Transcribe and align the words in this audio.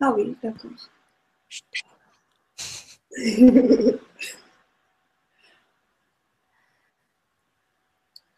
Ah 0.00 0.12
oui, 0.14 0.36
d'accord. 0.42 0.70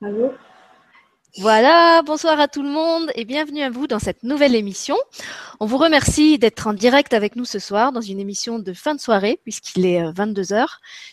Allô? 0.00 0.32
Voilà, 1.40 2.02
bonsoir 2.02 2.38
à 2.38 2.46
tout 2.46 2.62
le 2.62 2.68
monde 2.68 3.10
et 3.16 3.24
bienvenue 3.24 3.62
à 3.62 3.71
vous 3.71 3.88
dans 3.88 3.98
cette 3.98 4.22
nouvelle 4.22 4.54
émission. 4.54 4.96
On 5.58 5.66
vous 5.66 5.79
remercie 5.79 6.38
d'être 6.38 6.68
en 6.68 6.74
direct 6.74 7.12
avec 7.12 7.34
nous 7.34 7.45
ce 7.45 7.59
soir 7.59 7.90
dans 7.90 8.00
une 8.00 8.20
émission 8.20 8.61
de 8.61 8.72
fin 8.72 8.95
de 8.95 9.00
soirée 9.00 9.40
puisqu'il 9.43 9.84
est 9.86 10.00
22h 10.12 10.54
euh, 10.54 10.66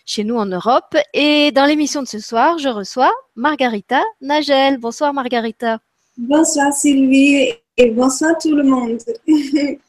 chez 0.05 0.23
nous 0.23 0.36
en 0.38 0.46
Europe. 0.46 0.96
Et 1.14 1.52
dans 1.52 1.66
l'émission 1.66 2.04
de 2.04 2.07
ce 2.07 2.20
soir, 2.20 2.59
je 2.59 2.70
reçois 2.70 3.12
Margarita 3.36 4.04
Nagel. 4.21 4.77
Bonsoir 4.77 5.12
Margarita. 5.14 5.80
Bonsoir 6.18 6.71
Sylvie 6.71 7.54
et 7.77 7.89
bonsoir 7.91 8.36
tout 8.39 8.55
le 8.55 8.64
monde. 8.64 9.00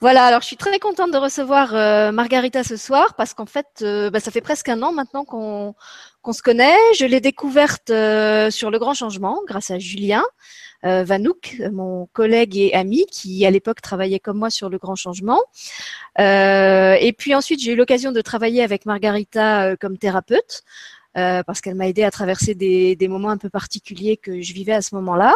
Voilà, 0.00 0.26
alors 0.26 0.42
je 0.42 0.46
suis 0.46 0.58
très 0.58 0.78
contente 0.78 1.10
de 1.10 1.16
recevoir 1.16 1.74
euh, 1.74 2.12
Margarita 2.12 2.62
ce 2.62 2.76
soir 2.76 3.14
parce 3.14 3.32
qu'en 3.32 3.46
fait, 3.46 3.66
euh, 3.80 4.10
bah, 4.10 4.20
ça 4.20 4.30
fait 4.30 4.42
presque 4.42 4.68
un 4.68 4.82
an 4.82 4.92
maintenant 4.92 5.24
qu'on 5.24 5.74
se 6.32 6.42
connaît. 6.42 6.76
Je 6.98 7.06
l'ai 7.06 7.20
découverte 7.20 7.88
euh, 7.88 8.50
sur 8.50 8.70
le 8.70 8.78
grand 8.78 8.92
changement 8.92 9.40
grâce 9.46 9.70
à 9.70 9.78
Julien 9.78 10.24
Vanouk, 10.82 11.56
mon 11.72 12.06
collègue 12.12 12.56
et 12.56 12.72
ami 12.72 13.06
qui 13.10 13.44
à 13.44 13.50
l'époque 13.50 13.80
travaillait 13.80 14.20
comme 14.20 14.38
moi 14.38 14.50
sur 14.50 14.68
le 14.68 14.78
grand 14.78 14.94
changement. 14.94 15.42
et 16.16 17.14
puis 17.18 17.34
ensuite, 17.34 17.60
j'ai 17.60 17.72
eu 17.72 17.76
l'occasion 17.76 18.12
de 18.12 18.20
travailler 18.20 18.62
avec 18.62 18.86
Margarita 18.86 19.76
comme 19.78 19.98
thérapeute. 19.98 20.62
Euh, 21.16 21.42
parce 21.42 21.62
qu'elle 21.62 21.74
m'a 21.74 21.88
aidé 21.88 22.02
à 22.02 22.10
traverser 22.10 22.54
des, 22.54 22.94
des, 22.94 23.08
moments 23.08 23.30
un 23.30 23.38
peu 23.38 23.48
particuliers 23.48 24.18
que 24.18 24.42
je 24.42 24.52
vivais 24.52 24.74
à 24.74 24.82
ce 24.82 24.94
moment-là. 24.96 25.34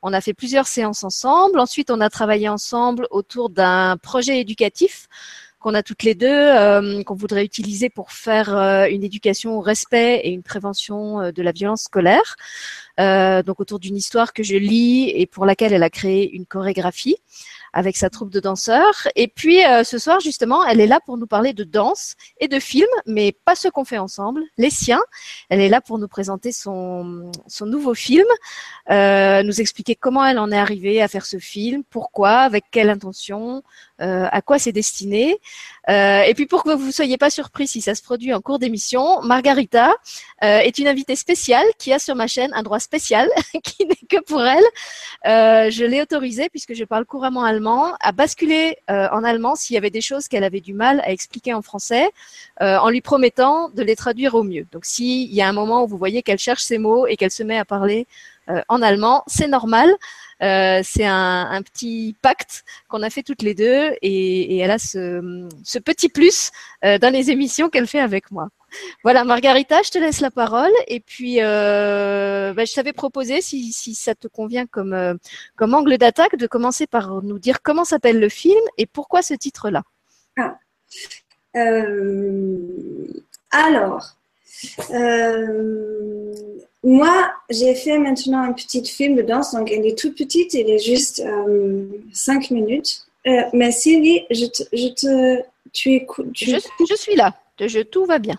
On 0.00 0.14
a 0.14 0.22
fait 0.22 0.32
plusieurs 0.32 0.66
séances 0.66 1.04
ensemble. 1.04 1.60
Ensuite, 1.60 1.90
on 1.90 2.00
a 2.00 2.08
travaillé 2.08 2.48
ensemble 2.48 3.06
autour 3.10 3.50
d'un 3.50 3.98
projet 3.98 4.40
éducatif 4.40 5.06
qu'on 5.58 5.74
a 5.74 5.82
toutes 5.82 6.04
les 6.04 6.14
deux, 6.14 6.28
euh, 6.28 7.02
qu'on 7.02 7.14
voudrait 7.14 7.44
utiliser 7.44 7.90
pour 7.90 8.12
faire 8.12 8.54
euh, 8.56 8.86
une 8.88 9.02
éducation 9.02 9.58
au 9.58 9.60
respect 9.60 10.20
et 10.24 10.30
une 10.30 10.42
prévention 10.42 11.20
euh, 11.20 11.32
de 11.32 11.42
la 11.42 11.52
violence 11.52 11.82
scolaire. 11.82 12.36
donc 13.44 13.60
autour 13.60 13.78
d'une 13.78 13.96
histoire 13.96 14.32
que 14.32 14.42
je 14.42 14.56
lis 14.56 15.10
et 15.14 15.26
pour 15.26 15.46
laquelle 15.46 15.72
elle 15.72 15.82
a 15.82 15.90
créé 15.90 16.30
une 16.32 16.46
chorégraphie 16.46 17.16
avec 17.72 17.96
sa 17.96 18.10
troupe 18.10 18.30
de 18.30 18.40
danseurs. 18.40 19.08
Et 19.16 19.28
puis 19.28 19.64
euh, 19.64 19.84
ce 19.84 19.98
soir, 19.98 20.20
justement, 20.20 20.64
elle 20.64 20.80
est 20.80 20.86
là 20.86 21.00
pour 21.04 21.18
nous 21.18 21.26
parler 21.26 21.52
de 21.52 21.64
danse 21.64 22.14
et 22.40 22.48
de 22.48 22.58
films, 22.58 22.86
mais 23.06 23.32
pas 23.44 23.54
ceux 23.54 23.70
qu'on 23.70 23.84
fait 23.84 23.98
ensemble, 23.98 24.42
les 24.56 24.70
siens. 24.70 25.02
Elle 25.48 25.60
est 25.60 25.68
là 25.68 25.80
pour 25.80 25.98
nous 25.98 26.08
présenter 26.08 26.52
son, 26.52 27.30
son 27.46 27.66
nouveau 27.66 27.94
film, 27.94 28.26
euh, 28.90 29.42
nous 29.42 29.60
expliquer 29.60 29.94
comment 29.94 30.24
elle 30.24 30.38
en 30.38 30.50
est 30.50 30.58
arrivée 30.58 31.02
à 31.02 31.08
faire 31.08 31.26
ce 31.26 31.38
film, 31.38 31.82
pourquoi, 31.88 32.38
avec 32.40 32.64
quelle 32.70 32.90
intention, 32.90 33.62
euh, 34.00 34.26
à 34.30 34.42
quoi 34.42 34.58
c'est 34.58 34.72
destiné. 34.72 35.38
Et 35.88 36.32
puis 36.34 36.46
pour 36.46 36.64
que 36.64 36.70
vous 36.70 36.88
ne 36.88 36.92
soyez 36.92 37.16
pas 37.16 37.30
surpris 37.30 37.66
si 37.66 37.80
ça 37.80 37.94
se 37.94 38.02
produit 38.02 38.34
en 38.34 38.42
cours 38.42 38.58
d'émission, 38.58 39.22
Margarita 39.22 39.94
est 40.42 40.78
une 40.78 40.86
invitée 40.86 41.16
spéciale 41.16 41.64
qui 41.78 41.94
a 41.94 41.98
sur 41.98 42.14
ma 42.14 42.26
chaîne 42.26 42.52
un 42.52 42.62
droit 42.62 42.78
spécial 42.78 43.26
qui 43.64 43.86
n'est 43.86 43.94
que 44.08 44.22
pour 44.22 44.42
elle. 44.44 44.64
je 45.24 45.84
l'ai 45.84 46.02
autorisée, 46.02 46.50
puisque 46.50 46.74
je 46.74 46.84
parle 46.84 47.06
couramment 47.06 47.42
allemand, 47.42 47.57
à 47.66 48.12
basculer 48.12 48.76
en 48.88 49.24
allemand 49.24 49.54
s'il 49.56 49.74
y 49.74 49.76
avait 49.76 49.90
des 49.90 50.00
choses 50.00 50.28
qu'elle 50.28 50.44
avait 50.44 50.60
du 50.60 50.74
mal 50.74 51.00
à 51.00 51.10
expliquer 51.10 51.54
en 51.54 51.62
français, 51.62 52.10
en 52.60 52.88
lui 52.90 53.00
promettant 53.00 53.68
de 53.70 53.82
les 53.82 53.96
traduire 53.96 54.34
au 54.34 54.42
mieux. 54.42 54.66
Donc 54.72 54.84
s'il 54.84 55.32
y 55.32 55.42
a 55.42 55.48
un 55.48 55.52
moment 55.52 55.84
où 55.84 55.86
vous 55.86 55.98
voyez 55.98 56.22
qu'elle 56.22 56.38
cherche 56.38 56.62
ses 56.62 56.78
mots 56.78 57.06
et 57.06 57.16
qu'elle 57.16 57.30
se 57.30 57.42
met 57.42 57.58
à 57.58 57.64
parler 57.64 58.06
en 58.68 58.82
allemand, 58.82 59.24
c'est 59.26 59.48
normal. 59.48 59.90
Euh, 60.42 60.80
c'est 60.84 61.04
un, 61.04 61.60
petit 61.62 62.14
pacte 62.22 62.64
qu'on 62.88 63.02
a 63.02 63.10
fait 63.10 63.22
toutes 63.22 63.42
les 63.42 63.54
deux 63.54 63.90
et, 64.02 64.56
et 64.56 64.58
elle 64.58 64.70
a 64.70 64.78
ce, 64.78 65.48
ce 65.64 65.78
petit 65.78 66.08
plus 66.08 66.50
euh, 66.84 66.98
dans 66.98 67.12
les 67.12 67.30
émissions 67.30 67.68
qu'elle 67.68 67.88
fait 67.88 68.00
avec 68.00 68.30
moi. 68.30 68.48
Voilà, 69.02 69.24
Margarita, 69.24 69.82
je 69.82 69.90
te 69.90 69.98
laisse 69.98 70.20
la 70.20 70.30
parole. 70.30 70.72
Et 70.86 71.00
puis, 71.00 71.40
euh, 71.40 72.52
bah, 72.52 72.64
je 72.64 72.74
t'avais 72.74 72.92
proposé, 72.92 73.40
si, 73.40 73.72
si, 73.72 73.94
ça 73.94 74.14
te 74.14 74.28
convient 74.28 74.66
comme, 74.66 74.92
euh, 74.92 75.14
comme 75.56 75.74
angle 75.74 75.98
d'attaque, 75.98 76.36
de 76.36 76.46
commencer 76.46 76.86
par 76.86 77.22
nous 77.22 77.38
dire 77.38 77.62
comment 77.62 77.84
s'appelle 77.84 78.20
le 78.20 78.28
film 78.28 78.60
et 78.76 78.86
pourquoi 78.86 79.22
ce 79.22 79.34
titre-là. 79.34 79.82
Ah. 80.36 80.58
Euh, 81.56 83.06
alors, 83.50 84.16
moi, 86.84 87.32
j'ai 87.50 87.74
fait 87.74 87.98
maintenant 87.98 88.42
un 88.42 88.52
petit 88.52 88.84
film 88.84 89.16
de 89.16 89.22
danse, 89.22 89.52
donc 89.52 89.70
elle 89.70 89.86
est 89.86 89.98
toute 89.98 90.16
petite, 90.16 90.54
elle 90.54 90.70
est 90.70 90.78
juste 90.78 91.20
euh, 91.20 91.86
5 92.12 92.50
minutes. 92.50 93.04
Mais 93.52 93.72
Sylvie, 93.72 94.24
je 94.30 94.46
te, 94.46 94.62
je 94.72 94.88
te, 94.88 95.42
tu 95.72 95.92
écoutes. 95.92 96.30
Je, 96.34 96.56
je, 96.88 96.94
suis 96.94 97.14
là, 97.14 97.34
je, 97.66 97.80
tout 97.80 98.04
va 98.04 98.18
bien. 98.18 98.38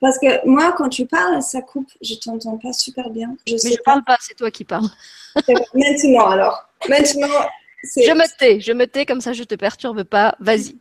Parce 0.00 0.18
que 0.18 0.46
moi, 0.46 0.72
quand 0.72 0.88
tu 0.88 1.06
parles, 1.06 1.42
ça 1.42 1.60
coupe, 1.60 1.90
je 2.00 2.14
t'entends 2.14 2.56
pas 2.56 2.72
super 2.72 3.10
bien. 3.10 3.36
Je 3.46 3.54
mais 3.62 3.72
je 3.72 3.82
parle 3.82 4.02
pas, 4.02 4.16
c'est 4.20 4.34
toi 4.34 4.50
qui 4.50 4.64
parles. 4.64 4.88
maintenant 5.74 6.28
alors, 6.28 6.68
maintenant. 6.88 7.28
Je 7.82 8.12
me 8.12 8.38
tais, 8.38 8.60
je 8.60 8.72
me 8.72 8.86
tais, 8.86 9.06
comme 9.06 9.20
ça 9.20 9.32
je 9.32 9.44
te 9.44 9.54
perturbe 9.54 10.04
pas, 10.04 10.36
vas-y. 10.40 10.76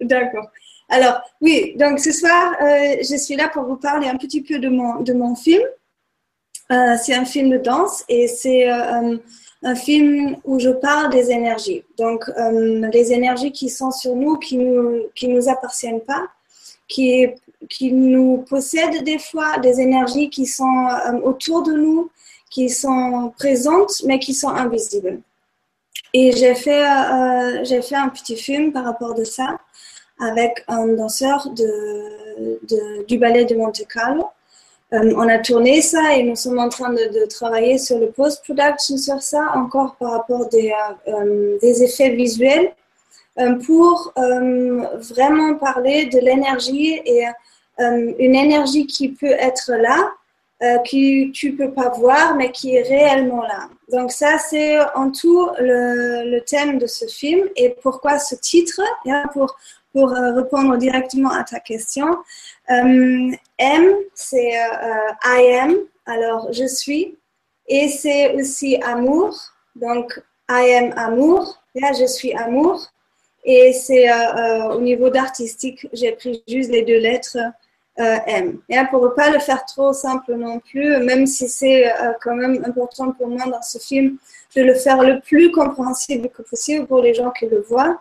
D'accord. 0.00 0.48
Alors, 0.88 1.20
oui, 1.40 1.74
donc 1.76 1.98
ce 1.98 2.12
soir, 2.12 2.54
euh, 2.60 2.96
je 3.00 3.16
suis 3.16 3.36
là 3.36 3.48
pour 3.48 3.64
vous 3.64 3.76
parler 3.76 4.08
un 4.08 4.16
petit 4.16 4.42
peu 4.42 4.58
de 4.58 4.68
mon, 4.68 5.00
de 5.00 5.12
mon 5.12 5.34
film. 5.34 5.62
Euh, 6.70 6.96
c'est 7.02 7.14
un 7.14 7.24
film 7.24 7.50
de 7.50 7.58
danse 7.58 8.04
et 8.08 8.26
c'est 8.26 8.70
euh, 8.70 9.16
un 9.62 9.74
film 9.74 10.36
où 10.44 10.58
je 10.58 10.70
parle 10.70 11.10
des 11.10 11.30
énergies. 11.30 11.84
Donc, 11.98 12.30
les 12.92 13.12
énergies 13.12 13.52
qui 13.52 13.68
sont 13.70 13.90
sur 13.90 14.14
nous, 14.14 14.38
qui 14.38 14.58
nous, 14.58 15.04
qui 15.14 15.28
nous 15.28 15.48
appartiennent 15.48 16.02
pas, 16.02 16.26
qui, 16.88 17.92
nous 17.92 18.44
possèdent 18.48 19.02
des 19.04 19.18
fois, 19.18 19.58
des 19.58 19.80
énergies 19.80 20.30
qui 20.30 20.46
sont 20.46 20.88
euh, 20.88 21.18
autour 21.22 21.62
de 21.62 21.72
nous, 21.72 22.10
qui 22.50 22.68
sont 22.68 23.32
présentes, 23.36 24.02
mais 24.04 24.18
qui 24.18 24.34
sont 24.34 24.48
invisibles. 24.48 25.20
Et 26.12 26.32
j'ai 26.32 26.54
fait, 26.54 26.84
euh, 26.84 27.96
un 27.96 28.08
petit 28.08 28.36
film 28.36 28.72
par 28.72 28.84
rapport 28.84 29.14
de 29.14 29.24
ça 29.24 29.58
avec 30.20 30.62
un 30.68 30.86
danseur 30.88 31.48
du 33.08 33.18
ballet 33.18 33.44
de 33.44 33.56
Monte 33.56 33.82
Carlo. 33.92 34.26
Euh, 34.92 35.12
on 35.16 35.28
a 35.28 35.38
tourné 35.38 35.80
ça 35.80 36.14
et 36.14 36.22
nous 36.22 36.36
sommes 36.36 36.60
en 36.60 36.68
train 36.68 36.92
de, 36.92 37.26
travailler 37.26 37.78
sur 37.78 37.98
le 37.98 38.10
post-production 38.10 38.96
sur 38.96 39.20
ça, 39.22 39.50
encore 39.54 39.96
par 39.96 40.12
rapport 40.12 40.48
des, 40.50 40.72
des 41.60 41.82
effets 41.82 42.10
visuels, 42.10 42.72
pour 43.64 44.12
euh, 44.16 44.86
vraiment 44.96 45.56
parler 45.56 46.06
de 46.06 46.18
l'énergie 46.18 47.00
et 47.04 47.24
une 47.78 48.36
énergie 48.36 48.86
qui 48.86 49.08
peut 49.08 49.26
être 49.26 49.72
là, 49.72 50.12
que 50.60 51.30
tu 51.32 51.56
peux 51.56 51.72
pas 51.72 51.88
voir, 51.88 52.36
mais 52.36 52.52
qui 52.52 52.76
est 52.76 52.82
réellement 52.82 53.42
là. 53.42 53.68
Donc 53.90 54.12
ça, 54.12 54.38
c'est 54.38 54.78
en 54.94 55.10
tout 55.10 55.48
le, 55.58 56.38
thème 56.46 56.78
de 56.78 56.86
ce 56.86 57.06
film 57.06 57.48
et 57.56 57.70
pourquoi 57.82 58.20
ce 58.20 58.36
titre, 58.36 58.80
pour 59.32 59.56
pour 59.94 60.12
euh, 60.12 60.34
répondre 60.34 60.76
directement 60.76 61.30
à 61.30 61.44
ta 61.44 61.60
question. 61.60 62.18
Euh, 62.68 63.30
M, 63.58 63.94
c'est 64.14 64.58
euh, 64.58 65.12
I 65.24 65.56
am, 65.60 65.76
alors 66.04 66.52
je 66.52 66.66
suis. 66.66 67.16
Et 67.68 67.88
c'est 67.88 68.34
aussi 68.34 68.76
amour, 68.82 69.34
donc 69.76 70.20
I 70.50 70.74
am 70.74 70.92
amour, 70.96 71.62
je 71.74 72.06
suis 72.06 72.34
amour. 72.34 72.86
Et 73.44 73.72
c'est 73.72 74.06
au 74.72 74.80
niveau 74.80 75.10
d'artistique, 75.10 75.86
j'ai 75.92 76.12
pris 76.12 76.42
juste 76.48 76.70
les 76.70 76.82
deux 76.82 76.98
lettres 76.98 77.36
M. 77.96 78.58
Et 78.68 78.76
pour 78.90 79.04
ne 79.04 79.08
pas 79.08 79.30
le 79.30 79.38
faire 79.38 79.64
trop 79.66 79.92
simple 79.92 80.34
non 80.34 80.60
plus, 80.60 80.96
même 81.04 81.26
si 81.26 81.48
c'est 81.48 81.92
quand 82.22 82.34
même 82.34 82.64
important 82.66 83.12
pour 83.12 83.28
moi 83.28 83.44
dans 83.44 83.62
ce 83.62 83.78
film 83.78 84.16
de 84.56 84.62
le 84.62 84.74
faire 84.74 85.02
le 85.02 85.20
plus 85.20 85.50
compréhensible 85.52 86.30
que 86.30 86.42
possible 86.42 86.86
pour 86.86 87.02
les 87.02 87.12
gens 87.12 87.30
qui 87.30 87.46
le 87.46 87.60
voient. 87.60 88.00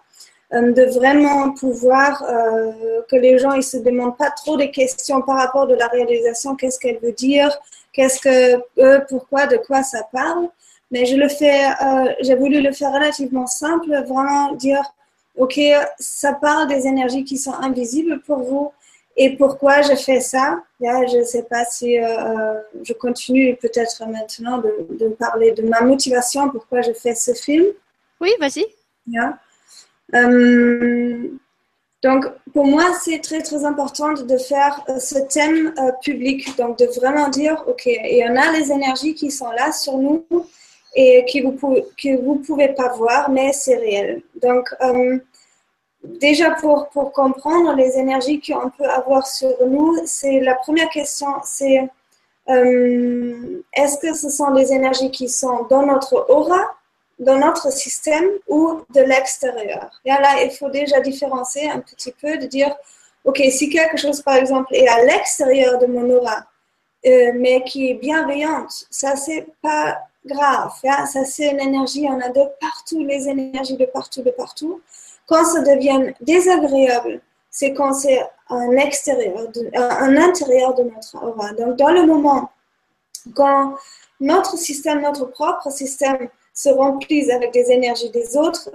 Euh, 0.53 0.71
de 0.71 0.83
vraiment 0.83 1.51
pouvoir 1.53 2.21
euh, 2.23 3.01
que 3.09 3.15
les 3.15 3.39
gens 3.39 3.53
ils 3.53 3.63
se 3.63 3.77
demandent 3.77 4.17
pas 4.17 4.29
trop 4.29 4.55
des 4.55 4.69
questions 4.69 5.21
par 5.21 5.37
rapport 5.37 5.65
de 5.65 5.73
la 5.73 5.87
réalisation, 5.87 6.55
qu'est-ce 6.55 6.79
qu'elle 6.79 6.99
veut 6.99 7.13
dire, 7.13 7.49
qu'est-ce 7.91 8.19
que 8.19 8.61
euh, 8.79 8.99
pourquoi, 9.09 9.47
de 9.47 9.57
quoi 9.57 9.81
ça 9.81 10.03
parle. 10.11 10.49
Mais 10.91 11.05
je 11.05 11.15
le 11.15 11.27
fais, 11.27 11.63
j'ai 12.21 12.35
voulu 12.35 12.61
le 12.61 12.71
faire 12.71 12.91
relativement 12.93 13.47
simple, 13.47 13.89
vraiment 14.07 14.53
dire, 14.53 14.83
ok, 15.37 15.59
ça 15.99 16.33
parle 16.33 16.67
des 16.67 16.87
énergies 16.87 17.23
qui 17.23 17.37
sont 17.37 17.53
invisibles 17.53 18.21
pour 18.21 18.39
vous 18.39 18.71
et 19.15 19.37
pourquoi 19.37 19.81
je 19.81 19.95
fais 19.95 20.19
ça? 20.19 20.63
je 20.79 21.19
ne 21.19 21.23
sais 21.23 21.43
pas 21.43 21.65
si 21.65 21.95
je 21.95 22.93
continue 22.93 23.55
peut-être 23.55 24.05
maintenant 24.07 24.57
de, 24.57 24.87
de, 24.97 25.09
parler 25.09 25.51
de 25.51 25.61
ma 25.61 25.81
motivation, 25.81 26.49
pourquoi 26.49 26.81
je 26.81 26.93
fais 26.93 27.13
ce 27.13 27.33
film. 27.33 27.65
Oui, 28.19 28.31
vas-y. 28.39 28.65
Yeah. 29.07 29.37
Euh, 30.15 31.29
donc, 32.01 32.25
pour 32.53 32.65
moi, 32.65 32.93
c'est 33.01 33.19
très, 33.19 33.41
très 33.41 33.63
important 33.63 34.11
de 34.13 34.37
faire 34.37 34.83
euh, 34.89 34.99
ce 34.99 35.19
thème 35.19 35.73
euh, 35.77 35.91
public. 36.01 36.55
Donc, 36.57 36.77
de 36.77 36.85
vraiment 36.85 37.29
dire, 37.29 37.63
OK, 37.67 37.85
il 37.85 38.17
y 38.17 38.27
en 38.27 38.35
a 38.35 38.51
les 38.51 38.71
énergies 38.71 39.15
qui 39.15 39.31
sont 39.31 39.51
là 39.51 39.71
sur 39.71 39.97
nous 39.97 40.25
et 40.95 41.25
que 41.25 41.43
vous 41.43 41.53
pouvez, 41.53 41.85
que 42.01 42.21
vous 42.21 42.35
pouvez 42.35 42.69
pas 42.69 42.89
voir, 42.89 43.29
mais 43.29 43.51
c'est 43.53 43.77
réel. 43.77 44.21
Donc, 44.41 44.69
euh, 44.81 45.17
déjà 46.03 46.51
pour, 46.51 46.89
pour 46.89 47.11
comprendre 47.11 47.73
les 47.75 47.97
énergies 47.97 48.41
qu'on 48.41 48.69
peut 48.69 48.89
avoir 48.89 49.25
sur 49.25 49.55
nous, 49.67 49.97
c'est 50.05 50.39
la 50.39 50.55
première 50.55 50.89
question, 50.89 51.27
c'est 51.43 51.89
euh, 52.49 53.61
est-ce 53.73 53.97
que 53.97 54.13
ce 54.13 54.29
sont 54.29 54.51
des 54.51 54.71
énergies 54.73 55.11
qui 55.11 55.29
sont 55.29 55.65
dans 55.69 55.85
notre 55.85 56.29
aura, 56.29 56.61
dans 57.19 57.37
notre 57.37 57.71
système 57.71 58.29
ou 58.47 58.81
de 58.93 59.01
l'extérieur? 59.01 59.89
Là, 60.05 60.43
il 60.43 60.51
faut 60.51 60.69
déjà 60.69 60.99
différencier 60.99 61.69
un 61.69 61.79
petit 61.79 62.11
peu, 62.11 62.37
de 62.37 62.45
dire, 62.45 62.75
OK, 63.23 63.41
si 63.49 63.69
quelque 63.69 63.97
chose, 63.97 64.21
par 64.21 64.35
exemple, 64.35 64.75
est 64.75 64.87
à 64.87 65.05
l'extérieur 65.05 65.79
de 65.79 65.85
mon 65.85 66.09
aura, 66.09 66.43
euh, 67.05 67.31
mais 67.35 67.63
qui 67.63 67.91
est 67.91 67.95
bienveillante, 67.95 68.87
ça, 68.89 69.15
c'est 69.15 69.47
pas 69.61 69.97
grave. 70.25 70.71
Ça, 70.81 71.25
c'est 71.25 71.51
une 71.51 71.59
énergie, 71.59 72.07
on 72.09 72.19
a 72.19 72.29
de 72.29 72.43
partout, 72.59 73.03
les 73.03 73.27
énergies 73.27 73.77
de 73.77 73.85
partout, 73.85 74.21
de 74.21 74.31
partout. 74.31 74.81
Quand 75.27 75.45
ça 75.45 75.61
devient 75.61 76.13
désagréable, 76.21 77.21
c'est 77.49 77.73
quand 77.73 77.93
c'est 77.93 78.21
un 78.49 78.71
extérieur, 78.71 79.47
un 79.75 80.17
intérieur 80.17 80.73
de 80.75 80.83
notre 80.83 81.23
aura. 81.23 81.53
Donc, 81.53 81.77
dans 81.77 81.91
le 81.91 82.05
moment 82.05 82.49
quand 83.35 83.75
notre 84.19 84.57
système, 84.57 85.01
notre 85.01 85.25
propre 85.25 85.71
système 85.71 86.29
se 86.53 86.69
remplit 86.69 87.31
avec 87.31 87.51
des 87.53 87.71
énergies 87.71 88.09
des 88.11 88.37
autres, 88.37 88.69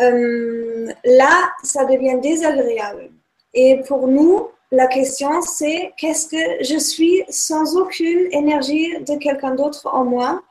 euh, 0.00 0.88
là, 1.04 1.50
ça 1.62 1.84
devient 1.84 2.18
désagréable. 2.20 3.10
Et 3.52 3.80
pour 3.86 4.06
nous, 4.06 4.48
la 4.72 4.86
question, 4.86 5.42
c'est 5.42 5.92
qu'est-ce 5.98 6.28
que 6.28 6.64
je 6.64 6.78
suis 6.78 7.24
sans 7.28 7.76
aucune 7.76 8.28
énergie 8.32 8.98
de 9.00 9.16
quelqu'un 9.16 9.54
d'autre 9.54 9.88
en 9.92 10.04
moi? 10.04 10.42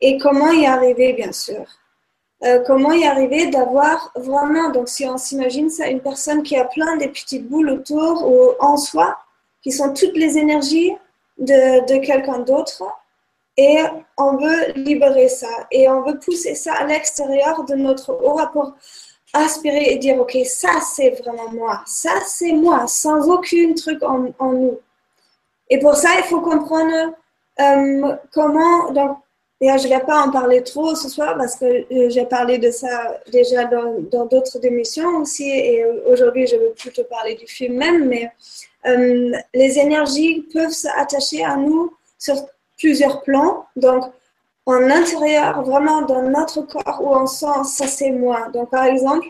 Et 0.00 0.18
comment 0.18 0.52
y 0.52 0.66
arriver, 0.66 1.12
bien 1.12 1.32
sûr. 1.32 1.64
Euh, 2.44 2.62
comment 2.66 2.92
y 2.92 3.06
arriver 3.06 3.46
d'avoir 3.46 4.12
vraiment, 4.14 4.70
donc 4.70 4.88
si 4.88 5.06
on 5.06 5.16
s'imagine 5.16 5.70
ça, 5.70 5.88
une 5.88 6.00
personne 6.00 6.42
qui 6.42 6.56
a 6.56 6.66
plein 6.66 6.96
de 6.96 7.06
petites 7.06 7.48
boules 7.48 7.70
autour 7.70 8.30
ou 8.30 8.50
en 8.60 8.76
soi, 8.76 9.16
qui 9.62 9.72
sont 9.72 9.94
toutes 9.94 10.16
les 10.16 10.36
énergies 10.36 10.92
de, 11.38 11.86
de 11.86 11.98
quelqu'un 12.04 12.40
d'autre, 12.40 12.82
et 13.56 13.78
on 14.18 14.36
veut 14.36 14.72
libérer 14.74 15.28
ça, 15.28 15.48
et 15.70 15.88
on 15.88 16.02
veut 16.02 16.18
pousser 16.18 16.54
ça 16.54 16.74
à 16.74 16.84
l'extérieur 16.84 17.64
de 17.64 17.74
notre 17.74 18.12
aura 18.12 18.52
pour 18.52 18.74
aspirer 19.32 19.92
et 19.92 19.96
dire, 19.96 20.18
OK, 20.20 20.36
ça 20.44 20.80
c'est 20.82 21.10
vraiment 21.22 21.50
moi, 21.52 21.82
ça 21.86 22.10
c'est 22.26 22.52
moi, 22.52 22.86
sans 22.86 23.28
aucun 23.30 23.72
truc 23.74 24.02
en, 24.02 24.26
en, 24.38 24.52
nous. 24.52 24.78
Et 25.70 25.78
pour 25.78 25.94
ça, 25.94 26.10
il 26.18 26.24
faut 26.24 26.40
comprendre 26.40 27.14
euh, 27.60 28.16
comment, 28.32 28.92
donc 28.92 29.18
je 29.60 29.66
ne 29.66 29.88
vais 29.88 30.04
pas 30.04 30.20
en 30.20 30.30
parler 30.30 30.62
trop 30.62 30.94
ce 30.94 31.08
soir 31.08 31.36
parce 31.36 31.56
que 31.56 31.64
euh, 31.64 32.10
j'ai 32.10 32.26
parlé 32.26 32.58
de 32.58 32.70
ça 32.70 33.20
déjà 33.32 33.64
dans 33.64 34.26
d'autres 34.26 34.64
émissions 34.64 35.16
aussi 35.18 35.48
et 35.48 35.84
aujourd'hui 36.06 36.46
je 36.46 36.56
veux 36.56 36.72
plutôt 36.72 37.04
parler 37.04 37.34
du 37.34 37.46
film 37.46 37.76
même, 37.76 38.06
mais 38.06 38.30
euh, 38.86 39.32
les 39.54 39.78
énergies 39.78 40.46
peuvent 40.52 40.70
s'attacher 40.70 41.42
à 41.44 41.56
nous 41.56 41.94
sur 42.18 42.36
plusieurs 42.78 43.22
plans. 43.22 43.66
Donc, 43.76 44.04
en 44.66 44.90
intérieur, 44.90 45.62
vraiment 45.62 46.02
dans 46.02 46.22
notre 46.22 46.62
corps 46.62 47.00
où 47.00 47.14
on 47.14 47.26
sent 47.26 47.64
ça 47.64 47.86
c'est 47.86 48.10
moi. 48.10 48.48
Donc, 48.52 48.70
par 48.70 48.84
exemple, 48.84 49.28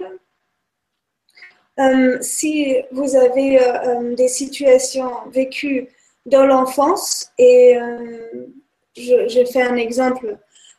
euh, 1.78 2.18
si 2.20 2.76
vous 2.90 3.14
avez 3.16 3.60
des 4.16 4.28
situations 4.28 5.12
vécues 5.30 5.88
dans 6.24 6.46
l'enfance 6.46 7.30
et 7.38 7.78
je, 8.96 9.44
fais 9.52 9.62
un 9.62 9.76
exemple. 9.76 10.38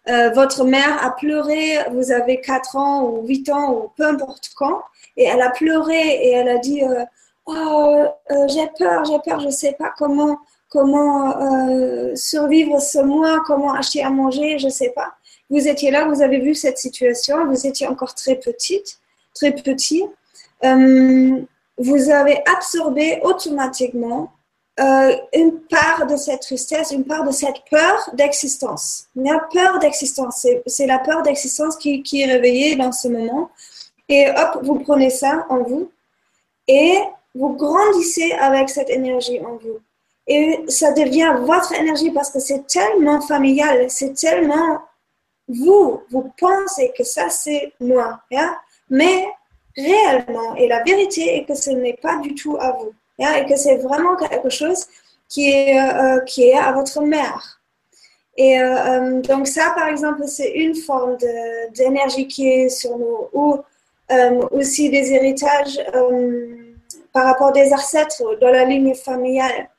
Euh, 0.10 0.30
votre 0.31 0.64
mère 0.64 1.04
a 1.04 1.12
pleuré, 1.16 1.78
vous 1.92 2.12
avez 2.12 2.40
4 2.40 2.75
ans 2.75 3.04
ou 3.04 3.28
8 3.28 3.50
ans 3.50 3.74
ou 3.74 3.92
peu 3.96 4.06
importe 4.06 4.52
quand, 4.56 4.81
et 5.18 5.25
elle 5.25 5.42
a 5.42 5.50
pleuré 5.50 5.98
et 5.98 6.31
elle 6.31 6.50
a 6.50 6.58
dit 6.58 6.84
euh, 6.84 7.04
Oh, 7.46 8.06
euh, 8.31 8.48
j'ai 8.48 8.68
peur, 8.78 9.06
j'ai 9.06 9.19
peur, 9.19 9.40
je 9.40 9.48
ne 9.48 9.52
sais 9.52 9.74
pas 9.74 9.94
comment, 9.98 10.38
comment 10.69 11.34
survivre 12.16 12.81
ce 12.81 13.00
mois, 13.00 13.42
comment 13.46 13.74
acheter 13.74 14.04
à 14.04 14.10
manger, 14.10 14.60
je 14.60 14.66
ne 14.66 14.72
sais 14.72 14.90
pas. 14.90 15.13
Vous 15.50 15.66
étiez 15.68 15.92
là, 15.92 16.06
vous 16.06 16.22
avez 16.22 16.40
vu 16.40 16.56
cette 16.56 16.78
situation, 16.78 17.46
vous 17.46 17.66
étiez 17.66 17.88
encore 17.88 18.13
très 18.16 18.36
petite, 18.36 19.00
très 19.34 19.54
petit. 19.54 20.04
vous 20.62 22.10
avez 22.10 22.42
absorbé 22.54 23.22
automatiquement 23.24 24.31
euh, 24.79 25.15
une 25.33 25.59
part 25.62 26.06
de 26.06 26.15
cette 26.15 26.41
tristesse, 26.41 26.91
une 26.91 27.03
part 27.03 27.24
de 27.24 27.31
cette 27.31 27.63
peur 27.69 28.09
d'existence. 28.13 29.07
La 29.15 29.39
peur 29.51 29.79
d'existence, 29.79 30.45
c'est 30.68 30.85
la 30.85 31.00
peur 31.00 31.24
d'existence 31.24 31.77
qui, 31.77 32.03
qui, 32.03 32.21
est 32.21 32.31
réveillée 32.31 32.75
dans 32.75 32.91
ce 32.91 33.07
moment. 33.07 33.50
Et 34.07 34.29
hop, 34.29 34.59
vous 34.63 34.79
prenez 34.79 35.09
ça 35.09 35.47
en 35.50 35.63
vous 35.63 35.89
et 36.68 37.00
vous 37.33 37.50
grandissez 37.56 38.31
avec 38.33 38.69
cette 38.69 38.89
énergie 38.89 39.39
en 39.39 39.56
vous. 39.57 39.79
Et 40.27 40.63
ça 40.68 40.91
devient 40.91 41.33
votre 41.41 41.74
énergie 41.74 42.12
parce 42.12 42.29
que 42.29 42.39
c'est 42.39 42.68
tellement 42.68 43.21
familial, 43.21 43.89
c'est 43.89 44.13
tellement 44.13 44.79
vous, 45.47 46.01
vous 46.12 46.31
pensez 46.38 46.91
que 46.95 47.03
ça 47.03 47.29
c'est 47.29 47.74
moi. 47.79 48.19
Mais 48.89 49.25
réellement, 49.75 50.56
et 50.56 50.68
la 50.68 50.83
vérité 50.83 51.38
est 51.38 51.45
que 51.45 51.56
ce 51.56 51.71
n'est 51.71 51.97
pas 52.01 52.18
du 52.18 52.35
tout 52.35 52.57
à 52.59 52.74
vous 52.74 52.94
et 53.19 53.46
que 53.46 53.56
c'est 53.56 53.78
vraiment 53.78 54.16
quelque 54.16 54.50
chose 54.50 54.86
qui 55.28 55.52
est, 55.52 55.80
euh, 55.80 56.19
qui 56.22 56.50
est 56.50 56.58
à 56.58 56.72
votre 56.72 57.02
mère. 57.02 57.62
Et 58.38 58.60
euh, 58.60 58.66
euh, 58.66 59.22
donc 59.22 59.48
ça, 59.48 59.74
par 59.75 59.88
exemple, 59.88 60.24
c'est 60.28 60.52
une 60.52 60.75
forme 60.75 61.18
d'énergie 61.75 62.28
qui 62.28 62.48
est 62.48 62.69
sur 62.69 62.98
nous, 62.98 63.28
ou 63.34 63.60
aussi 64.52 64.90
des 64.90 65.12
héritages 65.12 65.81
par 67.12 67.25
rapport 67.25 67.52
des 67.52 67.74
ancêtres 67.74 68.38
dans 68.40 68.52
la 68.52 68.64
ligne 68.64 68.94
familiale, 68.94 69.70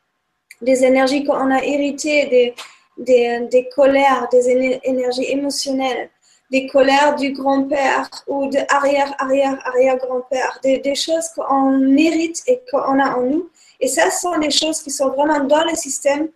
des 0.60 0.84
énergies 0.84 1.24
qu'on 1.24 1.50
a 1.50 1.62
héritées, 1.62 2.54
des, 2.98 3.46
des 3.48 3.68
colères, 3.74 4.28
des 4.30 4.50
énergies 4.82 5.30
émotionnelles 5.30 6.10
des 6.50 6.66
colères 6.66 7.14
du 7.16 7.32
grand-père 7.32 8.08
ou 8.26 8.48
de 8.48 8.58
arrière, 8.68 9.14
arrière, 9.18 9.58
arrière-grand-père, 9.66 10.58
des, 10.62 10.78
des, 10.78 10.94
choses 10.94 11.28
qu'on 11.36 11.78
mérite 11.78 12.42
et 12.46 12.62
qu'on 12.70 12.98
a 12.98 13.16
en 13.16 13.22
nous. 13.22 13.50
Et 13.80 13.88
ça, 13.88 14.10
ce 14.10 14.20
sont 14.20 14.38
des 14.38 14.50
choses 14.50 14.82
qui 14.82 14.90
sont 14.90 15.10
vraiment 15.10 15.40
dans 15.44 15.64
le 15.64 15.74
système. 15.74 16.28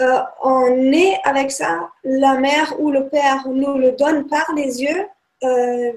Euh, 0.00 0.20
on 0.42 0.92
est 0.92 1.18
avec 1.24 1.50
ça, 1.50 1.90
la 2.04 2.34
mère 2.34 2.78
ou 2.78 2.92
le 2.92 3.08
père 3.08 3.48
nous 3.48 3.78
le 3.78 3.92
donne 3.92 4.28
par 4.28 4.54
les 4.54 4.80
yeux 4.80 5.06
euh, 5.42 5.92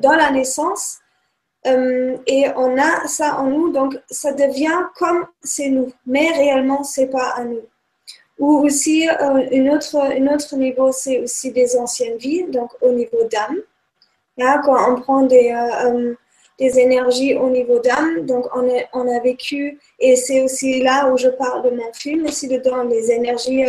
dans 0.00 0.12
la 0.12 0.30
naissance. 0.30 0.98
Euh, 1.66 2.18
et 2.26 2.46
on 2.56 2.76
a 2.76 3.06
ça 3.06 3.38
en 3.38 3.46
nous, 3.46 3.70
donc 3.70 3.96
ça 4.10 4.32
devient 4.32 4.88
comme 4.96 5.26
c'est 5.42 5.68
nous, 5.68 5.92
mais 6.06 6.28
réellement 6.32 6.82
c'est 6.82 7.06
pas 7.06 7.30
à 7.36 7.44
nous. 7.44 7.62
Ou 8.38 8.64
aussi, 8.64 9.08
euh, 9.08 9.46
une 9.50 9.70
autre, 9.70 9.96
un 9.96 10.26
autre 10.34 10.56
niveau, 10.56 10.90
c'est 10.92 11.20
aussi 11.20 11.52
des 11.52 11.76
anciennes 11.76 12.16
vies, 12.16 12.44
donc 12.44 12.70
au 12.80 12.90
niveau 12.92 13.24
d'âme. 13.30 13.58
quand 14.64 14.92
on 14.92 15.00
prend 15.00 15.22
des, 15.22 15.52
euh, 15.52 15.90
euh, 15.90 16.14
énergies 16.58 17.34
au 17.34 17.50
niveau 17.50 17.78
d'âme, 17.80 18.24
donc 18.24 18.46
on, 18.54 19.08
a 19.08 19.20
vécu, 19.20 19.80
et 19.98 20.16
c'est 20.16 20.42
aussi 20.42 20.80
là 20.82 21.10
où 21.10 21.16
je 21.18 21.28
parle 21.28 21.64
de 21.64 21.70
mon 21.70 21.92
film, 21.92 22.24
aussi 22.26 22.46
dedans 22.48 22.84
les 22.84 23.10
énergies 23.10 23.64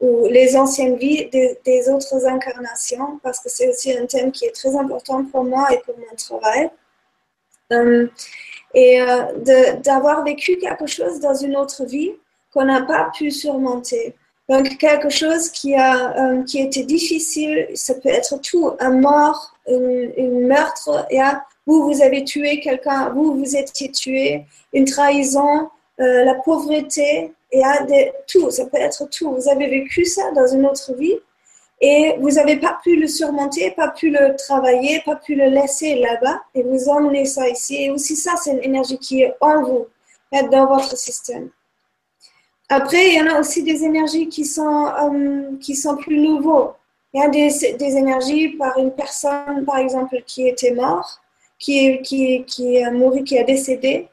ou 0.00 0.26
les 0.26 0.56
anciennes 0.56 0.96
vies 0.96 1.30
des, 1.30 1.88
autres 1.88 2.26
incarnations, 2.26 3.20
parce 3.22 3.38
que 3.40 3.48
c'est 3.48 3.68
aussi 3.68 3.96
un 3.96 4.06
thème 4.06 4.32
qui 4.32 4.44
est 4.46 4.54
très 4.54 4.74
important 4.76 5.24
pour 5.24 5.44
moi 5.44 5.68
et 5.72 5.78
pour 5.78 5.96
mon 5.98 6.16
travail. 6.16 6.70
et 8.74 9.00
d'avoir 9.84 10.24
vécu 10.24 10.58
quelque 10.58 10.86
chose 10.86 11.20
dans 11.20 11.34
une 11.34 11.56
autre 11.56 11.84
vie, 11.84 12.12
qu'on 12.52 12.64
n'a 12.64 12.82
pas 12.82 13.10
pu 13.16 13.30
surmonter. 13.30 14.14
Donc, 14.48 14.78
quelque 14.78 15.10
chose 15.10 15.48
qui 15.50 15.74
a, 15.74 16.16
euh, 16.18 16.42
qui 16.42 16.58
était 16.58 16.82
difficile, 16.82 17.68
ça 17.74 17.94
peut 17.94 18.08
être 18.08 18.40
tout, 18.40 18.72
un 18.80 18.90
mort, 18.90 19.54
un 19.68 20.28
meurtre, 20.48 21.06
et 21.10 21.20
vous, 21.66 21.84
vous 21.84 22.02
avez 22.02 22.24
tué 22.24 22.58
quelqu'un, 22.58 23.10
vous, 23.10 23.34
vous 23.34 23.56
étiez 23.56 23.92
tué, 23.92 24.44
une 24.72 24.86
trahison, 24.86 25.68
euh, 26.00 26.24
la 26.24 26.34
pauvreté, 26.34 27.32
et 27.52 27.62
des, 27.86 28.12
tout, 28.26 28.50
ça 28.50 28.66
peut 28.66 28.78
être 28.78 29.08
tout. 29.10 29.32
Vous 29.34 29.48
avez 29.48 29.68
vécu 29.68 30.04
ça 30.04 30.30
dans 30.32 30.46
une 30.46 30.66
autre 30.66 30.94
vie 30.94 31.16
et 31.80 32.14
vous 32.20 32.30
n'avez 32.30 32.56
pas 32.56 32.78
pu 32.82 32.96
le 32.96 33.08
surmonter, 33.08 33.70
pas 33.72 33.88
pu 33.88 34.10
le 34.10 34.36
travailler, 34.36 35.00
pas 35.04 35.16
pu 35.16 35.34
le 35.34 35.46
laisser 35.46 35.96
là-bas 35.96 36.42
et 36.54 36.62
vous 36.62 36.88
emmenez 36.88 37.24
ça 37.24 37.48
ici. 37.48 37.84
Et 37.84 37.90
aussi 37.90 38.16
ça, 38.16 38.34
c'est 38.36 38.52
une 38.52 38.62
énergie 38.62 38.98
qui 38.98 39.22
est 39.22 39.34
en 39.40 39.62
vous, 39.62 39.86
dans 40.50 40.66
votre 40.66 40.96
système. 40.96 41.50
Après, 42.72 43.08
il 43.08 43.14
y 43.14 43.20
en 43.20 43.26
a 43.34 43.40
aussi 43.40 43.64
des 43.64 43.82
énergies 43.84 44.28
qui 44.28 44.44
sont, 44.44 44.86
euh, 44.86 45.56
qui 45.60 45.74
sont 45.74 45.96
plus 45.96 46.18
nouveaux. 46.20 46.74
Il 47.12 47.20
y 47.20 47.24
a 47.24 47.28
des, 47.28 47.76
des, 47.76 47.96
énergies 47.96 48.50
par 48.50 48.78
une 48.78 48.92
personne, 48.92 49.64
par 49.66 49.78
exemple, 49.78 50.22
qui 50.24 50.46
était 50.46 50.72
morte, 50.72 51.20
qui, 51.58 52.00
qui, 52.02 52.44
qui 52.44 52.76
est 52.76 52.90
mouru, 52.92 53.24
qui 53.24 53.36
a 53.40 53.42
décédé. 53.42 54.08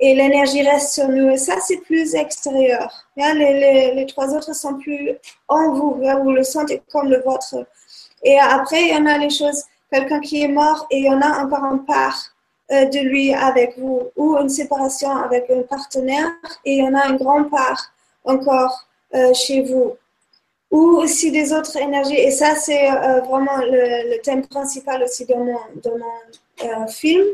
et 0.00 0.14
l'énergie 0.14 0.62
reste 0.62 0.94
sur 0.94 1.08
nous. 1.08 1.28
Et 1.28 1.36
ça, 1.36 1.56
c'est 1.60 1.82
plus 1.82 2.14
extérieur. 2.14 2.90
Les, 3.16 3.34
les, 3.34 3.94
les, 3.94 4.06
trois 4.06 4.34
autres 4.34 4.54
sont 4.54 4.78
plus 4.78 5.10
en 5.46 5.74
vous. 5.74 6.00
Vous 6.22 6.32
le 6.32 6.44
sentez 6.44 6.80
comme 6.90 7.10
le 7.10 7.20
vôtre. 7.20 7.66
Et 8.22 8.38
après, 8.40 8.84
il 8.84 8.88
y 8.88 8.96
en 8.96 9.04
a 9.04 9.18
les 9.18 9.30
choses, 9.30 9.64
quelqu'un 9.92 10.20
qui 10.20 10.42
est 10.42 10.48
mort 10.48 10.86
et 10.90 10.98
il 10.98 11.04
y 11.04 11.10
en 11.10 11.20
a 11.20 11.44
encore 11.44 11.64
un 11.64 11.78
part 11.78 12.18
euh, 12.72 12.86
de 12.86 13.00
lui 13.00 13.34
avec 13.34 13.78
vous, 13.78 14.02
ou 14.16 14.36
une 14.38 14.48
séparation 14.48 15.10
avec 15.10 15.50
un 15.50 15.62
partenaire 15.62 16.30
et 16.64 16.76
il 16.76 16.84
y 16.84 16.88
en 16.88 16.94
a 16.94 17.06
une 17.08 17.16
grande 17.16 17.50
part 17.50 17.92
encore 18.28 18.86
euh, 19.14 19.32
chez 19.34 19.62
vous. 19.62 19.96
Ou 20.70 20.98
aussi 20.98 21.32
des 21.32 21.52
autres 21.52 21.76
énergies. 21.78 22.18
Et 22.18 22.30
ça, 22.30 22.54
c'est 22.54 22.90
euh, 22.90 23.20
vraiment 23.20 23.56
le, 23.56 24.20
thème 24.20 24.46
principal 24.46 25.02
aussi 25.02 25.24
de 25.24 25.34
mon, 25.34 25.58
de 25.76 25.90
mon 26.62 26.86
film 26.88 27.24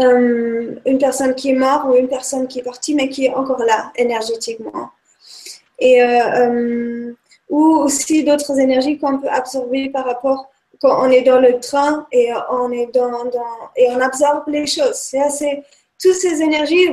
euh, 0.00 0.76
une 0.86 0.98
personne 0.98 1.34
qui 1.34 1.50
est 1.50 1.54
morte 1.54 1.86
ou 1.88 1.96
une 1.96 2.06
personne 2.06 2.46
qui 2.46 2.60
est 2.60 2.62
partie, 2.62 2.94
mais 2.94 3.08
qui 3.08 3.26
est 3.26 3.34
encore 3.34 3.64
là 3.64 3.92
énergétiquement. 3.96 4.90
Et, 5.80 6.00
ou 7.48 7.64
aussi 7.78 8.24
d'autres 8.24 8.58
énergies 8.60 8.98
qu'on 8.98 9.18
peut 9.18 9.28
absorber 9.28 9.88
par 9.88 10.04
rapport 10.04 10.50
quand 10.80 11.04
on 11.04 11.10
est 11.10 11.22
dans 11.22 11.40
le 11.40 11.58
train 11.58 12.06
et 12.12 12.30
on 12.50 12.70
est 12.70 12.92
dans, 12.94 13.24
dans 13.24 13.70
et 13.74 13.88
on 13.90 14.00
absorbe 14.00 14.44
les 14.48 14.66
choses. 14.66 14.94
C'est 14.94 15.20
assez, 15.20 15.62
toutes 16.00 16.14
ces 16.14 16.42
énergies 16.42 16.86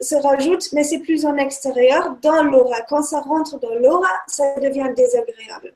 se 0.00 0.14
rajoutent, 0.16 0.72
mais 0.72 0.82
c'est 0.82 0.98
plus 0.98 1.24
en 1.24 1.36
extérieur, 1.36 2.16
dans 2.22 2.42
l'aura. 2.42 2.80
Quand 2.88 3.02
ça 3.02 3.20
rentre 3.20 3.58
dans 3.60 3.74
l'aura, 3.74 4.10
ça 4.26 4.54
devient 4.60 4.88
désagréable. 4.96 5.74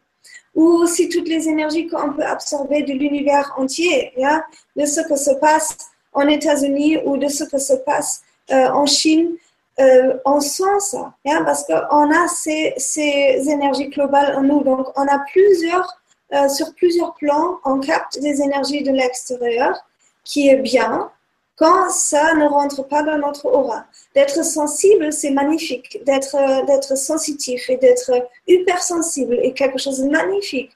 Ou 0.54 0.64
aussi 0.64 1.08
toutes 1.08 1.28
les 1.28 1.48
énergies 1.48 1.86
qu'on 1.86 2.12
peut 2.12 2.24
absorber 2.24 2.82
de 2.82 2.92
l'univers 2.92 3.54
entier, 3.56 4.12
yeah, 4.16 4.44
de 4.74 4.84
ce 4.84 5.00
que 5.02 5.16
se 5.16 5.30
passe 5.32 5.76
en 6.12 6.26
États-Unis 6.26 6.98
ou 7.04 7.18
de 7.18 7.28
ce 7.28 7.44
que 7.44 7.58
se 7.58 7.74
passe 7.74 8.22
euh, 8.50 8.68
en 8.70 8.86
Chine, 8.86 9.36
euh, 9.78 10.14
on 10.24 10.40
sent 10.40 10.80
ça, 10.80 11.12
hein, 11.26 11.42
parce 11.44 11.64
qu'on 11.64 12.10
a 12.10 12.28
ces, 12.28 12.72
ces, 12.78 13.44
énergies 13.48 13.90
globales 13.90 14.34
en 14.34 14.42
nous. 14.42 14.62
Donc, 14.64 14.88
on 14.96 15.06
a 15.06 15.18
plusieurs, 15.30 16.00
euh, 16.32 16.48
sur 16.48 16.74
plusieurs 16.74 17.14
plans, 17.14 17.58
on 17.64 17.78
capte 17.78 18.18
des 18.18 18.40
énergies 18.40 18.82
de 18.82 18.90
l'extérieur, 18.90 19.76
qui 20.24 20.48
est 20.48 20.56
bien 20.56 21.10
quand 21.56 21.88
ça 21.88 22.34
ne 22.34 22.46
rentre 22.46 22.86
pas 22.86 23.02
dans 23.02 23.18
notre 23.18 23.46
aura. 23.46 23.84
D'être 24.14 24.44
sensible, 24.44 25.12
c'est 25.12 25.30
magnifique. 25.30 26.04
D'être, 26.04 26.36
d'être 26.66 26.96
sensitif 26.96 27.70
et 27.70 27.78
d'être 27.78 28.12
hypersensible 28.46 29.34
est 29.34 29.52
quelque 29.52 29.78
chose 29.78 30.00
de 30.00 30.10
magnifique. 30.10 30.70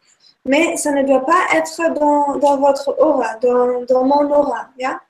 Mais 0.47 0.77
ça 0.79 0.91
ne 0.93 1.03
doit 1.03 1.25
pas 1.25 1.43
être 1.55 1.93
dans, 1.93 2.37
dans 2.37 2.57
votre 2.57 2.97
aura, 2.99 3.35
dans, 3.43 3.83
dans 3.85 4.05
mon 4.05 4.31
aura. 4.33 4.69
Yeah? 4.79 5.01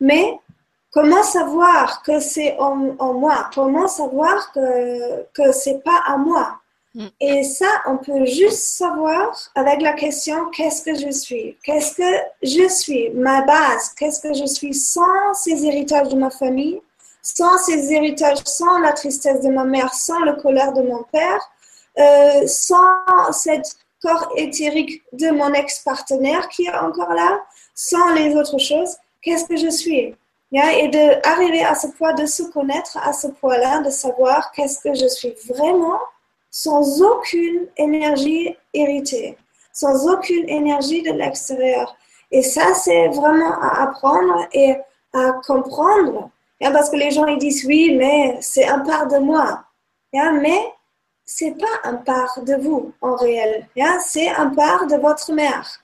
Mais 0.00 0.38
comment 0.92 1.24
savoir 1.24 2.02
que 2.02 2.20
c'est 2.20 2.56
en, 2.58 2.76
moi? 3.14 3.50
Comment 3.52 3.88
savoir 3.88 4.52
que, 4.52 5.24
que 5.32 5.50
c'est 5.50 5.82
pas 5.82 6.02
à 6.06 6.16
moi? 6.16 6.59
Et 7.20 7.44
ça, 7.44 7.66
on 7.86 7.98
peut 7.98 8.24
juste 8.26 8.62
savoir 8.76 9.30
avec 9.54 9.80
la 9.80 9.92
question 9.92 10.46
qu'est-ce 10.50 10.82
que 10.82 10.94
je 10.94 11.10
suis? 11.10 11.56
Qu'est-ce 11.62 11.94
que 11.94 12.22
je 12.42 12.68
suis? 12.68 13.10
Ma 13.10 13.42
base, 13.42 13.94
qu'est-ce 13.96 14.20
que 14.20 14.34
je 14.34 14.46
suis 14.46 14.74
sans 14.74 15.32
ces 15.34 15.64
héritages 15.64 16.08
de 16.08 16.16
ma 16.16 16.30
famille 16.30 16.80
sans 17.22 17.58
ces 17.58 17.92
héritages, 17.92 18.38
sans 18.44 18.78
la 18.78 18.92
tristesse 18.92 19.42
de 19.42 19.48
ma 19.48 19.64
mère, 19.64 19.92
sans 19.94 20.20
le 20.20 20.34
colère 20.34 20.72
de 20.72 20.82
mon 20.82 21.02
père, 21.04 21.40
euh, 21.98 22.46
sans 22.46 23.32
cet 23.32 23.76
corps 24.02 24.32
éthérique 24.36 25.02
de 25.12 25.30
mon 25.30 25.52
ex-partenaire 25.52 26.48
qui 26.48 26.64
est 26.64 26.74
encore 26.74 27.12
là, 27.12 27.42
sans 27.74 28.14
les 28.14 28.34
autres 28.34 28.58
choses, 28.58 28.96
qu'est-ce 29.22 29.44
que 29.44 29.56
je 29.56 29.68
suis? 29.68 30.14
Et 30.52 30.88
d'arriver 30.88 31.62
à 31.62 31.74
ce 31.74 31.86
point 31.88 32.12
de 32.14 32.26
se 32.26 32.42
connaître 32.42 32.98
à 33.04 33.12
ce 33.12 33.28
point-là, 33.28 33.82
de 33.82 33.90
savoir 33.90 34.50
qu'est-ce 34.52 34.80
que 34.80 34.94
je 34.94 35.06
suis 35.06 35.34
vraiment 35.46 36.00
sans 36.50 37.00
aucune 37.02 37.66
énergie 37.76 38.56
héritée, 38.74 39.36
sans 39.72 40.08
aucune 40.12 40.48
énergie 40.48 41.02
de 41.02 41.12
l'extérieur. 41.12 41.96
Et 42.30 42.42
ça, 42.42 42.74
c'est 42.74 43.08
vraiment 43.08 43.60
à 43.60 43.82
apprendre 43.82 44.46
et 44.52 44.76
à 45.12 45.32
comprendre. 45.46 46.30
Parce 46.60 46.90
que 46.90 46.96
les 46.96 47.10
gens 47.10 47.26
ils 47.26 47.38
disent 47.38 47.64
oui, 47.64 47.94
mais 47.96 48.36
c'est 48.40 48.66
un 48.66 48.80
part 48.80 49.06
de 49.08 49.18
moi. 49.18 49.64
Mais 50.12 50.72
c'est 51.24 51.56
pas 51.56 51.88
un 51.88 51.94
part 51.94 52.40
de 52.42 52.54
vous 52.56 52.92
en 53.00 53.14
réel. 53.16 53.66
C'est 54.00 54.28
un 54.28 54.50
part 54.50 54.86
de 54.86 54.96
votre 54.96 55.32
mère. 55.32 55.80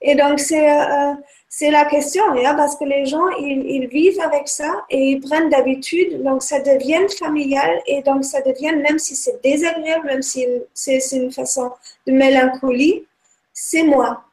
Et 0.00 0.14
donc, 0.14 0.40
c'est 0.40 0.70
euh, 0.70 1.12
c'est 1.48 1.70
la 1.70 1.86
question, 1.86 2.22
hein, 2.32 2.54
parce 2.54 2.76
que 2.76 2.84
les 2.84 3.06
gens, 3.06 3.26
ils, 3.40 3.88
vivent 3.88 4.20
avec 4.20 4.48
ça 4.48 4.84
et 4.90 5.12
ils 5.12 5.20
prennent 5.20 5.48
d'habitude, 5.48 6.22
donc 6.22 6.42
ça 6.42 6.60
devient 6.60 7.06
familial 7.18 7.80
et 7.86 8.02
donc 8.02 8.24
ça 8.24 8.42
devient, 8.42 8.76
même 8.76 8.98
si 8.98 9.16
c'est 9.16 9.42
désagréable, 9.42 10.06
même 10.06 10.22
si 10.22 10.46
c'est 10.74 11.00
une 11.12 11.32
façon 11.32 11.72
de 12.06 12.12
mélancolie, 12.12 13.06
c'est 13.52 13.82
moi. 13.82 14.24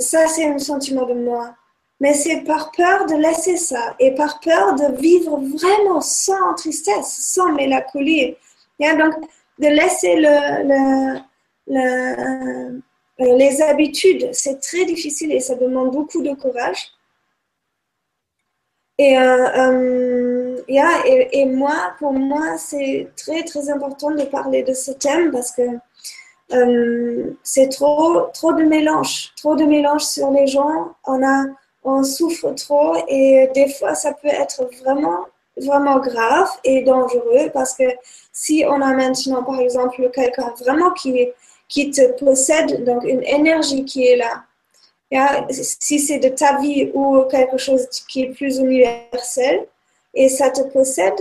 Ça, 0.00 0.26
c'est 0.26 0.44
un 0.44 0.58
sentiment 0.58 1.06
de 1.06 1.14
moi. 1.14 1.54
Mais 2.00 2.14
c'est 2.14 2.40
par 2.40 2.72
peur 2.72 3.06
de 3.06 3.14
laisser 3.14 3.56
ça 3.56 3.94
et 4.00 4.14
par 4.14 4.40
peur 4.40 4.74
de 4.74 4.96
vivre 5.00 5.38
vraiment 5.38 6.00
sans 6.00 6.54
tristesse, 6.54 7.14
sans 7.20 7.52
mélancolie. 7.52 8.36
Donc, 8.80 9.14
de 9.58 9.68
laisser 9.68 10.16
le, 10.16 10.64
le 10.66 11.30
euh, 11.70 12.80
les 13.20 13.62
habitudes, 13.62 14.30
c'est 14.32 14.60
très 14.60 14.84
difficile 14.84 15.32
et 15.32 15.40
ça 15.40 15.54
demande 15.54 15.90
beaucoup 15.92 16.22
de 16.22 16.34
courage. 16.34 16.92
Et, 18.98 19.16
euh, 19.16 19.48
euh, 19.56 21.24
et, 21.32 21.46
moi, 21.46 21.94
pour 21.98 22.12
moi, 22.12 22.58
c'est 22.58 23.08
très, 23.16 23.44
très 23.44 23.70
important 23.70 24.10
de 24.10 24.24
parler 24.24 24.62
de 24.62 24.74
ce 24.74 24.90
thème 24.90 25.30
parce 25.30 25.52
que 25.52 25.62
c'est 27.42 27.68
trop, 27.68 28.22
trop 28.34 28.52
de 28.52 28.64
mélange, 28.64 29.32
trop 29.36 29.54
de 29.54 29.64
mélange 29.64 30.02
sur 30.02 30.30
les 30.32 30.46
gens. 30.46 30.92
On, 31.06 31.22
a, 31.22 31.44
on 31.84 32.02
souffre 32.02 32.50
trop 32.50 32.96
et 33.08 33.48
des 33.54 33.68
fois, 33.68 33.94
ça 33.94 34.12
peut 34.12 34.28
être 34.28 34.68
vraiment, 34.82 35.26
vraiment 35.56 35.98
grave 35.98 36.50
et 36.64 36.82
dangereux 36.82 37.50
parce 37.54 37.74
que 37.74 37.84
si 38.32 38.64
on 38.68 38.82
a 38.82 38.92
maintenant, 38.92 39.42
par 39.42 39.60
exemple, 39.60 40.10
quelqu'un 40.12 40.52
vraiment 40.58 40.90
qui 40.90 41.28
qui 41.70 41.90
te 41.90 42.12
possède, 42.22 42.84
donc 42.84 43.04
une 43.04 43.24
énergie 43.24 43.86
qui 43.86 44.06
est 44.06 44.16
là. 44.16 44.44
si 45.48 45.98
c'est 45.98 46.18
de 46.18 46.28
ta 46.28 46.60
vie 46.60 46.90
ou 46.92 47.22
quelque 47.30 47.56
chose 47.56 47.88
qui 48.08 48.24
est 48.24 48.30
plus 48.34 48.58
universel, 48.58 49.66
et 50.12 50.28
ça 50.28 50.50
te 50.50 50.62
possède, 50.62 51.18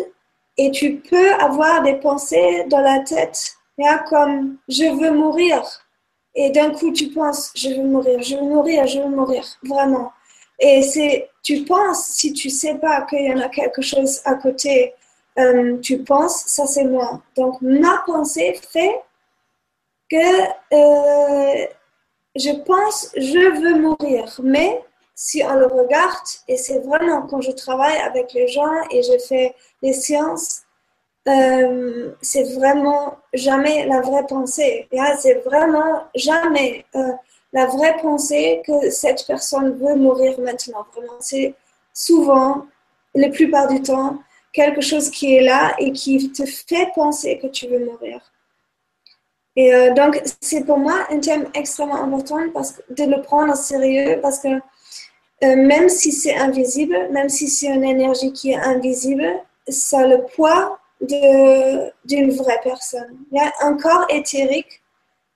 et 0.57 0.71
tu 0.71 0.97
peux 0.97 1.33
avoir 1.35 1.83
des 1.83 1.95
pensées 1.95 2.65
dans 2.67 2.81
la 2.81 2.99
tête, 2.99 3.55
comme 4.09 4.57
je 4.67 4.85
veux 4.99 5.11
mourir. 5.11 5.63
Et 6.35 6.49
d'un 6.49 6.71
coup, 6.71 6.91
tu 6.91 7.07
penses, 7.09 7.51
je 7.55 7.69
veux 7.69 7.83
mourir, 7.83 8.21
je 8.21 8.35
veux 8.35 8.43
mourir, 8.43 8.85
je 8.87 8.99
veux 8.99 9.09
mourir, 9.09 9.43
vraiment. 9.63 10.11
Et 10.59 10.81
c'est, 10.81 11.29
tu 11.43 11.63
penses, 11.63 12.07
si 12.07 12.33
tu 12.33 12.49
sais 12.49 12.75
pas 12.75 13.03
qu'il 13.03 13.25
y 13.25 13.33
en 13.33 13.39
a 13.39 13.49
quelque 13.49 13.81
chose 13.81 14.21
à 14.25 14.35
côté, 14.35 14.93
euh, 15.37 15.77
tu 15.79 15.99
penses, 16.03 16.43
ça 16.47 16.65
c'est 16.65 16.83
moi. 16.83 17.21
Donc, 17.35 17.61
ma 17.61 18.03
pensée 18.05 18.59
fait 18.71 19.01
que 20.09 20.43
euh, 20.73 21.65
je 22.35 22.51
pense, 22.63 23.11
je 23.15 23.61
veux 23.61 23.79
mourir. 23.79 24.39
Mais 24.43 24.83
si 25.15 25.43
on 25.43 25.55
le 25.55 25.67
regarde, 25.67 26.27
et 26.47 26.57
c'est 26.57 26.79
vraiment 26.79 27.23
quand 27.23 27.41
je 27.41 27.51
travaille 27.51 27.97
avec 27.97 28.33
les 28.33 28.47
gens 28.47 28.73
et 28.91 29.03
je 29.03 29.17
fais 29.17 29.55
les 29.81 29.93
sciences, 29.93 30.63
euh, 31.27 32.13
c'est 32.21 32.55
vraiment 32.55 33.17
jamais 33.33 33.85
la 33.85 34.01
vraie 34.01 34.25
pensée. 34.25 34.87
C'est 35.19 35.41
vraiment 35.45 36.03
jamais 36.15 36.85
euh, 36.95 37.11
la 37.53 37.65
vraie 37.67 37.97
pensée 38.01 38.61
que 38.65 38.89
cette 38.89 39.25
personne 39.27 39.77
veut 39.77 39.95
mourir 39.95 40.39
maintenant. 40.39 40.85
Vraiment, 40.95 41.19
c'est 41.19 41.53
souvent, 41.93 42.65
la 43.13 43.29
plupart 43.29 43.67
du 43.67 43.81
temps, 43.81 44.19
quelque 44.53 44.81
chose 44.81 45.09
qui 45.09 45.35
est 45.35 45.41
là 45.41 45.75
et 45.79 45.91
qui 45.91 46.31
te 46.31 46.45
fait 46.45 46.89
penser 46.95 47.39
que 47.39 47.47
tu 47.47 47.67
veux 47.67 47.85
mourir. 47.85 48.21
Et 49.55 49.73
euh, 49.73 49.93
donc, 49.93 50.21
c'est 50.41 50.63
pour 50.63 50.77
moi 50.77 51.07
un 51.09 51.19
thème 51.19 51.49
extrêmement 51.53 52.01
important 52.03 52.39
parce 52.53 52.75
de 52.89 53.03
le 53.03 53.21
prendre 53.21 53.53
au 53.53 53.55
sérieux 53.55 54.19
parce 54.21 54.39
que 54.39 54.47
euh, 55.43 55.55
même 55.55 55.89
si 55.89 56.11
c'est 56.11 56.35
invisible, 56.35 56.97
même 57.11 57.29
si 57.29 57.47
c'est 57.47 57.67
une 57.67 57.83
énergie 57.83 58.33
qui 58.33 58.51
est 58.51 58.57
invisible, 58.57 59.25
ça 59.67 59.99
a 59.99 60.07
le 60.07 60.23
poids 60.35 60.79
d'une 61.01 62.31
vraie 62.31 62.59
personne. 62.61 63.17
Il 63.31 63.37
y 63.37 63.41
a 63.41 63.51
un 63.61 63.77
corps 63.77 64.05
éthérique, 64.09 64.81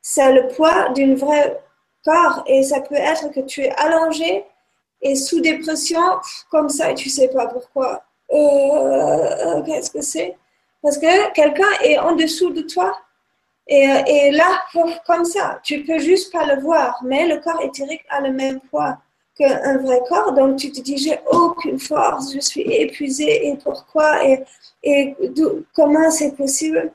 ça 0.01 0.25
a 0.25 0.31
le 0.31 0.49
poids 0.49 0.89
d'une 0.89 1.15
vraie 1.15 1.57
corps 2.03 2.43
et 2.47 2.63
ça 2.63 2.81
peut 2.81 2.95
être 2.95 3.31
que 3.31 3.39
tu 3.39 3.61
es 3.61 3.71
allongé 3.77 4.43
et 5.01 5.15
sous 5.15 5.39
dépression 5.39 6.01
comme 6.51 6.69
ça 6.69 6.91
et 6.91 6.95
tu 6.95 7.09
sais 7.09 7.29
pas 7.29 7.47
pourquoi. 7.47 8.03
Euh, 8.31 9.61
Qu'est-ce 9.65 9.91
que 9.91 10.01
c'est? 10.01 10.35
Parce 10.81 10.97
que 10.97 11.31
quelqu'un 11.31 11.71
est 11.81 11.97
en 11.97 12.13
dessous 12.13 12.49
de 12.49 12.61
toi 12.61 12.93
et, 13.67 13.87
et, 14.07 14.31
là, 14.31 14.61
comme 15.05 15.25
ça, 15.25 15.59
tu 15.63 15.83
peux 15.83 15.99
juste 15.99 16.31
pas 16.33 16.45
le 16.45 16.61
voir, 16.61 16.99
mais 17.03 17.27
le 17.27 17.39
corps 17.39 17.61
éthérique 17.61 18.03
a 18.09 18.21
le 18.21 18.31
même 18.31 18.59
poids. 18.69 18.97
qu'un 19.35 19.77
vrai 19.77 19.99
corps. 20.07 20.33
Donc, 20.33 20.57
tu 20.57 20.71
te 20.71 20.81
dis, 20.81 20.97
j'ai 20.97 21.19
aucune 21.31 21.79
force, 21.79 22.33
je 22.33 22.39
suis 22.39 22.61
épuisée, 22.61 23.47
et 23.47 23.57
pourquoi, 23.57 24.25
et, 24.25 24.43
et 24.83 25.15
comment 25.73 26.11
c'est 26.11 26.35
possible? 26.35 26.91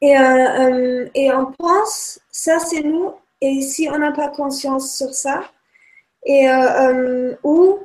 Et, 0.00 0.18
euh, 0.18 0.22
euh, 0.22 1.08
et 1.14 1.32
on 1.32 1.52
pense, 1.52 2.18
ça 2.30 2.58
c'est 2.58 2.82
nous, 2.82 3.12
et 3.40 3.60
si 3.62 3.88
on 3.88 3.98
n'a 3.98 4.10
pas 4.10 4.28
conscience 4.28 4.96
sur 4.96 5.14
ça, 5.14 5.44
et 6.24 6.48
euh, 6.48 7.36
ou 7.44 7.78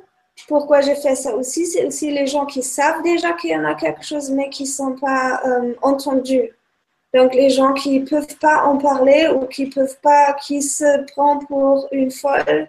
pourquoi 0.48 0.80
j'ai 0.80 0.96
fait 0.96 1.14
ça 1.14 1.34
aussi, 1.36 1.66
c'est 1.66 1.86
aussi 1.86 2.10
les 2.10 2.26
gens 2.26 2.46
qui 2.46 2.62
savent 2.62 3.02
déjà 3.02 3.34
qu'il 3.34 3.50
y 3.50 3.56
en 3.56 3.64
a 3.64 3.74
quelque 3.74 4.02
chose, 4.04 4.30
mais 4.30 4.50
qui 4.50 4.64
ne 4.64 4.68
sont 4.68 4.96
pas 4.96 5.40
entendus. 5.82 6.50
Donc, 7.14 7.34
les 7.34 7.50
gens 7.50 7.72
qui 7.72 8.00
ne 8.00 8.06
peuvent 8.06 8.36
pas 8.38 8.64
en 8.64 8.76
parler 8.76 9.28
ou 9.28 9.46
qui 9.46 9.66
peuvent 9.66 9.98
pas, 10.02 10.34
qui 10.34 10.60
se 10.60 11.04
prennent 11.12 11.46
pour 11.46 11.88
une 11.90 12.10
folle 12.10 12.68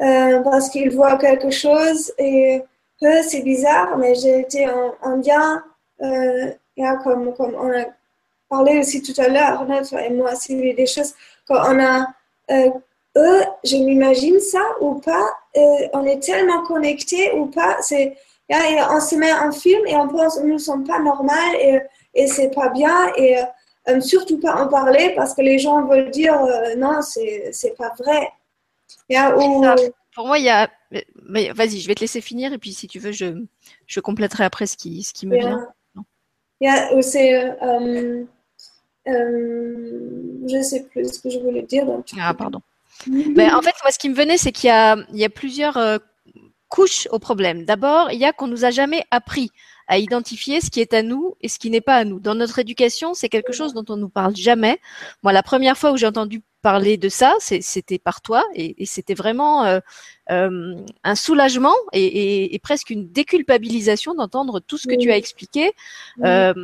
euh, 0.00 0.40
parce 0.42 0.70
qu'ils 0.70 0.90
voient 0.90 1.16
quelque 1.18 1.50
chose 1.50 2.12
et 2.18 2.62
eux, 3.02 3.22
c'est 3.22 3.42
bizarre, 3.42 3.96
mais 3.96 4.14
j'ai 4.14 4.40
été 4.40 4.68
en 4.68 4.94
Indien, 5.02 5.62
euh, 6.02 6.50
comme, 7.04 7.32
comme 7.34 7.54
on 7.54 7.70
a 7.70 7.84
parlé 8.48 8.78
aussi 8.78 9.02
tout 9.02 9.20
à 9.20 9.28
l'heure, 9.28 9.66
et 10.00 10.10
moi, 10.10 10.34
c'est 10.34 10.54
des 10.54 10.86
choses 10.86 11.14
quand 11.46 11.60
on 11.72 11.78
a 11.78 12.06
euh, 12.50 12.70
eux, 13.16 13.42
je 13.62 13.76
m'imagine 13.76 14.40
ça 14.40 14.62
ou 14.80 14.94
pas, 14.94 15.28
on 15.92 16.04
est 16.04 16.20
tellement 16.20 16.64
connectés 16.64 17.32
ou 17.32 17.46
pas, 17.46 17.76
c'est, 17.80 18.16
on 18.50 19.00
se 19.00 19.14
met 19.14 19.32
en 19.32 19.52
film 19.52 19.86
et 19.86 19.94
on 19.94 20.08
pense 20.08 20.40
nous 20.40 20.54
ne 20.54 20.58
sommes 20.58 20.84
pas 20.84 20.98
normaux 20.98 21.32
et, 21.60 21.78
et 22.14 22.26
c'est 22.26 22.50
pas 22.50 22.70
bien 22.70 23.12
et 23.16 23.36
euh, 23.88 24.00
surtout 24.00 24.40
pas 24.40 24.64
en 24.64 24.68
parler 24.68 25.12
parce 25.14 25.34
que 25.34 25.42
les 25.42 25.58
gens 25.58 25.86
veulent 25.86 26.10
dire 26.10 26.34
euh, 26.34 26.74
non, 26.76 27.02
c'est, 27.02 27.74
pas 27.76 27.92
vrai. 27.98 28.30
Pour 30.14 30.26
moi, 30.26 30.38
il 30.38 30.44
y 30.44 30.48
a. 30.48 30.70
Vas-y, 31.28 31.80
je 31.80 31.88
vais 31.88 31.94
te 31.94 32.00
laisser 32.00 32.20
finir 32.20 32.52
et 32.52 32.58
puis 32.58 32.72
si 32.72 32.86
tu 32.86 32.98
veux, 32.98 33.12
je, 33.12 33.44
je 33.86 34.00
compléterai 34.00 34.44
après 34.44 34.66
ce 34.66 34.76
qui, 34.76 35.02
ce 35.02 35.12
qui 35.12 35.26
me 35.26 35.38
vient. 35.38 35.66
Yeah, 36.60 37.02
c'est. 37.02 37.34
Euh, 37.60 38.24
je 39.06 40.56
ne 40.56 40.62
sais 40.62 40.84
plus 40.84 41.12
ce 41.12 41.20
que 41.20 41.28
je 41.28 41.38
voulais 41.38 41.62
dire. 41.62 41.86
ah, 42.18 42.32
pardon. 42.32 42.60
Mais 43.06 43.52
en 43.52 43.60
fait, 43.60 43.74
moi, 43.82 43.90
ce 43.90 43.98
qui 43.98 44.08
me 44.08 44.14
venait, 44.14 44.38
c'est 44.38 44.52
qu'il 44.52 44.70
y 44.70 45.18
y 45.18 45.24
a 45.24 45.28
plusieurs 45.28 46.00
couches 46.68 47.06
au 47.10 47.18
problème. 47.18 47.64
D'abord, 47.64 48.10
il 48.12 48.18
y 48.18 48.24
a 48.24 48.32
qu'on 48.32 48.46
nous 48.46 48.64
a 48.64 48.70
jamais 48.70 49.04
appris 49.10 49.50
à 49.86 49.98
identifier 49.98 50.60
ce 50.60 50.70
qui 50.70 50.80
est 50.80 50.94
à 50.94 51.02
nous 51.02 51.36
et 51.40 51.48
ce 51.48 51.58
qui 51.58 51.70
n'est 51.70 51.80
pas 51.80 51.96
à 51.96 52.04
nous. 52.04 52.20
Dans 52.20 52.34
notre 52.34 52.58
éducation, 52.58 53.14
c'est 53.14 53.28
quelque 53.28 53.52
chose 53.52 53.74
dont 53.74 53.84
on 53.88 53.96
nous 53.96 54.08
parle 54.08 54.36
jamais. 54.36 54.80
Moi, 55.22 55.32
la 55.32 55.42
première 55.42 55.76
fois 55.76 55.92
où 55.92 55.96
j'ai 55.96 56.06
entendu 56.06 56.42
parler 56.64 56.96
de 56.96 57.10
ça, 57.10 57.36
c'était 57.40 57.98
par 57.98 58.22
toi 58.22 58.42
et, 58.54 58.82
et 58.82 58.86
c'était 58.86 59.12
vraiment 59.12 59.66
euh, 59.66 59.80
euh, 60.30 60.74
un 61.04 61.14
soulagement 61.14 61.74
et, 61.92 62.02
et, 62.02 62.54
et, 62.54 62.58
presque 62.58 62.88
une 62.88 63.06
déculpabilisation 63.12 64.14
d'entendre 64.14 64.60
tout 64.60 64.78
ce 64.78 64.88
que 64.88 64.94
tu 64.94 65.12
as 65.12 65.18
expliqué, 65.18 65.72
euh, 66.24 66.54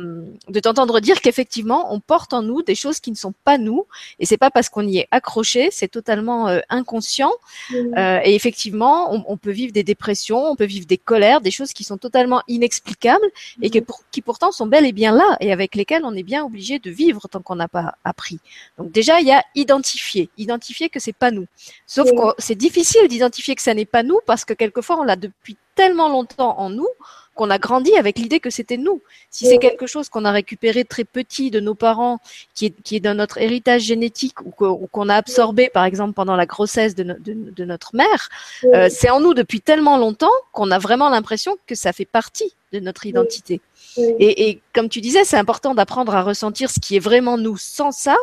de 0.49 0.59
t'entendre 0.59 0.99
dire 1.01 1.21
qu'effectivement 1.21 1.93
on 1.93 1.99
porte 1.99 2.33
en 2.33 2.41
nous 2.41 2.63
des 2.63 2.73
choses 2.73 2.99
qui 2.99 3.11
ne 3.11 3.15
sont 3.15 3.35
pas 3.43 3.59
nous 3.59 3.85
et 4.17 4.25
c'est 4.25 4.39
pas 4.39 4.49
parce 4.49 4.69
qu'on 4.69 4.87
y 4.87 4.97
est 4.97 5.07
accroché, 5.11 5.69
c'est 5.71 5.87
totalement 5.87 6.47
inconscient 6.69 7.33
et 7.69 8.33
effectivement 8.33 9.13
on, 9.13 9.23
on, 9.27 9.37
peut 9.37 9.51
vivre 9.51 9.71
des 9.71 9.83
dépressions, 9.83 10.43
on 10.47 10.55
peut 10.55 10.65
vivre 10.65 10.87
des 10.87 10.97
colères, 10.97 11.41
des 11.41 11.51
choses 11.51 11.73
qui 11.73 11.83
sont 11.83 11.99
totalement 11.99 12.41
inexplicables 12.47 13.29
et 13.61 13.69
que 13.69 13.77
pour, 13.77 14.01
qui 14.11 14.23
pourtant 14.23 14.51
sont 14.51 14.65
bel 14.65 14.87
et 14.87 14.93
bien 14.93 15.11
là 15.11 15.37
et 15.39 15.51
avec 15.51 15.75
lesquelles 15.75 16.05
on 16.05 16.15
est 16.15 16.23
bien 16.23 16.43
obligé 16.43 16.79
de 16.79 16.89
vivre 16.89 17.27
tant 17.29 17.43
qu'on 17.43 17.57
n'a 17.57 17.67
pas 17.67 17.93
appris. 18.03 18.39
Donc 18.79 18.91
déjà 18.91 19.19
il 19.19 19.27
y 19.27 19.31
a 19.31 19.43
identifier, 19.91 20.29
identifier 20.37 20.89
que 20.89 20.99
c'est 20.99 21.13
pas 21.13 21.31
nous. 21.31 21.45
Sauf 21.87 22.09
que 22.11 22.35
c'est 22.37 22.55
difficile 22.55 23.07
d'identifier 23.07 23.55
que 23.55 23.61
ça 23.61 23.73
n'est 23.73 23.85
pas 23.85 24.03
nous 24.03 24.19
parce 24.25 24.45
que 24.45 24.53
quelquefois 24.53 24.99
on 24.99 25.03
l'a 25.03 25.15
depuis 25.15 25.57
tellement 25.75 26.09
longtemps 26.09 26.59
en 26.59 26.69
nous 26.69 26.87
qu'on 27.33 27.49
a 27.49 27.57
grandi 27.57 27.95
avec 27.95 28.19
l'idée 28.19 28.41
que 28.41 28.49
c'était 28.49 28.77
nous. 28.77 29.01
Si 29.29 29.45
c'est 29.45 29.57
quelque 29.57 29.87
chose 29.87 30.09
qu'on 30.09 30.25
a 30.25 30.31
récupéré 30.31 30.83
très 30.83 31.05
petit 31.05 31.49
de 31.49 31.61
nos 31.61 31.75
parents, 31.75 32.19
qui 32.53 32.65
est, 32.67 32.81
qui 32.83 32.97
est 32.97 32.99
dans 32.99 33.15
notre 33.15 33.37
héritage 33.37 33.83
génétique 33.83 34.41
ou 34.41 34.51
qu'on 34.51 35.09
a 35.09 35.15
absorbé, 35.15 35.69
par 35.69 35.85
exemple, 35.85 36.13
pendant 36.13 36.35
la 36.35 36.45
grossesse 36.45 36.93
de, 36.93 37.03
de, 37.03 37.65
notre 37.65 37.95
mère, 37.95 38.29
euh, 38.65 38.89
c'est 38.91 39.09
en 39.09 39.21
nous 39.21 39.33
depuis 39.33 39.61
tellement 39.61 39.97
longtemps 39.97 40.31
qu'on 40.51 40.71
a 40.71 40.77
vraiment 40.77 41.09
l'impression 41.09 41.57
que 41.67 41.73
ça 41.73 41.93
fait 41.93 42.05
partie 42.05 42.53
de 42.73 42.81
notre 42.81 43.05
identité. 43.05 43.61
Et, 43.97 44.49
et 44.49 44.61
comme 44.73 44.89
tu 44.89 44.99
disais, 44.99 45.23
c'est 45.23 45.37
important 45.37 45.73
d'apprendre 45.73 46.13
à 46.13 46.21
ressentir 46.21 46.69
ce 46.69 46.81
qui 46.81 46.97
est 46.97 46.99
vraiment 46.99 47.37
nous 47.37 47.57
sans 47.57 47.93
ça, 47.93 48.17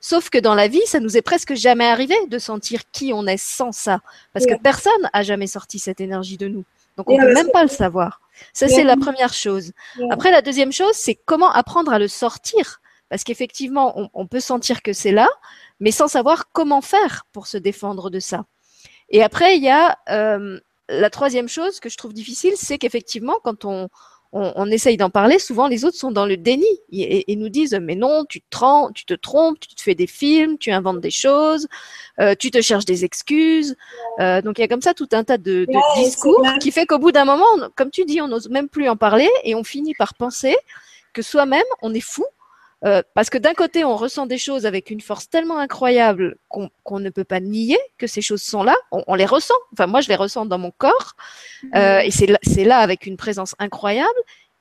Sauf 0.00 0.30
que 0.30 0.38
dans 0.38 0.54
la 0.54 0.68
vie, 0.68 0.82
ça 0.86 1.00
nous 1.00 1.16
est 1.16 1.22
presque 1.22 1.54
jamais 1.54 1.86
arrivé 1.86 2.14
de 2.28 2.38
sentir 2.38 2.82
qui 2.92 3.12
on 3.12 3.26
est 3.26 3.38
sans 3.38 3.72
ça, 3.72 4.00
parce 4.32 4.46
que 4.46 4.54
personne 4.54 4.92
a 5.12 5.22
jamais 5.22 5.46
sorti 5.46 5.78
cette 5.78 6.00
énergie 6.00 6.36
de 6.36 6.48
nous. 6.48 6.64
Donc 6.96 7.10
on 7.10 7.18
ne 7.18 7.26
peut 7.26 7.34
même 7.34 7.50
pas 7.50 7.62
le 7.62 7.68
savoir. 7.68 8.20
Ça 8.52 8.68
c'est 8.68 8.84
la 8.84 8.96
première 8.96 9.32
chose. 9.32 9.72
Après 10.10 10.30
la 10.30 10.42
deuxième 10.42 10.72
chose, 10.72 10.94
c'est 10.94 11.14
comment 11.14 11.50
apprendre 11.50 11.92
à 11.92 11.98
le 11.98 12.08
sortir, 12.08 12.80
parce 13.08 13.24
qu'effectivement 13.24 14.10
on, 14.12 14.26
peut 14.26 14.40
sentir 14.40 14.82
que 14.82 14.92
c'est 14.92 15.12
là, 15.12 15.28
mais 15.80 15.90
sans 15.90 16.08
savoir 16.08 16.50
comment 16.52 16.80
faire 16.80 17.26
pour 17.32 17.46
se 17.46 17.56
défendre 17.56 18.10
de 18.10 18.20
ça. 18.20 18.44
Et 19.08 19.22
après 19.22 19.56
il 19.56 19.62
y 19.62 19.70
a 19.70 19.98
euh, 20.10 20.60
la 20.88 21.10
troisième 21.10 21.48
chose 21.48 21.80
que 21.80 21.88
je 21.88 21.96
trouve 21.96 22.12
difficile, 22.12 22.54
c'est 22.56 22.78
qu'effectivement 22.78 23.38
quand 23.42 23.64
on 23.64 23.88
on, 24.32 24.70
essaye 24.70 24.96
d'en 24.96 25.10
parler, 25.10 25.38
souvent 25.38 25.66
les 25.66 25.84
autres 25.84 25.96
sont 25.96 26.10
dans 26.10 26.26
le 26.26 26.36
déni 26.36 26.66
et, 26.90 27.36
nous 27.36 27.48
disent 27.48 27.78
mais 27.80 27.94
non, 27.94 28.24
tu 28.28 28.40
te, 28.40 28.46
trompes, 28.50 28.92
tu 28.94 29.04
te 29.04 29.14
trompes, 29.14 29.58
tu 29.60 29.74
te 29.74 29.80
fais 29.80 29.94
des 29.94 30.06
films, 30.06 30.58
tu 30.58 30.70
inventes 30.70 31.00
des 31.00 31.10
choses, 31.10 31.66
euh, 32.20 32.34
tu 32.38 32.50
te 32.50 32.60
cherches 32.60 32.84
des 32.84 33.04
excuses. 33.04 33.76
Euh, 34.20 34.42
donc 34.42 34.58
il 34.58 34.62
y 34.62 34.64
a 34.64 34.68
comme 34.68 34.82
ça 34.82 34.94
tout 34.94 35.08
un 35.12 35.24
tas 35.24 35.38
de, 35.38 35.66
discours 35.96 36.42
qui 36.60 36.70
fait 36.70 36.86
qu'au 36.86 36.98
bout 36.98 37.12
d'un 37.12 37.24
moment, 37.24 37.44
comme 37.76 37.90
tu 37.90 38.04
dis, 38.04 38.20
on 38.20 38.28
n'ose 38.28 38.48
même 38.48 38.68
plus 38.68 38.88
en 38.88 38.96
parler 38.96 39.28
et 39.44 39.54
on 39.54 39.64
finit 39.64 39.94
par 39.94 40.14
penser 40.14 40.56
que 41.12 41.22
soi-même 41.22 41.62
on 41.80 41.94
est 41.94 42.00
fou 42.00 42.24
euh, 42.84 43.02
parce 43.14 43.30
que 43.30 43.38
d'un 43.38 43.54
côté, 43.54 43.84
on 43.84 43.96
ressent 43.96 44.26
des 44.26 44.38
choses 44.38 44.66
avec 44.66 44.90
une 44.90 45.00
force 45.00 45.28
tellement 45.30 45.58
incroyable 45.58 46.36
qu'on 46.48 47.00
ne 47.00 47.10
peut 47.10 47.24
pas 47.24 47.40
nier 47.40 47.78
que 47.98 48.06
ces 48.06 48.20
choses 48.20 48.42
sont 48.42 48.62
là. 48.62 48.76
On, 48.92 49.14
les 49.14 49.24
ressent. 49.24 49.54
Enfin, 49.72 49.86
moi, 49.86 50.00
je 50.00 50.08
les 50.08 50.16
ressens 50.16 50.46
dans 50.46 50.58
mon 50.58 50.70
corps. 50.70 51.16
Euh, 51.74 52.00
et 52.00 52.10
c'est 52.10 52.26
là, 52.26 52.38
là 52.64 52.78
avec 52.78 53.06
une 53.06 53.16
présence 53.16 53.54
incroyable. 53.58 54.08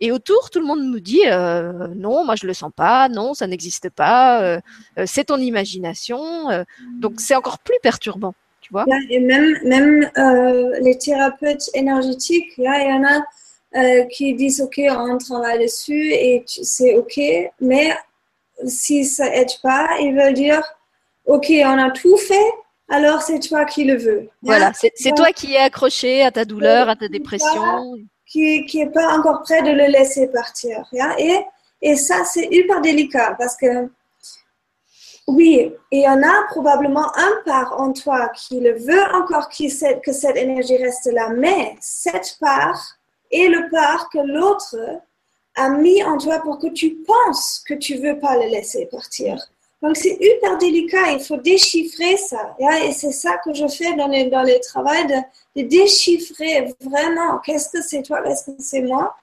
Et 0.02 0.12
autour, 0.12 0.50
tout 0.50 0.60
le 0.60 0.66
monde 0.66 0.84
nous 0.84 1.00
dit 1.00 1.22
euh, 1.26 1.88
non, 1.96 2.26
moi 2.26 2.36
je 2.36 2.46
le 2.46 2.54
sens 2.54 2.72
pas, 2.76 3.08
non, 3.08 3.34
ça 3.34 3.48
n'existe 3.48 3.90
pas, 3.90 4.60
c'est 5.06 5.26
ton 5.26 5.38
imagination. 5.38 6.66
donc 7.00 7.22
c'est 7.22 7.36
encore 7.36 7.60
plus 7.60 7.78
perturbant, 7.82 8.36
tu 8.60 8.74
vois. 8.74 8.84
Et 9.10 9.20
même, 9.20 9.58
même 9.64 10.12
les 10.82 10.98
thérapeutes 10.98 11.70
énergétiques, 11.74 12.52
il 12.58 12.66
y 12.66 12.68
en 12.68 13.06
a 13.06 13.24
euh, 13.76 14.06
qui 14.06 14.34
disent 14.36 14.62
OK, 14.62 14.80
on 14.90 15.18
travaille 15.18 15.60
dessus 15.60 16.12
et 16.14 16.44
c'est 16.48 16.96
OK, 16.96 17.20
mais 17.60 17.96
si 18.66 19.06
ça 19.06 19.34
aide 19.36 19.52
pas, 19.62 19.98
ils 20.00 20.16
veulent 20.16 20.34
dire 20.34 20.62
OK, 21.26 21.48
on 21.50 21.78
a 21.78 21.92
tout 21.92 22.18
fait, 22.18 22.52
alors 22.90 23.22
c'est 23.22 23.40
toi 23.40 23.66
qui 23.66 23.84
le 23.84 23.98
veux. 23.98 24.30
Voilà, 24.42 24.72
c'est 24.74 25.14
toi 25.16 25.32
qui 25.32 25.56
es 25.56 25.58
accroché 25.58 26.22
à 26.22 26.32
ta 26.32 26.46
douleur, 26.46 26.88
à 26.88 26.96
ta 26.96 27.08
dépression. 27.08 27.96
Qui 28.26 28.66
n'est 28.74 28.90
pas 28.90 29.18
encore 29.18 29.42
prêt 29.42 29.62
de 29.62 29.72
le 29.72 29.88
laisser 29.88 30.28
partir. 30.28 30.86
Et, 31.18 31.40
et 31.82 31.96
ça, 31.96 32.24
c'est 32.26 32.48
hyper 32.52 32.82
délicat 32.82 33.36
parce 33.38 33.56
que 33.56 33.90
oui, 35.28 35.74
il 35.92 36.02
y 36.02 36.08
en 36.08 36.22
a 36.22 36.44
probablement 36.50 37.12
un 37.18 37.42
part 37.46 37.80
en 37.80 37.92
toi 37.92 38.30
qui 38.30 38.60
le 38.60 38.78
veut 38.78 39.16
encore 39.16 39.50
que 39.50 40.12
cette 40.12 40.38
énergie 40.38 40.78
reste 40.78 41.12
là, 41.12 41.30
mais 41.30 41.76
cette 41.80 42.38
part 42.40 42.95
et 43.32 43.48
le 43.48 43.70
part 43.70 44.10
que 44.10 44.20
l'autre 44.20 44.76
a 45.56 45.70
mis 45.70 46.04
en 46.04 46.18
toi 46.18 46.40
pour 46.40 46.60
que 46.60 46.68
tu 46.68 46.96
penses 46.96 47.64
que 47.68 47.74
tu 47.74 47.96
veux 47.96 48.20
pas 48.20 48.36
le 48.36 48.50
laisser 48.50 48.86
partir. 48.88 49.38
Donc 49.82 49.98
c'est 49.98 50.18
hyper 50.20 50.58
délicat, 50.58 51.12
il 51.12 51.20
faut 51.20 51.38
déchiffrer 51.38 52.18
ça. 52.18 52.56
Et 52.60 52.92
c'est 52.92 53.12
ça 53.12 53.38
que 53.44 53.54
je 53.54 53.68
fais 53.68 53.94
dans 53.96 54.08
les, 54.08 54.26
dans 54.26 54.42
les 54.42 54.60
travaux, 54.60 54.90
de, 54.90 55.62
déchiffrer 55.62 56.74
vraiment 56.82 57.40
qu'est-ce 57.40 57.70
que 57.70 57.82
c'est 57.82 58.02
toi, 58.02 58.22
qu'est-ce 58.24 58.46
que 58.46 58.52
c'est 58.60 58.82
moi. 58.82 59.16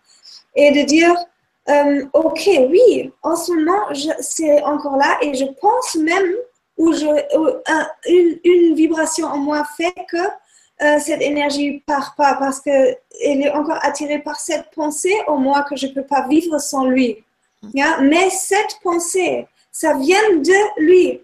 Et 0.55 0.71
de 0.71 0.83
dire, 0.83 1.15
euh, 1.69 2.05
ok, 2.13 2.49
oui, 2.71 3.11
en 3.23 3.35
ce 3.35 3.53
moment, 3.53 3.89
c'est 4.21 4.63
encore 4.63 4.97
là 4.97 5.19
et 5.23 5.35
je 5.35 5.47
pense 5.61 5.97
même 5.97 6.33
où 6.77 6.93
je, 6.93 7.07
une, 8.09 8.39
une, 8.45 8.75
vibration 8.75 9.27
en 9.27 9.39
moi 9.39 9.65
fait 9.77 9.95
que 10.09 10.19
euh, 10.83 10.99
cette 10.99 11.23
énergie 11.23 11.83
part 11.87 12.15
pas 12.17 12.35
parce 12.35 12.61
qu'elle 12.61 12.97
est 13.21 13.51
encore 13.51 13.79
attirée 13.83 14.19
par 14.19 14.41
cette 14.41 14.71
pensée 14.75 15.15
au 15.29 15.37
moins 15.37 15.63
que 15.63 15.77
je 15.77 15.87
ne 15.87 15.93
peux 15.93 16.05
pas 16.05 16.27
vivre 16.29 16.59
sans 16.59 16.87
lui. 16.87 17.25
Mais 17.75 18.31
cette 18.31 18.79
pensée, 18.83 19.47
ça 19.71 19.95
vient 19.95 20.37
de 20.37 20.81
lui. 20.83 21.21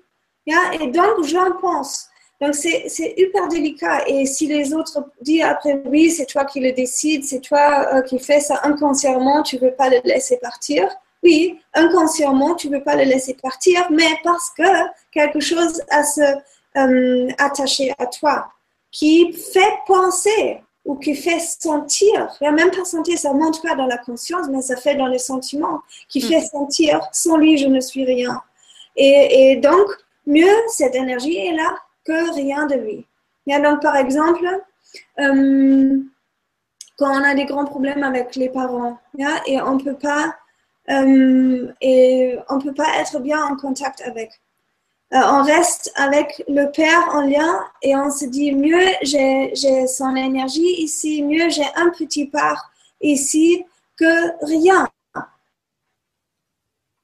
Et 0.80 0.86
donc, 0.88 1.24
j'en 1.24 1.52
pense. 1.60 2.08
Donc, 2.40 2.54
c'est 2.54 3.14
hyper 3.16 3.48
délicat. 3.48 4.06
Et 4.06 4.24
si 4.24 4.46
les 4.46 4.72
autres 4.72 5.04
disent 5.20 5.42
après, 5.42 5.82
oui, 5.84 6.10
c'est 6.10 6.26
toi 6.26 6.44
qui 6.44 6.60
le 6.60 6.72
décides, 6.72 7.24
c'est 7.24 7.40
toi 7.40 7.88
euh, 7.92 8.02
qui 8.02 8.18
fais 8.18 8.40
ça 8.40 8.60
inconsciemment, 8.62 9.42
tu 9.42 9.56
ne 9.56 9.62
veux 9.62 9.74
pas 9.74 9.88
le 9.88 10.00
laisser 10.04 10.36
partir. 10.36 10.88
Oui, 11.24 11.58
inconsciemment, 11.74 12.54
tu 12.54 12.70
ne 12.70 12.78
veux 12.78 12.84
pas 12.84 12.94
le 12.94 13.02
laisser 13.02 13.34
partir, 13.34 13.88
mais 13.90 14.18
parce 14.22 14.50
que 14.56 14.62
quelque 15.10 15.40
chose 15.40 15.82
a 15.90 16.04
se 16.04 16.20
euh, 16.76 17.28
attaché 17.38 17.92
à 17.98 18.06
toi. 18.06 18.52
Qui 18.90 19.32
fait 19.32 19.78
penser 19.86 20.60
ou 20.84 20.96
qui 20.96 21.14
fait 21.14 21.38
sentir, 21.38 22.34
a 22.40 22.50
même 22.50 22.70
pas 22.70 22.84
sentir, 22.84 23.18
ça 23.18 23.34
ne 23.34 23.38
monte 23.38 23.62
pas 23.62 23.74
dans 23.74 23.86
la 23.86 23.98
conscience, 23.98 24.48
mais 24.48 24.62
ça 24.62 24.74
fait 24.76 24.94
dans 24.94 25.06
les 25.06 25.18
sentiments, 25.18 25.80
qui 26.08 26.22
fait 26.22 26.40
sentir, 26.40 27.00
sans 27.12 27.36
lui, 27.36 27.58
je 27.58 27.66
ne 27.66 27.78
suis 27.78 28.04
rien. 28.04 28.40
Et, 28.96 29.56
donc, 29.56 29.86
mieux, 30.26 30.56
cette 30.68 30.94
énergie 30.94 31.36
est 31.36 31.52
là 31.52 31.76
que 32.06 32.34
rien 32.34 32.66
de 32.66 32.76
lui. 32.76 33.06
Il 33.46 33.52
y 33.52 33.54
a 33.54 33.60
donc, 33.60 33.82
par 33.82 33.96
exemple, 33.96 34.46
euh, 35.20 35.98
quand 36.96 37.20
on 37.20 37.22
a 37.22 37.34
des 37.34 37.44
grands 37.44 37.66
problèmes 37.66 38.02
avec 38.02 38.34
les 38.34 38.48
parents, 38.48 38.98
et 39.46 39.60
on 39.60 39.78
peut 39.78 39.96
pas, 39.96 40.34
euh, 40.90 41.70
et 41.82 42.38
on 42.48 42.58
peut 42.58 42.74
pas 42.74 42.98
être 42.98 43.20
bien 43.20 43.44
en 43.44 43.56
contact 43.56 44.00
avec. 44.06 44.30
Euh, 45.14 45.16
on 45.24 45.42
reste 45.42 45.90
avec 45.94 46.42
le 46.48 46.70
Père 46.70 47.08
en 47.12 47.22
lien 47.22 47.64
et 47.80 47.96
on 47.96 48.10
se 48.10 48.26
dit 48.26 48.52
mieux 48.52 48.78
j'ai 49.02 49.86
son 49.86 50.14
énergie 50.14 50.82
ici, 50.82 51.22
mieux 51.22 51.48
j'ai 51.48 51.64
un 51.76 51.88
petit 51.90 52.26
part 52.26 52.70
ici 53.00 53.64
que 53.96 54.44
rien 54.44 54.86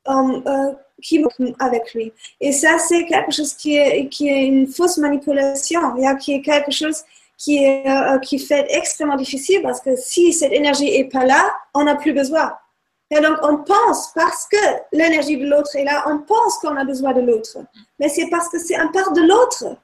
um, 0.05 0.43
euh, 0.47 0.73
qui 1.03 1.25
avec 1.59 1.95
lui. 1.95 2.13
Et 2.41 2.53
ça, 2.53 2.79
c'est 2.79 3.07
quelque 3.07 3.33
chose 3.33 3.55
qui 3.55 3.77
est, 3.77 4.09
qui 4.09 4.29
est 4.29 4.47
une 4.47 4.67
fausse 4.67 4.99
manipulation, 4.99 5.81
qui 6.21 6.35
est 6.35 6.43
quelque 6.43 6.71
chose 6.71 7.03
qui, 7.39 7.65
est, 7.65 7.89
euh, 7.89 8.19
qui 8.19 8.39
fait 8.39 8.67
extrêmement 8.71 9.17
difficile 9.17 9.61
parce 9.63 9.81
que 9.81 9.97
si 9.97 10.33
cette 10.33 10.53
énergie 10.53 10.91
n'est 10.91 11.09
pas 11.09 11.25
là, 11.25 11.53
on 11.75 11.85
n'a 11.85 11.97
plus 11.97 12.13
besoin. 12.13 12.53
Et 13.15 13.21
donc, 13.21 13.39
on 13.43 13.59
pense, 13.59 14.13
parce 14.13 14.47
que 14.51 14.57
l'énergie 14.93 15.37
de 15.37 15.47
l'autre 15.47 15.77
est 15.77 15.85
là, 15.85 16.05
on 16.09 16.19
pense 16.19 16.59
qu'on 16.59 16.77
a 16.77 16.85
besoin 16.85 17.13
de 17.13 17.21
l'autre. 17.21 17.59
Mais 18.01 18.09
c'est 18.09 18.29
parce 18.29 18.49
que 18.49 18.59
c'est 18.59 18.75
un 18.75 18.89
part 18.89 19.13
de 19.13 19.21
l'autre. 19.21 19.77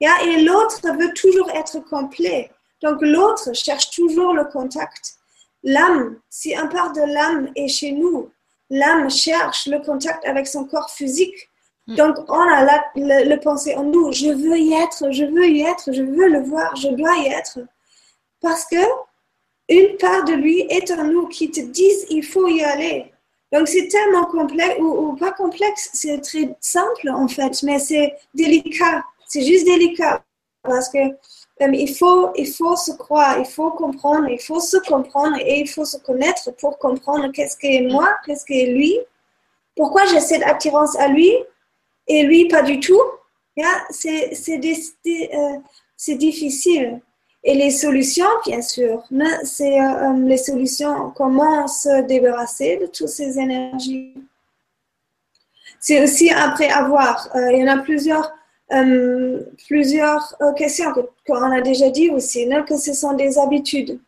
Et 0.00 0.42
l'autre 0.42 0.80
veut 0.98 1.12
toujours 1.12 1.50
être 1.50 1.80
complet. 1.80 2.50
Donc, 2.82 2.98
l'autre 3.02 3.52
cherche 3.52 3.90
toujours 3.90 4.32
le 4.32 4.44
contact. 4.44 5.16
L'âme, 5.62 6.16
si 6.30 6.56
un 6.56 6.66
part 6.68 6.92
de 6.92 7.02
l'âme 7.02 7.50
est 7.56 7.68
chez 7.68 7.92
nous, 7.92 8.30
l'âme 8.70 9.10
cherche 9.10 9.66
le 9.66 9.80
contact 9.80 10.24
avec 10.24 10.46
son 10.46 10.64
corps 10.64 10.90
physique. 10.90 11.50
Mm. 11.88 11.96
Donc, 11.96 12.16
on 12.28 12.40
a 12.40 12.64
la, 12.64 12.84
le, 12.94 13.28
le 13.28 13.40
pensée 13.40 13.74
en 13.74 13.82
nous, 13.82 14.12
je 14.12 14.28
veux 14.28 14.56
y 14.56 14.72
être, 14.72 15.10
je 15.10 15.24
veux 15.24 15.46
y 15.46 15.62
être, 15.62 15.92
je 15.92 16.02
veux 16.02 16.28
le 16.28 16.40
voir, 16.40 16.74
je 16.76 16.88
dois 16.88 17.16
y 17.16 17.26
être. 17.26 17.58
Parce 18.40 18.64
que 18.64 18.76
une 19.68 19.96
part 19.98 20.24
de 20.24 20.32
lui 20.32 20.60
est 20.70 20.90
en 20.90 21.04
nous 21.04 21.28
qui 21.28 21.50
te 21.50 21.60
disent 21.60 22.06
il 22.10 22.24
faut 22.24 22.48
y 22.48 22.62
aller. 22.62 23.12
Donc 23.52 23.68
c'est 23.68 23.88
tellement 23.88 24.26
complexe 24.26 24.78
ou, 24.78 25.14
pas 25.16 25.32
complexe, 25.32 25.90
c'est 25.94 26.20
très 26.20 26.54
simple 26.60 27.08
en 27.08 27.28
fait, 27.28 27.62
mais 27.62 27.78
c'est 27.78 28.14
délicat. 28.34 29.04
C'est 29.26 29.42
juste 29.42 29.64
délicat 29.66 30.22
parce 30.62 30.88
que 30.88 30.98
euh, 30.98 31.72
il 31.72 31.94
faut 31.94 32.30
il 32.36 32.46
faut 32.46 32.76
se 32.76 32.92
croire, 32.92 33.38
il 33.38 33.46
faut 33.46 33.70
comprendre, 33.70 34.28
il 34.28 34.40
faut 34.40 34.60
se 34.60 34.76
comprendre 34.78 35.36
et 35.40 35.60
il 35.60 35.68
faut 35.68 35.84
se 35.84 35.96
connaître 35.98 36.50
pour 36.56 36.78
comprendre 36.78 37.30
qu'est-ce 37.32 37.56
qu'est 37.56 37.88
moi, 37.90 38.08
qu'est-ce 38.24 38.44
qu'est 38.44 38.66
lui, 38.66 38.98
pourquoi 39.76 40.04
j'ai 40.06 40.20
cette 40.20 40.42
attirance 40.42 40.96
à 40.98 41.08
lui 41.08 41.32
et 42.06 42.22
lui 42.24 42.48
pas 42.48 42.62
du 42.62 42.80
tout? 42.80 43.00
Yeah, 43.56 43.84
c'est 43.90 44.32
euh, 44.32 45.58
c'est 45.96 46.14
difficile. 46.16 47.00
Et 47.48 47.54
les 47.54 47.70
solutions, 47.70 48.28
bien 48.44 48.60
sûr, 48.60 49.02
c'est 49.42 49.80
euh, 49.80 50.10
euh, 50.10 50.26
les 50.26 50.36
solutions, 50.36 51.14
comment 51.16 51.66
se 51.66 52.02
débarrasser 52.02 52.76
de 52.76 52.84
toutes 52.84 53.08
ces 53.08 53.38
énergies. 53.38 54.12
C'est 55.80 56.02
aussi 56.02 56.28
après 56.28 56.68
avoir, 56.68 57.34
euh, 57.34 57.52
il 57.52 57.60
y 57.60 57.64
en 57.64 57.78
a 57.78 57.78
plusieurs, 57.78 58.30
plusieurs 59.66 60.36
questions 60.58 60.92
qu'on 61.26 61.50
a 61.50 61.62
déjà 61.62 61.88
dit 61.88 62.10
aussi, 62.10 62.46
que 62.66 62.76
ce 62.76 62.92
sont 62.92 63.14
des 63.14 63.38
habitudes. 63.38 63.98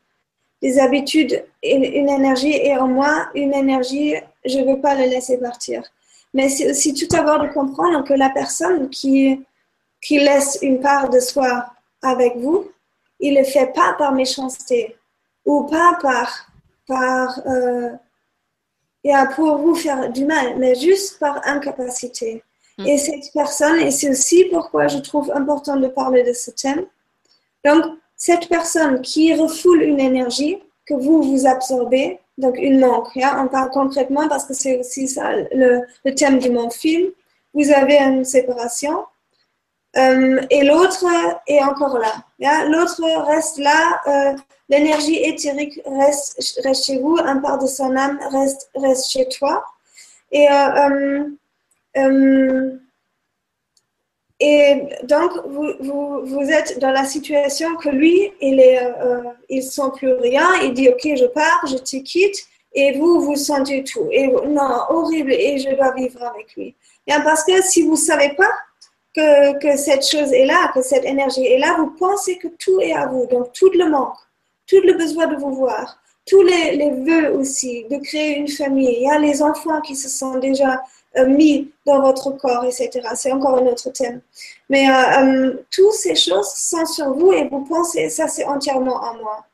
Des 0.60 0.78
habitudes, 0.78 1.42
une, 1.62 1.84
une 1.84 2.10
énergie 2.10 2.56
et 2.56 2.76
en 2.76 2.88
moi, 2.88 3.30
une 3.34 3.54
énergie, 3.54 4.16
je 4.44 4.58
ne 4.58 4.70
veux 4.70 4.82
pas 4.82 4.94
le 4.96 5.04
laisser 5.08 5.38
partir. 5.38 5.82
Mais 6.34 6.50
c'est 6.50 6.70
aussi 6.70 6.92
tout 6.92 7.06
d'abord 7.06 7.40
de 7.40 7.48
comprendre 7.48 8.04
que 8.04 8.12
la 8.12 8.28
personne 8.28 8.90
qui, 8.90 9.42
qui 10.02 10.18
laisse 10.18 10.58
une 10.60 10.80
part 10.80 11.08
de 11.08 11.20
soi 11.20 11.64
avec 12.02 12.36
vous, 12.36 12.68
il 13.20 13.34
ne 13.34 13.40
le 13.40 13.44
fait 13.44 13.72
pas 13.72 13.94
par 13.98 14.12
méchanceté 14.12 14.96
ou 15.44 15.64
pas 15.64 15.98
par, 16.00 16.46
par 16.86 17.40
euh, 17.46 17.90
pour 19.34 19.58
vous 19.58 19.74
faire 19.74 20.10
du 20.10 20.24
mal, 20.24 20.56
mais 20.58 20.74
juste 20.74 21.18
par 21.18 21.40
incapacité. 21.46 22.42
Mm. 22.78 22.86
Et 22.86 22.98
cette 22.98 23.32
personne, 23.32 23.80
et 23.80 23.90
c'est 23.90 24.10
aussi 24.10 24.44
pourquoi 24.44 24.88
je 24.88 24.98
trouve 24.98 25.30
important 25.32 25.76
de 25.76 25.88
parler 25.88 26.22
de 26.22 26.32
ce 26.32 26.50
thème, 26.50 26.86
donc 27.64 27.84
cette 28.16 28.48
personne 28.48 29.00
qui 29.00 29.34
refoule 29.34 29.82
une 29.82 30.00
énergie 30.00 30.58
que 30.86 30.94
vous 30.94 31.22
vous 31.22 31.46
absorbez, 31.46 32.18
donc 32.36 32.56
une 32.58 32.80
manque, 32.80 33.08
on 33.16 33.48
parle 33.48 33.70
concrètement 33.70 34.28
parce 34.28 34.44
que 34.44 34.54
c'est 34.54 34.78
aussi 34.78 35.08
ça 35.08 35.32
le, 35.52 35.82
le 36.04 36.14
thème 36.14 36.38
de 36.38 36.50
mon 36.50 36.70
film, 36.70 37.10
vous 37.54 37.70
avez 37.70 37.98
une 37.98 38.24
séparation, 38.24 39.04
euh, 39.96 40.40
et 40.50 40.62
l'autre 40.64 41.04
est 41.48 41.62
encore 41.62 41.98
là. 41.98 42.64
L'autre 42.68 43.02
reste 43.26 43.58
là, 43.58 44.00
euh, 44.06 44.36
l'énergie 44.68 45.16
éthérique 45.16 45.80
reste, 45.84 46.60
reste 46.62 46.84
chez 46.84 46.98
vous, 46.98 47.16
un 47.18 47.38
part 47.38 47.58
de 47.58 47.66
son 47.66 47.96
âme 47.96 48.18
reste, 48.30 48.70
reste 48.76 49.10
chez 49.10 49.28
toi. 49.28 49.64
Et, 50.30 50.46
euh, 50.48 51.26
et 54.38 54.82
donc, 55.02 55.32
vous, 55.48 55.72
vous, 55.80 56.24
vous, 56.24 56.50
êtes 56.50 56.78
dans 56.78 56.92
la 56.92 57.04
situation 57.04 57.74
que 57.76 57.88
lui, 57.88 58.32
il 58.40 58.60
est, 58.60 58.80
ils 59.48 59.64
sont 59.64 59.90
plus 59.90 60.12
rien, 60.12 60.48
il 60.62 60.72
dit, 60.72 60.88
OK, 60.88 61.02
je 61.02 61.26
pars, 61.26 61.66
je 61.66 61.76
te 61.76 61.96
quitte, 61.96 62.36
et 62.72 62.96
vous, 62.96 63.20
vous 63.22 63.36
sentez 63.36 63.82
tout. 63.82 64.08
Et 64.12 64.28
non, 64.28 64.84
horrible, 64.88 65.32
et 65.32 65.58
je 65.58 65.74
dois 65.74 65.92
vivre 65.92 66.22
avec 66.22 66.54
lui. 66.56 66.74
parce 67.06 67.44
que 67.44 67.60
si 67.60 67.82
vous 67.82 67.92
ne 67.92 67.96
savez 67.96 68.30
pas, 68.30 68.50
que, 69.14 69.76
cette 69.76 70.06
chose 70.06 70.32
est 70.32 70.46
là, 70.46 70.70
que 70.74 70.82
cette 70.82 71.04
énergie 71.04 71.46
est 71.46 71.58
là, 71.58 71.76
vous 71.78 71.90
pensez 71.98 72.38
que 72.38 72.48
tout 72.48 72.80
est 72.80 72.92
à 72.92 73.06
vous. 73.06 73.26
Donc, 73.26 73.52
tout 73.52 73.70
le 73.70 73.88
manque, 73.88 74.18
tout 74.66 74.80
le 74.82 74.94
besoin 74.94 75.26
de 75.26 75.36
vous 75.36 75.54
voir, 75.54 75.98
tous 76.26 76.42
les, 76.42 76.76
les 76.76 76.90
vœux 76.90 77.36
aussi, 77.36 77.84
de 77.90 77.96
créer 77.96 78.36
une 78.36 78.48
famille. 78.48 78.94
Il 78.98 79.02
y 79.02 79.10
a 79.10 79.18
les 79.18 79.42
enfants 79.42 79.80
qui 79.80 79.96
se 79.96 80.08
sont 80.08 80.38
déjà 80.38 80.80
euh, 81.16 81.26
mis 81.26 81.72
dans 81.84 82.00
votre 82.00 82.30
corps, 82.30 82.64
etc. 82.64 83.00
C'est 83.16 83.32
encore 83.32 83.58
un 83.58 83.66
autre 83.66 83.90
thème. 83.90 84.20
Mais 84.68 84.88
euh, 84.88 85.22
euh, 85.22 85.64
toutes 85.68 85.94
ces 85.94 86.14
choses 86.14 86.52
sont 86.54 86.86
sur 86.86 87.12
vous 87.14 87.32
et 87.32 87.48
vous 87.48 87.64
pensez, 87.64 88.08
ça 88.10 88.28
c'est 88.28 88.44
entièrement 88.44 89.02
à 89.02 89.14
moi. 89.14 89.44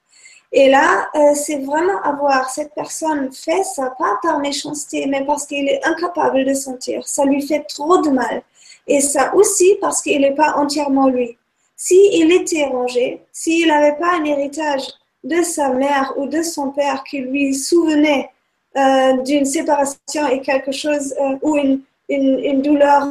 Et 0.52 0.68
là, 0.70 1.08
c'est 1.34 1.56
vraiment 1.56 2.00
avoir 2.02 2.48
cette 2.50 2.72
personne 2.74 3.32
fait 3.32 3.64
ça, 3.64 3.94
pas 3.98 4.18
par 4.22 4.38
méchanceté, 4.38 5.06
mais 5.06 5.24
parce 5.24 5.44
qu'il 5.44 5.68
est 5.68 5.84
incapable 5.84 6.44
de 6.44 6.54
sentir. 6.54 7.06
Ça 7.06 7.24
lui 7.24 7.46
fait 7.46 7.64
trop 7.64 7.98
de 8.00 8.10
mal. 8.10 8.42
Et 8.86 9.00
ça 9.00 9.34
aussi 9.34 9.76
parce 9.80 10.02
qu'il 10.02 10.20
n'est 10.20 10.34
pas 10.34 10.54
entièrement 10.56 11.08
lui. 11.08 11.36
S'il 11.76 12.32
était 12.32 12.64
rangé, 12.64 13.20
s'il 13.32 13.68
n'avait 13.68 13.96
pas 13.96 14.16
un 14.16 14.24
héritage 14.24 14.82
de 15.24 15.42
sa 15.42 15.70
mère 15.70 16.14
ou 16.16 16.26
de 16.26 16.42
son 16.42 16.70
père 16.70 17.02
qui 17.04 17.18
lui 17.18 17.54
souvenait 17.54 18.30
euh, 18.76 19.22
d'une 19.22 19.44
séparation 19.44 20.28
et 20.30 20.40
quelque 20.40 20.72
chose, 20.72 21.14
euh, 21.20 21.36
ou 21.42 21.56
une, 21.56 22.62
douleur 22.62 23.06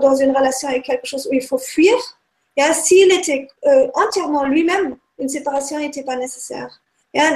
dans 0.00 0.14
une 0.14 0.30
relation 0.30 0.68
et 0.70 0.80
quelque 0.80 1.06
chose 1.06 1.28
où 1.30 1.34
il 1.34 1.42
faut 1.42 1.58
fuir, 1.58 1.94
s'il 2.72 3.12
était 3.12 3.48
euh, 3.66 3.88
entièrement 3.94 4.44
lui-même, 4.44 4.96
une 5.18 5.28
séparation 5.28 5.78
n'était 5.78 6.02
pas 6.02 6.16
nécessaire. 6.16 6.80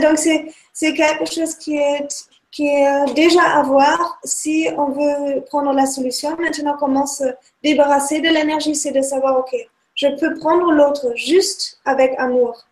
donc 0.00 0.18
c'est 0.18 0.94
quelque 0.94 1.26
chose 1.26 1.54
qui 1.54 1.76
est 1.76 2.08
qui 2.56 2.68
est 2.68 3.12
déjà 3.12 3.42
à 3.42 3.62
voir 3.62 4.18
si 4.24 4.66
on 4.78 4.86
veut 4.86 5.42
prendre 5.42 5.74
la 5.74 5.84
solution. 5.84 6.34
Maintenant, 6.38 6.74
comment 6.80 7.04
se 7.04 7.24
débarrasser 7.62 8.22
de 8.22 8.28
l'énergie, 8.28 8.74
c'est 8.74 8.92
de 8.92 9.02
savoir, 9.02 9.40
OK, 9.40 9.54
je 9.94 10.06
peux 10.18 10.38
prendre 10.38 10.72
l'autre 10.72 11.12
juste 11.16 11.78
avec 11.84 12.14
amour. 12.16 12.64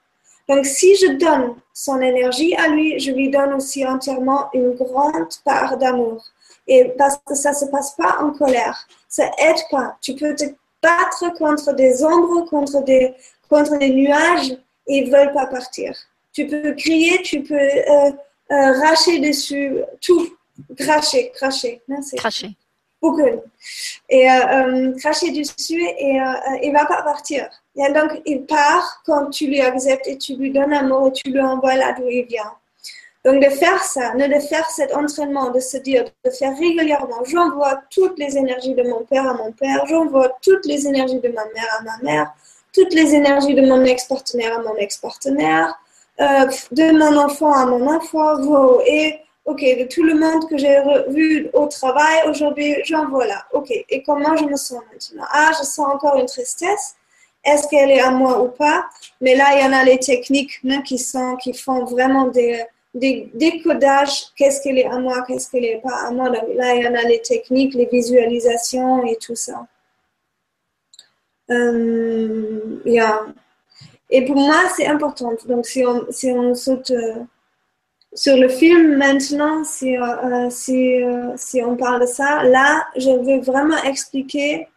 Donc, 0.48 0.64
si 0.64 0.96
je 0.96 1.12
donne 1.18 1.56
son 1.74 2.00
énergie 2.00 2.54
à 2.56 2.68
lui, 2.68 2.98
je 2.98 3.10
lui 3.10 3.28
donne 3.28 3.52
aussi 3.52 3.86
entièrement 3.86 4.48
une 4.54 4.72
grande 4.72 5.34
part 5.44 5.76
d'amour. 5.76 6.24
Et 6.66 6.94
parce 6.96 7.18
que 7.18 7.34
ça 7.34 7.50
ne 7.50 7.56
se 7.56 7.66
passe 7.66 7.94
pas 7.94 8.16
en 8.22 8.30
colère, 8.30 8.88
ça 9.06 9.30
aide 9.36 9.62
pas. 9.70 9.98
Tu 10.00 10.14
peux 10.14 10.34
te 10.34 10.46
battre 10.82 11.30
contre 11.36 11.74
des 11.74 12.02
ombres, 12.02 12.48
contre 12.48 12.82
des, 12.84 13.12
contre 13.50 13.76
des 13.76 13.90
nuages, 13.90 14.52
et 14.86 14.98
ils 15.00 15.10
veulent 15.12 15.34
pas 15.34 15.44
partir. 15.44 15.94
Tu 16.32 16.46
peux 16.46 16.72
crier, 16.72 17.20
tu 17.20 17.42
peux 17.42 17.54
euh, 17.54 18.12
euh, 18.50 18.72
racher 18.80 19.20
dessus, 19.20 19.76
tout, 20.00 20.36
cracher, 20.78 21.30
cracher. 21.34 21.82
Cracher. 22.16 22.50
Beaucoup. 23.00 23.42
Et 24.08 24.30
euh, 24.30 24.32
euh, 24.32 24.92
cracher 24.98 25.30
dessus 25.30 25.82
et 25.82 26.18
il 26.62 26.72
va 26.72 26.86
pas 26.86 27.02
partir. 27.02 27.48
Et 27.76 27.92
donc, 27.92 28.22
il 28.24 28.44
part 28.44 29.02
quand 29.04 29.30
tu 29.30 29.46
lui 29.46 29.60
acceptes 29.60 30.06
et 30.06 30.18
tu 30.18 30.36
lui 30.36 30.50
donnes 30.50 30.72
un 30.72 30.86
mot 30.86 31.08
et 31.08 31.12
tu 31.12 31.30
lui 31.30 31.40
envoies 31.40 31.76
là 31.76 31.94
d'où 31.98 32.08
il 32.08 32.24
vient. 32.24 32.52
Donc, 33.24 33.42
de 33.42 33.48
faire 33.48 33.82
ça, 33.82 34.14
de 34.14 34.38
faire 34.40 34.68
cet 34.68 34.94
entraînement, 34.94 35.50
de 35.50 35.58
se 35.58 35.78
dire, 35.78 36.04
de 36.24 36.30
faire 36.30 36.54
régulièrement, 36.58 37.24
j'envoie 37.24 37.80
toutes 37.90 38.18
les 38.18 38.36
énergies 38.36 38.74
de 38.74 38.82
mon 38.82 39.02
père 39.04 39.26
à 39.26 39.34
mon 39.34 39.50
père, 39.52 39.86
j'envoie 39.86 40.30
toutes 40.42 40.66
les 40.66 40.86
énergies 40.86 41.20
de 41.20 41.28
ma 41.28 41.44
mère 41.46 41.78
à 41.80 41.82
ma 41.82 41.96
mère, 42.02 42.34
toutes 42.74 42.92
les 42.92 43.14
énergies 43.14 43.54
de 43.54 43.62
mon 43.62 43.82
ex-partenaire 43.84 44.58
à 44.58 44.62
mon 44.62 44.76
ex-partenaire, 44.76 45.74
euh, 46.20 46.46
de 46.72 46.92
mon 46.92 47.16
enfant 47.18 47.52
à 47.52 47.66
mon 47.66 47.86
enfant, 47.88 48.80
et 48.86 49.18
ok, 49.44 49.60
de 49.60 49.84
tout 49.84 50.02
le 50.02 50.14
monde 50.14 50.48
que 50.48 50.56
j'ai 50.56 50.80
vu 51.08 51.50
au 51.52 51.66
travail 51.66 52.28
aujourd'hui, 52.28 52.76
j'envoie 52.84 53.26
là. 53.26 53.44
Ok, 53.52 53.70
et 53.70 54.02
comment 54.02 54.36
je 54.36 54.44
me 54.44 54.56
sens 54.56 54.80
maintenant? 54.92 55.26
Ah, 55.30 55.50
je 55.58 55.64
sens 55.64 55.86
encore 55.94 56.16
une 56.16 56.26
tristesse. 56.26 56.96
Est-ce 57.44 57.68
qu'elle 57.68 57.90
est 57.90 58.00
à 58.00 58.10
moi 58.10 58.40
ou 58.42 58.48
pas? 58.48 58.86
Mais 59.20 59.34
là, 59.34 59.46
il 59.54 59.62
y 59.62 59.66
en 59.66 59.72
a 59.72 59.84
les 59.84 59.98
techniques 59.98 60.60
hein, 60.66 60.80
qui, 60.80 60.98
sont, 60.98 61.36
qui 61.36 61.52
font 61.52 61.84
vraiment 61.84 62.28
des, 62.28 62.64
des 62.94 63.30
décodages. 63.34 64.28
Qu'est-ce 64.34 64.62
qu'elle 64.62 64.78
est 64.78 64.86
à 64.86 64.98
moi, 64.98 65.22
qu'est-ce 65.26 65.50
qu'elle 65.50 65.62
n'est 65.62 65.82
pas 65.82 66.06
à 66.06 66.10
moi? 66.10 66.30
Là, 66.30 66.74
il 66.74 66.82
y 66.82 66.88
en 66.88 66.94
a 66.94 67.02
les 67.02 67.20
techniques, 67.20 67.74
les 67.74 67.84
visualisations 67.84 69.04
et 69.04 69.16
tout 69.16 69.36
ça. 69.36 69.66
Euh, 71.50 72.80
Et 74.10 74.24
pour 74.24 74.36
moi, 74.36 74.62
c'est 74.76 74.86
important. 74.86 75.32
Donc, 75.48 75.66
si 75.66 75.84
on, 75.84 76.54
saute 76.54 76.90
euh, 76.90 77.14
sur 78.14 78.36
le 78.36 78.48
film 78.48 78.96
maintenant, 78.96 79.64
si, 79.64 79.96
euh, 79.96 80.48
euh, 80.48 81.32
si, 81.36 81.62
on 81.62 81.76
parle 81.76 82.02
de 82.02 82.06
ça, 82.06 82.42
là, 82.44 82.86
je 82.96 83.10
veux 83.10 83.40
vraiment 83.40 83.82
expliquer 83.84 84.68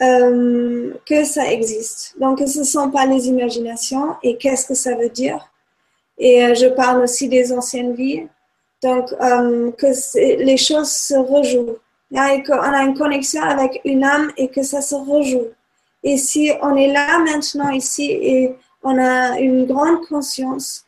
que 0.00 1.24
ça 1.24 1.50
existe. 1.50 2.14
Donc, 2.20 2.40
ce 2.40 2.58
ne 2.58 2.64
sont 2.64 2.90
pas 2.90 3.06
les 3.06 3.28
imaginations 3.28 4.16
et 4.22 4.36
qu'est-ce 4.36 4.66
que 4.66 4.74
ça 4.74 4.94
veut 4.96 5.08
dire. 5.08 5.50
Et 6.18 6.54
je 6.54 6.66
parle 6.66 7.02
aussi 7.02 7.28
des 7.28 7.52
anciennes 7.52 7.94
vies. 7.94 8.26
Donc, 8.82 9.08
que 9.08 10.44
les 10.44 10.56
choses 10.58 10.90
se 10.90 11.14
rejouent. 11.14 11.78
On 12.12 12.18
a 12.18 12.82
une 12.82 12.98
connexion 12.98 13.42
avec 13.42 13.80
une 13.84 14.04
âme 14.04 14.30
et 14.36 14.48
que 14.48 14.62
ça 14.62 14.82
se 14.82 14.94
rejoue. 14.94 15.48
Et 16.04 16.18
si 16.18 16.52
on 16.60 16.76
est 16.76 16.92
là 16.92 17.18
maintenant 17.18 17.70
ici 17.70 18.12
et 18.12 18.54
on 18.82 18.98
a 18.98 19.38
une 19.40 19.64
grande 19.64 20.06
conscience, 20.06 20.84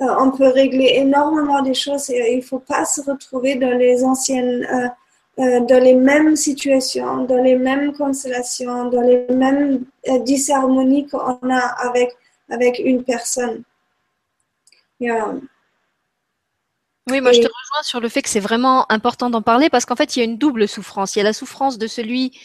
euh, 0.00 0.06
on 0.18 0.30
peut 0.30 0.48
régler 0.48 0.92
énormément 0.94 1.60
de 1.60 1.72
choses 1.74 2.08
et 2.08 2.34
il 2.34 2.38
ne 2.38 2.42
faut 2.42 2.60
pas 2.60 2.84
se 2.84 3.02
retrouver 3.02 3.56
dans 3.56 3.76
les 3.76 4.04
anciennes, 4.04 4.64
euh, 4.72 4.88
euh, 5.42 5.60
dans 5.66 5.82
les 5.82 5.94
mêmes 5.94 6.36
situations, 6.36 7.24
dans 7.24 7.42
les 7.42 7.56
mêmes 7.56 7.92
constellations, 7.92 8.88
dans 8.90 9.02
les 9.02 9.26
mêmes 9.28 9.84
disharmonies 10.24 11.08
qu'on 11.08 11.50
a 11.50 11.58
avec, 11.58 12.16
avec 12.48 12.78
une 12.78 13.02
personne. 13.02 13.64
Oui, 17.10 17.20
moi 17.20 17.32
je 17.32 17.40
te 17.40 17.46
rejoins 17.46 17.82
sur 17.82 18.00
le 18.00 18.08
fait 18.08 18.22
que 18.22 18.28
c'est 18.28 18.40
vraiment 18.40 18.86
important 18.90 19.30
d'en 19.30 19.42
parler 19.42 19.68
parce 19.68 19.84
qu'en 19.84 19.96
fait 19.96 20.14
il 20.14 20.20
y 20.20 20.22
a 20.22 20.24
une 20.24 20.38
double 20.38 20.68
souffrance. 20.68 21.16
Il 21.16 21.18
y 21.18 21.22
a 21.22 21.24
la 21.24 21.32
souffrance 21.32 21.76
de 21.76 21.88
celui 21.88 22.38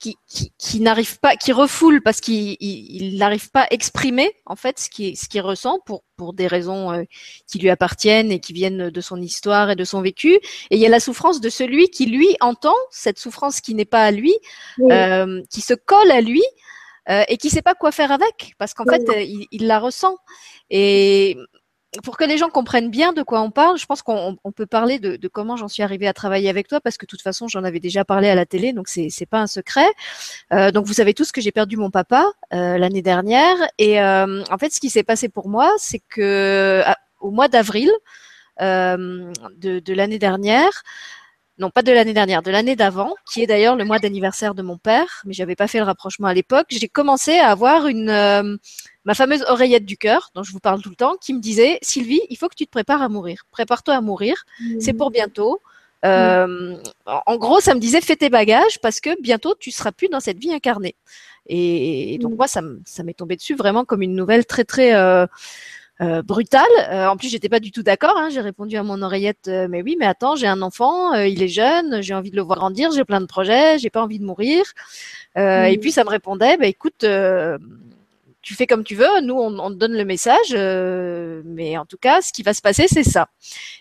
qui, 0.00 0.16
qui, 0.58 0.80
n'arrive 0.80 1.20
pas, 1.20 1.36
qui 1.36 1.52
refoule 1.52 2.00
parce 2.02 2.20
qu'il 2.20 3.18
n'arrive 3.18 3.50
pas 3.50 3.62
à 3.62 3.66
exprimer 3.70 4.34
en 4.46 4.56
fait 4.56 4.78
ce 4.78 4.88
qu'il 4.88 5.16
ce 5.16 5.28
qu'il 5.28 5.42
ressent 5.42 5.78
pour 5.84 6.04
pour 6.16 6.32
des 6.32 6.46
raisons 6.46 6.90
euh, 6.90 7.04
qui 7.46 7.58
lui 7.58 7.68
appartiennent 7.68 8.32
et 8.32 8.40
qui 8.40 8.54
viennent 8.54 8.88
de 8.88 9.00
son 9.00 9.20
histoire 9.20 9.70
et 9.70 9.76
de 9.76 9.84
son 9.84 10.00
vécu. 10.00 10.34
Et 10.70 10.76
il 10.76 10.78
y 10.78 10.86
a 10.86 10.88
la 10.88 11.00
souffrance 11.00 11.40
de 11.40 11.50
celui 11.50 11.90
qui 11.90 12.06
lui 12.06 12.34
entend 12.40 12.74
cette 12.90 13.18
souffrance 13.18 13.60
qui 13.60 13.74
n'est 13.74 13.84
pas 13.84 14.04
à 14.04 14.10
lui, 14.10 14.34
euh, 14.80 15.42
qui 15.50 15.60
se 15.60 15.74
colle 15.74 16.10
à 16.10 16.22
lui 16.22 16.42
euh, 17.10 17.22
et 17.28 17.36
qui 17.36 17.50
sait 17.50 17.62
pas 17.62 17.74
quoi 17.74 17.92
faire 17.92 18.10
avec 18.10 18.54
parce 18.58 18.72
qu'en 18.72 18.84
fait 18.84 19.02
il, 19.22 19.46
il, 19.50 19.66
la 19.66 19.78
ressent. 19.78 20.16
Et 20.70 21.36
pour 22.04 22.16
que 22.16 22.24
les 22.24 22.38
gens 22.38 22.48
comprennent 22.48 22.90
bien 22.90 23.12
de 23.12 23.22
quoi 23.22 23.40
on 23.40 23.50
parle, 23.50 23.76
je 23.76 23.84
pense 23.84 24.02
qu'on 24.02 24.36
peut 24.54 24.66
parler 24.66 24.98
de, 25.00 25.28
comment 25.28 25.56
j'en 25.56 25.66
suis 25.66 25.82
arrivée 25.82 26.06
à 26.06 26.12
travailler 26.12 26.48
avec 26.48 26.68
toi, 26.68 26.80
parce 26.80 26.96
que 26.96 27.04
de 27.04 27.08
toute 27.08 27.22
façon, 27.22 27.48
j'en 27.48 27.64
avais 27.64 27.80
déjà 27.80 28.04
parlé 28.04 28.28
à 28.28 28.34
la 28.34 28.46
télé, 28.46 28.72
donc 28.72 28.88
c'est 28.88 29.08
c'est 29.10 29.26
pas 29.26 29.40
un 29.40 29.46
secret. 29.48 29.88
Euh, 30.52 30.70
donc 30.70 30.86
vous 30.86 30.92
savez 30.92 31.14
tous 31.14 31.32
que 31.32 31.40
j'ai 31.40 31.50
perdu 31.50 31.76
mon 31.76 31.90
papa 31.90 32.26
euh, 32.52 32.78
l'année 32.78 33.02
dernière, 33.02 33.56
et 33.78 34.00
euh, 34.00 34.42
en 34.50 34.58
fait, 34.58 34.72
ce 34.72 34.80
qui 34.80 34.88
s'est 34.90 35.02
passé 35.02 35.28
pour 35.28 35.48
moi, 35.48 35.72
c'est 35.78 36.02
que 36.08 36.82
au 37.20 37.30
mois 37.30 37.48
d'avril 37.48 37.90
de, 38.60 39.32
de 39.58 39.94
l'année 39.94 40.18
dernière, 40.18 40.82
non 41.58 41.70
pas 41.70 41.82
de 41.82 41.92
l'année 41.92 42.14
dernière, 42.14 42.42
de 42.42 42.50
l'année 42.50 42.76
d'avant, 42.76 43.14
qui 43.30 43.42
est 43.42 43.46
d'ailleurs 43.46 43.76
le 43.76 43.84
mois 43.84 43.98
d'anniversaire 43.98 44.54
de 44.54 44.62
mon 44.62 44.78
père, 44.78 45.22
mais 45.26 45.32
j'avais 45.32 45.56
pas 45.56 45.66
fait 45.66 45.78
le 45.78 45.84
rapprochement 45.84 46.28
à 46.28 46.34
l'époque. 46.34 46.66
J'ai 46.70 46.88
commencé 46.88 47.38
à 47.38 47.50
avoir 47.50 47.86
une 47.86 48.58
ma 49.04 49.14
fameuse 49.14 49.44
oreillette 49.48 49.84
du 49.84 49.96
cœur, 49.96 50.30
dont 50.34 50.42
je 50.42 50.52
vous 50.52 50.60
parle 50.60 50.82
tout 50.82 50.90
le 50.90 50.96
temps, 50.96 51.16
qui 51.20 51.34
me 51.34 51.40
disait 51.40 51.78
Sylvie, 51.82 52.20
il 52.28 52.36
faut 52.36 52.48
que 52.48 52.54
tu 52.54 52.66
te 52.66 52.70
prépares 52.70 53.02
à 53.02 53.08
mourir. 53.08 53.44
Prépare-toi 53.50 53.94
à 53.94 54.00
mourir. 54.00 54.44
Mmh. 54.60 54.80
C'est 54.80 54.92
pour 54.92 55.10
bientôt. 55.10 55.60
Euh, 56.04 56.76
en 57.04 57.36
gros, 57.36 57.60
ça 57.60 57.74
me 57.74 57.80
disait 57.80 58.00
fais 58.00 58.16
tes 58.16 58.30
bagages 58.30 58.80
parce 58.80 59.00
que 59.00 59.20
bientôt 59.20 59.54
tu 59.58 59.70
seras 59.70 59.92
plus 59.92 60.08
dans 60.08 60.20
cette 60.20 60.38
vie 60.38 60.52
incarnée. 60.52 60.96
Et, 61.46 62.18
donc 62.20 62.32
mmh. 62.32 62.36
moi, 62.36 62.46
ça, 62.46 63.02
m'est 63.02 63.14
tombé 63.14 63.36
dessus 63.36 63.54
vraiment 63.54 63.84
comme 63.84 64.02
une 64.02 64.14
nouvelle 64.14 64.46
très 64.46 64.64
très 64.64 64.94
euh, 64.94 65.26
euh, 66.00 66.22
brutale. 66.22 66.64
Euh, 66.90 67.08
en 67.08 67.16
plus, 67.16 67.28
j'étais 67.28 67.48
pas 67.48 67.60
du 67.60 67.72
tout 67.72 67.82
d'accord. 67.82 68.16
Hein. 68.16 68.28
J'ai 68.30 68.40
répondu 68.40 68.76
à 68.76 68.82
mon 68.82 69.02
oreillette, 69.02 69.50
mais 69.68 69.82
oui, 69.82 69.96
mais 69.98 70.06
attends, 70.06 70.36
j'ai 70.36 70.46
un 70.46 70.62
enfant, 70.62 71.14
il 71.14 71.42
est 71.42 71.48
jeune, 71.48 72.02
j'ai 72.02 72.14
envie 72.14 72.30
de 72.30 72.36
le 72.36 72.42
voir 72.42 72.58
grandir, 72.58 72.90
j'ai 72.92 73.04
plein 73.04 73.20
de 73.20 73.26
projets, 73.26 73.78
j'ai 73.78 73.90
pas 73.90 74.02
envie 74.02 74.18
de 74.18 74.24
mourir. 74.24 74.64
Et 75.36 75.78
puis 75.80 75.90
ça 75.90 76.04
me 76.04 76.10
répondait, 76.10 76.56
bah 76.56 76.66
écoute, 76.66 77.04
tu 78.42 78.54
fais 78.54 78.66
comme 78.66 78.84
tu 78.84 78.94
veux, 78.94 79.20
nous 79.22 79.34
on, 79.34 79.58
on 79.58 79.70
te 79.70 79.76
donne 79.76 79.92
le 79.92 80.04
message, 80.04 80.52
mais 81.44 81.76
en 81.76 81.86
tout 81.86 81.98
cas, 81.98 82.22
ce 82.22 82.32
qui 82.32 82.42
va 82.42 82.54
se 82.54 82.62
passer, 82.62 82.86
c'est 82.88 83.04
ça. 83.04 83.28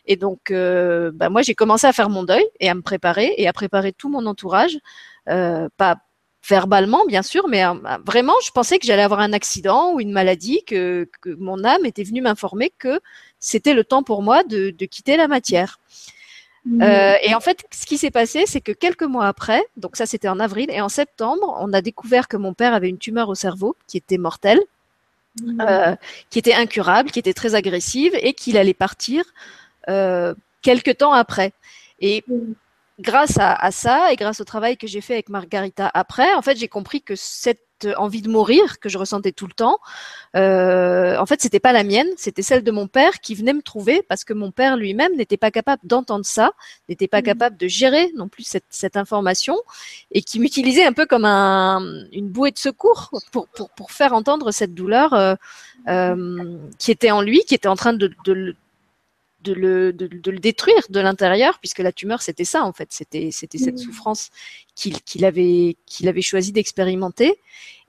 Et 0.06 0.16
donc, 0.16 0.52
bah, 0.52 1.30
moi, 1.30 1.42
j'ai 1.42 1.56
commencé 1.56 1.88
à 1.88 1.94
faire 1.94 2.10
mon 2.10 2.24
deuil 2.24 2.46
et 2.60 2.70
à 2.70 2.76
me 2.76 2.82
préparer 2.82 3.34
et 3.38 3.48
à 3.48 3.54
préparer 3.54 3.94
tout 3.94 4.10
mon 4.10 4.26
entourage, 4.26 4.78
pas 5.26 5.98
verbalement 6.48 7.06
bien 7.06 7.22
sûr, 7.22 7.48
mais 7.48 7.66
euh, 7.66 7.74
vraiment, 8.06 8.34
je 8.44 8.52
pensais 8.52 8.80
que 8.80 8.86
j'allais 8.86 9.04
avoir 9.04 9.20
un 9.20 9.34
accident 9.34 9.94
ou 9.94 10.00
une 10.00 10.12
maladie, 10.12 10.64
que, 10.66 11.10
que 11.22 11.36
mon 11.36 11.64
âme 11.64 11.86
était 11.86 12.04
venue 12.04 12.22
m'informer 12.22 12.72
que 12.78 13.00
c'était 13.40 13.74
le 13.74 13.84
temps 13.84 14.04
pour 14.04 14.22
moi 14.24 14.44
de, 14.44 14.70
de 14.72 14.86
quitter 14.86 15.18
la 15.18 15.28
matière. 15.28 15.80
Mmh. 16.66 16.82
Euh, 16.82 17.16
et 17.24 17.34
en 17.34 17.40
fait, 17.40 17.66
ce 17.72 17.86
qui 17.86 17.98
s'est 17.98 18.12
passé, 18.12 18.44
c'est 18.46 18.62
que 18.62 18.72
quelques 18.72 19.04
mois 19.04 19.28
après, 19.28 19.64
donc 19.78 19.96
ça 19.96 20.06
c'était 20.06 20.28
en 20.28 20.40
avril, 20.40 20.70
et 20.72 20.82
en 20.82 20.90
septembre, 20.90 21.58
on 21.62 21.72
a 21.74 21.82
découvert 21.82 22.28
que 22.28 22.38
mon 22.38 22.54
père 22.54 22.74
avait 22.74 22.90
une 22.90 22.98
tumeur 22.98 23.30
au 23.30 23.36
cerveau 23.36 23.76
qui 23.88 23.98
était 23.98 24.18
mortelle, 24.18 24.60
mmh. 25.42 25.62
euh, 25.62 25.96
qui 26.30 26.40
était 26.40 26.54
incurable, 26.54 27.12
qui 27.12 27.20
était 27.20 27.34
très 27.34 27.56
agressive 27.56 28.14
et 28.22 28.34
qu'il 28.34 28.58
allait 28.58 28.74
partir 28.74 29.24
euh, 29.90 30.34
quelques 30.62 30.98
temps 30.98 31.14
après. 31.14 31.54
Et 32.00 32.24
mmh 32.28 32.54
grâce 33.02 33.38
à, 33.38 33.54
à, 33.54 33.72
ça 33.72 34.12
et 34.12 34.16
grâce 34.16 34.42
au 34.42 34.44
travail 34.44 34.76
que 34.76 34.86
j'ai 34.86 35.02
fait 35.02 35.14
avec 35.14 35.30
Margarita 35.30 35.90
après, 35.94 36.34
en 36.34 36.42
fait, 36.42 36.58
j'ai 36.58 36.68
compris 36.68 37.02
que 37.02 37.16
cette 37.16 37.69
envie 37.98 38.22
de 38.22 38.30
mourir 38.30 38.80
que 38.80 38.90
je 38.90 38.98
ressentais 38.98 39.32
tout 39.32 39.48
le 39.48 39.54
temps, 39.54 39.80
euh, 40.36 41.18
en 41.18 41.26
fait, 41.26 41.42
c'était 41.42 41.60
pas 41.60 41.74
la 41.74 41.84
mienne, 41.84 42.08
c'était 42.18 42.42
celle 42.42 42.64
de 42.64 42.72
mon 42.72 42.88
père 42.88 43.20
qui 43.20 43.36
venait 43.36 43.54
me 43.54 43.62
trouver 43.62 44.04
parce 44.08 44.24
que 44.24 44.34
mon 44.34 44.52
père 44.52 44.78
lui-même 44.78 45.16
n'était 45.16 45.38
pas 45.38 45.52
capable 45.52 45.82
d'entendre 45.86 46.26
ça, 46.26 46.52
n'était 46.88 47.08
pas 47.08 47.22
mmh. 47.22 47.24
capable 47.24 47.58
de 47.58 47.68
gérer 47.68 48.12
non 48.16 48.28
plus 48.28 48.44
cette, 48.44 48.66
cette 48.70 48.98
information 48.98 49.58
et 50.12 50.22
qui 50.22 50.40
m'utilisait 50.40 50.86
un 50.86 50.94
peu 50.94 51.06
comme 51.06 51.26
un, 51.26 51.82
une 52.12 52.30
bouée 52.30 52.52
de 52.52 52.58
secours 52.58 53.10
pour, 53.32 53.48
pour, 53.48 53.70
pour 53.72 53.92
faire 53.92 54.14
entendre 54.14 54.52
cette 54.52 54.74
douleur 54.74 55.14
euh, 55.14 55.36
euh, 55.88 56.58
qui 56.78 56.92
était 56.92 57.12
en 57.12 57.22
lui, 57.22 57.42
qui 57.48 57.56
était 57.56 57.68
en 57.68 57.76
train 57.76 57.94
de, 57.94 58.12
de, 58.26 58.56
de 59.42 59.54
le, 59.54 59.94
de, 59.94 60.08
de 60.08 60.32
le 60.32 60.40
détruire 60.40 60.84
de 60.90 61.00
l'intérieur, 61.00 61.60
puisque 61.60 61.80
la 61.80 61.92
tumeur, 61.92 62.22
c'était 62.22 62.46
ça, 62.46 62.64
en 62.64 62.74
fait. 62.74 62.90
C'était, 62.92 63.30
c'était 63.32 63.58
cette 63.58 63.76
mmh. 63.76 63.86
souffrance 63.86 64.30
qu'il, 64.76 65.02
qu'il 65.02 65.26
avait, 65.26 65.78
qu'il 65.86 66.08
avait 66.08 66.22
choisi 66.22 66.52
d'expérimenter. 66.52 67.40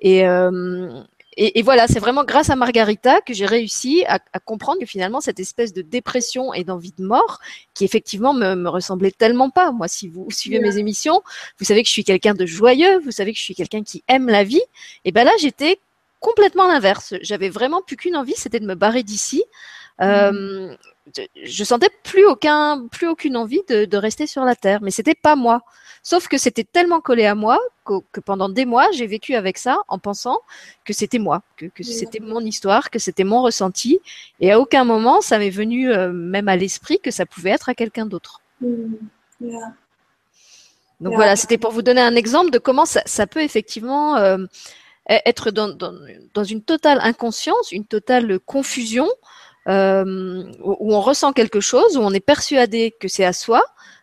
Et, 0.01 0.27
euh, 0.27 1.03
et, 1.37 1.59
et, 1.59 1.63
voilà, 1.63 1.87
c'est 1.87 2.01
vraiment 2.01 2.25
grâce 2.25 2.51
à 2.51 2.57
Margarita 2.57 3.21
que 3.21 3.33
j'ai 3.35 3.47
réussi 3.47 4.05
à, 4.07 4.19
à, 4.33 4.41
comprendre 4.41 4.81
que 4.81 4.87
finalement, 4.87 5.21
cette 5.21 5.41
espèce 5.41 5.73
de 5.73 5.83
dépression 5.83 6.53
et 6.53 6.65
d'envie 6.65 6.93
de 6.97 7.05
mort, 7.05 7.39
qui 7.75 7.85
effectivement 7.85 8.35
me, 8.35 8.55
me 8.55 8.69
ressemblait 8.69 9.13
tellement 9.13 9.51
pas. 9.51 9.73
Moi, 9.73 9.89
si 9.89 10.09
vous 10.09 10.29
suivez 10.31 10.61
mes 10.61 10.79
émissions, 10.79 11.23
vous 11.59 11.65
savez 11.65 11.83
que 11.83 11.89
je 11.89 11.93
suis 11.93 12.05
quelqu'un 12.05 12.35
de 12.35 12.47
joyeux, 12.47 12.99
vous 13.01 13.13
savez 13.13 13.33
que 13.33 13.39
je 13.39 13.45
suis 13.45 13.55
quelqu'un 13.55 13.83
qui 13.83 14.03
aime 14.09 14.29
la 14.29 14.45
vie. 14.45 14.63
Et 15.05 15.13
ben 15.13 15.25
là, 15.25 15.33
j'étais 15.41 15.79
complètement 16.21 16.69
l'inverse. 16.69 17.15
J'avais 17.23 17.49
vraiment 17.49 17.83
plus 17.83 17.97
qu'une 17.97 18.17
envie, 18.17 18.35
c'était 18.37 18.61
de 18.61 18.67
me 18.67 18.75
barrer 18.75 19.03
d'ici. 19.03 19.43
Euh, 20.01 20.77
je 21.43 21.65
sentais 21.65 21.91
plus 22.03 22.25
aucun, 22.27 22.87
plus 22.89 23.09
aucune 23.09 23.37
envie 23.37 23.63
de, 23.69 23.85
de 23.85 23.97
rester 23.97 24.27
sur 24.27 24.45
la 24.45 24.55
terre, 24.55 24.81
mais 24.83 24.91
c'était 24.91 25.15
pas 25.15 25.37
moi. 25.37 25.63
Sauf 26.03 26.29
que 26.29 26.39
c'était 26.39 26.65
tellement 26.65 27.01
collé 27.01 27.27
à 27.27 27.35
moi 27.35 27.59
que, 27.85 27.95
que 28.13 28.21
pendant 28.21 28.49
des 28.49 28.65
mois 28.65 28.91
j'ai 28.93 29.07
vécu 29.07 29.35
avec 29.35 29.59
ça 29.59 29.83
en 29.89 29.99
pensant 29.99 30.39
que 30.85 30.93
c'était 30.93 31.19
moi, 31.19 31.43
que, 31.57 31.67
que 31.67 31.83
c'était 31.83 32.21
mon 32.21 32.41
histoire, 32.41 32.91
que 32.91 32.99
c'était 32.99 33.25
mon 33.25 33.43
ressenti, 33.43 34.01
et 34.41 34.51
à 34.53 34.61
aucun 34.61 34.85
moment 34.85 35.21
ça 35.21 35.39
m'est 35.39 35.51
venu 35.51 35.91
euh, 35.91 36.13
même 36.13 36.49
à 36.49 36.57
l'esprit 36.57 37.01
que 37.01 37.11
ça 37.11 37.27
pouvait 37.27 37.51
être 37.51 37.69
à 37.69 37.75
quelqu'un 37.75 38.07
d'autre. 38.07 38.41
Mm. 38.61 38.95
Yeah. 39.43 39.73
Donc 41.01 41.13
yeah. 41.13 41.17
voilà, 41.17 41.37
c'était 41.37 41.59
pour 41.59 41.73
vous 41.73 41.83
donner 41.83 42.03
un 42.03 42.15
exemple 42.15 42.51
de 42.51 42.59
comment 42.59 42.85
ça, 42.85 43.03
ça 43.07 43.27
peut 43.27 43.43
effectivement 43.43 44.17
euh, 44.17 44.39
être 45.09 45.51
dans, 45.51 45.69
dans, 45.69 45.95
dans, 46.35 46.45
une 46.45 46.63
totale 46.63 46.99
inconscience, 47.03 47.73
une 47.73 47.85
totale 47.85 48.39
confusion 48.39 49.09
euh, 49.69 50.45
où 50.63 50.95
on 50.95 51.01
ressent 51.01 51.33
quelque 51.33 51.61
chose, 51.61 51.97
où 51.97 52.01
on 52.01 52.13
est 52.13 52.25
persuadé 52.25 52.95
que 52.99 53.09
c'est 53.09 53.25
à 53.25 53.33
soi, 53.33 53.63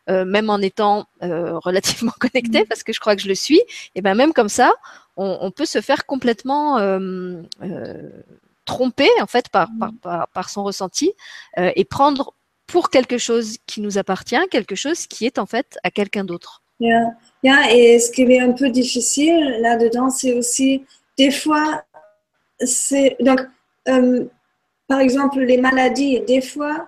même 0.10 0.50
en 0.50 0.60
étant 0.60 1.06
relativement 1.22 2.14
connecté, 2.18 2.64
parce 2.64 2.84
que 2.84 2.94
je 2.94 3.00
crois 3.02 3.16
que 3.18 3.22
je 3.22 3.28
le 3.28 3.36
suis, 3.36 3.62
et 3.94 4.02
ben 4.02 4.16
même 4.16 4.32
comme 4.32 4.48
ça, 4.48 4.74
on, 5.18 5.52
peut 5.52 5.66
se 5.66 5.82
faire 5.82 6.06
complètement 6.06 6.78
tromper 8.64 9.10
en 9.22 9.28
fait 9.28 9.50
par, 9.50 9.68
par, 10.02 10.28
par, 10.30 10.50
son 10.50 10.64
ressenti 10.64 11.12
et 11.58 11.84
prendre 11.84 12.34
pour 12.68 12.90
quelque 12.90 13.18
chose 13.18 13.58
qui 13.66 13.82
nous 13.82 13.98
appartient, 13.98 14.48
quelque 14.52 14.76
chose 14.76 15.08
qui 15.08 15.26
est 15.26 15.40
en 15.40 15.46
fait 15.46 15.78
à 15.84 15.90
quelqu'un 15.90 16.24
d'autre. 16.24 16.62
Yeah. 16.80 17.16
yeah. 17.42 17.74
et 17.74 17.98
ce 17.98 18.12
qui 18.12 18.22
est 18.22 18.40
un 18.40 18.52
peu 18.52 18.70
difficile 18.70 19.58
là-dedans, 19.62 20.10
c'est 20.12 20.34
aussi 20.34 20.86
des 21.18 21.32
fois, 21.32 21.84
c'est 22.60 23.16
donc 23.20 23.40
euh, 23.88 24.26
par 24.88 25.00
exemple 25.00 25.40
les 25.40 25.58
maladies, 25.58 26.22
des 26.22 26.42
fois 26.42 26.88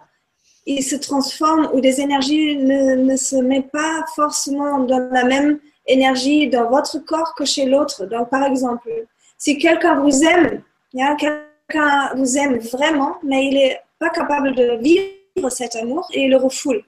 ils 0.66 0.84
se 0.84 0.96
transforment 0.96 1.70
ou 1.74 1.82
des 1.82 2.00
énergies 2.00 2.56
ne, 2.58 3.16
se 3.16 3.36
mettent 3.38 3.72
pas 3.72 4.06
forcément 4.16 4.80
dans 4.80 5.10
la 5.12 5.24
même 5.24 5.60
énergie 5.88 6.48
dans 6.48 6.70
votre 6.70 7.00
corps 7.00 7.34
que 7.36 7.46
chez 7.46 7.66
l'autre. 7.66 8.06
Donc 8.06 8.30
par 8.30 8.44
exemple, 8.44 8.90
si 9.38 9.58
quelqu'un 9.58 10.00
vous 10.00 10.24
aime, 10.24 10.62
quelqu'un 10.94 12.14
vous 12.16 12.38
aime 12.38 12.60
vraiment, 12.60 13.18
mais 13.24 13.48
il 13.48 13.56
n'est 13.56 13.82
pas 13.98 14.10
capable 14.10 14.54
de 14.54 14.78
vivre 14.80 15.50
cet 15.50 15.76
amour 15.76 16.08
et 16.14 16.28
le 16.28 16.38
refoule. 16.38 16.84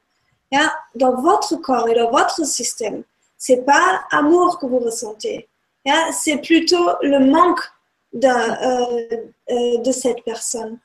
Dans 0.95 1.15
votre 1.21 1.55
corps 1.55 1.87
et 1.89 1.95
dans 1.95 2.11
votre 2.11 2.45
système, 2.45 3.03
c'est 3.37 3.65
pas 3.65 4.01
amour 4.11 4.59
que 4.59 4.67
vous 4.67 4.79
ressentez. 4.79 5.47
C'est 6.11 6.37
plutôt 6.37 6.89
le 7.01 7.19
manque 7.19 7.61
euh, 8.23 9.07
euh, 9.49 9.77
de 9.77 9.91
cette 9.91 10.23
personne. 10.23 10.77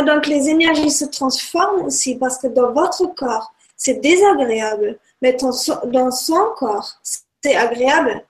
Donc 0.00 0.26
les 0.26 0.48
énergies 0.48 0.90
se 0.90 1.04
transforment 1.04 1.84
aussi 1.84 2.14
parce 2.14 2.38
que 2.38 2.46
dans 2.46 2.72
votre 2.72 3.14
corps, 3.14 3.52
c'est 3.76 4.00
désagréable, 4.00 4.98
mais 5.20 5.34
dans 5.34 6.10
son 6.10 6.44
corps, 6.56 6.88
c'est 7.42 7.56
agréable. 7.56 8.24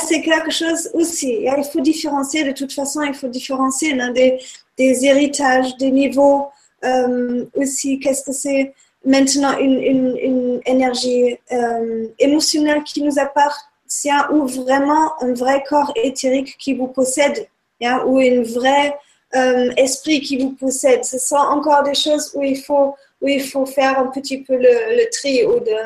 C'est 0.00 0.20
quelque 0.20 0.50
chose 0.50 0.90
aussi. 0.94 1.38
Il 1.44 1.64
faut 1.72 1.80
différencier, 1.80 2.44
de 2.44 2.52
toute 2.52 2.72
façon, 2.72 3.02
il 3.02 3.14
faut 3.14 3.28
différencier 3.28 3.96
des, 4.12 4.38
des 4.76 5.04
héritages, 5.04 5.76
des 5.76 5.90
niveaux 5.90 6.48
euh, 6.84 7.44
aussi, 7.54 7.98
qu'est-ce 8.00 8.24
que 8.24 8.32
c'est 8.32 8.74
maintenant 9.04 9.56
une, 9.58 9.80
une, 9.80 10.16
une 10.16 10.60
énergie 10.66 11.36
euh, 11.52 12.06
émotionnelle 12.18 12.82
qui 12.82 13.02
nous 13.02 13.18
appartient 13.18 14.10
ou 14.32 14.46
vraiment 14.46 15.12
un 15.22 15.32
vrai 15.32 15.62
corps 15.68 15.92
éthérique 15.94 16.56
qui 16.58 16.74
vous 16.74 16.88
possède 16.88 17.48
ou 17.80 18.18
un 18.18 18.42
vrai 18.42 18.98
euh, 19.36 19.72
esprit 19.76 20.20
qui 20.20 20.38
vous 20.38 20.52
possède. 20.52 21.04
Ce 21.04 21.18
sont 21.18 21.36
encore 21.36 21.82
des 21.82 21.94
choses 21.94 22.32
où 22.34 22.42
il 22.42 22.60
faut, 22.62 22.96
où 23.20 23.28
il 23.28 23.42
faut 23.42 23.66
faire 23.66 23.98
un 23.98 24.08
petit 24.08 24.42
peu 24.42 24.56
le, 24.56 24.96
le 24.98 25.10
tri 25.10 25.44
ou 25.44 25.60
de 25.60 25.78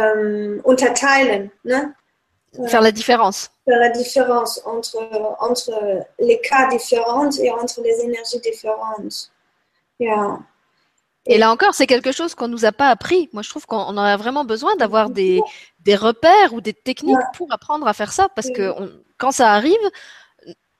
euh, 0.00 0.60
unterteilen. 0.66 1.50
Faire 2.68 2.82
la 2.82 2.92
différence. 2.92 3.50
Faire 3.64 3.80
la 3.80 3.90
différence 3.90 4.60
entre, 4.64 4.98
entre 5.40 5.72
les 6.18 6.40
cas 6.40 6.68
différents 6.68 7.30
et 7.30 7.50
entre 7.50 7.80
les 7.82 8.00
énergies 8.04 8.40
différentes. 8.40 9.30
Et 11.26 11.38
là 11.38 11.50
encore, 11.50 11.74
c'est 11.74 11.86
quelque 11.86 12.12
chose 12.12 12.34
qu'on 12.34 12.48
nous 12.48 12.64
a 12.64 12.72
pas 12.72 12.90
appris. 12.90 13.28
Moi, 13.32 13.42
je 13.42 13.48
trouve 13.48 13.66
qu'on 13.66 13.96
aurait 13.96 14.16
vraiment 14.16 14.44
besoin 14.44 14.76
d'avoir 14.76 15.08
des, 15.10 15.40
des 15.80 15.96
repères 15.96 16.52
ou 16.52 16.60
des 16.60 16.74
techniques 16.74 17.16
pour 17.36 17.52
apprendre 17.52 17.86
à 17.88 17.94
faire 17.94 18.12
ça, 18.12 18.28
parce 18.34 18.50
que 18.50 18.72
quand 19.18 19.32
ça 19.32 19.52
arrive, 19.52 19.74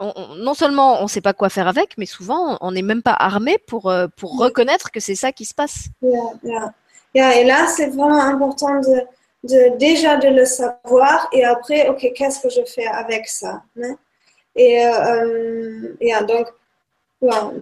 non 0.01 0.55
seulement 0.55 1.01
on 1.01 1.05
ne 1.05 1.09
sait 1.09 1.21
pas 1.21 1.33
quoi 1.33 1.49
faire 1.49 1.69
avec, 1.69 1.97
mais 1.99 2.07
souvent 2.07 2.59
on 2.61 2.73
n'est 2.73 2.83
même 2.83 3.03
pas 3.03 3.17
armé 3.19 3.59
pour, 3.59 3.91
euh, 3.91 4.07
pour 4.17 4.39
reconnaître 4.39 4.91
que 4.91 5.01
c'est 5.01 5.15
ça 5.15 5.33
qui 5.33 5.45
se 5.45 5.55
passe. 5.55 5.87
et 7.15 7.45
là, 7.45 7.67
c'est 7.69 7.87
vraiment 7.89 8.21
important 8.21 8.81
de, 8.81 9.01
de, 9.45 9.77
déjà 9.79 10.17
de 10.17 10.29
le 10.29 10.45
savoir 10.45 11.29
et 11.33 11.45
après, 11.45 11.89
ok, 11.89 12.13
qu'est-ce 12.15 12.41
que 12.41 12.49
je 12.49 12.65
fais 12.65 12.87
avec 12.87 13.29
ça 13.29 13.63
hein? 13.81 13.97
Et 14.57 14.87
euh, 14.87 15.97
euh 16.01 16.25
donc, 16.27 16.47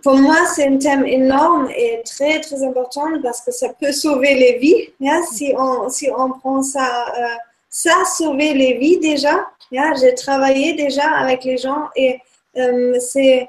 pour 0.02 0.16
moi, 0.16 0.36
c'est 0.54 0.66
un 0.66 0.78
thème 0.78 1.06
énorme 1.06 1.70
et 1.70 2.02
très, 2.04 2.40
très 2.40 2.62
important 2.64 3.06
parce 3.22 3.40
que 3.40 3.52
ça 3.52 3.68
peut 3.80 3.92
sauver 3.92 4.34
les 4.34 4.58
vies. 4.58 4.90
si, 5.32 5.54
on, 5.56 5.88
si 5.88 6.10
on 6.10 6.30
prend 6.30 6.62
ça, 6.62 7.06
euh, 7.16 7.34
ça 7.70 7.92
sauver 8.04 8.54
les 8.54 8.74
vies 8.74 8.98
déjà. 8.98 9.46
J'ai 10.00 10.14
travaillé 10.14 10.74
déjà 10.74 11.08
avec 11.18 11.44
les 11.44 11.56
gens 11.56 11.88
et 11.96 12.20
euh, 12.56 12.98
c'est, 13.00 13.48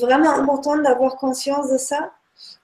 vraiment 0.00 0.30
important 0.30 0.76
d'avoir 0.78 1.16
conscience 1.16 1.70
de 1.70 1.78
ça. 1.78 2.12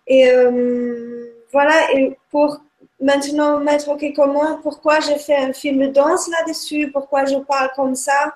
Et 0.07 0.31
euh, 0.31 1.27
voilà, 1.53 1.93
et 1.95 2.17
pour 2.31 2.61
maintenant 3.01 3.59
mettre, 3.59 3.89
OK, 3.91 4.05
comment, 4.15 4.59
pourquoi 4.63 5.01
j'ai 5.01 5.19
fait 5.19 5.37
un 5.37 5.53
film 5.53 5.81
de 5.81 5.87
danse 5.87 6.29
là-dessus, 6.29 6.91
pourquoi 6.91 7.25
je 7.27 7.37
parle 7.37 7.71
comme 7.77 7.95
ça. 7.95 8.35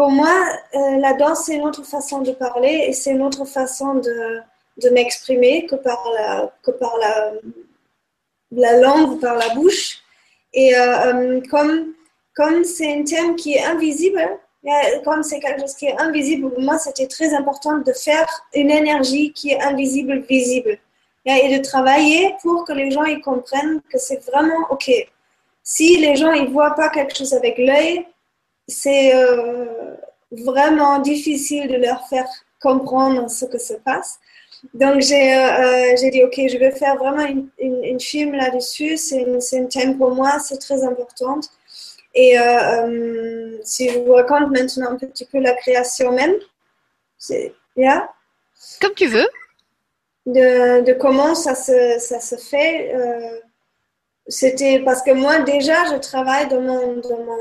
Pour 0.00 0.10
moi, 0.10 0.34
euh, 0.74 0.96
la 0.96 1.12
danse, 1.12 1.44
c'est 1.44 1.56
une 1.56 1.66
autre 1.66 1.84
façon 1.84 2.22
de 2.22 2.32
parler 2.32 2.86
et 2.88 2.94
c'est 2.94 3.10
une 3.10 3.20
autre 3.20 3.44
façon 3.44 3.96
de, 3.96 4.40
de 4.82 4.88
m'exprimer 4.88 5.66
que 5.66 5.76
par, 5.76 6.02
la, 6.14 6.50
que 6.62 6.70
par 6.70 6.96
la, 6.96 7.32
la 8.50 8.80
langue 8.80 9.20
par 9.20 9.36
la 9.36 9.50
bouche. 9.50 9.98
Et 10.54 10.74
euh, 10.74 11.12
euh, 11.12 11.40
comme, 11.50 11.92
comme 12.34 12.64
c'est 12.64 12.92
un 12.92 13.04
thème 13.04 13.36
qui 13.36 13.54
est 13.54 13.64
invisible, 13.64 14.20
comme 15.04 15.22
c'est 15.22 15.40
quelque 15.40 15.60
chose 15.60 15.74
qui 15.74 15.86
est 15.86 15.98
invisible, 15.98 16.50
pour 16.50 16.60
moi, 16.60 16.78
c'était 16.78 17.06
très 17.06 17.34
important 17.34 17.78
de 17.78 17.92
faire 17.92 18.26
une 18.54 18.70
énergie 18.70 19.32
qui 19.32 19.50
est 19.50 19.60
invisible, 19.60 20.20
visible. 20.28 20.78
Et 21.26 21.58
de 21.58 21.62
travailler 21.62 22.34
pour 22.42 22.64
que 22.64 22.72
les 22.72 22.90
gens 22.90 23.04
ils 23.04 23.20
comprennent 23.20 23.80
que 23.92 23.98
c'est 23.98 24.24
vraiment 24.24 24.66
OK. 24.70 24.90
Si 25.62 25.98
les 25.98 26.16
gens 26.16 26.32
ne 26.32 26.48
voient 26.48 26.74
pas 26.74 26.88
quelque 26.88 27.14
chose 27.14 27.34
avec 27.34 27.58
l'œil, 27.58 28.06
c'est 28.66 29.14
euh, 29.14 29.94
vraiment 30.30 30.98
difficile 30.98 31.68
de 31.68 31.76
leur 31.76 32.08
faire 32.08 32.26
comprendre 32.60 33.30
ce 33.30 33.44
que 33.44 33.58
se 33.58 33.74
passe. 33.74 34.18
Donc, 34.74 35.00
j'ai 35.00 35.34
euh, 35.34 35.92
euh, 35.94 36.10
dit, 36.10 36.22
OK, 36.24 36.34
je 36.36 36.58
vais 36.58 36.70
faire 36.70 36.96
vraiment 36.96 37.24
une, 37.24 37.48
une, 37.58 38.00
film 38.00 38.32
là-dessus. 38.32 38.96
C'est 38.96 39.24
un 39.58 39.64
thème 39.66 39.96
pour 39.96 40.14
moi, 40.14 40.38
c'est 40.38 40.58
très 40.58 40.84
important. 40.84 41.40
Et 42.14 42.36
si 43.62 43.88
je 43.88 43.98
vous 44.00 44.12
raconte 44.12 44.50
maintenant 44.50 44.90
un 44.90 44.96
petit 44.96 45.24
peu 45.24 45.38
la 45.38 45.54
création 45.54 46.12
même, 46.12 46.34
c'est 47.18 47.54
yeah? 47.76 48.10
Comme 48.80 48.94
tu 48.94 49.06
veux. 49.06 49.28
De, 50.26 50.84
de, 50.84 50.92
comment 50.92 51.34
ça 51.34 51.54
se, 51.54 51.98
ça 51.98 52.20
se 52.20 52.36
fait. 52.36 52.92
C'était 54.26 54.80
parce 54.80 55.02
que 55.02 55.12
moi, 55.12 55.40
déjà, 55.40 55.84
je 55.86 55.96
travaille 55.96 56.48
dans 56.48 56.60
mon, 56.60 56.96
dans 56.96 57.24
mon 57.24 57.38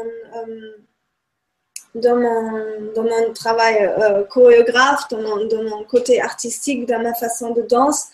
dans 1.96 2.16
mon, 2.16 2.92
dans 2.96 3.04
mon 3.04 3.34
travail 3.34 3.78
euh, 3.84 4.24
chorégraphe, 4.26 5.08
dans 5.10 5.22
mon, 5.22 5.46
dans 5.46 5.64
mon, 5.64 5.84
côté 5.84 6.22
artistique, 6.22 6.86
dans 6.86 7.02
ma 7.02 7.14
façon 7.14 7.52
de 7.52 7.62
danse, 7.64 8.06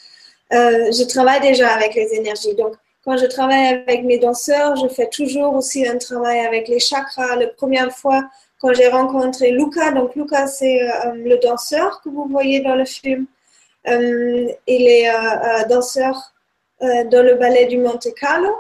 euh, 0.53 0.91
je 0.91 1.03
travaille 1.07 1.41
déjà 1.41 1.69
avec 1.73 1.95
les 1.95 2.13
énergies. 2.13 2.55
Donc, 2.55 2.75
quand 3.05 3.17
je 3.17 3.27
travaille 3.27 3.67
avec 3.67 4.03
mes 4.03 4.17
danseurs, 4.17 4.75
je 4.75 4.87
fais 4.87 5.07
toujours 5.07 5.55
aussi 5.55 5.87
un 5.87 5.97
travail 5.97 6.39
avec 6.39 6.67
les 6.67 6.79
chakras. 6.79 7.35
La 7.35 7.47
première 7.47 7.91
fois, 7.91 8.25
quand 8.59 8.73
j'ai 8.73 8.87
rencontré 8.87 9.51
Luca, 9.51 9.91
donc 9.91 10.15
Luca, 10.15 10.47
c'est 10.47 10.81
euh, 10.81 11.13
le 11.13 11.37
danseur 11.37 12.01
que 12.01 12.09
vous 12.09 12.25
voyez 12.29 12.59
dans 12.61 12.75
le 12.75 12.85
film. 12.85 13.27
il 13.87 14.55
est 14.67 15.07
danseur 15.69 16.33
dans 16.81 17.23
le 17.23 17.35
ballet 17.35 17.65
du 17.67 17.77
Monte 17.77 18.07
Carlo. 18.19 18.53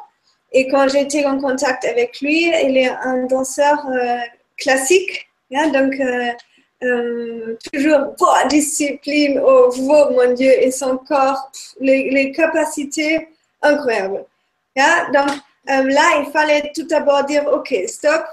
Et 0.51 0.67
quand 0.67 0.87
j'étais 0.87 1.25
en 1.25 1.37
contact 1.39 1.83
avec 1.85 2.21
lui, 2.21 2.51
il 2.63 2.77
est 2.77 2.89
un 2.89 3.25
danseur 3.25 3.85
classique. 4.57 5.27
donc, 5.51 5.99
euh, 5.99 6.31
euh, 6.83 7.57
toujours 7.71 8.15
discipline, 8.49 9.41
oh, 9.43 9.69
oh, 9.73 10.07
mon 10.11 10.33
Dieu, 10.33 10.51
et 10.51 10.71
son 10.71 10.97
corps, 10.97 11.51
les, 11.79 12.31
capacités 12.31 13.29
incroyables. 13.61 14.25
Donc, 14.75 15.29
euh, 15.69 15.83
là, 15.83 16.21
il 16.21 16.29
fallait 16.31 16.71
tout 16.75 16.85
d'abord 16.87 17.23
dire, 17.23 17.45
OK, 17.51 17.73
stop, 17.87 18.23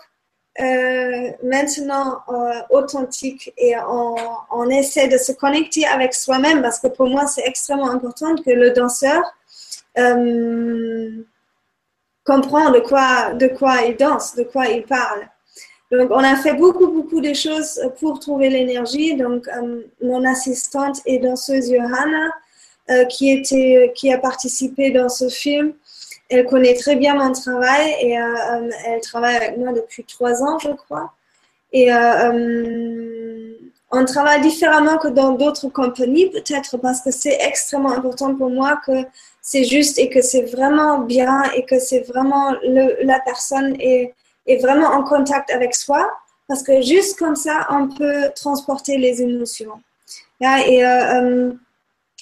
maintenant 1.43 2.21
authentique 2.69 3.53
et 3.57 3.75
on, 3.79 4.69
essaie 4.69 5.09
de 5.09 5.17
se 5.17 5.33
connecter 5.33 5.87
avec 5.87 6.13
soi-même 6.13 6.61
parce 6.61 6.79
que 6.79 6.89
pour 6.89 7.09
moi 7.09 7.27
c'est 7.27 7.41
extrêmement 7.47 7.91
important 7.91 8.35
que 8.37 8.51
le 8.51 8.71
danseur 8.73 9.23
comprend 12.25 12.71
de 12.71 12.81
quoi, 12.81 13.83
il 13.87 13.97
danse, 13.97 14.35
de 14.35 14.43
quoi 14.43 14.67
il 14.67 14.83
parle. 14.85 15.29
Donc, 15.91 16.11
on 16.11 16.25
a 16.25 16.37
fait 16.37 16.55
beaucoup, 16.55 16.87
beaucoup 16.87 17.21
de 17.21 17.35
choses 17.35 17.79
pour 18.01 18.19
trouver 18.19 18.49
l'énergie. 18.49 19.15
Donc, 19.15 19.47
euh, 19.49 19.83
mon 20.03 20.25
assistante 20.25 21.01
est 21.05 21.19
danseuse 21.19 21.71
Johanna, 21.71 22.31
euh, 22.91 23.05
qui, 23.05 23.31
était, 23.31 23.93
qui 23.95 24.11
a 24.11 24.17
participé 24.17 24.91
dans 24.91 25.11
ce 25.11 25.29
film. 25.29 25.75
Elle 26.33 26.47
connaît 26.47 26.75
très 26.75 26.97
bien 26.97 27.15
mon 27.15 27.33
travail 27.33 27.95
et 28.01 28.19
euh, 28.19 28.71
elle 28.87 29.01
travaille 29.01 29.37
avec 29.37 29.59
moi 29.59 29.73
depuis 29.73 30.05
trois 30.05 30.43
ans, 30.43 30.59
je 30.59 30.71
crois. 30.71 31.13
Et 31.73 31.91
on 33.95 34.05
travaille 34.05 34.41
différemment 34.41 34.99
que 34.99 35.09
dans 35.09 35.33
d'autres 35.33 35.69
compagnies, 35.69 36.31
peut-être 36.31 36.77
parce 36.79 37.01
que 37.01 37.11
c'est 37.11 37.39
extrêmement 37.41 37.93
important 37.93 38.35
pour 38.35 38.51
moi 38.51 38.81
que 38.87 39.05
c'est 39.41 39.65
juste 39.65 39.99
et 39.99 40.09
que 40.09 40.23
c'est 40.23 40.43
vraiment 40.43 40.99
bien 40.99 41.43
et 41.55 41.65
que 41.65 41.79
c'est 41.79 42.01
vraiment 42.01 42.55
la 42.63 43.21
personne 43.21 43.77
est, 43.81 44.15
est 44.47 44.57
vraiment 44.57 44.89
en 44.89 45.03
contact 45.03 45.51
avec 45.51 45.75
soi. 45.75 46.11
Parce 46.49 46.63
que 46.63 46.83
juste 46.83 47.19
comme 47.19 47.37
ça, 47.37 47.67
on 47.71 47.89
peut 47.89 48.31
transporter 48.35 48.99
les 48.99 49.23
émotions. 49.23 49.81
Et 50.43 50.85
euh, 50.85 50.89
euh, 50.89 51.53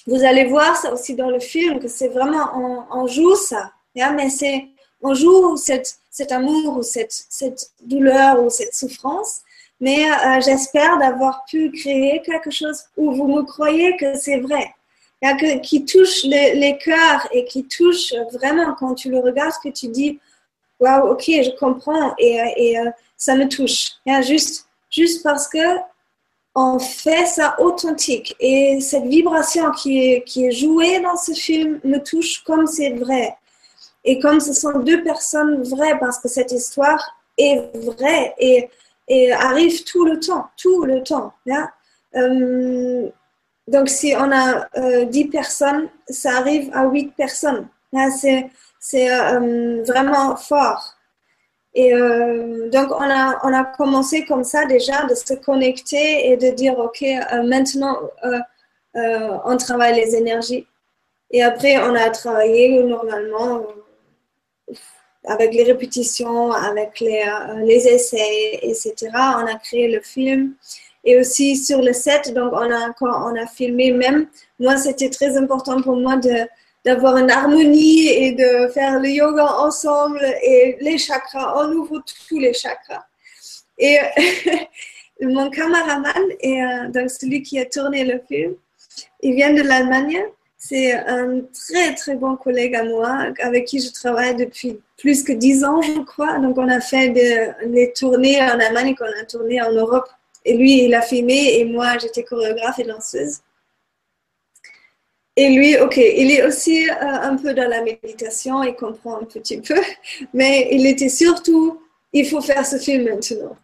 vous 0.07 0.23
allez 0.23 0.45
voir 0.45 0.75
ça 0.75 0.93
aussi 0.93 1.15
dans 1.15 1.29
le 1.29 1.39
film, 1.39 1.79
que 1.79 1.87
c'est 1.87 2.07
vraiment, 2.07 2.87
on, 2.91 3.07
joue 3.07 3.35
ça. 3.35 3.71
Mais 3.95 4.29
c'est, 4.29 4.67
on 5.01 5.13
joue 5.13 5.57
cette, 5.57 5.97
cet 6.09 6.31
amour 6.31 6.77
ou 6.77 6.83
cette, 6.83 7.13
cette 7.29 7.71
douleur 7.81 8.43
ou 8.43 8.49
cette 8.49 8.73
souffrance 8.73 9.41
mais 9.81 10.05
euh, 10.09 10.39
j'espère 10.41 10.99
d'avoir 10.99 11.43
pu 11.45 11.71
créer 11.71 12.21
quelque 12.21 12.51
chose 12.51 12.83
où 12.95 13.11
vous 13.11 13.27
me 13.27 13.41
croyez 13.41 13.97
que 13.97 14.15
c'est 14.15 14.39
vrai, 14.39 14.73
qui 15.63 15.83
touche 15.85 16.23
les, 16.23 16.53
les, 16.53 16.77
cœurs 16.77 17.27
et 17.31 17.45
qui 17.45 17.67
touche 17.67 18.13
vraiment 18.31 18.73
quand 18.75 18.93
tu 18.93 19.09
le 19.09 19.19
regardes, 19.19 19.53
que 19.63 19.69
tu 19.69 19.87
dis, 19.87 20.19
waouh, 20.79 21.11
ok, 21.11 21.23
je 21.25 21.57
comprends 21.59 22.13
et, 22.19 22.39
et 22.57 22.79
euh, 22.79 22.91
ça 23.17 23.35
me 23.35 23.49
touche. 23.49 23.93
juste, 24.21 24.67
juste 24.89 25.23
parce 25.23 25.47
que 25.47 25.79
on 26.53 26.79
fait 26.79 27.25
ça 27.25 27.55
authentique 27.59 28.35
et 28.39 28.81
cette 28.81 29.05
vibration 29.05 29.71
qui 29.71 29.99
est, 29.99 30.23
qui 30.25 30.45
est 30.45 30.51
jouée 30.51 30.99
dans 30.99 31.15
ce 31.15 31.31
film 31.31 31.79
me 31.83 31.97
touche 31.97 32.43
comme 32.43 32.67
c'est 32.67 32.91
vrai. 32.91 33.35
Et 34.03 34.19
comme 34.19 34.39
ce 34.39 34.53
sont 34.53 34.79
deux 34.79 35.03
personnes 35.03 35.63
vraies, 35.63 35.97
parce 35.99 36.19
que 36.19 36.27
cette 36.27 36.51
histoire 36.51 37.17
est 37.37 37.71
vraie. 37.75 38.35
Et 38.37 38.69
arrive 39.33 39.83
tout 39.83 40.05
le 40.05 40.19
temps, 40.19 40.47
tout 40.55 40.85
le 40.85 41.03
temps. 41.03 41.33
Euh, 42.15 43.09
donc, 43.67 43.89
si 43.89 44.13
on 44.17 44.31
a 44.31 44.67
euh, 44.77 45.05
10 45.05 45.25
personnes, 45.25 45.89
ça 46.09 46.37
arrive 46.37 46.69
à 46.73 46.87
8 46.87 47.15
personnes. 47.15 47.67
C'est 48.13 49.11
euh, 49.11 49.83
vraiment 49.83 50.35
fort. 50.35 50.95
Et 51.73 51.93
euh, 51.93 52.69
donc, 52.69 52.89
on 52.91 53.53
a 53.53 53.63
commencé 53.77 54.25
comme 54.25 54.43
ça 54.43 54.65
déjà 54.65 55.05
de 55.05 55.15
se 55.15 55.33
connecter 55.35 56.31
et 56.31 56.37
de 56.37 56.49
dire, 56.49 56.77
OK, 56.77 57.01
maintenant, 57.45 57.97
on 58.93 59.57
travaille 59.57 59.95
les 59.95 60.15
énergies. 60.15 60.67
Et 61.29 61.41
après, 61.41 61.77
on 61.77 61.95
a 61.95 62.09
travaillé 62.09 62.83
normalement 62.83 63.61
avec 65.25 65.53
les 65.53 65.63
répétitions, 65.63 66.51
avec 66.51 66.99
les, 66.99 67.23
euh, 67.27 67.59
les, 67.63 67.87
essais, 67.87 68.59
etc. 68.61 68.95
On 69.13 69.45
a 69.45 69.55
créé 69.55 69.87
le 69.87 70.01
film. 70.01 70.55
Et 71.03 71.19
aussi 71.19 71.57
sur 71.57 71.81
le 71.81 71.93
set, 71.93 72.33
donc 72.33 72.53
on 72.53 72.71
a, 72.71 72.93
on 73.01 73.35
a 73.35 73.47
filmé 73.47 73.91
même, 73.91 74.27
moi 74.59 74.77
c'était 74.77 75.09
très 75.09 75.35
important 75.35 75.81
pour 75.81 75.95
moi 75.95 76.17
de, 76.17 76.47
d'avoir 76.85 77.17
une 77.17 77.31
harmonie 77.31 78.07
et 78.07 78.33
de 78.33 78.67
faire 78.71 78.99
le 78.99 79.09
yoga 79.09 79.45
ensemble 79.45 80.23
et 80.43 80.77
les 80.79 80.99
chakras, 80.99 81.55
on 81.57 81.71
ouvre 81.71 82.03
tous 82.27 82.37
les 82.37 82.53
chakras. 82.53 83.03
Et 83.79 83.97
mon 85.21 85.49
cameraman, 85.49 86.23
et 86.39 86.63
euh, 86.63 86.87
donc 86.89 87.09
celui 87.09 87.41
qui 87.41 87.59
a 87.59 87.65
tourné 87.65 88.03
le 88.03 88.21
film, 88.27 88.55
il 89.21 89.35
vient 89.35 89.53
de 89.53 89.61
l'Allemagne. 89.61 90.23
C'est 90.63 90.93
un 90.93 91.41
très 91.55 91.95
très 91.95 92.15
bon 92.15 92.35
collègue 92.35 92.75
à 92.75 92.83
moi 92.83 93.33
avec 93.39 93.65
qui 93.65 93.81
je 93.81 93.91
travaille 93.91 94.35
depuis 94.35 94.79
plus 94.95 95.23
que 95.23 95.31
dix 95.31 95.63
ans, 95.63 95.81
je 95.81 96.01
crois. 96.01 96.37
Donc, 96.37 96.55
on 96.59 96.69
a 96.69 96.79
fait 96.79 97.09
des, 97.09 97.91
tournées 97.93 98.39
en 98.39 98.59
Allemagne, 98.59 98.93
qu'on 98.95 99.05
a 99.05 99.25
tourné 99.25 99.59
en 99.59 99.71
Europe. 99.71 100.07
Et 100.45 100.55
lui, 100.55 100.83
il 100.83 100.93
a 100.93 101.01
filmé 101.01 101.57
et 101.57 101.65
moi, 101.65 101.97
j'étais 101.97 102.23
chorégraphe 102.23 102.77
et 102.77 102.83
danseuse. 102.83 103.39
Et 105.35 105.49
lui, 105.49 105.79
ok, 105.79 105.97
il 105.97 106.29
est 106.29 106.45
aussi 106.45 106.87
euh, 106.87 106.93
un 106.99 107.37
peu 107.37 107.55
dans 107.55 107.67
la 107.67 107.81
méditation, 107.81 108.61
il 108.61 108.75
comprend 108.75 109.19
un 109.19 109.23
petit 109.23 109.61
peu, 109.61 109.81
mais 110.33 110.67
il 110.71 110.85
était 110.85 111.09
surtout, 111.09 111.81
il 112.13 112.27
faut 112.27 112.41
faire 112.41 112.65
ce 112.67 112.77
film 112.77 113.05
maintenant. 113.05 113.57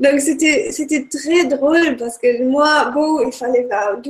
Donc 0.00 0.20
c'était, 0.20 1.06
très 1.10 1.44
drôle 1.46 1.96
parce 1.96 2.16
que 2.16 2.44
moi, 2.44 2.90
bon, 2.94 3.26
il 3.26 3.32
fallait 3.32 3.66
faire 3.68 4.00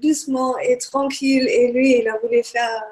doucement 0.00 0.58
et 0.58 0.76
tranquille 0.78 1.48
et 1.48 1.72
lui, 1.72 1.98
il 1.98 2.08
a 2.08 2.18
voulu 2.18 2.42
faire 2.42 2.84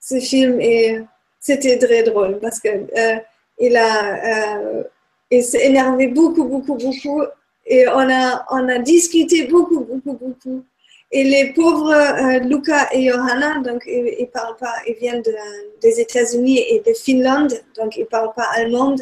ce 0.00 0.20
film 0.20 0.60
et 0.60 1.00
c'était 1.40 1.78
très 1.78 2.02
drôle 2.02 2.38
parce 2.40 2.60
que 2.60 2.68
euh, 2.68 3.16
il 3.58 3.76
a 3.76 3.92
euh, 4.30 4.82
il 5.30 5.42
s'est 5.42 5.66
énervé 5.66 6.08
beaucoup 6.08 6.44
beaucoup 6.44 6.76
beaucoup 6.76 7.22
et 7.66 7.88
on 7.88 8.10
a 8.10 8.44
on 8.50 8.68
a 8.68 8.78
discuté 8.78 9.46
beaucoup 9.46 9.80
beaucoup 9.80 10.14
beaucoup. 10.14 10.64
Et 11.10 11.24
les 11.24 11.54
pauvres 11.54 11.90
euh, 11.90 12.38
Luca 12.40 12.88
et 12.92 13.08
Johanna 13.08 13.60
donc 13.60 13.82
ils, 13.86 14.28
parlent 14.32 14.56
pas 14.56 14.74
ils 14.86 14.94
viennent 14.94 15.22
de, 15.22 15.34
des 15.80 16.00
États-Unis 16.00 16.58
et 16.68 16.80
de 16.80 16.92
Finlande 16.92 17.54
donc 17.76 17.96
ils 17.96 18.06
parlent 18.06 18.34
pas 18.34 18.48
allemand 18.54 18.94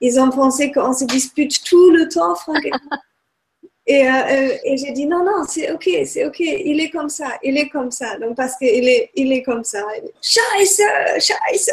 ils 0.00 0.18
ont 0.20 0.30
pensé 0.30 0.72
qu'on 0.72 0.92
se 0.92 1.04
dispute 1.04 1.62
tout 1.64 1.90
le 1.90 2.08
temps 2.08 2.34
Franck 2.34 2.68
Et, 3.86 4.08
euh, 4.08 4.56
et 4.62 4.76
j'ai 4.76 4.92
dit 4.92 5.06
non, 5.06 5.24
non, 5.24 5.44
c'est 5.48 5.72
ok, 5.72 5.88
c'est 6.06 6.24
ok, 6.24 6.38
il 6.38 6.80
est 6.80 6.90
comme 6.90 7.08
ça, 7.08 7.38
il 7.42 7.58
est 7.58 7.68
comme 7.68 7.90
ça. 7.90 8.18
Donc 8.18 8.36
parce 8.36 8.56
qu'il 8.56 8.88
est, 8.88 9.10
il 9.16 9.32
est 9.32 9.42
comme 9.42 9.64
ça. 9.64 9.82
Scheiße, 10.22 10.82
Scheiße. 11.18 11.72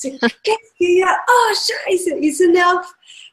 Qu'est-ce 0.42 0.74
qu'il 0.76 0.98
y 0.98 1.02
a? 1.04 1.20
Oh, 1.28 1.54
Scheiße. 1.54 2.14
Il 2.20 2.34
s'énerve 2.34 2.84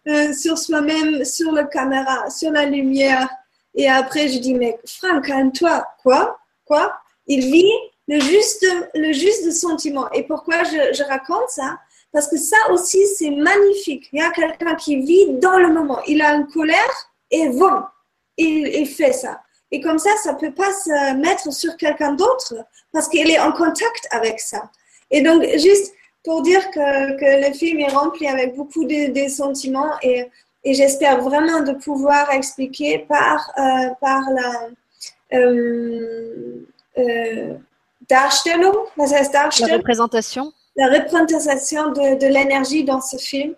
euh, 0.07 0.33
sur 0.33 0.55
soi-même, 0.55 1.25
sur 1.25 1.51
la 1.51 1.63
caméra, 1.63 2.29
sur 2.29 2.51
la 2.51 2.65
lumière. 2.65 3.27
Et 3.73 3.89
après, 3.89 4.27
je 4.27 4.37
dis, 4.37 4.53
mais 4.53 4.77
Franck, 4.85 5.25
calme-toi. 5.25 5.87
Quoi? 6.03 6.37
Quoi? 6.63 6.95
Il 7.25 7.51
vit 7.51 7.73
le 8.07 8.19
juste, 8.19 8.67
le 8.93 9.13
juste 9.13 9.51
sentiment. 9.51 10.11
Et 10.11 10.21
pourquoi 10.23 10.63
je, 10.63 10.93
je 10.93 11.03
raconte 11.03 11.49
ça? 11.49 11.79
Parce 12.15 12.29
que 12.29 12.37
ça 12.37 12.55
aussi, 12.71 13.05
c'est 13.07 13.29
magnifique. 13.29 14.07
Il 14.13 14.21
y 14.21 14.23
a 14.23 14.31
quelqu'un 14.31 14.75
qui 14.75 15.01
vit 15.01 15.33
dans 15.33 15.57
le 15.57 15.73
moment. 15.73 15.99
Il 16.07 16.21
a 16.21 16.33
une 16.35 16.47
colère 16.47 17.11
et 17.29 17.49
bon, 17.49 17.81
il, 18.37 18.87
fait 18.87 19.11
ça. 19.11 19.41
Et 19.69 19.81
comme 19.81 19.99
ça, 19.99 20.11
ça 20.23 20.31
ne 20.31 20.37
peut 20.37 20.53
pas 20.53 20.71
se 20.71 21.13
mettre 21.17 21.51
sur 21.51 21.75
quelqu'un 21.75 22.13
d'autre 22.13 22.55
parce 22.93 23.09
qu'il 23.09 23.29
est 23.29 23.39
en 23.39 23.51
contact 23.51 24.07
avec 24.11 24.39
ça. 24.39 24.71
Et 25.11 25.21
donc, 25.23 25.43
juste 25.57 25.93
pour 26.23 26.41
dire 26.41 26.71
que, 26.71 27.49
le 27.49 27.53
film 27.53 27.81
est 27.81 27.91
rempli 27.91 28.27
avec 28.29 28.55
beaucoup 28.55 28.85
de, 28.85 29.27
sentiments 29.27 29.91
et, 30.01 30.31
j'espère 30.63 31.21
vraiment 31.21 31.63
de 31.63 31.73
pouvoir 31.73 32.31
expliquer 32.31 32.99
par, 33.09 33.51
euh, 33.57 33.89
la 34.01 34.69
euh, 35.33 36.65
euh, 36.97 37.53
Darstellung, 38.07 38.75
la 38.97 39.75
représentation, 39.75 40.53
la 40.75 40.87
représentation 40.87 41.91
de, 41.91 42.27
l'énergie 42.27 42.83
dans 42.83 43.01
ce 43.01 43.17
film 43.17 43.55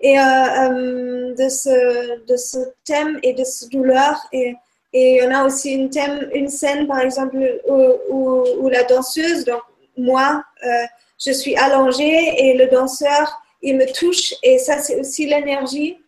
et 0.00 0.18
euh, 0.18 0.22
euh, 0.22 1.34
de, 1.34 1.48
ce, 1.48 2.26
de 2.26 2.36
ce 2.36 2.58
thème 2.84 3.18
et 3.22 3.32
de 3.32 3.44
cette 3.44 3.70
douleur. 3.70 4.16
Et, 4.32 4.54
et 4.92 5.20
on 5.26 5.30
a 5.34 5.44
aussi 5.44 5.72
une, 5.72 5.90
thème, 5.90 6.28
une 6.34 6.48
scène, 6.48 6.86
par 6.86 7.00
exemple, 7.00 7.36
où, 7.68 8.44
où, 8.60 8.68
la 8.68 8.84
danseuse, 8.84 9.44
donc 9.44 9.62
moi, 9.96 10.44
euh, 10.64 10.84
je 11.18 11.32
suis 11.32 11.56
allongée 11.56 12.34
et 12.38 12.56
le 12.56 12.66
danseur, 12.66 13.40
il 13.62 13.78
me 13.78 13.86
touche. 13.92 14.34
Et 14.42 14.58
ça, 14.58 14.78
c'est 14.78 15.00
aussi 15.00 15.26
l'énergie. 15.26 15.98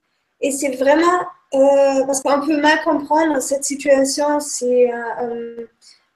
Et 0.40 0.50
c'est 0.50 0.76
vraiment, 0.76 1.22
parce 2.06 2.20
qu'on 2.20 2.46
peut 2.46 2.60
mal 2.60 2.82
comprendre 2.82 3.40
cette 3.40 3.64
situation 3.64 4.38
si, 4.38 4.86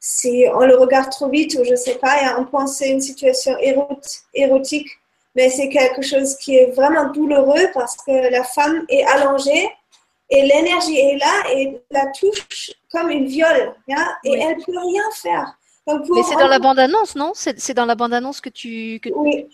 si 0.04 0.44
on 0.52 0.66
le 0.66 0.76
regarde 0.76 1.10
trop 1.10 1.28
vite 1.28 1.56
ou 1.58 1.64
je 1.64 1.76
sais 1.76 1.94
pas, 1.94 2.20
et 2.22 2.26
on 2.36 2.44
pense 2.44 2.76
c'est 2.76 2.90
une 2.90 3.00
situation 3.00 3.56
érotique 4.34 4.88
mais 5.34 5.48
c'est 5.48 5.68
quelque 5.68 6.02
chose 6.02 6.36
qui 6.36 6.56
est 6.56 6.72
vraiment 6.72 7.10
douloureux 7.10 7.68
parce 7.72 7.96
que 7.96 8.30
la 8.30 8.44
femme 8.44 8.84
est 8.88 9.04
allongée 9.04 9.68
et 10.30 10.42
l'énergie 10.42 10.98
est 10.98 11.18
là 11.18 11.52
et 11.54 11.80
la 11.90 12.06
touche 12.18 12.72
comme 12.90 13.10
une 13.10 13.26
viole 13.26 13.74
hein, 13.90 14.14
et 14.24 14.32
elle 14.32 14.58
ne 14.58 14.64
peut 14.64 14.72
rien 14.78 15.02
faire. 15.14 15.56
mais 15.86 16.22
c'est 16.22 16.36
dans 16.36 16.48
la 16.48 16.58
bande-annonce, 16.58 17.16
non? 17.16 17.32
C'est 17.34 17.74
dans 17.74 17.86
la 17.86 17.94
bande-annonce 17.94 18.40
que 18.40 18.50
tu, 18.50 19.00
que 19.00 19.08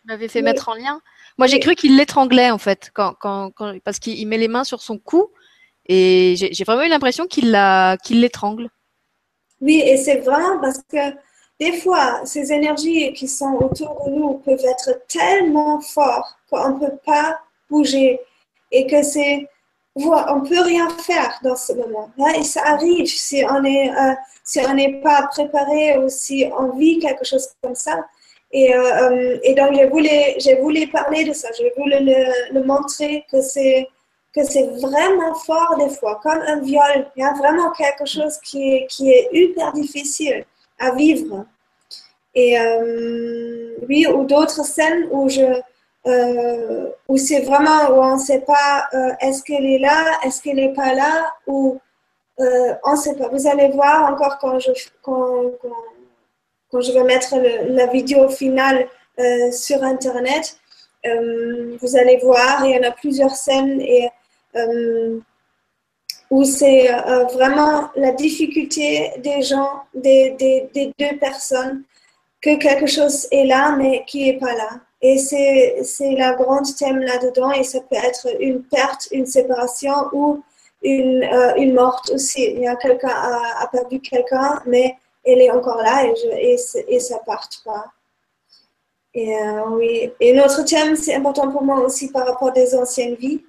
m'avais 0.06 0.28
fait 0.28 0.42
mettre 0.42 0.68
en 0.68 0.74
lien? 0.74 1.00
Moi, 1.36 1.46
j'ai 1.46 1.60
cru 1.60 1.76
qu'il 1.76 1.96
l'étranglait 1.96 2.50
en 2.50 2.58
fait, 2.58 2.90
quand, 2.92 3.14
quand, 3.20 3.50
quand 3.52 3.78
parce 3.84 4.00
qu'il 4.00 4.26
met 4.26 4.38
les 4.38 4.48
mains 4.48 4.64
sur 4.64 4.82
son 4.82 4.98
cou 4.98 5.28
et 5.86 6.34
j'ai 6.36 6.64
vraiment 6.64 6.82
eu 6.82 6.88
l'impression 6.88 7.26
qu'il 7.26 7.52
l'étrangle. 8.10 8.68
Oui, 9.60 9.82
et 9.84 9.96
c'est 9.96 10.18
vraiment 10.18 10.60
parce 10.60 10.78
que 10.90 11.16
des 11.60 11.72
fois, 11.80 12.20
ces 12.24 12.52
énergies 12.52 13.12
qui 13.12 13.26
sont 13.26 13.54
autour 13.60 14.04
de 14.06 14.10
nous 14.12 14.34
peuvent 14.34 14.64
être 14.64 15.02
tellement 15.08 15.80
fortes 15.80 16.36
qu'on 16.48 16.70
ne 16.70 16.86
peut 16.86 16.96
pas 17.04 17.40
bouger 17.68 18.20
et 18.70 18.86
que 18.86 19.02
c'est 19.02 19.48
on 19.96 20.42
peut 20.42 20.60
rien 20.60 20.88
faire 20.90 21.38
dans 21.42 21.56
ce 21.56 21.72
moment. 21.72 22.10
Et 22.36 22.44
ça 22.44 22.62
arrive 22.64 23.06
si 23.06 23.44
on 23.48 23.64
est 23.64 23.90
euh, 23.90 24.14
si 24.44 24.60
n'est 24.74 25.00
pas 25.00 25.26
préparé 25.30 25.98
ou 25.98 26.08
si 26.08 26.46
on 26.56 26.76
vit 26.76 26.98
quelque 27.00 27.24
chose 27.24 27.48
comme 27.62 27.74
ça. 27.74 28.06
Et, 28.50 28.74
euh, 28.74 29.10
euh, 29.10 29.38
et 29.42 29.54
donc 29.54 29.74
j'ai 30.38 30.54
voulu 30.56 30.86
parler 30.88 31.24
de 31.24 31.32
ça. 31.32 31.48
J'ai 31.56 31.72
voulu 31.76 31.96
le, 32.00 32.54
le, 32.54 32.64
montrer 32.64 33.24
que 33.30 33.42
c'est 33.42 33.88
que 34.38 34.44
c'est 34.44 34.66
vraiment 34.80 35.34
fort 35.34 35.76
des 35.78 35.90
fois, 35.90 36.20
comme 36.22 36.40
un 36.46 36.60
viol. 36.60 37.10
Il 37.16 37.22
y 37.22 37.26
a 37.26 37.32
vraiment 37.34 37.70
quelque 37.72 38.06
chose 38.06 38.38
qui 38.38 38.74
est, 38.74 38.86
qui 38.86 39.10
est 39.10 39.28
hyper 39.32 39.72
difficile 39.72 40.44
à 40.78 40.92
vivre. 40.92 41.44
Et 42.34 42.58
euh, 42.58 43.74
oui, 43.88 44.06
ou 44.06 44.24
d'autres 44.24 44.64
scènes 44.64 45.08
où 45.10 45.28
je, 45.28 45.60
euh, 46.06 46.90
où 47.08 47.16
c'est 47.16 47.40
vraiment 47.40 47.90
où 47.90 48.00
on 48.00 48.14
ne 48.14 48.20
sait 48.20 48.40
pas 48.40 48.86
euh, 48.94 49.10
est-ce 49.20 49.42
qu'elle 49.42 49.66
est 49.66 49.78
là, 49.78 50.20
est-ce 50.24 50.40
qu'elle 50.40 50.56
n'est 50.56 50.72
pas 50.72 50.94
là, 50.94 51.32
ou 51.46 51.80
on 52.38 52.92
ne 52.92 52.96
sait 52.96 53.16
pas. 53.16 53.26
Vous 53.28 53.48
allez 53.48 53.68
voir 53.70 54.12
encore 54.12 54.38
quand 54.38 54.60
je, 54.60 54.70
quand, 55.02 55.50
quand, 56.70 56.80
je 56.80 56.92
vais 56.92 57.02
mettre 57.02 57.34
la 57.68 57.86
vidéo 57.86 58.28
finale 58.28 58.86
sur 59.50 59.82
Internet, 59.82 60.56
vous 61.04 61.96
allez 61.96 62.18
voir, 62.18 62.64
il 62.64 62.76
y 62.76 62.78
en 62.78 62.88
a 62.88 62.92
plusieurs 62.92 63.34
scènes 63.34 63.80
et 63.80 64.08
où 66.30 66.44
c'est 66.44 66.88
vraiment 67.32 67.88
la 67.96 68.12
difficulté 68.12 69.12
des 69.18 69.42
gens, 69.42 69.82
des, 69.94 70.70
deux 70.98 71.18
personnes 71.18 71.84
que 72.40 72.56
quelque 72.56 72.86
chose 72.86 73.26
est 73.32 73.46
là, 73.46 73.74
mais 73.76 74.04
qui 74.06 74.26
n'est 74.26 74.38
pas 74.38 74.54
là. 74.54 74.68
Et 75.00 75.18
c'est, 75.18 75.82
c'est 75.84 76.14
la 76.14 76.34
grande 76.34 76.66
thème 76.76 76.98
là-dedans, 76.98 77.52
et 77.52 77.62
ça 77.62 77.80
peut 77.80 77.96
être 77.96 78.28
une 78.40 78.62
perte, 78.62 79.08
une 79.12 79.26
séparation 79.26 79.94
ou 80.12 80.42
une, 80.82 81.22
euh, 81.22 81.54
une 81.56 81.74
morte 81.74 82.10
aussi. 82.10 82.44
Il 82.44 82.60
y 82.60 82.66
a 82.66 82.76
quelqu'un 82.76 83.08
a, 83.08 83.62
a 83.62 83.66
perdu 83.68 84.00
quelqu'un, 84.00 84.60
mais 84.66 84.96
elle 85.24 85.40
est 85.40 85.50
encore 85.50 85.78
là 85.78 86.04
et, 86.04 86.14
je, 86.16 86.78
et, 86.88 87.00
ça 87.00 87.18
part 87.18 87.48
pas. 87.64 87.86
Et 89.14 89.36
euh, 89.36 89.70
oui. 89.70 90.10
Et 90.20 90.32
notre 90.32 90.64
thème, 90.64 90.96
c'est 90.96 91.14
important 91.14 91.50
pour 91.50 91.62
moi 91.62 91.80
aussi 91.80 92.10
par 92.10 92.26
rapport 92.26 92.52
des 92.52 92.74
anciennes 92.74 93.14
vies. 93.14 93.42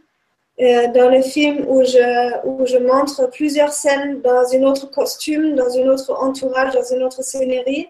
Euh, 0.62 0.88
dans 0.91 1.10
le 1.10 1.22
film 1.22 1.66
où 1.70 1.84
je, 1.86 2.45
où 2.45 2.66
je 2.66 2.78
montre 2.78 3.30
plusieurs 3.32 3.72
scènes 3.72 4.22
dans 4.22 4.53
un 4.53 4.64
autre 4.64 4.88
costume, 4.91 5.55
dans 5.55 5.78
un 5.78 5.88
autre 5.88 6.14
entourage, 6.14 6.74
dans 6.74 6.84
une 6.84 7.03
autre 7.03 7.24
scénario, 7.24 7.86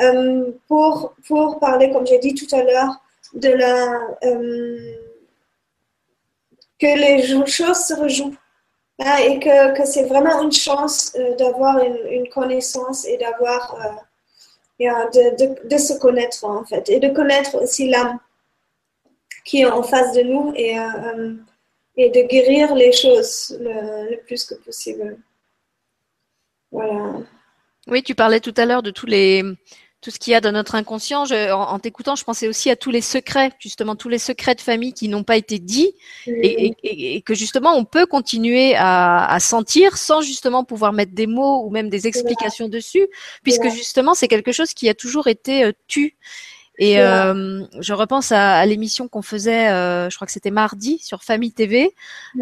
euh, 0.00 0.52
pour, 0.68 1.14
pour 1.26 1.58
parler, 1.58 1.90
comme 1.90 2.06
j'ai 2.06 2.18
dit 2.18 2.34
tout 2.34 2.54
à 2.54 2.62
l'heure, 2.62 3.00
de 3.34 3.48
la 3.48 4.00
euh, 4.24 4.94
que 6.78 6.86
les 6.86 7.46
choses 7.46 7.78
se 7.78 7.94
rejouent 7.94 8.34
hein, 8.98 9.16
et 9.24 9.38
que, 9.38 9.74
que 9.76 9.86
c'est 9.86 10.04
vraiment 10.04 10.42
une 10.42 10.52
chance 10.52 11.12
euh, 11.16 11.34
d'avoir 11.36 11.78
une, 11.78 12.28
connaissance 12.28 13.06
et 13.06 13.16
d'avoir 13.16 13.78
de, 14.78 15.36
de, 15.36 15.68
de, 15.68 15.78
se 15.78 15.94
connaître 15.94 16.44
en 16.44 16.64
fait 16.64 16.88
et 16.90 16.98
de 16.98 17.08
connaître 17.08 17.62
aussi 17.62 17.88
l'âme 17.88 18.18
qui 19.44 19.62
est 19.62 19.66
en 19.66 19.82
face 19.82 20.12
de 20.12 20.22
nous 20.22 20.52
et, 20.56 20.76
et 21.96 22.10
de 22.10 22.22
guérir 22.22 22.74
les 22.74 22.92
choses 22.92 23.56
le, 23.60 24.10
le 24.10 24.16
plus 24.24 24.44
que 24.44 24.54
possible. 24.54 25.18
Voilà. 26.70 27.20
Oui, 27.86 28.02
tu 28.02 28.14
parlais 28.14 28.40
tout 28.40 28.54
à 28.56 28.64
l'heure 28.64 28.82
de 28.82 28.90
tous 28.90 29.06
les 29.06 29.42
tout 30.02 30.10
ce 30.10 30.18
qu'il 30.18 30.32
y 30.32 30.34
a 30.34 30.40
dans 30.40 30.50
notre 30.50 30.74
inconscient. 30.74 31.24
en, 31.30 31.78
t'écoutant, 31.78 32.16
je 32.16 32.24
pensais 32.24 32.48
aussi 32.48 32.68
à 32.70 32.76
tous 32.76 32.90
les 32.90 33.00
secrets, 33.00 33.52
justement 33.60 33.94
tous 33.94 34.08
les 34.08 34.18
secrets 34.18 34.56
de 34.56 34.60
famille 34.60 34.92
qui 34.92 35.08
n'ont 35.08 35.22
pas 35.22 35.36
été 35.36 35.60
dits 35.60 35.94
et, 36.26 37.22
que 37.22 37.34
justement 37.34 37.74
on 37.76 37.84
peut 37.84 38.04
continuer 38.04 38.74
à, 38.76 39.38
sentir 39.38 39.96
sans 39.96 40.20
justement 40.20 40.64
pouvoir 40.64 40.92
mettre 40.92 41.12
des 41.14 41.28
mots 41.28 41.64
ou 41.64 41.70
même 41.70 41.88
des 41.88 42.08
explications 42.08 42.68
dessus, 42.68 43.06
puisque 43.44 43.68
justement 43.70 44.14
c'est 44.14 44.28
quelque 44.28 44.50
chose 44.50 44.74
qui 44.74 44.88
a 44.88 44.94
toujours 44.94 45.28
été 45.28 45.64
euh, 45.64 45.72
tu. 45.86 46.16
Et 46.84 46.98
euh, 46.98 47.62
je 47.78 47.92
repense 47.92 48.32
à, 48.32 48.66
l'émission 48.66 49.06
qu'on 49.06 49.22
faisait, 49.22 49.70
euh, 49.70 50.10
je 50.10 50.16
crois 50.16 50.26
que 50.26 50.32
c'était 50.32 50.50
mardi 50.50 50.98
sur 50.98 51.22
Famille 51.22 51.52
TV, 51.52 51.94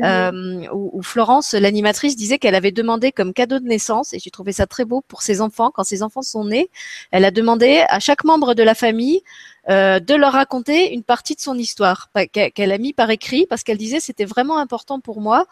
euh, 0.03 0.67
où, 0.73 1.03
Florence, 1.03 1.53
l'animatrice, 1.53 2.17
disait 2.17 2.39
qu'elle 2.39 2.55
avait 2.55 2.73
demandé 2.73 3.13
comme 3.13 3.35
cadeau 3.35 3.59
de 3.59 3.67
naissance, 3.67 4.15
et 4.15 4.19
j'ai 4.19 4.31
trouvé 4.31 4.53
ça 4.53 4.67
très 4.67 4.87
beau 4.87 5.03
pour 5.07 5.21
ses 5.21 5.43
enfants, 5.43 5.71
quand 5.71 5.85
ses 5.85 6.03
enfants 6.03 6.23
sont 6.23 6.47
nés, 6.47 6.71
elle 7.11 7.27
a 7.27 7.31
demandé 7.31 7.85
à 7.91 8.01
chaque 8.01 8.25
membre 8.25 8.55
de 8.55 8.63
la 8.63 8.75
famille 8.75 9.21
euh, 9.69 10.01
de 10.01 10.15
leur 10.15 10.33
raconter 10.33 10.95
une 10.95 11.03
partie 11.03 11.35
de 11.35 11.41
son 11.41 11.59
histoire 11.59 12.11
qu'elle 12.33 12.73
a 12.73 12.79
mis 12.79 12.95
par 12.95 13.11
écrit 13.11 13.47
parce 13.47 13.63
qu'elle 13.63 13.77
disait 13.77 14.01
c'était 14.01 14.25
vraiment 14.25 14.59
important 14.59 15.01
pour 15.01 15.21
moi 15.21 15.47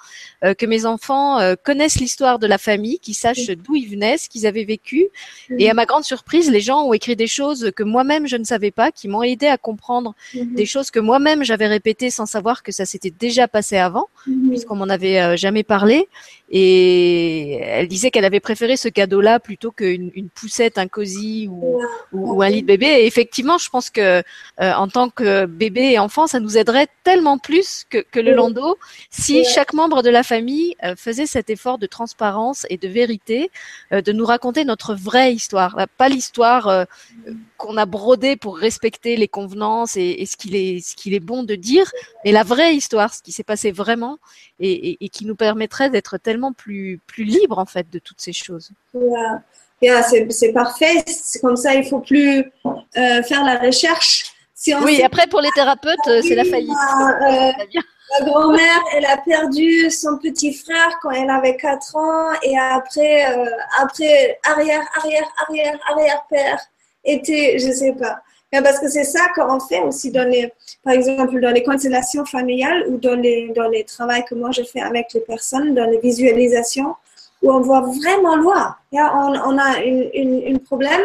euh, 0.45 0.55
que 0.55 0.65
mes 0.65 0.87
enfants 0.87 1.39
euh, 1.39 1.57
connaissent 1.63 2.01
l'histoire 2.01 2.39
de 2.39 2.47
la 2.47 2.57
famille, 2.57 2.99
qu'ils 3.01 3.15
sachent 3.15 3.51
d'où 3.51 3.77
ils 3.77 3.87
venaient, 3.87 4.17
ce 4.17 4.31
qu'ils 4.31 4.47
avaient 4.47 4.65
vécu. 4.65 5.09
Et 5.59 5.69
à 5.69 5.75
ma 5.75 5.85
grande 5.85 6.05
surprise, 6.05 6.51
les 6.51 6.61
gens 6.61 6.85
ont 6.85 6.95
écrit 6.95 7.17
des 7.17 7.27
choses 7.27 7.71
que 7.77 7.83
moi-même 7.83 8.27
je 8.27 8.37
ne 8.37 8.45
savais 8.45 8.71
pas, 8.71 8.91
qui 8.91 9.09
m'ont 9.09 9.23
aidé 9.23 9.47
à 9.47 9.59
comprendre 9.59 10.15
mhm. 10.35 10.55
des 10.55 10.67
choses 10.67 10.91
que 10.91 11.01
moi-même 11.01 11.45
j'avais 11.45 11.67
répétées 11.67 12.11
sans 12.11 12.27
savoir 12.27 12.63
que 12.63 12.73
ça 12.73 12.87
s'était 12.87 13.11
déjà 13.11 13.47
passé 13.47 13.77
avant, 13.77 14.09
mhm. 14.27 14.49
puisqu'on 14.49 14.77
m'en 14.77 14.89
avait 14.89 15.37
jamais 15.37 15.65
parlé. 15.65 16.09
Et 16.51 17.61
elle 17.61 17.88
disait 17.88 18.11
qu'elle 18.11 18.24
avait 18.24 18.40
préféré 18.40 18.78
ce 18.78 18.88
cadeau-là 18.88 19.38
plutôt 19.38 19.70
qu'une 19.70 20.11
une 20.14 20.30
poussette, 20.30 20.78
un 20.78 20.88
cosy 20.88 21.46
ou, 21.51 21.78
ou, 22.12 22.42
un 22.42 22.49
lit 22.49 22.62
de 22.62 22.66
bébé. 22.66 22.86
Et 22.86 23.07
effectivement, 23.07 23.59
je 23.59 23.68
pense 23.68 23.90
que 23.90 24.01
euh, 24.01 24.22
en 24.59 24.88
tant 24.88 25.11
que 25.11 25.44
bébé 25.44 25.92
et 25.92 25.99
enfant, 25.99 26.26
ça 26.26 26.40
nous 26.40 26.57
aiderait 26.57 26.88
tellement 27.05 27.36
plus 27.36 27.84
que, 27.90 27.99
que 27.99 28.18
le 28.18 28.32
landau 28.32 28.78
si 29.11 29.44
chaque 29.44 29.74
membre 29.74 30.03
de 30.03 30.09
la 30.09 30.22
famille 30.22 30.74
euh, 30.84 30.94
faisait 30.96 31.26
cet 31.26 31.51
effort 31.51 31.76
de 31.76 31.86
transparence 31.86 32.64
et 32.70 32.78
de 32.78 32.88
vérité, 32.88 33.51
euh, 33.92 34.01
de 34.01 34.12
nous 34.12 34.24
raconter 34.24 34.64
notre 34.64 34.94
vraie 34.94 35.34
histoire, 35.34 35.76
pas 35.99 36.09
l'histoire 36.09 36.86
qu'on 37.59 37.76
a 37.76 37.84
brodée 37.84 38.36
pour 38.36 38.57
respecter 38.57 39.16
les 39.16 39.28
convenances 39.28 39.96
et, 39.96 40.24
ce 40.24 40.36
qu'il 40.36 40.55
est, 40.57 40.80
ce 40.80 40.94
qu'il 40.94 41.12
est 41.12 41.20
bon 41.20 41.42
de 41.42 41.57
dire, 41.57 41.90
mais 42.24 42.32
la 42.32 42.44
vraie 42.44 42.74
histoire, 42.74 43.12
ce 43.12 43.20
qui 43.20 43.32
s'est 43.32 43.42
passé 43.42 43.70
vraiment 43.70 44.18
et, 44.61 45.05
et, 45.05 45.09
qui 45.09 45.26
nous 45.26 45.36
permettrait 45.36 45.90
d'être 45.90 46.18
tellement 46.18 46.38
plus, 46.53 47.01
plus 47.07 47.24
libre 47.24 47.59
en 47.59 47.66
fait 47.66 47.89
de 47.91 47.99
toutes 47.99 48.20
ces 48.20 48.32
choses 48.32 48.70
c'est 50.30 50.53
parfait. 50.53 51.05
C'est 51.07 51.41
comme 51.41 51.57
ça, 51.57 51.74
il 51.74 51.84
faut 51.84 52.01
plus 52.01 52.45
euh, 52.66 53.22
faire 53.22 53.45
la 53.45 53.57
recherche. 53.59 54.32
oui, 54.82 55.03
après 55.03 55.26
pour 55.26 55.41
les 55.41 55.51
thérapeutes, 55.55 55.99
c'est 56.22 56.34
la 56.34 56.45
faillite. 56.45 56.70
Euh, 56.70 57.53
ma 58.20 58.26
grand-mère, 58.26 58.80
elle 58.95 59.05
a 59.05 59.18
perdu 59.18 59.91
son 59.91 60.18
petit 60.18 60.55
frère 60.55 60.91
quand 61.03 61.11
elle 61.11 61.30
avait 61.30 61.57
4 61.57 61.97
ans 61.97 62.32
et 62.43 62.59
après, 62.59 63.30
euh, 63.36 63.51
après 63.80 64.39
arrière, 64.45 64.82
arrière, 64.97 65.28
arrière, 65.47 65.78
arrière-père 65.91 66.59
était, 67.05 67.59
je 67.59 67.70
sais 67.70 67.93
pas. 67.93 68.20
Parce 68.51 68.78
que 68.78 68.88
c'est 68.88 69.05
ça 69.05 69.28
qu'on 69.34 69.61
fait 69.61 69.80
aussi 69.80 70.11
dans 70.11 70.28
les, 70.28 70.53
par 70.82 70.94
exemple, 70.94 71.40
dans 71.40 71.51
les 71.51 71.62
constellations 71.62 72.24
familiales 72.24 72.86
ou 72.88 72.96
dans 72.96 73.14
les, 73.14 73.49
dans 73.55 73.68
les 73.68 73.84
travaux 73.84 74.22
que 74.28 74.34
moi 74.34 74.51
je 74.53 74.62
fais 74.62 74.80
avec 74.80 75.12
les 75.12 75.20
personnes, 75.20 75.74
dans 75.74 75.88
les 75.88 75.99
visualisations 75.99 76.94
où 77.42 77.53
on 77.53 77.61
voit 77.61 77.80
vraiment 77.80 78.36
loin. 78.36 78.76
On, 78.92 79.59
a 79.59 79.78
un 79.78 80.59
problème, 80.64 81.03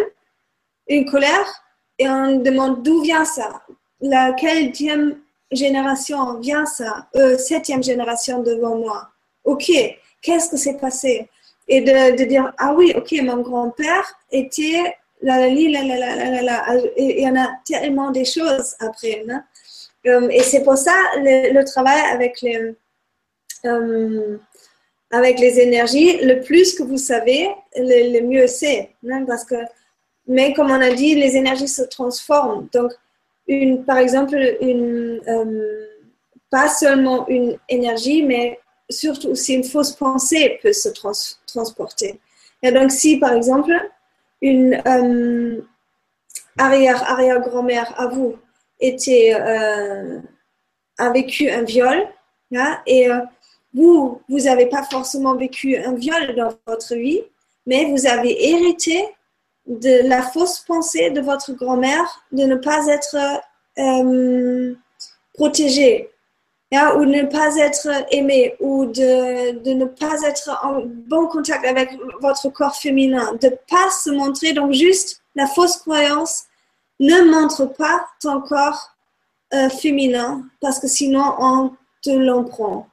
une 0.88 1.06
colère, 1.06 1.64
et 2.00 2.10
on 2.10 2.38
demande 2.38 2.82
d'où 2.84 3.02
vient 3.02 3.26
ça? 3.26 3.62
La 4.02 4.34
quelle 4.34 4.74
génération 5.52 6.40
vient 6.40 6.66
ça? 6.66 7.08
Euh, 7.16 7.38
Septième 7.38 7.84
génération 7.84 8.42
devant 8.42 8.78
moi. 8.78 9.10
Ok, 9.44 9.72
qu'est-ce 10.22 10.50
que 10.50 10.58
s'est 10.58 10.78
passé? 10.78 11.30
Et 11.68 11.82
de, 11.82 12.24
dire, 12.26 12.52
ah 12.58 12.74
oui, 12.74 12.94
ok, 12.96 13.14
mon 13.24 13.42
grand-père 13.42 14.04
était 14.32 14.96
il 15.24 17.20
y 17.20 17.28
en 17.28 17.36
a 17.36 17.50
tellement 17.66 18.12
des 18.12 18.26
choses 18.26 18.76
après. 18.80 19.26
Euh, 20.06 20.28
et 20.30 20.44
c'est 20.44 20.64
pour 20.64 20.78
ça 20.78 20.94
le, 21.18 21.64
travail 21.64 22.02
avec 22.12 22.42
les... 22.42 22.76
Euh, 23.66 24.38
avec 25.12 25.40
les 25.40 25.60
énergies, 25.60 26.18
le 26.26 26.42
plus 26.42 26.74
que 26.74 26.82
vous 26.82 26.98
savez, 26.98 27.48
le, 27.76 28.22
mieux 28.22 28.48
c'est. 28.48 28.96
Hein, 29.08 29.26
parce 29.28 29.46
que, 29.46 29.56
mais 30.28 30.54
comme 30.54 30.72
on 30.72 30.82
a 30.82 30.92
dit, 30.92 31.14
les 31.14 31.38
énergies 31.38 31.68
se 31.68 31.84
transforment. 31.84 32.68
Donc, 32.74 32.92
une, 33.48 33.86
par 33.86 34.00
exemple, 34.00 34.36
une, 34.60 35.22
euh, 35.28 35.86
pas 36.50 36.68
seulement 36.68 37.28
une 37.28 37.58
énergie, 37.70 38.24
mais 38.24 38.60
surtout 38.90 39.30
aussi 39.30 39.54
une 39.54 39.64
fausse 39.64 39.92
pensée 39.92 40.58
peut 40.64 40.74
se 40.74 40.90
transporter. 41.46 42.20
Et 42.64 42.72
donc, 42.72 42.92
si 42.92 43.18
par 43.18 43.34
exemple, 43.34 43.72
une 44.44 44.82
euh, 44.86 45.62
arrière-arrière-grand-mère 46.58 48.00
à 48.00 48.08
vous 48.08 48.36
euh, 48.84 50.20
a 50.98 51.10
vécu 51.12 51.50
un 51.50 51.64
viol, 51.64 52.06
hein, 52.54 52.78
et 52.86 53.08
vous, 53.74 54.22
vous 54.28 54.40
n'avez 54.42 54.66
pas 54.68 54.84
forcément 54.84 55.36
vécu 55.36 55.78
un 55.78 55.96
viol 55.96 56.36
dans 56.36 56.54
votre 56.68 56.94
vie, 56.96 57.22
mais 57.66 57.86
vous 57.86 58.06
avez 58.06 58.50
hérité 58.50 59.04
de 59.66 60.08
la 60.08 60.22
fausse 60.22 60.60
pensée 60.60 61.10
de 61.10 61.22
votre 61.22 61.54
grand-mère 61.54 62.26
de 62.34 62.44
ne 62.44 62.56
pas 62.56 62.86
être 62.88 63.16
euh, 63.80 64.76
ou 66.98 67.06
ne 67.06 67.24
pas 67.24 67.56
être 67.58 67.88
aimé 68.12 68.56
ou 68.60 68.86
de, 68.86 69.60
de, 69.60 69.74
ne 69.74 69.86
pas 69.86 70.22
être 70.26 70.50
en 70.64 70.82
bon 70.86 71.28
contact 71.28 71.66
avec 71.66 71.92
votre 72.20 72.50
corps 72.50 72.76
féminin, 72.76 73.34
de 73.42 73.48
ne 73.48 73.56
pas 73.70 73.92
se 73.92 74.10
montrer. 74.10 74.54
Donc 74.54 74.74
juste 74.74 75.22
la 75.36 75.48
fausse 75.48 75.78
croyance 75.78 76.44
ne 77.00 77.22
montre 77.30 77.66
pas 77.66 78.06
ton 78.22 78.42
corps 78.42 78.92
euh, 79.54 79.70
féminin 79.70 80.44
parce 80.62 80.80
que 80.80 80.88
sinon 80.88 81.36
on 81.40 81.72
te 82.02 82.10
l'en 82.10 82.44
prend. 82.44 82.88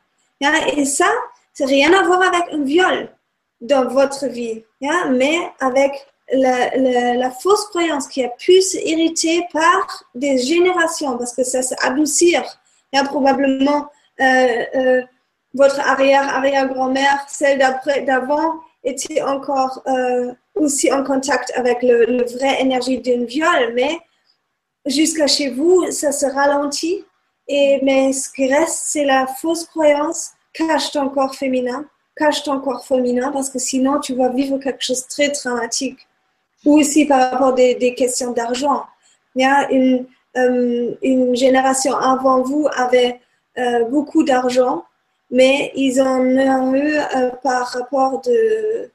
Et 0.76 0.85
ça, 0.85 1.11
c'est 1.53 1.66
rien 1.66 1.93
à 1.93 2.03
voir 2.03 2.22
avec 2.22 2.53
un 2.53 2.64
viol 2.64 3.11
dans 3.61 3.87
votre 3.89 4.26
vie, 4.26 4.64
mais 4.81 5.39
avec 5.61 5.93
la, 6.33 7.31
fausse 7.31 7.66
croyance 7.66 8.09
qui 8.09 8.24
a 8.24 8.28
pu 8.28 8.61
s'hériter 8.62 9.45
par 9.53 10.05
des 10.14 10.39
générations, 10.39 11.18
parce 11.18 11.35
que 11.35 11.45
ça 11.45 11.62
s'adoucir. 11.62 12.43
Probablement 12.93 13.88
euh, 14.20 14.64
euh, 14.74 15.03
votre 15.55 15.80
arrière-arrière-grand-mère, 15.80 17.24
celle 17.28 17.59
d'avant, 17.59 18.55
était 18.84 19.22
encore 19.22 19.82
euh, 19.86 20.32
aussi 20.55 20.93
en 20.93 21.03
contact 21.03 21.53
avec 21.57 21.82
le, 21.82 22.24
vrai 22.38 22.61
énergie 22.61 22.99
d'un 22.99 23.24
viol, 23.24 23.72
mais 23.74 23.99
jusqu'à 24.86 25.26
chez 25.26 25.51
vous, 25.51 25.91
ça 25.91 26.12
se 26.12 26.26
ralentit. 26.26 27.05
Et, 27.49 27.80
mais 27.82 28.12
ce 28.12 28.30
qui 28.30 28.53
reste, 28.53 28.82
c'est 28.84 29.05
la 29.05 29.26
fausse 29.26 29.64
croyance, 29.64 30.30
cache 30.53 30.93
ton 30.93 31.09
corps 31.09 31.34
féminin, 31.34 31.84
cache 32.16 32.45
ton 32.45 32.61
corps 32.61 32.84
féminin, 32.84 33.32
parce 33.32 33.51
que 33.51 33.59
sinon, 33.59 33.99
tu 33.99 34.14
vas 34.14 34.28
vivre 34.28 34.59
quelque 34.59 34.82
chose 34.82 35.03
de 35.03 35.09
très 35.09 35.28
dramatique. 35.30 35.99
Ou 36.64 36.78
aussi 36.78 37.07
par 37.07 37.30
rapport 37.30 37.55
des, 37.55 37.74
des 37.74 37.95
questions 37.95 38.32
d'argent. 38.32 38.84
Il 39.34 39.43
y 39.43 39.45
a 39.47 39.70
une, 39.72 40.07
euh, 40.37 40.95
une 41.03 41.35
génération 41.35 41.97
avant 41.97 42.43
vous 42.43 42.68
avait 42.76 43.20
euh, 43.59 43.85
beaucoup 43.87 44.22
d'argent, 44.22 44.85
mais 45.31 45.72
ils 45.74 46.01
en 46.01 46.20
ont 46.20 46.74
eu 46.74 46.99
euh, 46.99 47.31
par 47.43 47.66
rapport 47.66 48.20
de, 48.20 48.91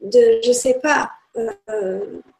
de 0.00 0.40
je 0.44 0.52
sais 0.52 0.80
pas, 0.82 1.10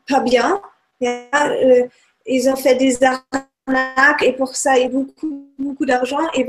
pas 0.08 0.20
bien. 0.20 0.60
ils 1.00 2.48
ont 2.48 2.56
fait 2.56 2.74
des 2.74 2.98
arnaques 3.04 4.22
et 4.22 4.32
pour 4.32 4.56
ça, 4.56 4.78
il 4.78 4.82
y 4.82 4.86
a 4.86 4.88
beaucoup, 4.88 5.84
d'argent. 5.84 6.26
Et, 6.34 6.46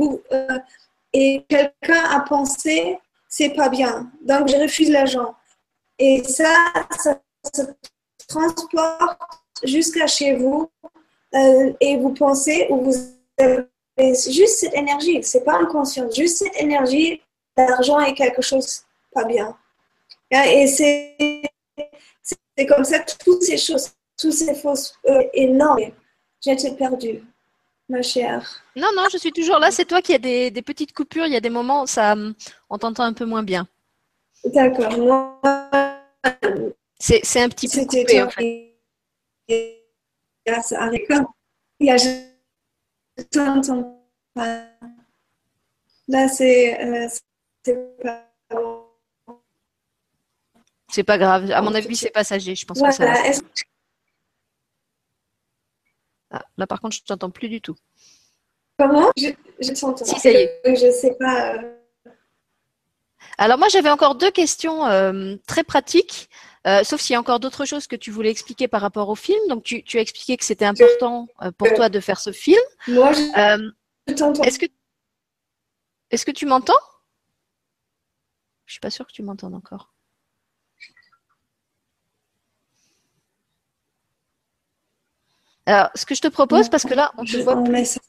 et 1.14 1.46
quelqu'un 1.50 2.04
a 2.12 2.22
pensé, 2.22 2.98
c'est 3.28 3.50
pas 3.50 3.70
bien. 3.70 4.10
Donc, 4.22 4.48
je 4.48 4.56
refuse 4.56 4.90
l'argent. 4.90 5.36
Et 6.00 6.24
ça, 6.24 6.54
ça 6.98 7.20
se 7.54 7.62
transporte 8.28 9.20
jusqu'à 9.64 10.08
chez 10.08 10.36
vous 10.36 10.70
euh, 11.36 11.74
et 11.80 11.98
vous 11.98 12.14
pensez 12.14 12.68
ou 12.70 12.82
vous 12.82 12.96
avez 13.38 13.66
juste 13.98 14.60
cette 14.60 14.74
énergie, 14.74 15.22
c'est 15.24 15.44
pas 15.44 15.60
inconscient, 15.60 16.10
juste 16.12 16.38
cette 16.38 16.60
énergie, 16.60 17.22
l'argent 17.56 18.00
est 18.00 18.14
quelque 18.14 18.42
chose 18.42 18.84
pas 19.14 19.26
bien. 19.26 19.56
Et 20.32 20.68
c'est 20.68 21.18
comme 22.68 22.84
ça 22.84 23.00
que 23.00 23.12
toutes 23.24 23.44
ces 23.44 23.58
choses, 23.58 23.92
toutes 24.18 24.34
ces 24.34 24.54
fausses 24.56 24.94
euh, 25.08 25.24
énormes, 25.34 25.92
j'étais 26.42 26.72
perdue, 26.72 27.24
ma 27.88 28.02
chère. 28.02 28.64
Non, 28.76 28.90
non, 28.96 29.06
je 29.12 29.18
suis 29.18 29.32
toujours 29.32 29.60
là. 29.60 29.72
C'est 29.72 29.86
toi 29.86 30.02
qui 30.02 30.14
as 30.14 30.20
des, 30.20 30.52
des, 30.52 30.62
petites 30.62 30.94
coupures. 30.94 31.26
Il 31.26 31.34
y 31.34 31.38
a 31.38 31.42
des 31.42 31.50
moments 31.50 31.84
où 31.84 31.88
ça, 31.88 32.16
on 32.70 32.78
t'entend 32.78 33.04
un 33.04 33.14
peu 33.14 33.26
moins 33.26 33.44
bien. 33.44 33.68
D'accord. 34.46 34.94
C'est 37.00 37.42
un 37.42 37.50
petit 37.50 37.68
peu 37.68 37.86
coupé, 37.86 38.22
en 38.22 38.30
fait 38.30 39.79
ça 40.62 40.90
Il 41.80 41.98
je 41.98 43.24
t'entends 43.24 44.06
pas. 44.34 44.66
Là, 46.08 46.28
c'est 46.28 46.82
euh, 46.82 47.08
pas 48.02 48.30
C'est 50.90 51.04
pas 51.04 51.18
grave. 51.18 51.52
À 51.52 51.62
mon 51.62 51.74
avis, 51.76 51.96
c'est 51.96 52.10
passager. 52.10 52.56
Je 52.56 52.66
pense 52.66 52.82
que 52.82 52.92
ça 52.92 53.14
ah, 56.32 56.44
là, 56.58 56.68
par 56.68 56.80
contre, 56.80 56.96
je 56.96 57.04
t'entends 57.04 57.32
plus 57.32 57.50
du 57.50 57.60
tout. 57.60 57.76
Comment? 58.78 59.12
Je, 59.18 59.30
je 59.60 59.72
t'entends. 59.72 60.06
Si, 60.06 60.20
ça 60.20 60.32
y 60.32 60.36
est. 60.36 60.62
Je 60.66 60.92
sais 60.92 61.16
pas. 61.20 61.56
Euh. 61.56 61.76
Alors, 63.38 63.58
moi, 63.58 63.68
j'avais 63.68 63.90
encore 63.90 64.16
deux 64.16 64.32
questions 64.32 64.86
euh, 64.86 65.36
très 65.48 65.64
pratiques. 65.64 66.30
Euh, 66.68 66.84
sauf 66.84 67.00
s'il 67.00 67.14
y 67.14 67.16
a 67.16 67.20
encore 67.20 67.40
d'autres 67.40 67.66
choses 67.66 67.88
que 67.88 67.96
tu 67.96 68.12
voulais 68.12 68.30
expliquer 68.30 68.68
par 68.68 68.82
rapport 68.82 69.10
au 69.10 69.16
film. 69.16 69.40
Donc, 69.48 69.64
tu, 69.64 69.98
as 69.98 70.02
expliqué 70.02 70.36
que 70.38 70.44
c'était 70.44 70.66
important 70.66 71.28
euh, 71.42 71.52
pour 71.52 71.74
toi 71.74 71.90
de 71.90 72.00
faire 72.00 72.20
ce 72.20 72.32
film. 72.32 72.60
Moi, 72.88 73.14
je 73.14 73.62
euh, 73.62 74.14
t'entends. 74.16 74.44
Est-ce 74.44 74.60
que, 74.60 74.66
est 76.12 76.24
que 76.24 76.32
tu 76.32 76.46
m'entends? 76.46 76.74
Je 78.66 78.74
suis 78.74 78.80
pas 78.80 78.90
sûre 78.90 79.08
que 79.08 79.14
tu 79.14 79.24
m'entendes 79.24 79.56
encore. 79.56 79.94
Alors, 85.66 85.90
ce 85.96 86.06
que 86.06 86.16
je 86.16 86.22
te 86.22 86.28
propose, 86.28 86.68
parce 86.68 86.84
que 86.84 86.94
là, 86.94 87.12
on 87.18 87.24
te 87.24 87.38
voit 87.38 87.64
plus. 87.64 88.00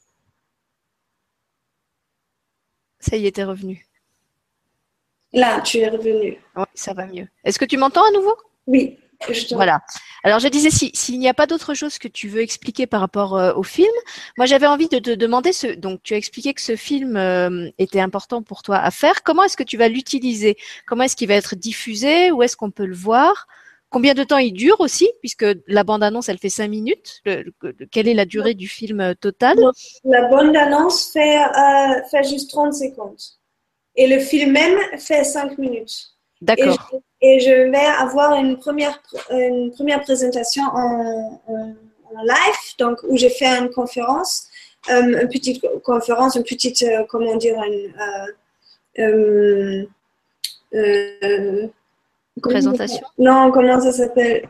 Ça 2.99 3.15
y 3.17 3.25
est, 3.25 3.43
revenu. 3.43 3.87
Là, 5.33 5.61
tu 5.61 5.77
es 5.77 5.87
revenu. 5.87 6.37
Oui, 6.55 6.63
ça 6.73 6.93
va 6.93 7.05
mieux. 7.05 7.27
Est-ce 7.43 7.57
que 7.57 7.65
tu 7.65 7.77
m'entends 7.77 8.05
à 8.05 8.11
nouveau? 8.11 8.35
Oui. 8.67 8.97
voilà. 9.51 9.81
Alors 10.23 10.39
je 10.39 10.47
disais, 10.47 10.69
s'il 10.71 11.19
n'y 11.19 11.29
a 11.29 11.33
pas 11.33 11.47
d'autre 11.47 11.73
chose 11.73 11.97
que 11.97 12.07
tu 12.07 12.27
veux 12.27 12.41
expliquer 12.41 12.87
par 12.87 13.01
rapport 13.01 13.37
euh, 13.37 13.53
au 13.53 13.63
film, 13.63 13.91
moi 14.37 14.45
j'avais 14.45 14.67
envie 14.67 14.89
de 14.89 14.99
te 14.99 15.11
demander, 15.11 15.53
ce, 15.53 15.67
donc 15.67 16.01
tu 16.03 16.13
as 16.13 16.17
expliqué 16.17 16.53
que 16.53 16.61
ce 16.61 16.75
film 16.75 17.17
euh, 17.17 17.69
était 17.77 17.99
important 17.99 18.41
pour 18.41 18.63
toi 18.63 18.77
à 18.77 18.91
faire. 18.91 19.23
Comment 19.23 19.43
est-ce 19.43 19.57
que 19.57 19.63
tu 19.63 19.77
vas 19.77 19.87
l'utiliser? 19.87 20.57
Comment 20.85 21.03
est-ce 21.03 21.15
qu'il 21.15 21.27
va 21.27 21.35
être 21.35 21.55
diffusé? 21.55 22.31
Où 22.31 22.43
est-ce 22.43 22.57
qu'on 22.57 22.71
peut 22.71 22.85
le 22.85 22.95
voir? 22.95 23.47
Combien 23.89 24.13
de 24.13 24.23
temps 24.23 24.37
il 24.37 24.53
dure 24.53 24.79
aussi? 24.79 25.09
Puisque 25.19 25.45
la 25.67 25.83
bande-annonce, 25.83 26.29
elle 26.29 26.37
fait 26.37 26.49
cinq 26.49 26.69
minutes. 26.69 27.21
quelle 27.91 28.07
est 28.07 28.13
la 28.13 28.25
durée 28.25 28.53
du 28.53 28.67
film 28.67 29.01
euh, 29.01 29.13
total 29.13 29.57
La 30.03 30.27
bande-annonce 30.29 31.11
fait, 31.11 31.41
fait 32.09 32.23
juste 32.23 32.49
30 32.49 32.73
secondes. 32.73 33.19
Et 33.95 34.07
le 34.07 34.19
film 34.19 34.51
même 34.51 34.77
fait 34.97 35.23
cinq 35.23 35.57
minutes. 35.57 36.11
D'accord. 36.41 36.91
Et, 37.21 37.39
je 37.39 37.69
vais 37.69 37.85
avoir 37.99 38.33
une 38.35 38.57
première, 38.57 38.99
une 39.29 39.71
première 39.71 40.01
présentation 40.01 40.63
en, 40.73 41.39
live, 42.23 42.75
donc 42.77 42.97
où 43.07 43.15
j'ai 43.15 43.29
fait 43.29 43.45
une 43.45 43.69
conférence, 43.69 44.47
euh, 44.89 45.21
une 45.21 45.29
petite 45.29 45.63
conférence, 45.83 46.35
une 46.35 46.43
petite, 46.43 46.81
euh, 46.83 47.05
comment 47.07 47.37
dire, 47.37 47.55
une, 47.63 47.93
euh, 50.73 51.67
présentation. 52.41 53.05
Non, 53.17 53.51
comment 53.51 53.79
ça 53.79 53.91
s'appelle 53.93 54.45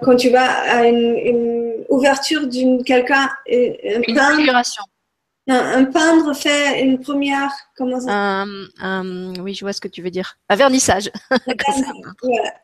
Quand 0.00 0.16
tu 0.16 0.30
vas 0.30 0.48
à 0.70 0.86
une, 0.86 1.84
ouverture 1.88 2.46
d'une 2.46 2.84
quelqu'un, 2.84 3.28
une 3.46 4.04
inauguration 4.06 4.84
un, 5.48 5.84
peintre 5.84 6.34
fait 6.34 6.82
une 6.82 7.00
première. 7.00 7.50
Comment 7.76 8.00
ça 8.00 8.44
Oui, 9.40 9.54
je 9.54 9.64
vois 9.64 9.72
ce 9.72 9.80
que 9.80 9.88
tu 9.88 10.02
veux 10.02 10.10
dire. 10.10 10.38
Un 10.48 10.56
vernissage. 10.56 11.10
voilà. 12.22 12.54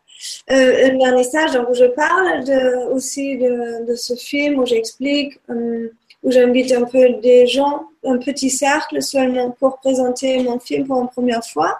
Euh, 0.50 0.90
un 0.90 0.98
vernissage, 0.98 1.52
donc 1.52 1.74
je 1.74 1.86
parle 1.86 2.44
de, 2.44 2.92
aussi 2.92 3.36
de, 3.36 3.86
de, 3.86 3.94
ce 3.94 4.14
film, 4.14 4.58
où 4.58 4.66
j'explique, 4.66 5.38
euh, 5.50 5.90
où 6.22 6.30
j'invite 6.30 6.72
un 6.72 6.84
peu 6.84 7.14
des 7.20 7.46
gens, 7.46 7.88
un 8.04 8.18
petit 8.18 8.50
cercle 8.50 9.02
seulement 9.02 9.50
pour 9.50 9.78
présenter 9.78 10.42
mon 10.42 10.58
film 10.58 10.86
pour 10.86 11.02
une 11.02 11.08
première 11.08 11.44
fois. 11.44 11.78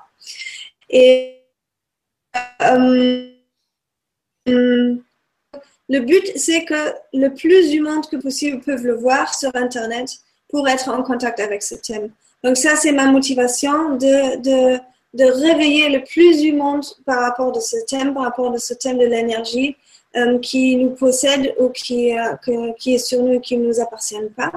Et 0.91 1.41
euh, 2.63 3.29
le 4.47 6.01
but, 6.01 6.33
c'est 6.37 6.65
que 6.65 6.95
le 7.13 7.29
plus 7.29 7.71
du 7.71 7.81
monde 7.81 8.07
que 8.09 8.17
possible 8.17 8.61
peuvent 8.61 8.85
le 8.85 8.95
voir 8.95 9.35
sur 9.35 9.55
Internet 9.55 10.19
pour 10.55 10.69
être 10.69 10.89
en 10.89 11.03
contact 11.03 11.41
avec 11.41 11.65
ce 11.65 11.75
thème. 11.75 12.11
Donc 12.45 12.57
ça, 12.57 12.77
c'est 12.77 12.93
ma 12.93 13.07
motivation 13.07 13.97
de, 13.97 14.37
de, 14.41 14.79
de, 15.15 15.25
réveiller 15.25 15.89
le 15.89 16.05
plus 16.05 16.43
du 16.43 16.53
monde 16.53 16.85
par 17.05 17.23
rapport 17.23 17.51
de 17.51 17.59
ce 17.59 17.75
thème, 17.89 18.15
par 18.15 18.23
rapport 18.23 18.53
de 18.53 18.59
ce 18.59 18.73
thème 18.73 18.99
de 18.99 19.05
l'énergie 19.05 19.75
euh, 20.17 20.39
qui 20.39 20.77
nous 20.77 20.91
possède 20.91 21.53
ou 21.59 21.71
qui, 21.71 22.17
euh, 22.17 22.71
qui 22.79 22.95
est 22.95 22.99
sur 22.99 23.21
nous 23.21 23.33
et 23.33 23.41
qui 23.41 23.57
ne 23.57 23.67
nous 23.67 23.81
appartient 23.81 24.15
pas. 24.37 24.53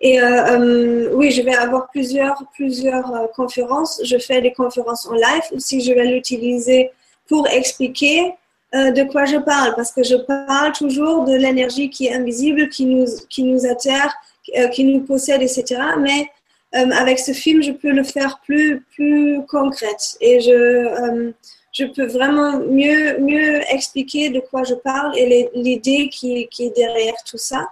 Et 0.00 0.20
euh, 0.20 1.10
oui, 1.14 1.32
je 1.32 1.42
vais 1.42 1.56
avoir 1.56 1.90
plusieurs, 1.90 2.40
plusieurs 2.54 3.28
conférences. 3.34 4.00
Je 4.04 4.18
fais 4.18 4.40
des 4.40 4.52
conférences 4.52 5.08
en 5.08 5.14
live 5.14 5.46
aussi. 5.56 5.80
Je 5.80 5.92
vais 5.92 6.04
l'utiliser 6.04 6.92
pour 7.28 7.48
expliquer 7.48 8.32
de 8.72 9.10
quoi 9.10 9.24
je 9.24 9.38
parle, 9.38 9.74
parce 9.74 9.90
que 9.90 10.04
je 10.04 10.16
parle 10.16 10.70
toujours 10.72 11.24
de 11.24 11.34
l'énergie 11.34 11.88
qui 11.88 12.06
est 12.06 12.14
invisible, 12.14 12.68
qui 12.68 12.84
nous, 12.84 13.06
qui 13.28 13.42
nous 13.42 13.64
atterre, 13.66 14.12
euh, 14.12 14.35
qui 14.72 14.84
nous 14.84 15.00
possède, 15.00 15.42
etc. 15.42 15.80
Mais 16.00 16.28
euh, 16.74 16.90
avec 16.90 17.18
ce 17.18 17.32
film, 17.32 17.62
je 17.62 17.72
peux 17.72 17.92
le 17.92 18.02
faire 18.02 18.40
plus, 18.44 18.82
plus 18.94 19.40
concrète 19.46 20.16
et 20.20 20.40
je, 20.40 20.50
euh, 20.50 21.32
je 21.72 21.84
peux 21.84 22.06
vraiment 22.06 22.58
mieux, 22.58 23.18
mieux 23.18 23.60
expliquer 23.72 24.30
de 24.30 24.40
quoi 24.40 24.64
je 24.64 24.74
parle 24.74 25.16
et 25.16 25.48
l'idée 25.54 26.08
qui, 26.08 26.48
qui, 26.48 26.66
est 26.66 26.76
derrière 26.76 27.14
tout 27.24 27.38
ça. 27.38 27.68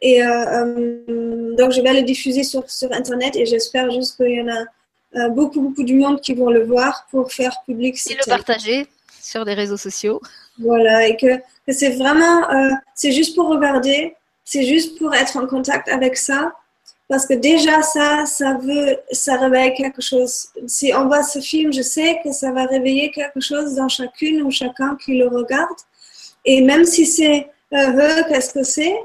Et 0.00 0.20
donc, 0.20 1.72
je 1.72 1.80
vais 1.80 1.92
le 1.92 2.02
diffuser 2.02 2.44
sur, 2.44 2.70
sur 2.70 2.92
Internet 2.92 3.34
et 3.34 3.46
j'espère 3.46 3.90
juste 3.90 4.16
qu'il 4.16 4.30
y 4.30 4.40
en 4.40 4.48
a 4.48 5.28
beaucoup, 5.30 5.60
beaucoup 5.60 5.82
du 5.82 5.94
monde 5.94 6.20
qui 6.20 6.34
vont 6.34 6.50
le 6.50 6.62
voir 6.62 7.08
pour 7.10 7.32
faire 7.32 7.56
public. 7.66 7.98
Et 8.08 8.14
le 8.14 8.30
partager 8.30 8.86
sur 9.20 9.44
des 9.44 9.54
réseaux 9.54 9.76
sociaux. 9.76 10.20
Voilà, 10.60 11.08
et 11.08 11.16
que, 11.16 11.38
que 11.66 11.72
c'est 11.72 11.96
vraiment, 11.96 12.42
c'est 12.94 13.10
juste 13.10 13.34
pour 13.34 13.48
regarder, 13.48 14.14
c'est 14.50 14.64
juste 14.64 14.98
pour 14.98 15.14
être 15.14 15.36
en 15.36 15.46
contact 15.46 15.90
avec 15.90 16.16
ça 16.16 16.54
parce 17.06 17.26
que 17.26 17.34
déjà 17.34 17.82
ça, 17.82 18.24
ça 18.24 18.54
veut, 18.54 18.96
ça 19.12 19.36
réveille 19.36 19.74
quelque 19.74 20.00
chose. 20.00 20.48
Si 20.66 20.90
on 20.94 21.06
voit 21.06 21.22
ce 21.22 21.38
film, 21.38 21.70
je 21.70 21.82
sais 21.82 22.18
que 22.24 22.32
ça 22.32 22.50
va 22.50 22.64
réveiller 22.64 23.10
quelque 23.10 23.40
chose 23.40 23.74
dans 23.74 23.88
chacune 23.88 24.40
ou 24.42 24.50
chacun 24.50 24.96
qui 24.96 25.18
le 25.18 25.28
regarde. 25.28 25.78
Et 26.46 26.62
même 26.62 26.86
si 26.86 27.04
c'est 27.04 27.50
heureux, 27.72 28.24
qu'est-ce 28.28 28.54
que 28.54 28.62
c'est 28.62 28.96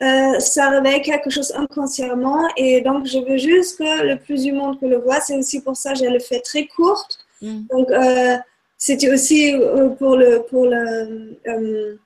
euh, 0.00 0.38
ça 0.38 0.70
réveille 0.70 1.02
quelque 1.02 1.28
chose 1.28 1.52
inconsciemment 1.56 2.48
et 2.56 2.80
donc 2.80 3.04
je 3.04 3.18
veux 3.18 3.36
juste 3.36 3.78
que 3.78 4.06
le 4.06 4.16
plus 4.16 4.44
du 4.44 4.52
monde 4.52 4.80
que 4.80 4.86
le 4.86 4.98
voit. 4.98 5.20
C'est 5.20 5.36
aussi 5.36 5.60
pour 5.60 5.76
ça 5.76 5.92
que 5.92 5.98
j'ai 5.98 6.08
le 6.08 6.20
fait 6.20 6.40
très 6.40 6.66
courte. 6.66 7.18
Mm. 7.42 7.60
Donc 7.70 7.90
euh, 7.90 8.36
c'était 8.78 9.12
aussi 9.12 9.54
euh, 9.54 9.90
pour 9.90 10.16
le 10.16 10.44
pour 10.48 10.64
le 10.64 11.98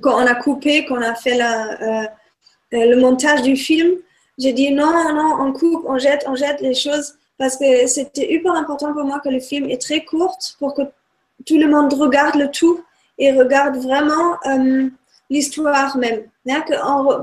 quand 0.00 0.14
on 0.14 0.26
a 0.26 0.34
coupé, 0.34 0.84
quand 0.84 0.98
on 0.98 1.02
a 1.02 1.14
fait 1.14 1.36
la, 1.36 2.08
le 2.72 2.96
montage 2.96 3.42
du 3.42 3.56
film, 3.56 3.92
j'ai 4.38 4.52
dit 4.52 4.70
non 4.72 4.92
non 5.14 5.36
on 5.40 5.52
coupe, 5.52 5.84
on 5.86 5.98
jette, 5.98 6.24
on 6.26 6.34
jette 6.34 6.60
les 6.60 6.74
choses 6.74 7.14
parce 7.38 7.56
que 7.56 7.86
c'était 7.86 8.32
hyper 8.32 8.52
important 8.52 8.92
pour 8.92 9.04
moi 9.04 9.20
que 9.20 9.28
le 9.28 9.40
film 9.40 9.68
est 9.70 9.80
très 9.80 10.04
court 10.04 10.36
pour 10.58 10.74
que 10.74 10.82
tout 11.46 11.58
le 11.58 11.68
monde 11.68 11.92
regarde 11.94 12.34
le 12.36 12.50
tout 12.50 12.82
et 13.18 13.32
regarde 13.32 13.76
vraiment 13.76 14.38
l'histoire 15.30 15.96
même. 15.96 16.24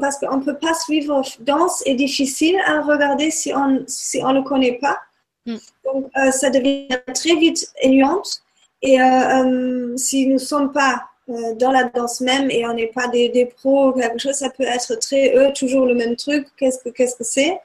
parce 0.01 0.17
qu'on 0.17 0.37
ne 0.37 0.43
peut 0.43 0.57
pas 0.57 0.73
suivre 0.73 1.21
danse 1.39 1.83
est 1.85 1.95
difficile 1.95 2.57
à 2.65 2.81
regarder 2.81 3.31
si 3.31 3.53
on 3.53 3.83
si 3.87 4.21
on 4.23 4.29
ne 4.29 4.39
le 4.39 4.43
connaît 4.43 4.79
pas. 4.81 4.99
Mm. 5.45 5.55
Donc, 5.85 6.09
euh, 6.17 6.31
ça 6.31 6.49
devient 6.49 6.87
très 7.13 7.35
vite 7.35 7.71
ennuyante. 7.83 8.41
Et 8.81 9.01
euh, 9.01 9.05
euh, 9.05 9.97
si 9.97 10.27
nous 10.27 10.33
ne 10.33 10.37
sommes 10.39 10.71
pas 10.71 11.03
dans 11.27 11.71
la 11.71 11.85
danse 11.85 12.21
même 12.21 12.49
et 12.51 12.65
on 12.65 12.73
n'est 12.73 12.87
pas 12.87 13.07
des, 13.07 13.29
des, 13.29 13.45
pros 13.45 13.89
ou 13.89 13.93
quelque 13.93 14.19
chose, 14.19 14.35
ça 14.35 14.49
peut 14.49 14.63
être 14.63 14.95
très, 14.99 15.35
eux, 15.35 15.51
toujours 15.53 15.85
le 15.85 15.95
même 15.95 16.15
truc. 16.15 16.47
Qu'est-ce 16.57 16.79
que 16.79 16.89
qu'est-ce 16.89 17.15
que 17.15 17.23
c'est? 17.23 17.59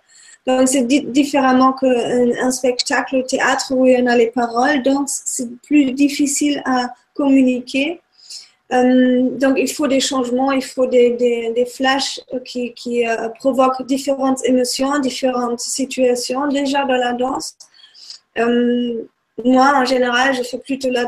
Donc, 0.47 0.69
c'est 0.69 0.87
différemment 0.87 1.73
qu'un 1.75 2.31
un 2.41 2.51
spectacle 2.51 3.17
au 3.17 3.23
théâtre 3.23 3.73
où 3.73 3.85
il 3.85 3.99
y 3.99 4.03
en 4.03 4.07
a 4.07 4.17
les 4.17 4.31
paroles. 4.31 4.83
Donc, 4.83 5.09
c'est 5.09 5.51
plus 5.61 5.93
difficile 5.93 6.63
à 6.65 6.95
communiquer. 7.15 8.01
Euh, 8.73 9.31
donc, 9.39 9.59
il 9.59 9.71
faut 9.71 9.87
des 9.87 10.01
changements, 10.01 10.53
il 10.53 10.65
faut 10.65 10.87
des, 10.87 11.11
des, 11.11 11.53
des 11.53 11.67
flashs 11.67 12.21
qui, 12.45 12.73
qui 12.75 13.07
euh, 13.07 13.29
provoquent 13.31 13.85
différentes 13.87 14.45
émotions, 14.45 14.99
différentes 15.01 15.61
situations 15.61 16.47
déjà 16.49 16.85
dans 16.85 16.97
la 16.97 17.13
danse. 17.13 17.55
Euh, 18.39 19.05
moi, 19.45 19.73
en 19.75 19.85
général, 19.85 20.35
je 20.35 20.43
fais 20.43 20.59
plutôt 20.59 20.91
la 20.91 21.05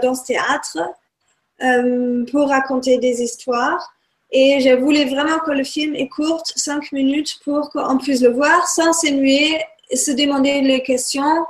danse-théâtre 1.61 2.31
pour 2.31 2.49
raconter 2.49 2.99
des 2.99 3.23
histoires. 3.23 3.93
Et 4.33 4.61
je 4.61 4.77
voulais 4.77 5.07
vraiment 5.07 5.39
que 5.41 5.51
le 5.51 5.65
film 5.65 5.95
est 5.95 6.09
court, 6.09 6.43
5 6.45 6.93
minutes, 6.93 7.41
pour 7.45 7.71
qu'on 7.71 7.99
puisse 7.99 8.21
le 8.21 8.31
voir 8.31 8.67
sans 8.69 8.93
s'ennuyer, 8.93 9.61
se 9.93 10.13
demander 10.13 10.61
les 10.61 10.83
questions, 10.83 11.45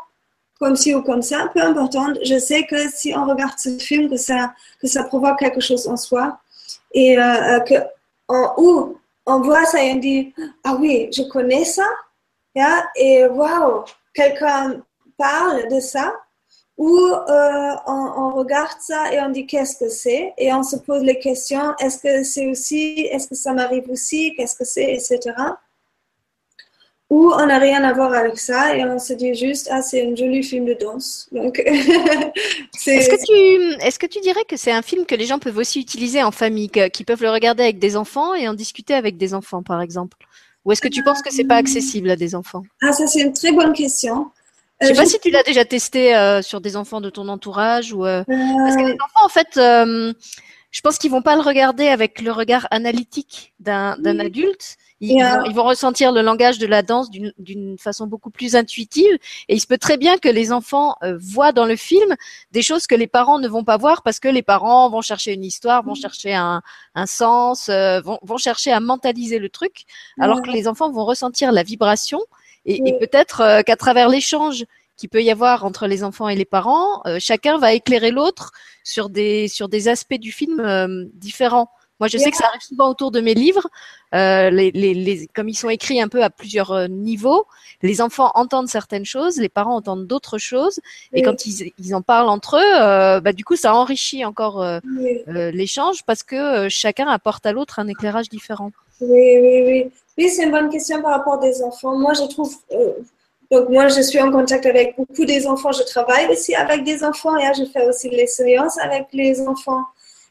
comme 0.58 0.76
ci 0.76 0.94
ou 0.94 1.02
comme 1.02 1.22
ça, 1.22 1.50
peu 1.52 1.60
importe. 1.60 1.96
Je 2.24 2.38
sais 2.38 2.64
que 2.66 2.88
si 2.90 3.14
on 3.14 3.26
regarde 3.26 3.58
ce 3.58 3.78
film, 3.78 4.08
que 4.08 4.16
ça, 4.16 4.52
que 4.80 4.86
ça 4.86 5.04
provoque 5.04 5.38
quelque 5.38 5.60
chose 5.60 5.86
en 5.88 5.96
soi. 5.96 6.38
Et 6.92 7.18
euh, 7.18 7.56
euh 7.56 7.60
que 7.60 7.74
en, 8.28 8.54
ou 8.56 8.96
on 9.26 9.40
voit 9.40 9.64
ça 9.66 9.82
et 9.82 9.92
on 9.92 9.96
dit 9.96 10.34
Ah 10.64 10.76
oui, 10.78 11.08
je 11.12 11.22
connais 11.22 11.64
ça. 11.64 11.86
Yeah? 12.54 12.84
Et 12.96 13.26
waouh, 13.26 13.84
quelqu'un 14.14 14.82
parle 15.18 15.68
de 15.68 15.80
ça. 15.80 16.14
Ou 16.80 16.96
euh, 16.96 17.72
on, 17.86 18.12
on, 18.16 18.34
regarde 18.34 18.80
ça 18.80 19.12
et 19.12 19.20
on 19.20 19.28
dit 19.28 19.46
qu'est-ce 19.46 19.76
que 19.76 19.90
c'est? 19.90 20.32
Et 20.38 20.50
on 20.52 20.62
se 20.62 20.76
pose 20.76 21.02
les 21.02 21.18
questions 21.18 21.74
est-ce 21.78 21.98
que 21.98 22.24
c'est 22.24 22.46
aussi, 22.46 23.06
est-ce 23.12 23.28
que 23.28 23.34
ça 23.34 23.52
m'arrive 23.52 23.90
aussi, 23.90 24.34
qu'est-ce 24.34 24.56
que 24.56 24.64
c'est, 24.64 24.94
etc 24.94 25.34
ou 27.10 27.32
on 27.32 27.46
n'a 27.46 27.58
rien 27.58 27.82
à 27.82 27.92
voir 27.92 28.12
avec 28.12 28.38
ça 28.38 28.76
et 28.76 28.84
on 28.84 28.98
se 29.00 29.12
dit 29.12 29.34
juste 29.34 29.68
ah 29.70 29.82
c'est 29.82 30.06
un 30.06 30.14
joli 30.14 30.44
film 30.44 30.64
de 30.64 30.74
danse. 30.74 31.28
Donc 31.32 31.58
est-ce 31.66 33.08
que 33.08 33.26
tu 33.26 33.84
est-ce 33.84 33.98
que 33.98 34.06
tu 34.06 34.20
dirais 34.20 34.44
que 34.48 34.56
c'est 34.56 34.70
un 34.70 34.82
film 34.82 35.04
que 35.04 35.16
les 35.16 35.26
gens 35.26 35.40
peuvent 35.40 35.58
aussi 35.58 35.80
utiliser 35.80 36.22
en 36.22 36.30
famille, 36.30 36.70
qui 36.92 37.04
peuvent 37.04 37.22
le 37.22 37.30
regarder 37.30 37.64
avec 37.64 37.80
des 37.80 37.96
enfants 37.96 38.34
et 38.34 38.46
en 38.48 38.54
discuter 38.54 38.94
avec 38.94 39.16
des 39.16 39.34
enfants 39.34 39.64
par 39.64 39.82
exemple, 39.82 40.16
ou 40.64 40.70
est-ce 40.70 40.80
que 40.80 40.88
tu 40.88 41.02
penses 41.02 41.20
que 41.20 41.32
c'est 41.32 41.44
pas 41.44 41.56
accessible 41.56 42.10
à 42.10 42.16
des 42.16 42.36
enfants? 42.36 42.62
Ah 42.80 42.92
ça 42.92 43.08
c'est 43.08 43.22
une 43.22 43.32
très 43.32 43.50
bonne 43.50 43.72
question. 43.72 44.30
Je 44.80 44.86
sais 44.86 44.94
pas 44.94 45.02
euh, 45.02 45.06
si 45.06 45.20
tu 45.20 45.30
l'as 45.30 45.42
déjà 45.42 45.64
testé 45.64 46.16
euh, 46.16 46.42
sur 46.42 46.60
des 46.60 46.76
enfants 46.76 47.00
de 47.00 47.10
ton 47.10 47.28
entourage 47.28 47.92
ou 47.92 48.06
euh, 48.06 48.24
parce 48.26 48.76
que 48.76 48.86
les 48.86 48.94
enfants 48.94 49.24
en 49.24 49.28
fait 49.28 49.58
je 50.70 50.80
pense 50.82 50.98
qu'ils 50.98 51.10
vont 51.10 51.22
pas 51.22 51.34
le 51.34 51.42
regarder 51.42 51.88
avec 51.88 52.20
le 52.20 52.30
regard 52.30 52.68
analytique 52.70 53.54
d'un 53.58 53.96
adulte. 54.20 54.76
Ils, 55.02 55.20
vont, 55.22 55.44
ils, 55.46 55.54
vont, 55.54 55.64
ressentir 55.64 56.12
le 56.12 56.20
langage 56.20 56.58
de 56.58 56.66
la 56.66 56.82
danse 56.82 57.10
d'une 57.10 57.78
façon 57.78 58.06
beaucoup 58.06 58.30
plus 58.30 58.54
intuitive. 58.54 59.12
Et 59.48 59.54
il 59.54 59.60
se 59.60 59.66
peut 59.66 59.78
très 59.78 59.96
bien 59.96 60.18
que 60.18 60.28
les 60.28 60.52
enfants 60.52 60.94
euh, 61.02 61.16
voient 61.18 61.52
dans 61.52 61.64
le 61.64 61.74
film 61.74 62.14
des 62.52 62.60
choses 62.60 62.86
que 62.86 62.94
les 62.94 63.06
parents 63.06 63.38
ne 63.38 63.48
vont 63.48 63.64
pas 63.64 63.78
voir 63.78 64.02
parce 64.02 64.20
que 64.20 64.28
les 64.28 64.42
parents 64.42 64.90
vont 64.90 65.00
chercher 65.00 65.32
une 65.32 65.44
histoire, 65.44 65.82
vont 65.82 65.94
chercher 65.94 66.34
un, 66.34 66.62
un 66.94 67.06
sens, 67.06 67.70
euh, 67.70 68.00
vont, 68.02 68.18
vont, 68.22 68.36
chercher 68.36 68.72
à 68.72 68.80
mentaliser 68.80 69.38
le 69.38 69.48
truc, 69.48 69.86
alors 70.20 70.42
que 70.42 70.50
les 70.50 70.68
enfants 70.68 70.90
vont 70.92 71.04
ressentir 71.04 71.50
la 71.50 71.62
vibration. 71.62 72.20
Et, 72.66 72.88
et 72.88 72.98
peut-être 72.98 73.40
euh, 73.40 73.62
qu'à 73.62 73.76
travers 73.76 74.08
l'échange 74.08 74.64
qu'il 75.00 75.08
peut 75.08 75.22
y 75.22 75.30
avoir 75.30 75.64
entre 75.64 75.86
les 75.86 76.04
enfants 76.04 76.28
et 76.28 76.36
les 76.36 76.44
parents, 76.44 77.00
euh, 77.06 77.16
chacun 77.18 77.56
va 77.58 77.72
éclairer 77.72 78.10
l'autre 78.10 78.52
sur 78.84 79.08
des 79.08 79.48
sur 79.48 79.68
des 79.68 79.88
aspects 79.88 80.20
du 80.20 80.30
film 80.30 80.60
euh, 80.60 81.06
différents. 81.14 81.70
Moi, 82.00 82.08
je 82.08 82.16
sais 82.16 82.30
que 82.30 82.36
ça 82.38 82.46
arrive 82.46 82.62
souvent 82.62 82.88
autour 82.88 83.10
de 83.10 83.20
mes 83.20 83.34
livres. 83.34 83.68
Euh, 84.14 84.48
les, 84.48 84.70
les, 84.70 84.94
les, 84.94 85.26
comme 85.34 85.50
ils 85.50 85.54
sont 85.54 85.68
écrits 85.68 86.00
un 86.00 86.08
peu 86.08 86.24
à 86.24 86.30
plusieurs 86.30 86.70
euh, 86.70 86.86
niveaux, 86.88 87.46
les 87.82 88.00
enfants 88.00 88.30
entendent 88.34 88.68
certaines 88.68 89.04
choses, 89.04 89.36
les 89.36 89.50
parents 89.50 89.76
entendent 89.76 90.06
d'autres 90.06 90.38
choses. 90.38 90.80
Et 91.12 91.20
quand 91.20 91.44
ils, 91.44 91.72
ils, 91.78 91.94
en 91.94 92.00
parlent 92.00 92.30
entre 92.30 92.56
eux, 92.56 93.20
bah, 93.20 93.34
du 93.34 93.44
coup, 93.44 93.54
ça 93.54 93.74
enrichit 93.74 94.24
encore 94.24 94.64
l'échange 95.26 96.02
parce 96.06 96.22
que 96.22 96.70
chacun 96.70 97.06
apporte 97.06 97.44
à 97.44 97.52
l'autre 97.52 97.78
un 97.78 97.86
éclairage 97.86 98.30
différent. 98.30 98.72
Oui, 99.00 99.38
oui, 99.40 99.62
oui. 99.66 99.92
Oui, 100.18 100.28
c'est 100.28 100.44
une 100.44 100.50
bonne 100.50 100.68
question 100.68 101.00
par 101.00 101.12
rapport 101.12 101.38
des 101.38 101.62
enfants. 101.62 101.96
Moi, 101.98 102.12
je 102.14 102.24
trouve 102.24 102.54
donc, 103.50 103.68
moi, 103.68 103.88
je 103.88 104.00
suis 104.00 104.20
en 104.20 104.30
contact 104.30 104.64
avec 104.64 104.96
beaucoup 104.96 105.24
des 105.24 105.46
enfants. 105.46 105.72
Je 105.72 105.82
travaille 105.82 106.28
aussi 106.28 106.54
avec 106.54 106.84
des 106.84 107.02
enfants 107.02 107.36
et 107.36 107.52
je 107.58 107.64
fais 107.64 107.84
aussi 107.88 108.08
les 108.08 108.28
séances 108.28 108.78
avec 108.78 109.08
les 109.12 109.40
enfants. 109.40 109.82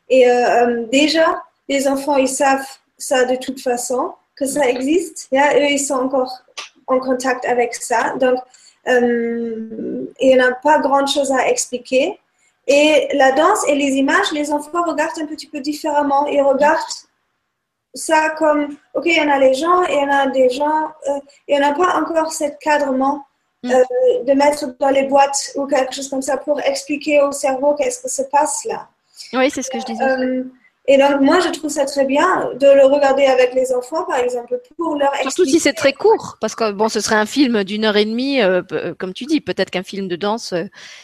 Et 0.10 0.30
euh, 0.30 0.32
euh, 0.32 0.86
déjà, 0.90 1.42
les 1.68 1.88
enfants, 1.88 2.16
ils 2.16 2.30
savent 2.30 2.66
ça 2.98 3.26
de 3.26 3.36
toute 3.36 3.60
façon, 3.60 4.14
que 4.38 4.46
ça 4.46 4.70
existe. 4.70 5.28
Yeah? 5.34 5.58
Eux, 5.58 5.72
ils 5.72 5.80
sont 5.80 5.96
encore 5.96 6.32
en 6.88 7.00
contact 7.00 7.44
avec 7.44 7.76
ça. 7.76 8.16
Donc, 8.18 8.40
euh, 8.88 10.06
il 10.22 10.36
n'y 10.36 10.40
a 10.40 10.54
pas 10.54 10.80
grand-chose 10.80 11.32
à 11.34 11.50
expliquer. 11.50 12.18
Et 12.68 13.10
la 13.14 13.34
danse 13.34 13.68
et 13.68 13.76
les 13.76 13.96
images, 13.96 14.32
les 14.32 14.50
enfants 14.50 14.84
regardent 14.88 15.20
un 15.20 15.26
petit 15.26 15.48
peu 15.48 15.60
différemment. 15.60 16.26
Ils 16.28 16.42
regardent 16.42 16.80
ça 17.94 18.32
comme, 18.38 18.76
OK, 18.94 19.04
il 19.06 19.18
y 19.18 19.22
en 19.22 19.30
a 19.30 19.40
les 19.40 19.54
gens, 19.54 19.84
et 19.84 19.94
il 19.94 20.00
y 20.00 20.04
en 20.04 20.10
a 20.10 20.28
des 20.28 20.50
gens, 20.50 20.88
euh, 21.08 21.20
il 21.48 21.58
n'y 21.58 21.64
en 21.64 21.70
a 21.70 21.74
pas 21.74 22.00
encore 22.00 22.32
cet 22.32 22.60
cadrement 22.60 23.26
mm. 23.64 23.72
euh, 23.72 24.24
de 24.26 24.34
mettre 24.34 24.78
dans 24.80 24.90
les 24.90 25.04
boîtes 25.04 25.52
ou 25.56 25.66
quelque 25.66 25.94
chose 25.94 26.10
comme 26.10 26.22
ça 26.22 26.38
pour 26.38 26.60
expliquer 26.62 27.22
au 27.22 27.32
cerveau 27.32 27.76
qu'est-ce 27.76 28.02
que 28.02 28.10
se 28.10 28.24
passe 28.24 28.66
là. 28.66 28.88
Oui, 29.34 29.50
c'est 29.50 29.62
ce 29.62 29.70
que 29.70 29.80
je 29.80 29.86
disais. 29.86 30.04
Euh, 30.04 30.44
et 30.88 30.98
donc, 30.98 31.22
moi, 31.22 31.40
je 31.40 31.50
trouve 31.50 31.70
ça 31.70 31.86
très 31.86 32.06
bien 32.06 32.50
de 32.56 32.66
le 32.66 32.86
regarder 32.86 33.26
avec 33.26 33.54
les 33.54 33.72
enfants, 33.74 34.06
par 34.06 34.18
exemple, 34.18 34.60
pour 34.76 34.96
leur 34.96 35.10
expliquer. 35.10 35.32
Surtout 35.32 35.50
si 35.52 35.60
c'est 35.60 35.74
très 35.74 35.94
court, 35.94 36.38
parce 36.42 36.56
que 36.56 36.72
bon, 36.72 36.90
ce 36.90 37.00
serait 37.00 37.18
un 37.18 37.28
film 37.28 37.64
d'une 37.64 37.86
heure 37.86 37.98
et 37.98 38.06
demie, 38.06 38.40
comme 38.98 39.14
tu 39.14 39.26
dis. 39.26 39.40
Peut-être 39.40 39.70
qu'un 39.70 39.84
film 39.84 40.08
de 40.08 40.16
danse, 40.16 40.52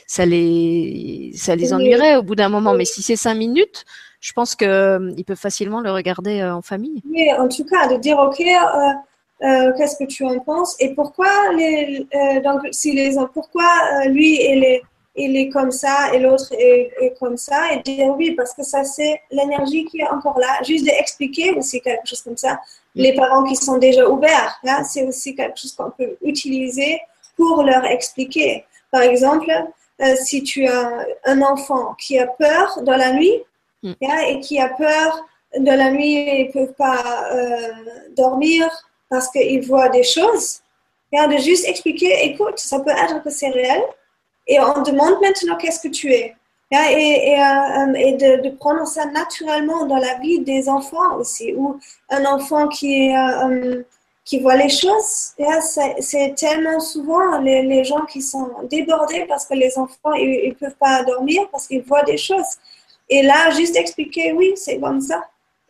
ça 0.08 0.26
les, 0.26 1.34
ça 1.36 1.56
les 1.56 1.72
ennuierait 1.72 2.16
au 2.16 2.24
bout 2.24 2.34
d'un 2.34 2.50
moment. 2.50 2.74
Mais 2.74 2.86
si 2.86 3.04
c'est 3.04 3.16
cinq 3.16 3.36
minutes, 3.36 3.86
je 4.26 4.34
pense 4.34 4.56
qu'ils 4.56 4.68
euh, 4.68 5.24
peuvent 5.28 5.38
facilement 5.38 5.82
le 5.82 5.92
regarder 5.92 6.42
euh, 6.42 6.56
en 6.56 6.64
famille. 6.64 7.04
Oui, 7.08 7.32
en 7.38 7.48
tout 7.48 7.64
cas, 7.64 7.88
de 7.88 7.98
dire, 7.98 8.18
OK, 8.18 8.42
euh, 8.42 9.72
qu'est-ce 9.78 9.98
que 9.98 10.06
tu 10.06 10.26
en 10.26 10.40
penses 10.40 10.76
et 10.80 10.96
pourquoi, 10.96 11.30
les, 11.56 12.08
donc, 12.44 12.62
si 12.72 12.94
les, 12.94 13.18
pourquoi 13.36 13.68
lui, 14.08 14.44
il 14.44 14.64
est, 14.64 14.82
il 15.16 15.38
est 15.38 15.50
comme 15.50 15.70
ça 15.70 16.12
et 16.12 16.18
l'autre 16.20 16.52
est, 16.58 17.14
comme 17.20 17.38
ça 17.38 17.72
et 17.72 17.84
dire 17.84 18.16
oui, 18.18 18.32
parce 18.32 18.56
que 18.56 18.64
ça, 18.64 18.84
c'est 18.84 19.22
l'énergie 19.30 19.86
qui 19.86 20.00
est 20.00 20.08
encore 20.08 20.40
là. 20.40 20.60
Juste 20.64 20.86
d'expliquer 20.86 21.52
aussi 21.52 21.80
quelque 21.80 22.08
chose 22.08 22.24
comme 22.24 22.38
ça. 22.38 22.60
Les 22.96 23.14
parents 23.14 23.44
qui 23.44 23.56
sont 23.56 23.78
déjà 23.78 24.10
ouverts, 24.10 24.60
là, 24.64 24.84
c'est 24.84 25.06
aussi 25.06 25.36
quelque 25.36 25.60
chose 25.60 25.76
qu'on 25.76 25.92
peut 25.92 26.18
utiliser 26.24 27.00
pour 27.38 27.62
leur 27.62 27.86
expliquer. 27.86 28.66
Par 28.90 29.04
exemple, 29.04 29.52
si 30.16 30.42
tu 30.42 30.66
as 30.66 31.06
un 31.26 31.42
enfant 31.44 31.94
qui 32.00 32.18
a 32.18 32.26
peur 32.26 32.82
dans 32.82 32.98
la 32.98 33.14
nuit, 33.14 33.44
Mm. 33.86 33.94
et 34.30 34.40
qui 34.40 34.60
a 34.60 34.70
peur 34.70 35.26
de 35.58 35.72
la 35.72 35.92
nuit 35.92 36.16
et 36.16 36.48
ne 36.48 36.52
peuvent 36.52 36.74
pas 36.74 37.30
euh, 37.32 37.72
dormir 38.18 38.68
parce 39.10 39.30
qu'ils 39.30 39.66
voient 39.66 39.90
des 39.90 40.04
choses. 40.04 40.62
de 41.14 41.38
juste 41.38 41.68
expliquer, 41.68 42.26
écoute, 42.26 42.58
ça 42.58 42.80
peut 42.80 42.90
être 42.90 43.24
que 43.24 43.30
c'est 43.30 43.50
réel. 43.50 43.84
Et 44.48 44.60
on 44.60 44.82
demande 44.82 45.22
maintenant 45.22 45.56
qu'est-ce 45.56 45.80
que 45.88 45.94
tu 45.94 46.12
es. 46.12 46.36
et, 46.72 46.76
euh, 46.78 47.94
et 47.94 48.14
de, 48.14 48.42
de, 48.42 48.50
prendre 48.50 48.86
ça 48.88 49.06
naturellement 49.06 49.86
dans 49.86 49.98
la 49.98 50.16
vie 50.16 50.40
des 50.40 50.68
enfants 50.68 51.16
aussi. 51.20 51.54
Ou 51.54 51.80
un 52.10 52.26
enfant 52.26 52.68
qui 52.68 53.16
euh, 53.16 53.84
qui 54.26 54.40
voient 54.40 54.58
les 54.58 54.70
choses. 54.70 55.34
C'est 56.00 56.34
tellement 56.36 56.80
souvent 56.80 57.38
les, 57.38 57.62
les, 57.62 57.84
gens 57.84 58.04
qui 58.06 58.22
sont 58.22 58.50
débordés 58.64 59.26
parce 59.28 59.46
que 59.46 59.54
les 59.54 59.78
enfants, 59.78 60.14
ils 60.14 60.50
ne 60.50 60.54
peuvent 60.56 60.76
pas 60.76 61.04
dormir 61.04 61.48
parce 61.52 61.68
qu'ils 61.68 61.84
voient 61.84 62.04
des 62.04 62.18
choses. 62.18 62.58
Et 63.10 63.22
là, 63.22 63.52
juste 63.52 63.76
expliquer, 63.76 64.34
oui, 64.34 64.54
c'est 64.56 64.80
comme 64.80 65.02
ça. 65.02 65.30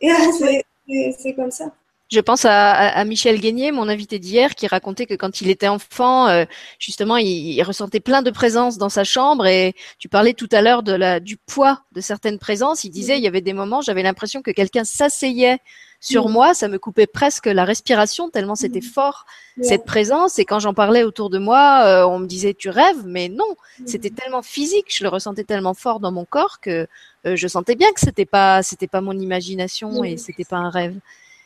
C'est 0.88 1.34
comme 1.34 1.50
ça. 1.50 1.72
Je 2.08 2.20
pense 2.20 2.44
à, 2.44 3.04
Michel 3.04 3.40
Guénier, 3.40 3.72
mon 3.72 3.88
invité 3.88 4.20
d'hier, 4.20 4.54
qui 4.54 4.68
racontait 4.68 5.06
que 5.06 5.14
quand 5.14 5.40
il 5.40 5.50
était 5.50 5.66
enfant, 5.66 6.28
euh, 6.28 6.44
justement, 6.78 7.16
il, 7.16 7.60
ressentait 7.64 7.98
plein 7.98 8.22
de 8.22 8.30
présences 8.30 8.78
dans 8.78 8.88
sa 8.88 9.02
chambre. 9.02 9.46
Et 9.46 9.74
tu 9.98 10.08
parlais 10.08 10.32
tout 10.32 10.48
à 10.52 10.62
l'heure 10.62 10.84
de 10.84 10.92
la, 10.92 11.18
du 11.18 11.36
poids 11.36 11.82
de 11.92 12.00
certaines 12.00 12.38
présences. 12.38 12.84
Il 12.84 12.90
disait, 12.90 13.18
il 13.18 13.24
y 13.24 13.26
avait 13.26 13.40
des 13.40 13.52
moments, 13.52 13.80
j'avais 13.80 14.04
l'impression 14.04 14.40
que 14.40 14.52
quelqu'un 14.52 14.84
s'asseyait 14.84 15.58
sur 15.98 16.28
moi, 16.28 16.54
ça 16.54 16.68
me 16.68 16.78
coupait 16.78 17.06
presque 17.06 17.46
la 17.46 17.64
respiration 17.64 18.28
tellement 18.28 18.54
c'était 18.54 18.80
fort 18.80 19.24
cette 19.62 19.84
présence. 19.84 20.38
Et 20.38 20.44
quand 20.44 20.58
j'en 20.58 20.74
parlais 20.74 21.02
autour 21.02 21.30
de 21.30 21.38
moi, 21.38 21.82
euh, 21.86 22.06
on 22.06 22.18
me 22.18 22.26
disait 22.26 22.54
tu 22.54 22.68
rêves, 22.68 23.04
mais 23.06 23.28
non, 23.28 23.56
c'était 23.86 24.10
tellement 24.10 24.42
physique, 24.42 24.94
je 24.94 25.02
le 25.02 25.08
ressentais 25.08 25.44
tellement 25.44 25.74
fort 25.74 25.98
dans 25.98 26.12
mon 26.12 26.24
corps 26.24 26.60
que 26.60 26.86
euh, 27.26 27.34
je 27.34 27.48
sentais 27.48 27.74
bien 27.74 27.90
que 27.92 28.00
c'était 28.00 28.26
pas, 28.26 28.62
c'était 28.62 28.86
pas 28.86 29.00
mon 29.00 29.18
imagination 29.18 30.04
et 30.04 30.18
c'était 30.18 30.44
pas 30.44 30.58
un 30.58 30.70
rêve. 30.70 30.94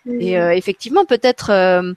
Et 0.07 0.39
euh, 0.39 0.55
effectivement, 0.55 1.05
peut-être 1.05 1.51
euh, 1.51 1.93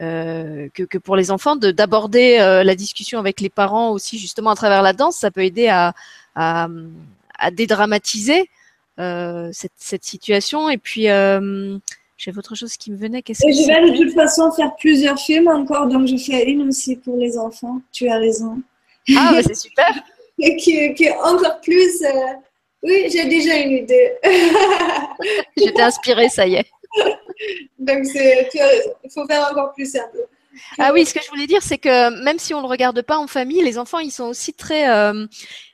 euh, 0.00 0.68
que, 0.74 0.82
que, 0.82 0.98
pour 0.98 1.16
les 1.16 1.30
enfants, 1.30 1.56
d'aborder 1.56 2.38
la 2.38 2.74
discussion 2.74 3.18
avec 3.18 3.40
les 3.40 3.48
parents 3.48 3.90
aussi, 3.90 4.18
justement 4.18 4.50
à 4.50 4.54
travers 4.54 4.82
la 4.82 4.92
danse, 4.92 5.16
ça 5.16 5.30
peut 5.30 5.44
aider 5.44 5.68
à, 5.68 5.94
à, 6.34 6.68
à 7.38 7.50
dédramatiser 7.50 8.50
cette, 8.96 9.72
cette, 9.76 10.04
situation. 10.04 10.68
Et 10.68 10.78
puis, 10.78 11.04
j'avais 11.04 12.38
autre 12.38 12.54
chose 12.54 12.76
qui 12.76 12.90
me 12.90 12.96
venait. 12.96 13.22
Qu'est-ce 13.22 13.44
que 13.44 13.52
je 13.52 13.66
vais 13.66 13.90
de 13.92 13.96
toute 13.96 14.14
façon 14.14 14.50
faire 14.52 14.74
plusieurs 14.76 15.18
films 15.18 15.48
encore, 15.48 15.86
donc 15.86 16.06
je 16.06 16.16
fais 16.16 16.50
une 16.50 16.68
aussi 16.68 16.96
pour 16.96 17.16
les 17.16 17.38
enfants. 17.38 17.80
Tu 17.92 18.08
as 18.08 18.18
raison. 18.18 18.60
Ah, 19.16 19.30
bah, 19.32 19.42
c'est 19.42 19.54
super. 19.68 19.94
Et 20.40 20.56
qui, 20.56 20.94
qui, 20.94 21.04
est 21.04 21.16
encore 21.16 21.60
plus. 21.60 22.04
Oui, 22.82 23.06
j'ai 23.10 23.24
déjà 23.24 23.56
une 23.56 23.72
idée. 23.72 24.12
J'étais 25.56 25.82
inspirée, 25.82 26.28
ça 26.28 26.46
y 26.46 26.54
est. 26.54 26.66
Donc, 27.78 28.04
il 28.14 29.10
faut 29.12 29.26
faire 29.26 29.48
encore 29.50 29.72
plus 29.72 29.90
simple. 29.90 30.28
Ah 30.78 30.92
oui, 30.92 31.06
ce 31.06 31.14
que 31.18 31.20
je 31.22 31.28
voulais 31.28 31.46
dire, 31.46 31.62
c'est 31.62 31.78
que 31.78 32.22
même 32.24 32.38
si 32.38 32.54
on 32.54 32.58
ne 32.58 32.62
le 32.62 32.68
regarde 32.68 33.00
pas 33.02 33.18
en 33.18 33.26
famille, 33.26 33.62
les 33.62 33.78
enfants, 33.78 33.98
ils 33.98 34.10
sont 34.10 34.24
aussi 34.24 34.52
très, 34.54 34.90
euh, 34.90 35.26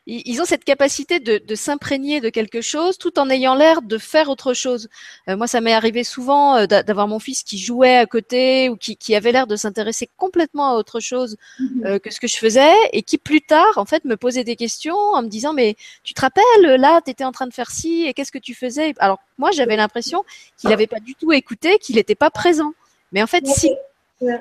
ils 0.07 0.41
ont 0.43 0.45
cette 0.45 0.65
capacité 0.65 1.19
de, 1.19 1.39
de 1.39 1.55
s'imprégner 1.55 2.21
de 2.21 2.29
quelque 2.29 2.61
chose 2.61 2.99
tout 2.99 3.19
en 3.19 3.31
ayant 3.31 3.55
l'air 3.55 3.81
de 3.81 3.97
faire 3.97 4.29
autre 4.29 4.53
chose. 4.53 4.89
Euh, 5.29 5.37
moi, 5.37 5.47
ça 5.47 5.63
m'est 5.63 5.73
arrivé 5.73 6.05
souvent 6.05 6.57
euh, 6.57 6.67
d'avoir 6.67 7.09
mon 7.09 7.19
fils 7.19 7.43
qui 7.43 7.57
jouait 7.57 7.97
à 7.97 8.05
côté 8.05 8.69
ou 8.69 8.77
qui, 8.77 8.97
qui 8.97 9.15
avait 9.15 9.33
l'air 9.33 9.47
de 9.47 9.57
s'intéresser 9.57 10.11
complètement 10.19 10.71
à 10.71 10.75
autre 10.75 11.01
chose 11.01 11.37
mhm. 11.59 11.87
euh, 11.87 11.99
que 11.99 12.11
ce 12.11 12.21
que 12.21 12.27
je 12.27 12.37
faisais 12.37 12.75
et 12.93 13.03
qui 13.03 13.17
plus 13.17 13.41
tard, 13.41 13.73
en 13.77 13.87
fait, 13.87 14.05
me 14.05 14.17
posait 14.17 14.45
des 14.45 14.57
questions 14.57 14.97
en 14.97 15.23
me 15.23 15.29
disant 15.29 15.55
mais 15.55 15.75
tu 16.03 16.13
te 16.13 16.21
rappelles 16.21 16.45
là, 16.63 17.01
tu 17.03 17.11
étais 17.11 17.25
en 17.25 17.33
train 17.33 17.47
de 17.47 17.55
faire 17.55 17.71
ci 17.71 18.05
et 18.05 18.13
qu'est-ce 18.13 18.33
que 18.33 18.39
tu 18.39 18.55
faisais? 18.55 18.95
Alors 18.99 19.19
moi, 19.39 19.53
j'avais 19.53 19.77
l'impression 19.77 20.23
qu'il 20.59 20.69
n'avait 20.69 20.87
pas 20.87 21.01
du 21.01 21.15
tout 21.15 21.33
écouté, 21.33 21.79
qu'il 21.79 21.97
n'était 21.97 22.15
pas 22.15 22.31
présent. 22.31 22.75
Mais 23.13 23.23
en 23.23 23.27
fait, 23.27 23.47
si. 23.47 23.71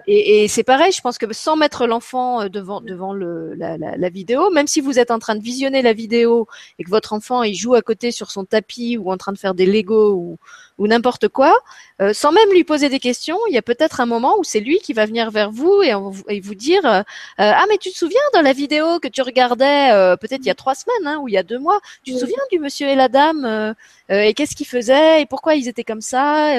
Et, 0.08 0.48
c'est 0.48 0.64
pareil, 0.64 0.92
je 0.92 1.02
pense 1.02 1.18
que 1.18 1.32
sans 1.34 1.56
mettre 1.56 1.88
l'enfant 1.88 2.42
euh, 2.42 2.48
devant 2.50 2.80
devant 2.80 3.14
la, 3.14 3.78
la, 3.78 4.10
vidéo, 4.10 4.50
même 4.52 4.68
si 4.68 4.82
vous 4.82 5.00
êtes 5.00 5.12
en 5.12 5.20
train 5.20 5.36
de 5.36 5.42
visionner 5.42 5.82
la 5.82 5.94
vidéo 5.94 6.48
et 6.78 6.84
que 6.84 6.90
votre 6.90 7.14
enfant 7.14 7.44
il 7.44 7.56
joue 7.56 7.74
à 7.74 7.82
côté 7.82 8.12
sur 8.12 8.30
son 8.32 8.46
tapis 8.46 8.98
ou 8.98 9.12
en 9.12 9.18
train 9.18 9.32
de 9.32 9.38
faire 9.38 9.56
des 9.56 9.66
Lego 9.66 10.14
ou, 10.14 10.38
ou 10.78 10.88
n'importe 10.88 11.28
quoi, 11.28 11.56
euh, 12.02 12.14
sans 12.14 12.32
même 12.32 12.50
lui 12.52 12.64
poser 12.64 12.90
des 12.90 13.00
questions, 13.00 13.38
il 13.48 13.54
y 13.54 13.58
a 13.58 13.62
peut-être 13.62 14.02
un 14.02 14.06
moment 14.06 14.36
où 14.40 14.44
c'est 14.44 14.60
lui 14.60 14.80
qui 14.80 14.94
va 14.94 15.06
venir 15.06 15.30
vers 15.32 15.52
vous 15.52 15.82
et, 15.84 15.94
et 16.30 16.40
vous 16.40 16.56
dire 16.56 16.86
euh, 16.86 17.02
ah 17.38 17.66
mais 17.70 17.78
tu 17.78 17.92
te 17.92 17.98
souviens 17.98 18.22
dans 18.34 18.42
la 18.42 18.54
vidéo 18.54 19.00
que 19.00 19.08
tu 19.08 19.22
regardais 19.22 19.90
peut-être 20.18 20.42
il 20.42 20.48
y 20.48 20.52
a 20.52 20.56
trois 20.56 20.76
semaines 20.76 21.08
hein, 21.08 21.20
ou 21.22 21.28
il 21.28 21.34
y 21.34 21.38
a 21.38 21.44
deux 21.44 21.60
mois, 21.60 21.80
tu 22.04 22.14
te 22.14 22.18
souviens 22.18 22.44
du 22.52 22.60
monsieur 22.60 22.88
et 22.88 22.96
la 22.96 23.08
dame 23.08 23.76
et 24.10 24.34
qu'est-ce 24.34 24.56
qu'ils 24.56 24.68
faisaient 24.68 25.22
et 25.22 25.26
pourquoi 25.26 25.56
ils 25.56 25.68
étaient 25.68 25.84
comme 25.84 26.02
ça 26.02 26.56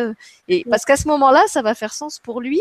et 0.49 0.65
parce 0.71 0.85
qu'à 0.85 0.97
ce 0.97 1.09
moment-là 1.09 1.43
ça 1.49 1.63
va 1.63 1.75
faire 1.75 1.93
sens 1.93 2.21
pour 2.21 2.41
lui 2.41 2.61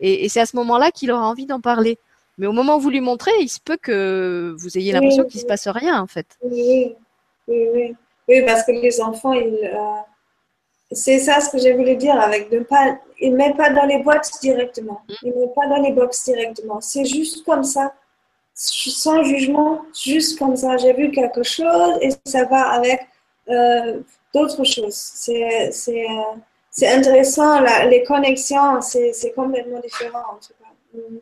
et, 0.00 0.24
et 0.24 0.28
c'est 0.28 0.40
à 0.40 0.46
ce 0.46 0.56
moment-là 0.56 0.90
qu'il 0.90 1.10
aura 1.10 1.26
envie 1.28 1.46
d'en 1.46 1.60
parler. 1.60 1.98
Mais 2.38 2.46
au 2.46 2.52
moment 2.52 2.76
où 2.76 2.80
vous 2.80 2.90
lui 2.90 3.00
montrez, 3.00 3.30
il 3.40 3.48
se 3.48 3.60
peut 3.60 3.76
que 3.76 4.54
vous 4.58 4.78
ayez 4.78 4.92
l'impression 4.92 5.24
qu'il 5.24 5.38
ne 5.38 5.42
se 5.42 5.46
passe 5.46 5.68
rien, 5.68 6.00
en 6.00 6.06
fait. 6.06 6.26
Oui, 6.42 6.94
oui, 7.46 7.68
oui. 7.72 7.94
oui 8.28 8.42
parce 8.44 8.64
que 8.64 8.72
les 8.72 9.00
enfants, 9.00 9.32
ils, 9.32 9.54
euh, 9.62 9.78
c'est 10.94 11.18
ça 11.18 11.40
ce 11.40 11.50
que 11.50 11.58
j'ai 11.58 11.72
voulu 11.74 11.96
dire 11.96 12.18
avec 12.20 12.50
ne 12.50 12.60
pas, 12.60 12.98
ils 13.20 13.32
ne 13.32 13.36
mettent 13.36 13.56
pas 13.56 13.70
dans 13.70 13.84
les 13.84 13.98
boîtes 13.98 14.30
directement. 14.40 15.02
Mm. 15.08 15.14
Ils 15.22 15.32
ne 15.34 15.40
mettent 15.40 15.54
pas 15.54 15.66
dans 15.66 15.82
les 15.82 15.92
box 15.92 16.24
directement. 16.24 16.80
C'est 16.80 17.04
juste 17.04 17.44
comme 17.44 17.64
ça, 17.64 17.94
sans 18.54 19.22
jugement, 19.22 19.82
juste 19.94 20.38
comme 20.38 20.56
ça. 20.56 20.76
J'ai 20.76 20.92
vu 20.92 21.10
quelque 21.10 21.42
chose 21.42 21.98
et 22.00 22.10
ça 22.24 22.44
va 22.44 22.70
avec 22.70 23.00
euh, 23.48 24.00
d'autres 24.34 24.64
choses. 24.64 24.94
C'est, 24.94 25.70
c'est, 25.72 26.06
c'est 26.70 26.88
intéressant, 26.88 27.60
la, 27.60 27.86
les 27.86 28.02
connexions, 28.04 28.80
c'est 28.80 29.32
complètement 29.34 29.80
différent 29.80 30.24
en 30.32 30.36
tout 30.36 30.54
cas. 30.60 30.98
Mm. 30.98 31.18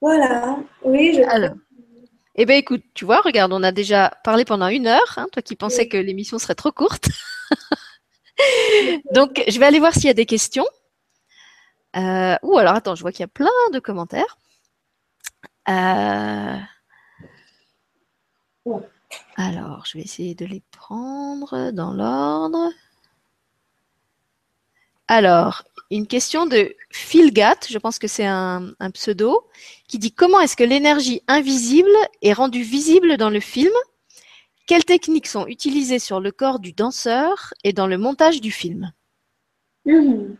Voilà, 0.00 0.58
oui. 0.84 1.14
Je... 1.14 1.22
Alors. 1.22 1.54
Eh 2.40 2.46
bien, 2.46 2.54
écoute, 2.54 2.84
tu 2.94 3.04
vois, 3.04 3.20
regarde, 3.20 3.52
on 3.52 3.64
a 3.64 3.72
déjà 3.72 4.12
parlé 4.22 4.44
pendant 4.44 4.68
une 4.68 4.86
heure, 4.86 5.14
hein, 5.16 5.26
toi 5.32 5.42
qui 5.42 5.56
pensais 5.56 5.82
oui. 5.82 5.88
que 5.88 5.96
l'émission 5.96 6.38
serait 6.38 6.54
trop 6.54 6.70
courte. 6.70 7.08
Donc, 9.12 9.42
je 9.48 9.58
vais 9.58 9.66
aller 9.66 9.80
voir 9.80 9.92
s'il 9.92 10.04
y 10.04 10.10
a 10.10 10.14
des 10.14 10.24
questions. 10.24 10.66
Euh, 11.96 12.36
ou 12.42 12.56
alors, 12.56 12.74
attends, 12.74 12.94
je 12.94 13.02
vois 13.02 13.10
qu'il 13.10 13.20
y 13.20 13.24
a 13.24 13.26
plein 13.26 13.50
de 13.72 13.80
commentaires. 13.80 14.38
Euh... 15.68 16.58
Alors, 19.36 19.84
je 19.86 19.98
vais 19.98 20.04
essayer 20.04 20.36
de 20.36 20.46
les 20.46 20.62
prendre 20.70 21.72
dans 21.72 21.92
l'ordre. 21.92 22.70
Alors, 25.08 25.64
une 25.90 26.06
question 26.06 26.44
de 26.44 26.74
Philgat, 26.90 27.56
je 27.68 27.78
pense 27.78 27.98
que 27.98 28.06
c'est 28.06 28.26
un, 28.26 28.74
pseudo, 28.92 29.46
qui 29.88 29.98
dit 29.98 30.12
comment 30.12 30.38
est-ce 30.40 30.56
que 30.56 30.64
l'énergie 30.64 31.22
invisible 31.28 31.96
est 32.20 32.34
rendue 32.34 32.62
visible 32.62 33.16
dans 33.16 33.30
le 33.30 33.40
film? 33.40 33.72
Quelles 34.66 34.84
techniques 34.84 35.26
sont 35.26 35.46
utilisées 35.46 35.98
sur 35.98 36.20
le 36.20 36.30
corps 36.30 36.58
du 36.58 36.74
danseur 36.74 37.54
et 37.64 37.72
dans 37.72 37.86
le 37.86 37.96
montage 37.96 38.42
du 38.42 38.50
film? 38.50 38.92
Mmh. 39.86 40.34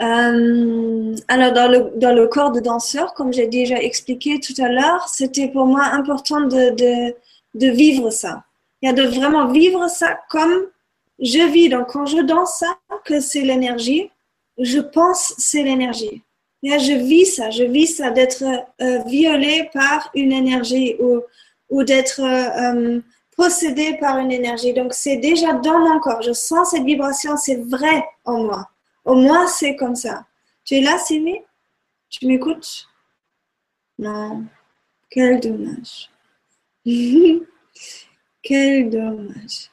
euh, 0.00 1.14
Alors, 1.28 1.52
dans 1.52 1.70
le, 1.70 1.92
dans 1.96 2.12
le 2.12 2.26
corps 2.26 2.50
de 2.50 2.58
danseur, 2.58 3.14
comme 3.14 3.32
j'ai 3.32 3.46
déjà 3.46 3.76
expliqué 3.76 4.40
tout 4.40 4.60
à 4.60 4.68
l'heure, 4.68 5.06
c'était 5.08 5.46
pour 5.46 5.66
moi 5.66 5.84
important 5.84 6.40
de, 6.40 6.74
de, 6.74 7.14
de 7.54 7.70
vivre 7.70 8.10
ça. 8.10 8.42
Il 8.82 8.86
y 8.86 8.90
a 8.90 8.92
de 8.92 9.04
vraiment 9.04 9.46
vivre 9.46 9.88
ça 9.88 10.18
comme 10.28 10.66
je 11.20 11.52
vis, 11.52 11.68
donc 11.68 11.88
quand 11.88 12.06
je 12.06 12.18
danse 12.18 12.58
ça, 12.58 12.78
que 13.04 13.20
c'est 13.20 13.42
l'énergie, 13.42 14.10
je 14.58 14.78
pense 14.78 15.34
c'est 15.38 15.62
l'énergie. 15.62 16.22
je 16.62 16.96
vis 16.96 17.26
ça, 17.26 17.50
je 17.50 17.64
vis 17.64 17.86
ça 17.86 18.10
d'être 18.10 18.44
euh, 18.80 18.98
violé 19.06 19.68
par 19.72 20.10
une 20.14 20.32
énergie 20.32 20.96
ou, 21.00 21.20
ou 21.70 21.84
d'être 21.84 22.20
euh, 22.20 23.00
possédé 23.36 23.96
par 23.98 24.18
une 24.18 24.32
énergie. 24.32 24.72
Donc 24.72 24.94
c'est 24.94 25.16
déjà 25.16 25.52
dans 25.54 25.78
mon 25.78 26.00
corps, 26.00 26.22
je 26.22 26.32
sens 26.32 26.70
cette 26.70 26.84
vibration, 26.84 27.36
c'est 27.36 27.60
vrai 27.68 28.04
en 28.24 28.44
moi. 28.44 28.68
Au 29.04 29.14
moins 29.14 29.46
c'est 29.46 29.76
comme 29.76 29.96
ça. 29.96 30.24
Tu 30.64 30.76
es 30.76 30.80
là, 30.80 30.98
Sylvie? 30.98 31.40
Tu 32.08 32.26
m'écoutes? 32.26 32.88
Non. 33.98 34.44
Quel 35.10 35.40
dommage. 35.40 36.10
Quel 38.42 38.90
dommage. 38.90 39.70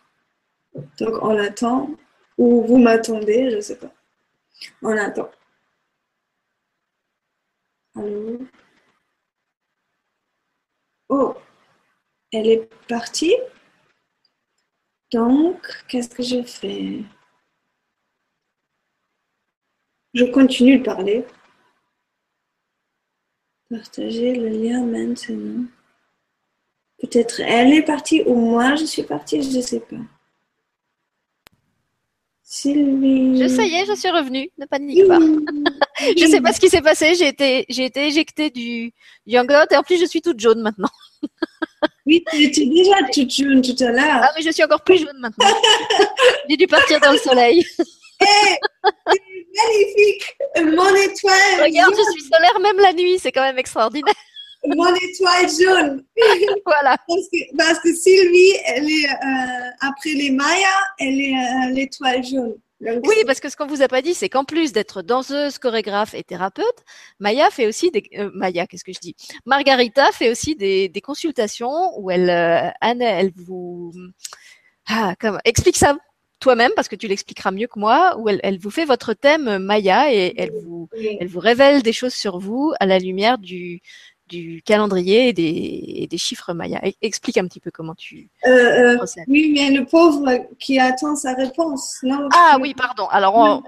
Donc 0.73 1.21
on 1.21 1.37
attend, 1.37 1.89
ou 2.37 2.63
vous 2.65 2.77
m'attendez, 2.77 3.51
je 3.51 3.55
ne 3.57 3.61
sais 3.61 3.77
pas. 3.77 3.91
On 4.81 4.97
attend. 4.97 5.29
Allô? 7.95 8.39
Oh, 11.09 11.35
elle 12.31 12.47
est 12.47 12.69
partie? 12.87 13.35
Donc, 15.11 15.67
qu'est-ce 15.89 16.09
que 16.09 16.23
je 16.23 16.41
fais? 16.41 17.03
Je 20.13 20.25
continue 20.25 20.79
de 20.79 20.83
parler. 20.83 21.25
Partager 23.69 24.35
le 24.35 24.47
lien 24.47 24.85
maintenant. 24.85 25.65
Peut-être 26.99 27.39
elle 27.41 27.73
est 27.73 27.83
partie 27.83 28.21
ou 28.25 28.35
moi 28.35 28.75
je 28.75 28.85
suis 28.85 29.03
partie, 29.03 29.41
je 29.41 29.57
ne 29.57 29.61
sais 29.61 29.79
pas. 29.79 29.97
Sylvie. 32.51 33.41
Je 33.41 33.47
ça 33.47 33.63
y 33.63 33.75
est, 33.75 33.85
je 33.85 33.95
suis 33.95 34.09
revenue. 34.09 34.49
Ne 34.57 34.65
panique 34.65 35.07
pas. 35.07 35.19
je 36.17 36.25
sais 36.25 36.41
pas 36.41 36.51
ce 36.51 36.59
qui 36.59 36.67
s'est 36.67 36.81
passé. 36.81 37.15
J'ai 37.15 37.29
été, 37.29 37.65
j'ai 37.69 37.85
été 37.85 38.07
éjectée 38.07 38.49
du, 38.49 38.91
du 39.25 39.35
et 39.35 39.39
en 39.39 39.83
plus 39.83 39.97
je 39.97 40.05
suis 40.05 40.21
toute 40.21 40.37
jaune 40.37 40.61
maintenant. 40.61 40.89
oui, 42.05 42.21
tu 42.29 42.43
étais 42.43 42.65
déjà 42.65 42.97
toute 43.13 43.33
jaune 43.33 43.61
tout 43.61 43.81
à 43.81 43.91
l'heure. 43.91 44.19
Ah 44.21 44.31
mais 44.35 44.43
je 44.43 44.51
suis 44.51 44.65
encore 44.65 44.83
plus 44.83 44.97
jaune 44.97 45.17
maintenant. 45.17 45.47
j'ai 46.49 46.57
dû 46.57 46.67
partir 46.67 46.99
dans 46.99 47.13
le 47.13 47.17
soleil. 47.19 47.65
hey, 48.19 48.57
magnifique. 49.55 50.37
Mon 50.57 50.93
étoile. 50.93 51.63
Regarde, 51.63 51.93
je 51.95 52.11
suis 52.11 52.23
solaire 52.23 52.59
même 52.59 52.79
la 52.79 52.91
nuit, 52.91 53.17
c'est 53.17 53.31
quand 53.31 53.43
même 53.43 53.59
extraordinaire. 53.59 54.13
Mon 54.65 54.93
étoile 54.95 55.49
jaune. 55.49 56.05
voilà. 56.65 56.97
Parce 57.57 57.79
que, 57.79 57.93
Sylvie, 57.93 58.53
elle 58.67 58.89
est, 58.89 59.09
euh, 59.09 59.69
après 59.81 60.11
les 60.13 60.31
Mayas, 60.31 60.67
elle 60.99 61.19
est 61.19 61.33
euh, 61.33 61.71
l'étoile 61.71 62.23
jaune. 62.23 62.55
oui, 62.79 63.15
parce 63.25 63.39
que 63.39 63.49
ce 63.49 63.55
qu'on 63.55 63.67
vous 63.67 63.81
a 63.81 63.87
pas 63.87 64.01
dit, 64.01 64.13
c'est 64.13 64.29
qu'en 64.29 64.43
plus 64.43 64.71
d'être 64.71 65.01
danseuse, 65.01 65.57
chorégraphe 65.57 66.13
et 66.13 66.23
thérapeute, 66.23 66.85
Maya 67.19 67.49
fait 67.49 67.67
aussi 67.67 67.89
des 67.91 68.03
euh, 68.17 68.29
Maya, 68.33 68.67
qu'est-ce 68.67 68.83
que 68.83 68.93
je 68.93 68.99
dis? 68.99 69.15
Margarita 69.45 70.11
fait 70.11 70.29
aussi 70.29 70.55
des, 70.55 70.89
des 70.89 71.01
consultations 71.01 71.97
où 71.99 72.11
elle, 72.11 72.29
Anne, 72.81 73.01
elle 73.01 73.31
vous 73.35 73.91
ah, 74.87 75.15
comme, 75.19 75.39
explique 75.45 75.77
ça 75.77 75.97
toi-même 76.41 76.71
parce 76.75 76.87
que 76.87 76.95
tu 76.95 77.07
l'expliqueras 77.07 77.51
mieux 77.51 77.67
que 77.67 77.79
moi, 77.79 78.17
où 78.17 78.27
elle, 78.27 78.57
vous 78.59 78.71
fait 78.71 78.83
votre 78.83 79.13
thème 79.13 79.59
Maya 79.59 80.13
et 80.13 80.33
elle 80.37 80.51
vous, 80.65 80.89
elle 81.19 81.27
vous 81.27 81.39
révèle 81.39 81.83
des 81.83 81.93
choses 81.93 82.15
sur 82.15 82.39
vous 82.39 82.73
à 82.79 82.85
la 82.85 82.99
lumière 82.99 83.37
du, 83.37 83.79
du 84.31 84.61
calendrier 84.65 85.27
et 85.27 85.33
des, 85.33 86.07
des 86.09 86.17
chiffres 86.17 86.53
Maya. 86.53 86.79
E, 86.83 86.91
explique 87.01 87.37
un 87.37 87.45
petit 87.47 87.59
peu 87.59 87.69
comment 87.69 87.93
tu 87.93 88.29
euh, 88.45 88.95
euh 88.95 88.97
Oui, 89.27 89.51
mais 89.53 89.69
le 89.69 89.85
pauvre 89.85 90.25
qui 90.57 90.79
attend 90.79 91.15
sa 91.15 91.33
réponse. 91.33 91.97
Non, 92.03 92.29
ah 92.33 92.57
oui, 92.59 92.73
pardon. 92.73 93.07
Alors 93.07 93.35
on, 93.35 93.61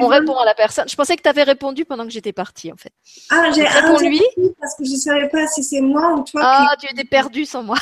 on, 0.00 0.06
répond, 0.06 0.36
à 0.36 0.44
la 0.44 0.54
personne. 0.54 0.88
Je 0.88 0.94
pensais 0.94 1.16
que 1.16 1.22
tu 1.22 1.28
avais 1.28 1.42
répondu 1.42 1.84
pendant 1.84 2.04
que 2.04 2.10
j'étais 2.10 2.32
partie 2.32 2.72
en 2.72 2.76
fait. 2.76 2.92
Ah, 3.30 3.50
j'ai 3.54 3.66
répondu 3.66 4.20
parce 4.60 4.76
que 4.76 4.84
je 4.84 4.92
ne 4.92 4.96
savais 4.96 5.28
pas 5.28 5.46
si 5.48 5.64
c'est 5.64 5.80
moi 5.80 6.14
ou 6.14 6.22
toi. 6.22 6.40
Ah, 6.44 6.76
tu 6.80 6.86
étais 6.90 7.04
perdu 7.04 7.44
sans 7.44 7.64
moi. 7.64 7.78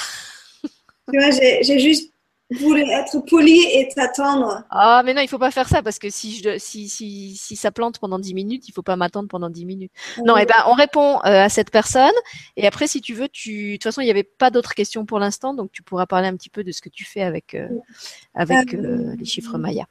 tu 1.13 1.19
vois, 1.19 1.31
j'ai 1.31 1.79
juste 1.79 2.11
voulu 2.51 2.83
être 2.83 3.21
poli 3.21 3.61
et 3.73 3.89
t'attendre. 3.89 4.65
Ah, 4.71 5.03
mais 5.05 5.15
non, 5.15 5.23
il 5.23 5.29
faut 5.29 5.39
pas 5.39 5.51
faire 5.51 5.69
ça 5.69 5.83
parce 5.83 5.99
que 5.99 6.11
si, 6.11 6.41
je, 6.43 6.59
si, 6.59 6.89
si, 6.89 7.37
si 7.37 7.57
ça 7.57 7.71
plante 7.71 7.99
pendant 7.99 8.19
10 8.19 8.35
minutes, 8.35 8.69
il 8.69 8.73
faut 8.73 8.83
pas 8.83 8.97
m'attendre 8.97 9.29
pendant 9.29 9.51
10 9.51 9.65
minutes. 9.65 9.93
Non, 10.25 10.37
et 10.37 10.43
eh 10.43 10.47
ben, 10.47 10.55
on 10.67 10.73
répond 10.73 11.17
euh, 11.19 11.45
à 11.45 11.49
cette 11.49 11.71
personne. 11.71 12.11
Et 12.57 12.67
après, 12.67 12.87
si 12.87 13.01
tu 13.01 13.15
veux, 13.15 13.29
tu, 13.29 13.73
de 13.73 13.73
toute 13.75 13.85
façon, 13.85 14.01
il 14.01 14.07
n'y 14.07 14.11
avait 14.11 14.25
pas 14.25 14.51
d'autres 14.51 14.75
questions 14.75 15.05
pour 15.05 15.19
l'instant, 15.21 15.55
donc 15.55 15.71
tu 15.73 15.83
pourras 15.83 16.07
parler 16.07 16.29
un 16.29 16.37
petit 16.37 16.51
peu 16.51 16.65
de 16.65 16.73
ce 16.73 16.81
que 16.81 16.89
tu 16.89 17.05
fais 17.05 17.23
avec, 17.23 17.55
euh, 17.55 17.69
avec 18.35 18.75
euh, 18.75 19.15
les 19.19 19.25
chiffres 19.25 19.57
Maya. 19.57 19.87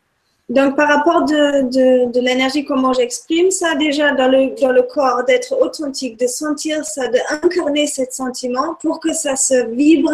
Donc, 0.50 0.76
par 0.76 0.90
rapport 0.90 1.26
de, 1.26 1.70
de, 1.70 2.12
de 2.12 2.20
l'énergie, 2.20 2.66
comment 2.66 2.92
j'exprime 2.92 3.52
ça? 3.52 3.76
Déjà 3.76 4.14
dans 4.16 4.28
le, 4.28 4.60
dans 4.60 4.72
le 4.72 4.82
corps, 4.82 5.24
d'être 5.24 5.56
authentique, 5.62 6.20
de 6.20 6.26
sentir 6.26 6.84
ça, 6.84 7.08
d'incarner 7.08 7.86
ce 7.86 8.02
sentiment 8.10 8.74
pour 8.82 9.00
que 9.00 9.14
ça 9.14 9.36
se 9.36 9.70
vibre, 9.70 10.12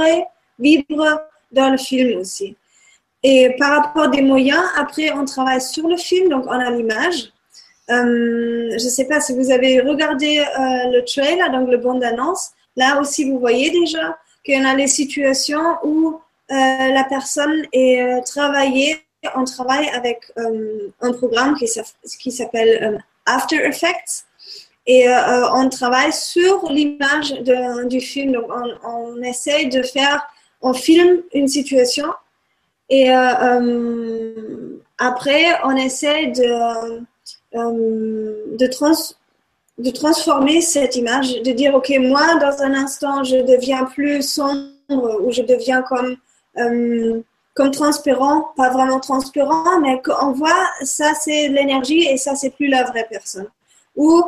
vibre 0.60 1.22
dans 1.56 1.70
le 1.70 1.78
film 1.78 2.20
aussi. 2.20 2.56
Et 3.24 3.56
par 3.58 3.82
rapport 3.82 4.10
des 4.10 4.22
moyens, 4.22 4.64
après, 4.78 5.12
on 5.12 5.26
travaille 5.26 5.62
sur 5.62 5.88
le 5.88 5.98
film, 5.98 6.30
donc 6.30 6.46
on 6.46 6.52
a 6.52 6.70
l'image. 6.70 7.32
Euh, 7.90 8.70
je 8.78 8.84
ne 8.84 8.90
sais 8.90 9.06
pas 9.06 9.20
si 9.20 9.34
vous 9.34 9.52
avez 9.52 9.80
regardé 9.82 10.40
euh, 10.40 10.92
le 10.92 11.04
trailer, 11.04 11.52
donc 11.52 11.70
le 11.70 11.78
bande 11.78 12.02
d'annonce. 12.02 12.52
Là 12.76 13.00
aussi, 13.00 13.30
vous 13.30 13.40
voyez 13.40 13.72
déjà 13.72 14.18
y 14.48 14.54
a 14.54 14.76
des 14.76 14.88
situations 14.88 15.78
où 15.84 16.20
euh, 16.52 16.54
la 16.54 17.04
personne 17.10 17.64
est 17.74 18.22
travaillée, 18.28 18.98
on 19.36 19.44
travaille 19.44 19.90
avec 19.90 20.32
un 21.02 21.12
programme 21.14 21.56
qui 21.56 22.32
s'appelle 22.32 23.02
After 23.26 23.56
Effects. 23.66 24.26
Et 24.86 25.08
on 25.52 25.68
travaille 25.70 26.14
sur 26.14 26.72
l'image 26.72 27.34
du 27.86 28.00
film. 28.00 28.34
Donc, 28.34 28.46
on, 28.52 28.88
on 28.88 29.22
essaye 29.24 29.68
de 29.70 29.82
faire 29.82 30.28
on 30.66 30.74
filme 30.74 31.22
une 31.34 31.48
situation 31.48 32.08
et 32.90 33.12
euh, 33.12 33.34
euh, 33.44 34.82
après 34.98 35.46
on 35.64 35.76
essaie 35.76 36.28
de, 36.28 37.02
euh, 37.56 38.34
de, 38.62 38.68
de 39.78 39.92
transformer 39.92 40.62
cette 40.62 40.96
image, 40.96 41.42
de 41.44 41.52
dire 41.52 41.76
ok 41.76 41.94
moi 42.00 42.36
dans 42.40 42.64
un 42.64 42.74
instant 42.74 43.24
je 43.24 43.38
deviens 43.38 43.86
plus 43.86 44.24
sombre 44.24 45.22
ou 45.22 45.32
je 45.32 45.44
deviens 45.44 45.84
comme 45.84 46.18
comme 47.54 47.72
transparent, 47.72 48.52
pas 48.58 48.70
vraiment 48.70 49.00
transparent, 49.00 49.80
mais 49.80 50.02
qu'on 50.02 50.32
voit 50.32 50.66
ça 50.82 51.14
c'est 51.14 51.48
l'énergie 51.48 52.08
et 52.08 52.18
ça 52.18 52.34
c'est 52.36 52.50
plus 52.50 52.68
la 52.68 52.84
vraie 52.84 53.08
personne. 53.10 53.50
Ou 53.96 54.24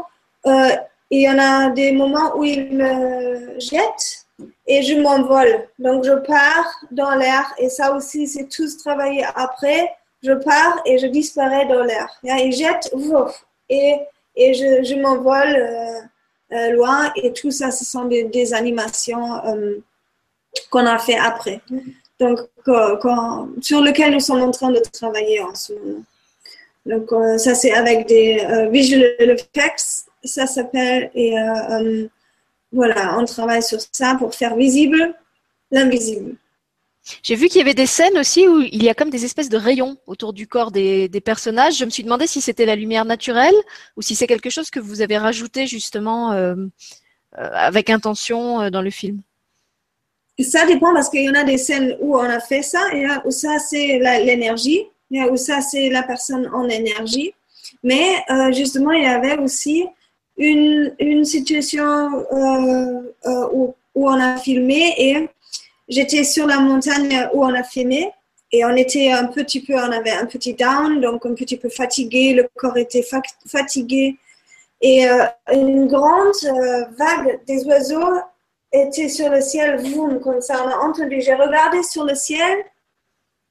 il 0.46 1.22
y 1.22 1.30
en 1.30 1.40
a 1.40 1.70
des 1.72 1.94
moments 1.94 2.38
où 2.38 2.44
il 2.44 2.72
me 2.72 3.60
jette 3.60 4.27
et 4.68 4.84
je 4.84 4.96
m'envole. 4.96 5.68
Donc, 5.80 6.04
je 6.04 6.14
pars 6.14 6.80
dans 6.92 7.16
l'air 7.16 7.44
et 7.58 7.70
ça 7.70 7.96
aussi, 7.96 8.28
c'est 8.28 8.48
tout 8.50 8.68
ce 8.68 8.78
travail 8.78 9.26
après. 9.36 9.92
Je 10.24 10.34
pars 10.34 10.82
et 10.86 10.98
je 10.98 11.08
disparais 11.08 11.66
dans 11.68 11.84
l'air. 11.84 12.08
Et 12.24 12.52
jette, 12.52 12.94
et, 13.70 13.96
et 14.36 14.54
je, 14.54 14.84
je 14.84 14.96
m'envole 14.96 15.56
euh, 15.56 16.02
euh, 16.54 16.72
loin 16.72 17.12
et 17.16 17.34
tout 17.34 17.52
ça, 17.52 17.72
ce 17.72 17.86
sont 17.86 18.06
des, 18.06 18.54
animations 18.54 19.46
euh, 19.46 19.76
qu'on 20.70 20.86
a 20.86 20.98
fait 20.98 21.18
après. 21.18 21.62
Donc, 22.20 22.40
sur 23.62 23.82
lequel 23.82 24.14
nous 24.14 24.20
sommes 24.20 24.42
en 24.42 24.52
train 24.52 24.72
de 24.72 24.82
travailler 24.92 25.40
en 25.42 25.54
ce 25.54 25.74
moment. 25.74 26.04
Donc, 26.86 27.10
ça, 27.38 27.54
c'est 27.54 27.74
avec 27.74 28.08
des 28.08 28.68
visual 28.72 29.14
effects, 29.20 30.06
ça 30.24 30.48
s'appelle, 30.48 31.12
et 31.14 31.36
voilà, 32.72 33.18
on 33.18 33.26
travaille 33.26 33.64
sur 33.64 33.80
ça 33.92 34.16
pour 34.16 34.36
faire 34.36 34.56
visible 34.56 35.16
l'invisible. 35.72 36.36
J'ai 37.24 37.36
vu 37.36 37.48
qu'il 37.48 37.60
y 37.60 37.62
avait 37.62 37.74
des 37.74 37.86
scènes 37.86 38.18
aussi 38.18 38.48
où 38.48 38.62
il 38.62 38.84
y 38.84 38.90
a 38.90 38.94
comme 38.94 39.10
des 39.10 39.24
espèces 39.24 39.50
de 39.50 39.58
rayons 39.58 39.98
autour 40.08 40.34
du 40.34 40.48
corps 40.48 40.72
des, 40.72 41.10
personnages. 41.24 41.78
Je 41.78 41.86
me 41.86 41.90
suis 41.90 42.04
demandé 42.04 42.28
si 42.28 42.42
c'était 42.42 42.66
la 42.66 42.76
lumière 42.76 43.06
naturelle 43.06 43.56
ou 43.96 44.02
si 44.02 44.16
c'est 44.16 44.28
quelque 44.28 44.50
chose 44.50 44.70
que 44.70 44.80
vous 44.80 45.02
avez 45.02 45.18
rajouté 45.18 45.68
justement 45.68 46.34
euh, 46.34 46.56
euh, 47.38 47.50
avec 47.54 47.90
intention 47.90 48.62
euh, 48.62 48.70
dans 48.70 48.82
le 48.82 48.90
film. 48.90 49.22
Ça 50.40 50.66
dépend 50.66 50.94
parce 50.94 51.10
qu'il 51.10 51.24
y 51.24 51.30
en 51.30 51.34
a 51.34 51.44
des 51.44 51.58
scènes 51.58 51.98
où 52.00 52.18
on 52.18 52.24
a 52.24 52.40
fait 52.40 52.62
ça 52.62 52.82
et 52.94 53.08
où 53.26 53.32
ça 53.32 53.58
c'est 53.58 54.00
l'énergie, 54.24 54.86
où 55.10 55.38
ça 55.38 55.62
c'est 55.62 55.90
la 55.90 56.04
personne 56.04 56.48
en 56.54 56.68
énergie. 56.70 57.34
Mais 57.84 58.24
justement, 58.52 58.92
il 58.92 59.04
y 59.04 59.08
avait 59.08 59.38
aussi 59.40 59.86
une, 60.38 60.94
une 61.00 61.26
situation 61.26 62.26
euh, 62.32 63.14
euh, 63.26 63.48
où, 63.52 63.76
où, 63.96 64.10
on 64.10 64.20
a 64.20 64.38
filmé 64.38 64.94
et 64.98 65.30
j'étais 65.88 66.24
sur 66.24 66.46
la 66.46 66.60
montagne 66.60 67.30
où 67.34 67.44
on 67.44 67.54
a 67.54 67.64
filmé 67.64 68.12
et 68.52 68.64
on 68.64 68.76
était 68.76 69.12
un 69.12 69.26
petit 69.26 69.62
peu, 69.62 69.74
on 69.76 69.92
avait 69.92 70.12
un 70.12 70.26
petit 70.26 70.54
down, 70.54 71.02
donc 71.02 71.26
un 71.26 71.34
petit 71.34 71.58
peu 71.58 71.70
fatigué, 71.70 72.34
le 72.34 72.48
corps 72.56 72.78
était 72.78 73.06
fatigué 73.46 74.18
et 74.82 75.10
euh, 75.10 75.26
une 75.52 75.88
grande 75.88 76.36
vague 76.98 77.44
des 77.46 77.66
oiseaux 77.66 78.22
était 78.72 79.10
sur 79.10 79.30
le 79.30 79.42
ciel, 79.42 79.82
boum, 79.82 80.20
comme 80.20 80.42
ça, 80.42 80.64
on 80.64 80.70
a 80.70 80.78
entendu. 80.78 81.22
J'ai 81.22 81.34
regardé 81.34 81.84
sur 81.84 82.04
le 82.04 82.16
ciel 82.16 82.58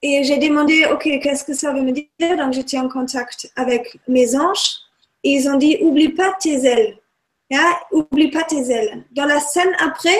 et 0.01 0.23
j'ai 0.23 0.37
demandé, 0.37 0.85
OK, 0.91 1.03
qu'est-ce 1.21 1.43
que 1.43 1.53
ça 1.53 1.73
veut 1.73 1.81
me 1.81 1.91
dire? 1.91 2.05
Donc 2.37 2.53
j'étais 2.53 2.77
en 2.77 2.87
contact 2.87 3.51
avec 3.55 3.99
mes 4.07 4.35
anges 4.35 4.86
ils 5.23 5.49
ont 5.49 5.57
dit, 5.57 5.77
oublie 5.81 6.09
pas 6.09 6.33
tes 6.39 6.65
ailes. 6.65 6.97
Hein? 7.51 7.73
Oublie 7.91 8.31
pas 8.31 8.43
tes 8.43 8.71
ailes. 8.71 9.05
Dans 9.11 9.25
la 9.25 9.39
scène 9.39 9.71
après, 9.79 10.19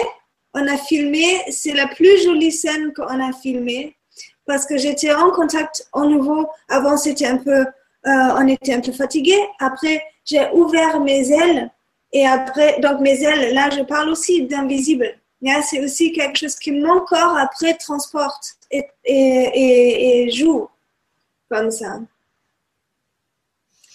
on 0.54 0.66
a 0.66 0.76
filmé, 0.76 1.42
c'est 1.50 1.74
la 1.74 1.86
plus 1.88 2.22
jolie 2.22 2.52
scène 2.52 2.92
qu'on 2.94 3.20
a 3.20 3.32
filmée 3.32 3.96
parce 4.46 4.64
que 4.64 4.78
j'étais 4.78 5.12
en 5.12 5.30
contact 5.30 5.86
au 5.92 6.06
nouveau. 6.06 6.48
Avant, 6.68 6.96
c'était 6.96 7.26
un 7.26 7.36
peu, 7.36 7.60
euh, 7.60 7.66
on 8.04 8.46
était 8.48 8.74
un 8.74 8.80
peu 8.80 8.92
fatigué. 8.92 9.36
Après, 9.60 10.02
j'ai 10.24 10.48
ouvert 10.52 11.00
mes 11.00 11.30
ailes 11.30 11.70
et 12.12 12.26
après, 12.26 12.80
donc 12.80 13.00
mes 13.00 13.22
ailes, 13.22 13.54
là, 13.54 13.68
je 13.70 13.82
parle 13.82 14.08
aussi 14.08 14.42
d'invisible. 14.46 15.14
Hein? 15.46 15.60
C'est 15.62 15.84
aussi 15.84 16.12
quelque 16.12 16.38
chose 16.38 16.56
qui 16.56 16.72
mon 16.72 17.00
corps 17.00 17.36
après 17.36 17.74
transporte 17.74 18.56
et, 18.70 18.84
et, 19.04 20.24
et 20.24 20.30
joue 20.30 20.68
comme 21.50 21.70
ça. 21.70 22.00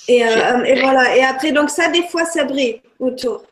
Et, 0.08 0.26
euh, 0.26 0.64
et, 0.64 0.82
voilà. 0.82 1.16
Et 1.16 1.24
après, 1.24 1.52
donc 1.52 1.70
ça, 1.70 1.90
des 1.90 2.04
fois, 2.04 2.26
ça 2.26 2.44
brille 2.44 2.82
autour. 3.00 3.44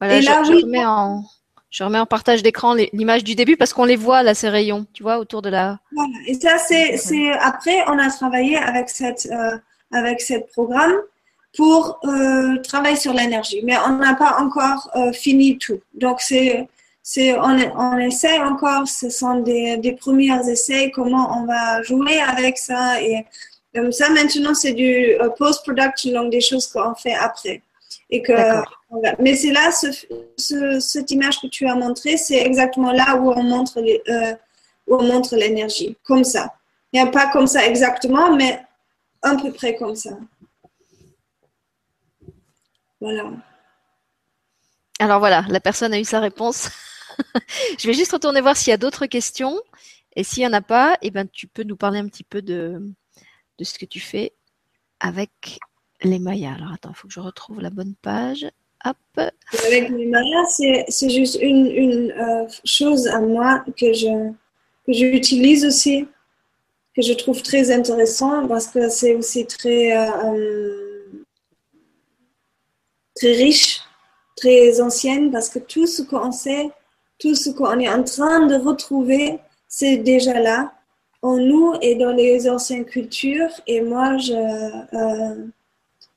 Voilà, 0.00 0.16
et 0.16 0.22
je, 0.22 0.26
là, 0.30 0.42
je, 0.44 0.52
remets 0.52 0.84
en, 0.84 1.22
je 1.70 1.84
remets 1.84 1.98
en 1.98 2.06
partage 2.06 2.42
d'écran 2.42 2.74
l'image 2.92 3.24
du 3.24 3.34
début 3.34 3.56
parce 3.56 3.72
qu'on 3.72 3.84
les 3.84 3.96
voit 3.96 4.22
là, 4.22 4.34
ces 4.34 4.48
rayons, 4.48 4.86
tu 4.92 5.02
vois, 5.02 5.18
autour 5.18 5.42
de 5.42 5.50
la. 5.50 5.78
Voilà. 5.92 6.12
Et 6.26 6.34
ça, 6.34 6.58
c'est, 6.58 7.32
après, 7.40 7.84
on 7.88 7.98
a 7.98 8.10
travaillé 8.10 8.56
avec 8.56 8.88
cette, 8.88 9.28
euh, 9.30 9.58
avec 9.92 10.20
cette 10.20 10.50
programme 10.52 10.94
pour 11.56 12.00
euh, 12.04 12.58
travailler 12.62 12.96
sur 12.96 13.12
l'énergie, 13.12 13.60
mais 13.62 13.76
on 13.86 13.96
n'a 13.96 14.14
pas 14.14 14.38
encore 14.40 14.90
euh, 14.96 15.12
fini 15.12 15.58
tout. 15.58 15.80
Donc 15.94 16.20
c'est, 16.20 16.68
c'est, 17.02 17.38
on, 17.38 17.56
on 17.76 17.98
essaie 17.98 18.38
encore. 18.38 18.88
Ce 18.88 19.08
sont 19.08 19.40
des, 19.40 19.76
des 19.76 19.92
premiers 19.92 20.48
essais. 20.48 20.90
Comment 20.94 21.38
on 21.38 21.46
va 21.46 21.82
jouer 21.82 22.20
avec 22.20 22.58
ça 22.58 23.00
et 23.02 23.24
comme 23.74 23.90
ça, 23.90 24.08
maintenant, 24.10 24.54
c'est 24.54 24.72
du 24.72 25.14
euh, 25.20 25.28
post-production, 25.30 26.12
donc 26.12 26.30
des 26.30 26.40
choses 26.40 26.68
qu'on 26.68 26.94
fait 26.94 27.14
après. 27.14 27.62
Et 28.10 28.22
que, 28.22 28.32
mais 29.18 29.34
c'est 29.34 29.50
là, 29.50 29.72
ce, 29.72 30.78
cette 30.80 31.10
image 31.10 31.40
que 31.40 31.48
tu 31.48 31.66
as 31.66 31.74
montrée, 31.74 32.16
c'est 32.16 32.38
exactement 32.38 32.92
là 32.92 33.16
où 33.16 33.32
on 33.32 33.42
montre 33.42 33.80
euh, 33.80 34.34
où 34.86 34.96
on 34.96 35.02
montre 35.02 35.34
l'énergie, 35.36 35.96
comme 36.04 36.22
ça. 36.22 36.54
Il 36.92 37.02
n'y 37.02 37.08
a 37.08 37.10
pas 37.10 37.30
comme 37.32 37.46
ça 37.46 37.66
exactement, 37.66 38.36
mais 38.36 38.60
à 39.22 39.34
peu 39.34 39.52
près 39.52 39.74
comme 39.74 39.96
ça. 39.96 40.10
Voilà. 43.00 43.30
Alors 45.00 45.18
voilà, 45.18 45.44
la 45.48 45.60
personne 45.60 45.92
a 45.92 45.98
eu 45.98 46.04
sa 46.04 46.20
réponse. 46.20 46.70
je 47.78 47.86
vais 47.86 47.94
juste 47.94 48.12
retourner 48.12 48.40
voir 48.40 48.56
s'il 48.56 48.70
y 48.70 48.74
a 48.74 48.78
d'autres 48.78 49.06
questions. 49.06 49.60
Et 50.16 50.22
s'il 50.22 50.42
n'y 50.42 50.46
en 50.46 50.52
a 50.52 50.60
pas, 50.60 50.96
eh 51.02 51.10
ben, 51.10 51.26
tu 51.26 51.48
peux 51.48 51.64
nous 51.64 51.76
parler 51.76 51.98
un 51.98 52.06
petit 52.06 52.22
peu 52.22 52.40
de, 52.40 52.80
de 53.58 53.64
ce 53.64 53.78
que 53.78 53.86
tu 53.86 54.00
fais 54.00 54.32
avec 55.00 55.58
les 56.02 56.18
Mayas. 56.18 56.54
Alors 56.54 56.72
attends, 56.72 56.90
il 56.90 56.96
faut 56.96 57.08
que 57.08 57.14
je 57.14 57.20
retrouve 57.20 57.60
la 57.60 57.70
bonne 57.70 57.94
page. 58.02 58.46
Hop. 58.84 58.96
Avec 59.66 59.88
les 59.88 60.06
Mayas, 60.06 60.60
c'est 60.88 61.10
juste 61.10 61.38
une, 61.40 61.66
une 61.66 62.12
euh, 62.12 62.46
chose 62.64 63.06
à 63.08 63.20
moi 63.20 63.64
que 63.78 63.92
je 63.92 64.32
que 64.86 64.92
j'utilise 64.92 65.64
aussi, 65.64 66.06
que 66.94 67.02
je 67.02 67.12
trouve 67.12 67.42
très 67.42 67.70
intéressant 67.70 68.46
parce 68.46 68.66
que 68.66 68.88
c'est 68.88 69.14
aussi 69.14 69.46
très, 69.46 69.96
euh, 69.96 70.34
euh, 70.34 71.24
très 73.14 73.32
riche, 73.32 73.80
très 74.36 74.80
ancienne 74.80 75.30
parce 75.30 75.48
que 75.48 75.58
tout 75.58 75.86
ce 75.86 76.02
qu'on 76.02 76.32
sait, 76.32 76.70
tout 77.18 77.34
ce 77.34 77.50
qu'on 77.50 77.78
est 77.80 77.88
en 77.88 78.02
train 78.02 78.46
de 78.46 78.56
retrouver, 78.56 79.38
c'est 79.68 79.96
déjà 79.96 80.38
là 80.40 80.72
en 81.24 81.38
nous 81.38 81.74
et 81.80 81.94
dans 81.94 82.12
les 82.12 82.48
anciennes 82.48 82.84
cultures. 82.84 83.54
Et 83.66 83.80
moi, 83.80 84.18
je, 84.18 84.34
euh, 84.34 85.46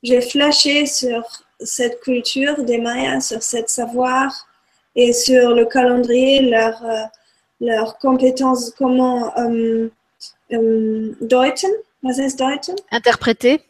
j'ai 0.02 0.20
flashé 0.20 0.84
sur 0.84 1.22
cette 1.60 2.00
culture 2.00 2.62
des 2.62 2.78
Mayas, 2.78 3.22
sur 3.22 3.42
cette 3.42 3.70
savoir 3.70 4.46
et 4.94 5.14
sur 5.14 5.54
le 5.54 5.64
calendrier, 5.64 6.42
leur, 6.42 6.84
euh, 6.84 7.04
leurs 7.60 7.98
compétences, 7.98 8.70
comment 8.76 9.32
euh, 9.38 9.88
euh, 10.52 11.16
deuten, 11.22 11.72
was 12.02 12.18
heißt 12.18 12.38
deuten? 12.38 12.76
Interpréter. 12.90 13.60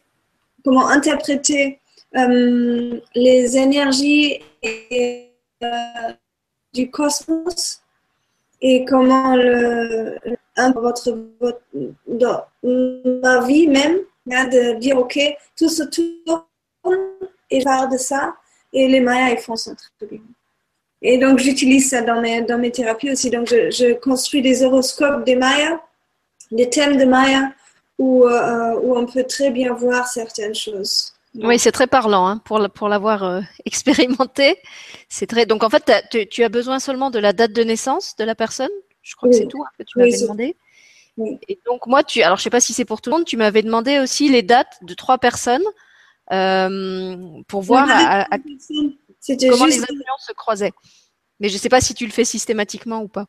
Comment 0.65 0.87
interpréter 0.89 1.79
euh, 2.17 2.99
les 3.15 3.55
énergies 3.55 4.41
et, 4.61 5.25
du 6.73 6.89
cosmos 6.91 7.81
et 8.61 8.85
comment 8.85 9.35
le, 9.35 10.17
votre, 10.75 11.17
votre, 11.39 11.61
dans 12.07 12.43
ma 12.63 13.45
vie 13.45 13.67
même, 13.67 13.99
de 14.25 14.77
dire 14.79 14.97
ok, 14.97 15.19
tout 15.57 15.69
se 15.69 15.83
tourne 15.83 16.43
et 17.49 17.63
part 17.63 17.89
de 17.89 17.97
ça 17.97 18.35
et 18.73 18.87
les 18.87 18.99
Mayas 18.99 19.31
ils 19.31 19.39
font 19.39 19.55
son 19.55 19.75
truc. 19.75 20.21
Et 21.01 21.17
donc, 21.17 21.39
j'utilise 21.39 21.89
ça 21.89 22.01
dans 22.01 22.21
mes, 22.21 22.41
dans 22.41 22.57
mes 22.57 22.71
thérapies 22.71 23.11
aussi. 23.11 23.29
Donc, 23.29 23.47
je, 23.47 23.71
je 23.71 23.93
construis 23.93 24.41
des 24.41 24.63
horoscopes 24.63 25.23
des 25.23 25.35
Mayas, 25.35 25.79
des 26.51 26.69
thèmes 26.69 26.97
de 26.97 27.05
Maya, 27.05 27.51
où, 27.97 28.25
euh, 28.25 28.79
où 28.81 28.97
on 28.97 29.05
peut 29.05 29.23
très 29.23 29.51
bien 29.51 29.73
voir 29.73 30.07
certaines 30.07 30.55
choses. 30.55 31.13
Oui, 31.35 31.59
c'est 31.59 31.71
très 31.71 31.87
parlant 31.87 32.27
hein, 32.27 32.41
pour, 32.43 32.67
pour 32.71 32.89
l'avoir 32.89 33.23
euh, 33.23 33.41
expérimenté. 33.65 34.57
C'est 35.07 35.27
très. 35.27 35.45
Donc, 35.45 35.63
en 35.63 35.69
fait, 35.69 35.91
tu, 36.29 36.43
as 36.43 36.49
besoin 36.49 36.79
seulement 36.79 37.11
de 37.11 37.19
la 37.19 37.33
date 37.33 37.53
de 37.53 37.63
naissance 37.63 38.15
de 38.17 38.23
la 38.23 38.35
personne? 38.35 38.69
Je 39.01 39.15
crois 39.15 39.29
Oui. 39.29 39.35
que 39.35 39.41
c'est 39.41 39.47
tout 39.47 39.61
hein, 39.63 39.67
que 39.77 39.83
tu 39.83 39.97
m'avais 39.97 40.11
Oui, 40.13 40.21
demandé. 40.21 40.57
Oui. 41.17 41.37
Et 41.47 41.59
donc, 41.65 41.85
moi, 41.87 42.03
tu. 42.03 42.21
Alors, 42.21 42.37
je 42.37 42.43
sais 42.43 42.49
pas 42.49 42.61
si 42.61 42.73
c'est 42.73 42.85
pour 42.85 43.01
tout 43.01 43.09
le 43.09 43.17
monde. 43.17 43.25
Tu 43.25 43.37
m'avais 43.37 43.61
demandé 43.61 43.99
aussi 43.99 44.29
les 44.29 44.41
dates 44.41 44.77
de 44.81 44.93
trois 44.93 45.17
personnes 45.17 45.63
euh, 46.31 47.41
pour 47.47 47.61
voir 47.61 47.87
Non, 47.87 47.93
à- 47.95 48.27
comment 49.49 49.65
les 49.65 49.81
influences 49.81 50.25
se 50.27 50.33
croisaient. 50.33 50.71
Mais 51.39 51.49
je 51.49 51.57
sais 51.57 51.69
pas 51.69 51.81
si 51.81 51.93
tu 51.93 52.05
le 52.05 52.11
fais 52.11 52.25
systématiquement 52.25 53.01
ou 53.01 53.07
pas. 53.07 53.25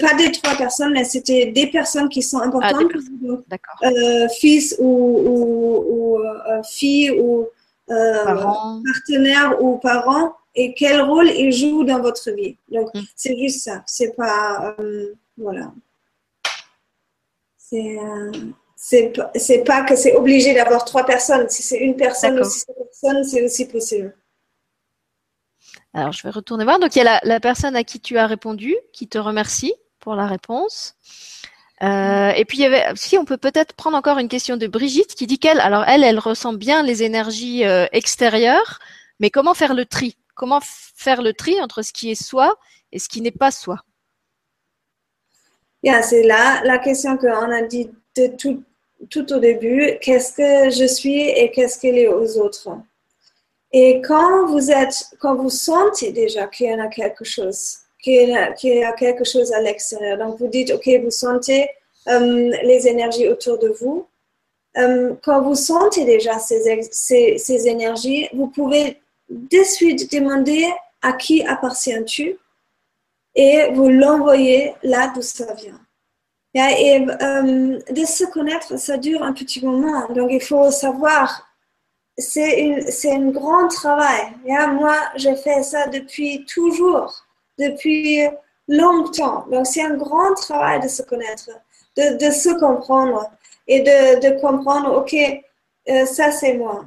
pas 0.00 0.14
des 0.14 0.32
trois 0.32 0.54
personnes, 0.56 0.92
mais 0.92 1.04
c'était 1.04 1.46
des 1.52 1.66
personnes 1.68 2.08
qui 2.08 2.22
sont 2.22 2.38
Ah, 2.38 2.46
importantes. 2.46 2.92
Donc, 3.22 3.40
D'accord. 3.48 3.76
euh, 3.84 4.28
fils 4.38 4.76
ou, 4.78 4.86
ou, 4.86 5.84
ou 5.88 6.18
euh, 6.18 6.62
fille 6.62 7.10
ou 7.12 7.46
euh, 7.90 8.24
Parents. 8.24 8.82
partenaire 8.94 9.62
ou 9.62 9.78
parent 9.78 10.34
et 10.54 10.74
quel 10.74 11.00
rôle 11.02 11.28
ils 11.30 11.52
jouent 11.52 11.84
dans 11.84 12.00
votre 12.00 12.30
vie. 12.32 12.56
Donc, 12.70 12.88
Mm. 12.94 13.00
c'est 13.16 13.36
juste 13.38 13.60
ça. 13.64 13.82
C'est 13.86 14.14
pas. 14.16 14.74
euh, 14.80 15.14
voilà. 15.36 15.72
C'est. 17.56 17.98
euh, 17.98 18.32
c'est 18.82 19.62
pas, 19.64 19.82
que 19.84 19.94
c'est 19.94 20.14
obligé 20.14 20.54
d'avoir 20.54 20.86
trois 20.86 21.04
personnes. 21.04 21.46
Si 21.50 21.62
c'est 21.62 21.76
une 21.78 21.96
personne 21.96 22.32
ou 22.32 22.36
D'accord. 22.36 22.50
si 22.50 22.64
c'est 23.24 23.44
aussi 23.44 23.68
possible. 23.68 24.16
Alors, 25.92 26.12
je 26.12 26.22
vais 26.22 26.30
retourner 26.30 26.64
voir. 26.64 26.78
Donc, 26.78 26.96
il 26.96 27.00
y 27.00 27.02
a 27.02 27.04
la, 27.04 27.20
la 27.22 27.40
personne 27.40 27.76
à 27.76 27.84
qui 27.84 28.00
tu 28.00 28.16
as 28.16 28.26
répondu 28.26 28.74
qui 28.94 29.06
te 29.06 29.18
remercie 29.18 29.74
pour 29.98 30.14
la 30.14 30.26
réponse. 30.26 30.94
Euh, 31.82 32.30
et 32.30 32.44
puis, 32.46 32.58
il 32.58 32.62
y 32.62 32.64
avait, 32.66 32.84
si 32.94 33.18
on 33.18 33.26
peut 33.26 33.36
peut-être 33.36 33.74
prendre 33.74 33.98
encore 33.98 34.16
une 34.18 34.28
question 34.28 34.56
de 34.56 34.66
Brigitte 34.66 35.14
qui 35.14 35.26
dit 35.26 35.38
qu'elle, 35.38 35.60
alors 35.60 35.84
elle, 35.86 36.02
elle 36.02 36.18
ressent 36.18 36.54
bien 36.54 36.82
les 36.82 37.02
énergies 37.02 37.66
euh, 37.66 37.86
extérieures, 37.92 38.78
mais 39.18 39.28
comment 39.30 39.52
faire 39.52 39.74
le 39.74 39.84
tri? 39.84 40.16
Comment 40.40 40.60
faire 40.62 41.20
le 41.20 41.34
tri 41.34 41.60
entre 41.60 41.82
ce 41.82 41.92
qui 41.92 42.12
est 42.12 42.22
soi 42.22 42.56
et 42.92 42.98
ce 42.98 43.10
qui 43.10 43.20
n'est 43.20 43.30
pas 43.30 43.50
soi? 43.50 43.76
Yeah, 45.82 46.00
c'est 46.00 46.22
là 46.22 46.62
la 46.64 46.78
question 46.78 47.18
qu'on 47.18 47.50
a 47.50 47.60
dit 47.60 47.90
tout, 48.38 48.62
tout 49.10 49.32
au 49.34 49.38
début. 49.38 49.98
Qu'est-ce 50.00 50.32
que 50.32 50.70
je 50.70 50.86
suis 50.86 51.28
et 51.28 51.50
qu'est-ce 51.50 51.78
qu'elle 51.78 51.98
est 51.98 52.08
aux 52.08 52.38
autres? 52.38 52.70
Et 53.70 54.00
quand 54.00 54.46
vous 54.46 54.70
êtes, 54.70 55.10
quand 55.18 55.34
vous 55.34 55.50
sentez 55.50 56.10
déjà 56.10 56.46
qu'il 56.46 56.70
y 56.70 56.74
en 56.74 56.80
a 56.80 56.88
quelque 56.88 57.24
chose, 57.24 57.76
qu'il 58.02 58.30
y 58.30 58.34
a, 58.34 58.52
qu'il 58.52 58.82
quelque 58.98 59.24
chose 59.24 59.52
à 59.52 59.60
l'extérieur, 59.60 60.16
donc 60.16 60.38
vous 60.38 60.48
dites, 60.48 60.70
OK, 60.70 60.88
vous 61.04 61.10
sentez 61.10 61.68
euh, 62.08 62.50
les 62.62 62.88
énergies 62.88 63.28
autour 63.28 63.58
de 63.58 63.68
vous. 63.68 64.06
Euh, 64.78 65.12
quand 65.22 65.42
vous 65.42 65.54
sentez 65.54 66.06
déjà 66.06 66.38
ces, 66.38 66.88
ces 66.90 67.68
énergies, 67.68 68.30
vous 68.32 68.46
pouvez 68.46 68.99
de 69.30 69.62
suite 69.62 70.12
demander 70.12 70.66
à 71.02 71.12
qui 71.12 71.46
appartiens-tu 71.46 72.36
et 73.34 73.70
vous 73.72 73.88
l'envoyez 73.88 74.74
là 74.82 75.12
d'où 75.14 75.22
ça 75.22 75.54
vient. 75.54 75.80
Et 76.54 77.06
euh, 77.06 77.78
de 77.90 78.04
se 78.04 78.24
connaître, 78.24 78.76
ça 78.76 78.96
dure 78.96 79.22
un 79.22 79.32
petit 79.32 79.64
moment. 79.64 80.08
Donc, 80.08 80.30
il 80.32 80.42
faut 80.42 80.70
savoir, 80.72 81.48
c'est 82.18 83.12
un 83.12 83.30
grand 83.30 83.68
travail. 83.68 84.32
Yeah, 84.44 84.66
moi, 84.66 84.96
je 85.16 85.34
fais 85.36 85.62
ça 85.62 85.86
depuis 85.86 86.44
toujours, 86.46 87.24
depuis 87.56 88.22
longtemps. 88.66 89.46
Donc, 89.48 89.66
c'est 89.66 89.82
un 89.82 89.94
grand 89.94 90.34
travail 90.34 90.80
de 90.80 90.88
se 90.88 91.02
connaître, 91.02 91.50
de, 91.96 92.30
se 92.30 92.58
comprendre 92.58 93.30
et 93.68 93.80
de, 93.80 94.20
de 94.20 94.40
comprendre, 94.40 94.96
OK, 94.96 95.14
euh, 95.88 96.04
ça, 96.04 96.32
c'est 96.32 96.54
moi. 96.54 96.84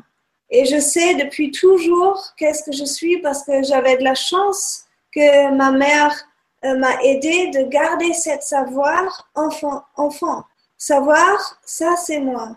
Et 0.55 0.65
je 0.65 0.79
sais 0.79 1.15
depuis 1.15 1.49
toujours 1.49 2.23
qu'est-ce 2.37 2.61
que 2.63 2.71
je 2.71 2.85
suis 2.85 3.17
parce 3.17 3.43
que 3.43 3.63
j'avais 3.63 3.97
de 3.97 4.03
la 4.03 4.13
chance 4.13 4.85
que 5.11 5.51
ma 5.51 5.71
mère 5.71 6.15
euh, 6.63 6.77
m'a 6.77 7.01
aidé 7.01 7.47
de 7.47 7.63
garder 7.63 8.13
cette 8.13 8.43
savoir 8.43 9.27
enfant, 9.33 9.81
enfant. 9.95 10.43
Savoir, 10.77 11.59
ça 11.65 11.95
c'est 11.97 12.19
moi. 12.19 12.55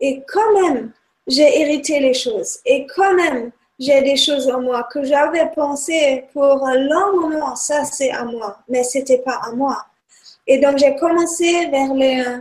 Et 0.00 0.22
quand 0.28 0.52
même, 0.60 0.92
j'ai 1.26 1.62
hérité 1.62 1.98
les 1.98 2.12
choses. 2.12 2.58
Et 2.66 2.86
quand 2.94 3.14
même, 3.14 3.50
j'ai 3.78 4.02
des 4.02 4.16
choses 4.16 4.46
en 4.50 4.60
moi 4.60 4.86
que 4.92 5.02
j'avais 5.02 5.50
pensé 5.54 6.26
pour 6.34 6.66
un 6.66 6.76
long 6.76 7.20
moment, 7.22 7.56
ça 7.56 7.86
c'est 7.86 8.10
à 8.10 8.24
moi, 8.24 8.58
mais 8.68 8.84
c'était 8.84 9.22
pas 9.22 9.40
à 9.42 9.52
moi. 9.52 9.86
Et 10.46 10.58
donc 10.58 10.76
j'ai 10.76 10.94
commencé 10.96 11.68
vers 11.68 11.94
les, 11.94 12.20
euh, 12.20 12.38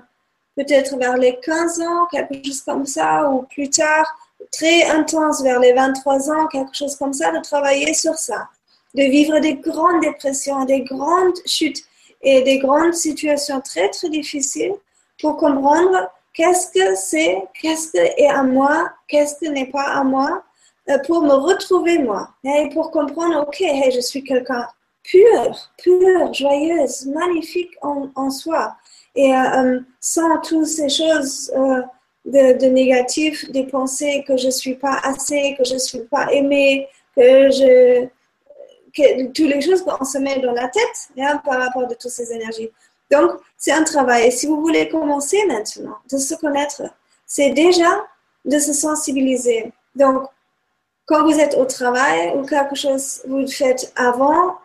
peut-être 0.58 0.98
vers 0.98 1.16
les 1.16 1.40
15 1.40 1.80
ans, 1.84 2.06
quelque 2.12 2.46
chose 2.46 2.62
comme 2.64 2.86
ça, 2.86 3.30
ou 3.30 3.44
plus 3.44 3.70
tard, 3.70 4.06
très 4.52 4.86
intense 4.86 5.42
vers 5.42 5.60
les 5.60 5.74
23 5.74 6.32
ans, 6.32 6.48
quelque 6.48 6.76
chose 6.76 6.96
comme 6.96 7.14
ça, 7.14 7.32
de 7.32 7.42
travailler 7.42 7.94
sur 7.94 8.16
ça. 8.16 8.48
De 8.96 9.04
vivre 9.04 9.40
des 9.40 9.56
grandes 9.56 10.02
dépressions, 10.02 10.66
des 10.66 10.82
grandes 10.82 11.38
chutes 11.46 11.84
et 12.22 12.42
des 12.42 12.58
grandes 12.58 12.94
situations 12.94 13.62
très 13.62 13.90
très 13.90 14.10
difficiles 14.10 14.74
pour 15.22 15.38
comprendre 15.38 16.10
qu'est-ce 16.34 16.72
que 16.72 16.96
c'est, 16.96 17.44
qu'est-ce 17.62 17.92
que 17.92 17.98
est 17.98 18.30
à 18.30 18.44
moi, 18.44 18.90
qu'est-ce 19.08 19.36
que 19.36 19.52
n'est 19.52 19.70
pas 19.70 19.84
à 19.84 20.04
moi, 20.04 20.44
euh, 20.90 20.98
pour 21.06 21.22
me 21.22 21.34
retrouver 21.34 22.00
moi. 22.00 22.30
Et 22.44 22.70
pour 22.74 22.92
comprendre, 22.92 23.46
ok, 23.48 23.64
je 23.94 24.00
suis 24.00 24.24
quelqu'un 24.24 24.68
pur, 25.04 25.72
pur, 25.78 26.34
joyeuse, 26.34 27.06
magnifique 27.08 27.72
en, 27.82 28.30
soi. 28.30 28.76
Et 29.16 29.36
euh, 29.36 29.80
sans 30.00 30.40
toutes 30.40 30.66
ces 30.66 30.90
choses 30.90 31.52
euh, 31.56 31.82
de, 32.30 32.58
de 32.58 32.66
négatifs, 32.68 33.50
des 33.52 33.66
pensées 33.66 34.24
que 34.28 34.38
je 34.38 34.50
suis 34.50 34.76
pas 34.76 35.00
assez, 35.04 35.56
que 35.58 35.64
je 35.64 35.78
suis 35.78 36.02
pas 36.02 36.32
aimée, 36.32 36.88
que 37.16 37.50
je 37.52 38.08
que, 38.96 39.28
toutes 39.28 39.50
les 39.50 39.62
choses 39.62 39.84
qu'on 39.84 40.04
se 40.06 40.18
met 40.18 40.40
dans 40.40 40.52
la 40.52 40.68
tête 40.68 41.10
hein, 41.18 41.42
par 41.44 41.60
rapport 41.60 41.88
de 41.88 41.94
toutes 41.94 42.12
ces 42.12 42.32
énergies. 42.32 42.70
Donc, 43.12 43.32
c'est 43.58 43.72
un 43.72 43.84
travail. 43.84 44.28
Et 44.28 44.32
si 44.32 44.48
vous 44.48 44.62
voulez 44.62 44.88
commencer 44.90 45.44
maintenant 45.48 45.98
de 46.12 46.18
se 46.18 46.36
connaître, 46.36 46.84
c'est 47.26 47.52
déjà 47.52 48.06
de 48.46 48.60
se 48.60 48.74
sensibiliser. 48.74 49.72
Donc, 49.96 50.24
quand 51.06 51.24
vous 51.24 51.40
êtes 51.40 51.56
au 51.56 51.66
travail 51.66 52.34
ou 52.36 52.46
quelque 52.46 52.76
chose 52.76 53.22
vous 53.28 53.48
faites 53.48 53.92
avant, 53.96 54.56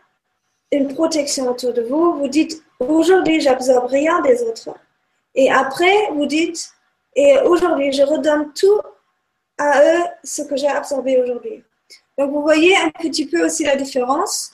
une 0.72 0.92
protection 0.92 1.50
autour 1.50 1.72
de 1.72 1.82
vous, 1.82 2.14
vous 2.18 2.28
dites 2.28 2.62
aujourd'hui, 2.80 3.40
j'absorbe 3.40 3.86
rien 3.86 4.20
des 4.20 4.42
autres. 4.42 4.70
Et 5.34 5.50
après, 5.50 5.94
vous 6.12 6.26
dites, 6.26 6.73
et 7.14 7.38
aujourd'hui, 7.40 7.92
je 7.92 8.02
redonne 8.02 8.52
tout 8.52 8.80
à 9.58 9.82
eux 9.82 10.04
ce 10.22 10.42
que 10.42 10.56
j'ai 10.56 10.68
absorbé 10.68 11.20
aujourd'hui. 11.20 11.62
Donc, 12.18 12.30
vous 12.30 12.42
voyez 12.42 12.76
un 12.76 12.90
petit 12.90 13.26
peu 13.26 13.44
aussi 13.44 13.64
la 13.64 13.76
différence. 13.76 14.52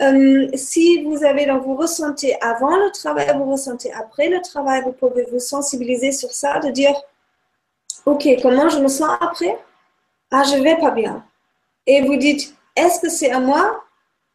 Euh, 0.00 0.48
si 0.54 1.02
vous 1.04 1.24
avez, 1.24 1.46
donc 1.46 1.62
vous 1.64 1.76
ressentez 1.76 2.40
avant 2.40 2.76
le 2.76 2.90
travail, 2.90 3.32
vous 3.36 3.50
ressentez 3.50 3.92
après 3.92 4.28
le 4.28 4.40
travail, 4.40 4.82
vous 4.82 4.92
pouvez 4.92 5.26
vous 5.30 5.38
sensibiliser 5.38 6.12
sur 6.12 6.32
ça, 6.32 6.58
de 6.58 6.70
dire, 6.70 6.94
OK, 8.06 8.26
comment 8.42 8.68
je 8.68 8.78
me 8.78 8.88
sens 8.88 9.10
après? 9.20 9.58
Ah, 10.30 10.42
je 10.44 10.56
vais 10.62 10.76
pas 10.78 10.90
bien. 10.90 11.24
Et 11.86 12.02
vous 12.02 12.16
dites, 12.16 12.54
est-ce 12.74 13.00
que 13.00 13.10
c'est 13.10 13.30
à 13.30 13.38
moi 13.38 13.84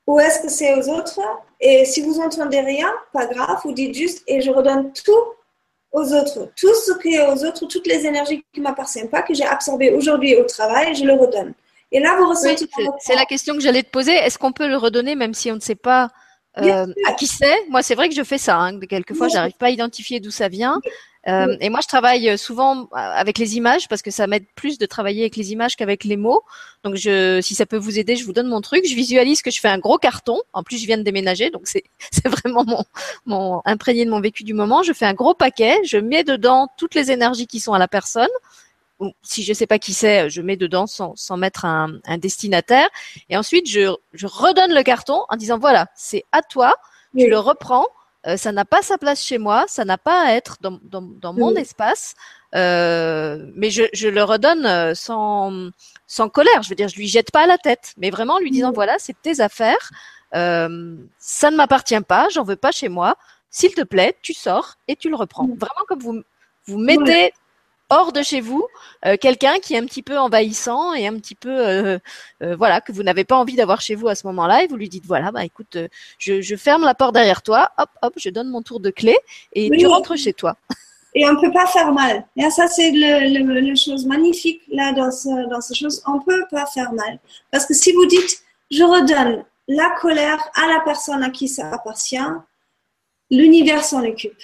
ou 0.06 0.20
est-ce 0.20 0.41
que 0.41 0.49
c'est 0.49 0.76
aux 0.76 0.90
autres? 0.90 1.20
Et 1.60 1.86
si 1.86 2.02
vous 2.02 2.20
entendez 2.20 2.60
rien, 2.60 2.94
pas 3.12 3.26
grave, 3.26 3.60
vous 3.64 3.72
dites 3.72 3.95
juste, 3.95 4.24
et 4.28 4.41
je 4.41 4.52
redonne 4.52 4.94
tout 4.94 5.24
aux 5.91 6.14
autres. 6.14 6.51
Tout 6.55 6.73
ce 6.73 6.97
qui 7.01 7.15
est 7.15 7.27
aux 7.27 7.43
autres, 7.45 7.65
toutes 7.68 7.88
les 7.88 8.05
énergies 8.05 8.43
qui 8.53 8.59
ne 8.59 8.65
m'appartiennent 8.65 9.09
pas, 9.09 9.22
que 9.22 9.34
j'ai 9.34 9.45
absorbées 9.45 9.91
aujourd'hui 9.91 10.35
au 10.35 10.43
travail, 10.43 10.95
je 10.95 11.05
le 11.05 11.14
redonne. 11.14 11.53
Et 11.91 11.99
là, 11.99 12.18
vous 12.18 12.30
ressentez. 12.30 12.68
c'est 12.99 13.15
la 13.15 13.26
question 13.26 13.53
que 13.53 13.61
j'allais 13.61 13.84
te 13.84 13.89
poser. 13.89 14.11
Est-ce 14.11 14.38
qu'on 14.38 14.51
peut 14.51 14.68
le 14.68 14.77
redonner 14.77 15.15
même 15.15 15.34
si 15.34 15.51
on 15.51 15.55
ne 15.55 15.61
sait 15.61 15.76
pas 15.76 16.09
euh, 16.57 16.85
à 17.07 17.14
qui 17.14 17.27
c'est? 17.27 17.55
Moi, 17.69 17.81
c'est 17.81 17.95
vrai 17.95 18.09
que 18.09 18.15
je 18.15 18.23
fais 18.23 18.38
ça. 18.38 18.57
Hein. 18.57 18.80
Quelquefois, 18.80 19.30
j'arrive 19.30 19.55
pas 19.57 19.68
à 19.68 19.69
identifier 19.69 20.19
d'où 20.19 20.31
ça 20.31 20.49
vient. 20.49 20.80
Euh, 21.28 21.58
et 21.60 21.70
moi, 21.70 21.82
je 21.82 21.88
travaille 21.88 22.38
souvent 22.38 22.84
euh, 22.84 22.88
avec 22.94 23.38
les 23.38 23.58
images 23.58 23.88
parce 23.88 24.02
que 24.02 24.12
ça 24.12 24.28
m'aide 24.28 24.45
plus 24.56 24.78
de 24.78 24.86
travailler 24.86 25.22
avec 25.22 25.36
les 25.36 25.52
images 25.52 25.76
qu'avec 25.76 26.04
les 26.04 26.18
mots. 26.18 26.41
Donc, 26.84 26.95
je, 26.95 27.41
si 27.41 27.56
ça 27.56 27.66
peut 27.66 27.78
vous 27.78 27.99
aider, 27.99 28.16
je 28.16 28.26
vous 28.26 28.34
donne 28.34 28.48
mon 28.48 28.62
truc. 28.62 28.86
Je 28.88 28.95
visualise 28.95 29.41
que 29.41 29.52
je 29.52 29.60
fais 29.60 29.68
un 29.68 29.80
gros 29.80 29.98
carton. 29.98 30.40
En 30.54 30.64
plus, 30.64 30.78
je 30.80 30.86
viens 30.86 30.98
de 30.98 31.04
déménager, 31.04 31.49
donc 31.49 31.64
c'est 31.68 31.84
vraiment 32.26 32.64
mon, 32.66 32.84
mon 33.26 33.62
imprégné 33.66 34.06
de 34.06 34.10
mon 34.10 34.22
vécu 34.22 34.44
du 34.44 34.54
moment. 34.54 34.84
Je 34.84 34.94
fais 34.94 35.06
un 35.06 35.14
gros 35.14 35.34
paquet. 35.34 35.76
Je 35.84 35.98
mets 35.98 36.24
dedans 36.24 36.68
toutes 36.78 36.95
les 36.95 37.12
énergies 37.12 37.48
qui 37.48 37.60
sont 37.60 37.74
à 37.74 37.80
la 37.80 37.88
personne 37.88 38.30
si 39.22 39.44
je 39.44 39.54
sais 39.54 39.68
pas 39.68 39.80
qui 39.80 39.94
c'est, 39.94 40.30
je 40.30 40.41
mets 40.41 40.58
dedans 40.58 40.88
sans, 40.88 41.16
sans 41.16 41.38
mettre 41.38 41.66
un, 41.66 41.99
un, 42.06 42.18
destinataire. 42.18 42.88
Et 43.30 43.38
ensuite, 43.38 43.70
je, 43.70 43.94
je, 44.14 44.28
redonne 44.28 44.74
le 44.74 44.84
carton 44.84 45.24
en 45.30 45.36
disant 45.36 45.60
voilà, 45.60 45.88
c'est 45.95 46.24
à 46.32 46.41
toi, 46.41 46.76
tu 47.18 47.30
le 47.30 47.40
reprends. 47.40 47.86
Euh, 48.28 48.38
ça 48.38 48.52
n'a 48.52 48.66
pas 48.66 48.82
sa 48.82 48.98
place 48.98 49.24
chez 49.24 49.38
moi, 49.38 49.66
ça 49.68 49.86
n'a 49.86 49.98
pas 49.98 50.28
à 50.28 50.34
être 50.34 50.58
dans, 50.62 50.80
dans, 50.84 51.02
dans 51.02 51.34
mon 51.34 51.56
espace, 51.56 52.14
euh, 52.56 53.45
mais 53.56 53.70
je, 53.70 53.84
je, 53.94 54.08
le 54.08 54.24
redonne 54.24 54.66
euh, 54.66 54.94
sans, 54.95 55.70
sans 56.08 56.30
colère. 56.30 56.62
Je 56.64 56.70
veux 56.70 56.76
dire, 56.76 56.90
je 56.90 56.98
lui 56.98 57.08
jette 57.08 57.32
pas 57.32 57.44
à 57.44 57.48
la 57.48 57.58
tête, 57.58 57.94
mais 57.98 58.10
vraiment 58.10 58.36
en 58.36 58.40
lui 58.40 58.52
disant 58.52 58.72
voilà, 58.72 58.95
c'est 58.99 59.16
tes 59.22 59.40
affaires, 59.40 59.91
euh, 60.36 60.95
ça 61.20 61.52
ne 61.52 61.56
m'appartient 61.58 62.02
pas, 62.02 62.28
j'en 62.30 62.44
veux 62.44 62.56
pas 62.56 62.72
chez 62.72 62.90
moi. 62.90 63.16
S'il 63.49 63.74
te 63.74 63.82
plaît, 63.82 64.18
tu 64.22 64.34
sors 64.34 64.76
et 64.88 64.95
tu 64.95 65.10
le 65.10 65.16
reprends. 65.16 65.48
Vraiment 65.48 65.86
comme 65.88 65.99
vous 65.99 66.22
vous 66.68 66.78
mettez 66.78 67.32
hors 67.89 68.11
de 68.11 68.22
chez 68.22 68.41
vous 68.41 68.65
euh, 69.05 69.15
quelqu'un 69.19 69.59
qui 69.59 69.73
est 69.73 69.77
un 69.77 69.85
petit 69.85 70.03
peu 70.03 70.18
envahissant 70.18 70.93
et 70.93 71.07
un 71.07 71.18
petit 71.18 71.35
peu 71.35 71.49
euh, 71.49 71.99
euh, 72.43 72.55
voilà 72.55 72.81
que 72.81 72.91
vous 72.91 73.03
n'avez 73.03 73.23
pas 73.23 73.38
envie 73.38 73.55
d'avoir 73.55 73.81
chez 73.81 73.95
vous 73.95 74.07
à 74.07 74.15
ce 74.15 74.27
moment-là 74.27 74.64
et 74.64 74.68
vous 74.68 74.76
lui 74.76 74.89
dites 74.89 75.05
voilà 75.05 75.31
bah 75.31 75.45
écoute 75.45 75.77
je, 76.18 76.41
je, 76.41 76.55
ferme 76.55 76.84
la 76.84 76.95
porte 76.95 77.14
derrière 77.14 77.41
toi 77.41 77.72
hop 77.77 77.89
hop 78.01 78.14
je 78.18 78.30
donne 78.30 78.49
mon 78.49 78.61
tour 78.61 78.80
de 78.80 78.89
clé 78.89 79.15
et 79.53 79.69
tu 79.69 79.85
rentres 79.88 80.18
chez 80.18 80.34
toi. 80.34 80.55
Et 81.15 81.27
on 81.27 81.39
peut 81.41 81.51
pas 81.51 81.65
faire 81.65 81.91
mal. 81.93 82.26
Et 82.35 82.47
ça 82.51 82.68
c'est 82.68 82.91
le, 82.91 83.61
le, 83.61 83.76
chose 83.76 84.05
magnifique 84.05 84.61
là 84.69 84.91
dans 84.93 85.09
ce, 85.09 85.49
dans 85.49 85.61
ce 85.61 85.73
chose 85.73 86.03
on 86.05 86.19
peut 86.19 86.43
pas 86.51 86.65
faire 86.68 86.91
mal. 86.93 87.19
Parce 87.51 87.65
que 87.65 87.73
si 87.73 87.91
vous 87.93 88.05
dites 88.05 88.43
je 88.69 88.84
redonne 88.84 89.43
la 89.68 89.89
colère 89.99 90.39
à 90.55 90.68
la 90.68 90.81
personne 90.81 91.23
à 91.23 91.30
qui 91.30 91.47
ça 91.47 91.72
appartient 91.72 92.18
l'univers 93.30 93.84
s'en 93.84 94.03
occupe. 94.03 94.38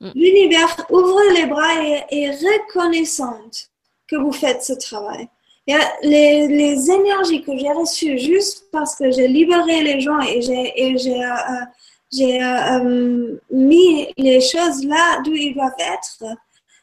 L'univers 0.00 0.86
ouvre 0.90 1.20
les 1.34 1.46
bras 1.46 1.82
et 1.82 2.04
est 2.10 2.30
reconnaissante 2.30 3.70
que 4.06 4.16
vous 4.16 4.32
faites 4.32 4.62
ce 4.62 4.74
travail. 4.74 5.28
les, 5.66 6.46
les 6.48 6.90
énergies 6.90 7.42
que 7.42 7.56
j'ai 7.56 7.72
reçues 7.72 8.18
juste 8.18 8.66
parce 8.70 8.94
que 8.94 9.10
j'ai 9.10 9.26
libéré 9.26 9.82
les 9.82 10.00
gens 10.00 10.20
et 10.20 10.40
j'ai 10.42 10.84
euh, 10.84 11.36
euh, 12.20 12.40
euh, 12.40 13.40
mis 13.50 14.12
les 14.16 14.40
choses 14.40 14.84
là 14.84 15.20
d'où 15.24 15.34
ils 15.34 15.54
doivent 15.54 15.72
être, 15.78 16.24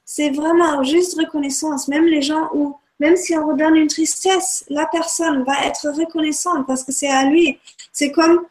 c'est 0.06 0.32
vraiment 0.32 0.84
juste 0.84 1.18
reconnaissance. 1.18 1.88
Même 1.88 2.06
les 2.06 2.22
gens 2.22 2.50
où, 2.54 2.76
même 3.00 3.16
si 3.16 3.36
on 3.38 3.48
redonne 3.48 3.76
une 3.76 3.88
tristesse, 3.88 4.66
la 4.70 4.88
personne 4.88 5.44
va 5.44 5.66
être 5.66 5.88
reconnaissante 5.90 6.66
parce 6.68 6.84
que 6.84 6.92
c'est 6.92 7.10
à 7.10 7.26
lui. 7.26 7.58
C'est 7.92 8.12
comme 8.12 8.46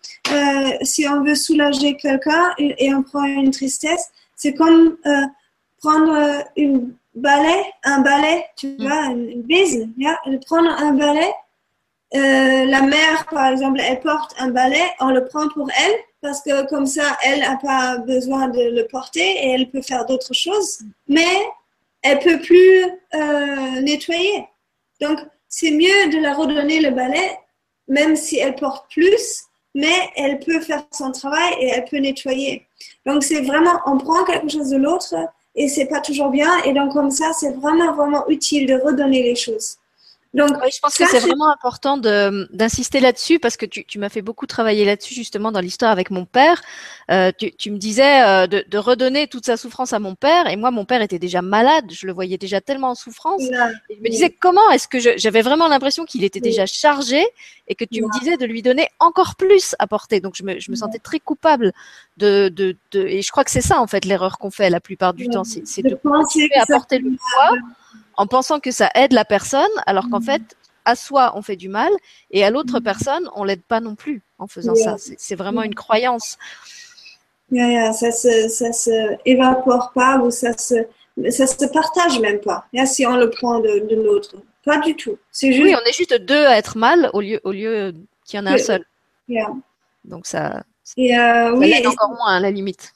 si 0.83 1.07
on 1.09 1.23
veut 1.23 1.35
soulager 1.35 1.97
quelqu'un 1.97 2.55
et 2.59 2.95
on 2.95 3.03
prend 3.03 3.25
une 3.25 3.51
tristesse, 3.51 4.11
c'est 4.43 4.55
comme 4.55 4.97
euh, 5.07 5.27
prendre 5.81 6.13
euh, 6.15 6.43
une 6.57 6.95
balai, 7.15 7.63
un 7.85 8.01
balai, 8.01 8.45
tu 8.57 8.71
mm. 8.71 8.77
vois, 8.81 9.05
une, 9.07 9.43
bise, 9.43 9.89
prendre 10.47 10.71
un 10.71 10.95
balai. 10.95 11.33
Euh, 12.15 12.65
la 12.67 12.83
mère, 12.83 13.25
par 13.31 13.47
exemple, 13.47 13.81
elle 13.81 14.01
porte 14.01 14.35
un 14.39 14.51
balai, 14.51 14.83
on 14.99 15.11
le 15.11 15.25
prend 15.25 15.49
pour 15.49 15.69
elle 15.71 15.95
parce 16.21 16.43
que 16.43 16.67
comme 16.69 16.87
ça, 16.87 17.17
elle 17.25 17.41
n'a 17.41 17.57
pas 17.57 17.99
besoin 17.99 18.49
de 18.49 18.63
le 18.63 18.87
porter 18.89 19.21
et 19.21 19.51
elle 19.51 19.71
peut 19.71 19.81
faire 19.81 20.05
d'autres 20.07 20.35
choses, 20.35 20.81
mais 21.09 21.35
elle 22.03 22.19
peut 22.19 22.41
plus 22.41 22.85
nettoyer. 23.83 24.47
Donc, 25.01 25.19
c'est 25.49 25.71
mieux 25.71 26.11
de 26.13 26.19
la 26.21 26.35
redonner 26.35 26.81
le 26.81 26.91
balai, 26.91 27.39
même 27.89 28.15
si 28.15 28.39
elle 28.39 28.55
porte 28.55 28.91
plus, 28.93 29.45
mais 29.75 30.11
elle 30.17 30.39
peut 30.39 30.61
faire 30.61 30.85
son 30.93 31.11
travail 31.13 31.55
et 31.61 31.69
elle 31.69 31.85
peut 31.87 31.99
nettoyer. 31.99 32.67
Donc, 33.07 33.23
c'est 33.23 33.43
vraiment, 33.43 33.81
on 33.87 33.99
prend 33.99 34.25
quelque 34.25 34.49
chose 34.49 34.71
de 34.71 34.77
l'autre 34.77 35.15
et 35.55 35.69
c'est 35.69 35.87
pas 35.87 36.01
toujours 36.01 36.31
bien. 36.31 36.51
Et 36.65 36.73
donc, 36.73 36.93
comme 36.93 37.11
ça, 37.11 37.33
c'est 37.39 37.53
vraiment, 37.53 37.93
vraiment 37.95 38.29
utile 38.29 38.67
de 38.67 38.75
redonner 38.75 39.23
les 39.23 39.35
choses. 39.35 39.77
Donc, 40.35 40.49
je 40.49 40.81
pense 40.81 40.97
que 40.97 41.07
c'est 41.07 41.19
vraiment 41.19 41.51
important 41.51 41.99
d'insister 41.99 43.01
là-dessus 43.01 43.39
parce 43.39 43.59
que 43.59 43.67
tu, 43.67 43.85
tu 43.85 43.99
m'as 43.99 44.09
fait 44.09 44.23
beaucoup 44.23 44.47
travailler 44.47 44.87
là-dessus 44.87 45.13
justement 45.13 45.53
dans 45.53 45.61
l'histoire 45.61 45.91
avec 45.91 46.11
mon 46.11 46.25
père. 46.25 46.63
Euh, 47.11 47.33
tu, 47.37 47.53
tu, 47.55 47.71
me 47.71 47.77
disais 47.77 48.23
euh, 48.23 48.47
de, 48.47 48.65
de, 48.67 48.79
redonner 48.79 49.27
toute 49.27 49.45
sa 49.45 49.59
souffrance 49.59 49.93
à 49.93 49.99
mon 49.99 50.15
père 50.15 50.47
et 50.49 50.57
moi 50.57 50.71
mon 50.71 50.87
père 50.87 51.03
était 51.03 51.19
déjà 51.19 51.43
malade, 51.43 51.85
je 51.91 52.07
le 52.07 52.15
voyais 52.15 52.39
déjà 52.39 52.63
tellement 52.63 52.91
en 52.91 52.95
souffrance. 52.95 53.43
je 53.43 54.01
me 54.01 54.09
disais 54.09 54.31
comment 54.31 54.71
est-ce 54.71 54.89
que 54.89 54.99
j'avais 55.19 55.43
vraiment 55.43 55.69
l'impression 55.69 56.07
qu'il 56.07 56.25
était 56.25 56.41
déjà 56.41 56.65
chargé 56.65 57.23
et 57.69 57.75
que 57.75 57.85
tu 57.85 58.01
me 58.01 58.19
disais 58.19 58.39
de 58.39 58.47
lui 58.47 58.63
donner 58.63 58.89
encore 59.01 59.35
plus 59.37 59.77
à 59.79 59.87
porter. 59.87 60.21
Donc 60.21 60.35
je 60.35 60.45
me, 60.45 60.59
je 60.59 60.71
me 60.71 60.77
sentais 60.77 60.99
très 60.99 61.21
coupable 61.21 61.73
de, 62.17 62.49
de, 62.49 62.75
de 62.93 63.01
et 63.07 63.21
je 63.21 63.31
crois 63.31 63.45
que 63.45 63.51
c'est 63.51 63.61
ça 63.61 63.81
en 63.81 63.87
fait 63.87 64.07
l'erreur 64.07 64.39
qu'on 64.39 64.51
fait 64.51 64.71
la 64.71 64.81
plupart 64.81 65.13
du 65.13 65.29
temps, 65.29 65.45
c'est 65.45 65.83
de, 65.83 65.91
de 65.91 65.95
penser 65.97 66.49
à 66.57 66.65
porter 66.65 67.01
le 67.01 67.11
poids 67.11 67.59
en 68.17 68.27
pensant 68.27 68.61
que 68.61 68.71
ça 68.71 68.91
aide 68.95 69.13
la 69.13 69.25
personne, 69.25 69.71
alors 69.87 70.09
qu'en 70.11 70.21
mm. 70.21 70.25
fait, 70.25 70.43
à 70.85 70.97
soi, 70.97 71.33
on 71.37 71.43
fait 71.43 71.57
du 71.57 71.69
mal, 71.69 71.91
et 72.31 72.45
à 72.45 72.51
l'autre 72.51 72.81
mm. 72.81 72.83
personne, 72.83 73.31
on 73.35 73.45
l'aide 73.45 73.63
pas 73.63 73.81
non 73.81 73.95
plus 73.95 74.23
en 74.39 74.47
faisant 74.47 74.75
ça. 74.75 74.97
C'est 74.99 75.37
vraiment 75.37 75.63
une 75.63 75.75
croyance. 75.75 76.39
ça 77.51 78.13
se, 78.13 78.49
ça 78.49 78.73
se 78.73 79.17
évapore 79.25 79.93
pas 79.95 80.19
ou 80.19 80.31
ça 80.31 80.57
se, 80.57 80.75
ça 81.31 81.47
se 81.47 81.65
partage 81.67 82.19
même 82.21 82.41
pas. 82.41 82.67
si 82.87 83.07
on 83.07 83.17
le 83.17 83.31
prend 83.31 83.61
de, 83.61 83.95
l'autre, 83.95 84.37
pas 84.65 84.79
du 84.79 84.97
tout. 84.97 85.19
C'est 85.31 85.53
juste... 85.53 85.65
Oui, 85.65 85.75
on 85.75 85.89
est 85.89 85.97
juste 85.97 86.15
deux 86.15 86.47
à 86.47 86.57
être 86.57 86.77
mal 86.77 87.11
au 87.13 87.21
lieu, 87.21 87.41
au 87.45 87.53
lieu 87.53 87.95
qu'il 88.25 88.39
y 88.39 88.43
en 88.43 88.47
a 88.47 88.53
un 88.53 88.59
seul. 88.59 88.85
Donc 90.05 90.27
ça, 90.27 90.63
et 90.97 91.17
euh, 91.17 91.55
oui, 91.55 91.73
aide 91.73 91.87
encore 91.87 92.11
moins 92.11 92.37
à 92.37 92.41
la 92.41 92.51
limite. 92.51 92.93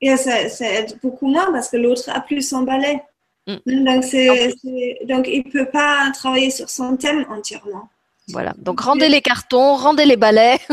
Et 0.00 0.16
ça, 0.16 0.48
ça, 0.48 0.66
aide 0.66 0.98
beaucoup 1.02 1.28
moins 1.28 1.52
parce 1.52 1.68
que 1.68 1.76
l'autre 1.76 2.08
a 2.08 2.20
plus 2.20 2.48
son 2.48 2.62
balai. 2.62 3.02
Mm. 3.66 3.84
Donc, 3.84 4.04
donc, 5.08 5.28
il 5.28 5.42
ne 5.46 5.50
peut 5.50 5.70
pas 5.70 6.10
travailler 6.12 6.50
sur 6.50 6.70
son 6.70 6.96
thème 6.96 7.24
entièrement. 7.30 7.88
Voilà. 8.28 8.54
Donc, 8.58 8.80
rendez 8.80 9.08
les 9.08 9.20
cartons, 9.20 9.74
rendez 9.74 10.04
les 10.04 10.16
balais. 10.16 10.58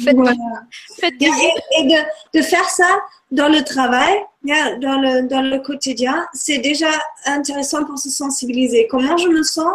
faites, 0.00 1.14
et, 1.20 1.82
de, 1.84 2.38
de, 2.38 2.42
faire 2.42 2.68
ça 2.68 3.00
dans 3.30 3.48
le 3.48 3.62
travail, 3.62 4.14
dans 4.44 5.00
le, 5.00 5.28
dans 5.28 5.42
le 5.42 5.58
quotidien, 5.58 6.26
c'est 6.32 6.58
déjà 6.58 6.90
intéressant 7.26 7.84
pour 7.84 7.98
se 7.98 8.10
sensibiliser. 8.10 8.88
Comment 8.90 9.16
je 9.16 9.28
me 9.28 9.42
sens 9.42 9.72